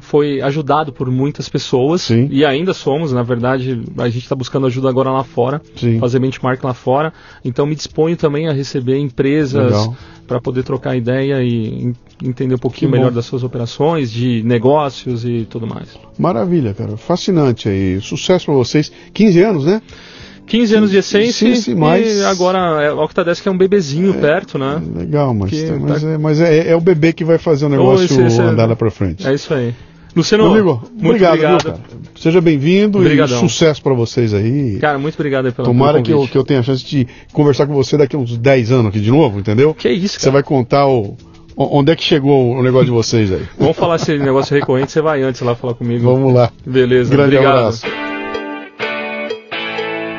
foi 0.00 0.40
ajudado 0.40 0.92
por 0.92 1.10
muitas 1.10 1.48
pessoas 1.48 2.02
Sim. 2.02 2.28
e 2.30 2.44
ainda 2.44 2.72
somos, 2.72 3.12
na 3.12 3.22
verdade, 3.22 3.82
a 3.98 4.08
gente 4.08 4.22
está 4.22 4.34
buscando 4.34 4.66
ajuda 4.66 4.88
agora 4.88 5.10
lá 5.10 5.24
fora, 5.24 5.60
Sim. 5.76 5.98
fazer 5.98 6.18
benchmark 6.18 6.62
lá 6.62 6.74
fora. 6.74 7.12
Então 7.44 7.66
me 7.66 7.74
disponho 7.74 8.16
também 8.16 8.48
a 8.48 8.52
receber 8.52 8.98
empresas 8.98 9.90
para 10.26 10.40
poder 10.40 10.62
trocar 10.62 10.96
ideia 10.96 11.42
e 11.42 11.92
entender 12.22 12.54
um 12.54 12.58
pouquinho 12.58 12.90
melhor 12.90 13.10
das 13.10 13.24
suas 13.24 13.42
operações, 13.42 14.10
de 14.10 14.42
negócios 14.44 15.24
e 15.24 15.46
tudo 15.48 15.66
mais. 15.66 15.88
Maravilha, 16.18 16.74
cara. 16.74 16.96
Fascinante 16.96 17.68
aí. 17.68 18.00
Sucesso 18.00 18.46
para 18.46 18.54
vocês. 18.54 18.92
15 19.12 19.42
anos, 19.42 19.64
né? 19.64 19.80
15 20.48 20.74
anos 20.74 20.90
de 20.90 20.96
essência 20.96 21.54
sim, 21.54 21.60
sim, 21.60 21.74
mas... 21.74 22.16
e 22.16 22.24
agora 22.24 22.82
é, 22.82 22.90
o 22.90 23.02
Octadesk 23.04 23.46
é 23.46 23.50
um 23.50 23.56
bebezinho 23.56 24.14
é, 24.14 24.18
perto, 24.18 24.58
né? 24.58 24.80
Legal, 24.96 25.34
mas, 25.34 25.50
que, 25.50 25.70
mas, 25.72 26.02
tá... 26.02 26.08
é, 26.08 26.18
mas 26.18 26.40
é, 26.40 26.70
é, 26.70 26.76
o 26.76 26.80
bebê 26.80 27.12
que 27.12 27.22
vai 27.22 27.36
fazer 27.36 27.66
o 27.66 27.68
negócio 27.68 28.06
esse, 28.06 28.20
esse 28.20 28.40
andar 28.40 28.66
lá 28.66 28.74
para 28.74 28.90
frente. 28.90 29.28
É 29.28 29.34
isso 29.34 29.52
aí. 29.52 29.74
Luciano, 30.16 30.46
amigo, 30.46 30.82
muito 30.92 31.06
obrigado. 31.06 31.34
obrigado. 31.34 31.64
Viu, 31.90 32.00
Seja 32.16 32.40
bem-vindo 32.40 33.06
e 33.06 33.28
sucesso 33.28 33.82
para 33.82 33.94
vocês 33.94 34.34
aí. 34.34 34.78
Cara, 34.80 34.98
muito 34.98 35.14
obrigado 35.14 35.46
aí 35.46 35.52
pela 35.52 35.66
Tomara 35.66 36.02
que 36.02 36.12
eu, 36.12 36.26
que 36.26 36.36
eu 36.36 36.44
tenha 36.44 36.60
a 36.60 36.62
chance 36.62 36.84
de 36.84 37.06
conversar 37.32 37.66
com 37.66 37.74
você 37.74 37.96
daqui 37.96 38.16
a 38.16 38.18
uns 38.18 38.36
10 38.36 38.72
anos 38.72 38.86
aqui 38.86 39.00
de 39.00 39.10
novo, 39.10 39.38
entendeu? 39.38 39.74
Que 39.74 39.88
isso, 39.88 40.14
cara. 40.18 40.24
Você 40.24 40.30
vai 40.30 40.42
contar 40.42 40.86
o, 40.88 41.16
onde 41.56 41.92
é 41.92 41.96
que 41.96 42.02
chegou 42.02 42.56
o 42.56 42.62
negócio 42.62 42.86
de 42.86 42.92
vocês 42.92 43.30
aí. 43.32 43.42
Vamos 43.58 43.76
falar 43.76 43.96
esse 43.96 44.16
negócio 44.18 44.54
recorrente, 44.54 44.90
você 44.90 45.00
vai 45.00 45.22
antes 45.22 45.40
lá 45.42 45.54
falar 45.54 45.74
comigo. 45.74 46.04
Vamos 46.04 46.34
lá. 46.34 46.50
Beleza, 46.66 47.10
Grande 47.10 47.36
obrigado. 47.36 47.58
abraço. 47.58 47.86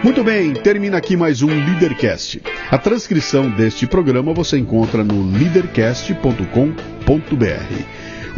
Muito 0.02 0.24
bem, 0.24 0.54
termina 0.54 0.98
aqui 0.98 1.18
mais 1.18 1.42
um 1.42 1.48
Leadercast. 1.48 2.42
A 2.72 2.78
transcrição 2.78 3.50
deste 3.50 3.86
programa 3.86 4.34
você 4.34 4.58
encontra 4.58 5.04
no 5.04 5.30
leadercast.com.br. 5.38 7.99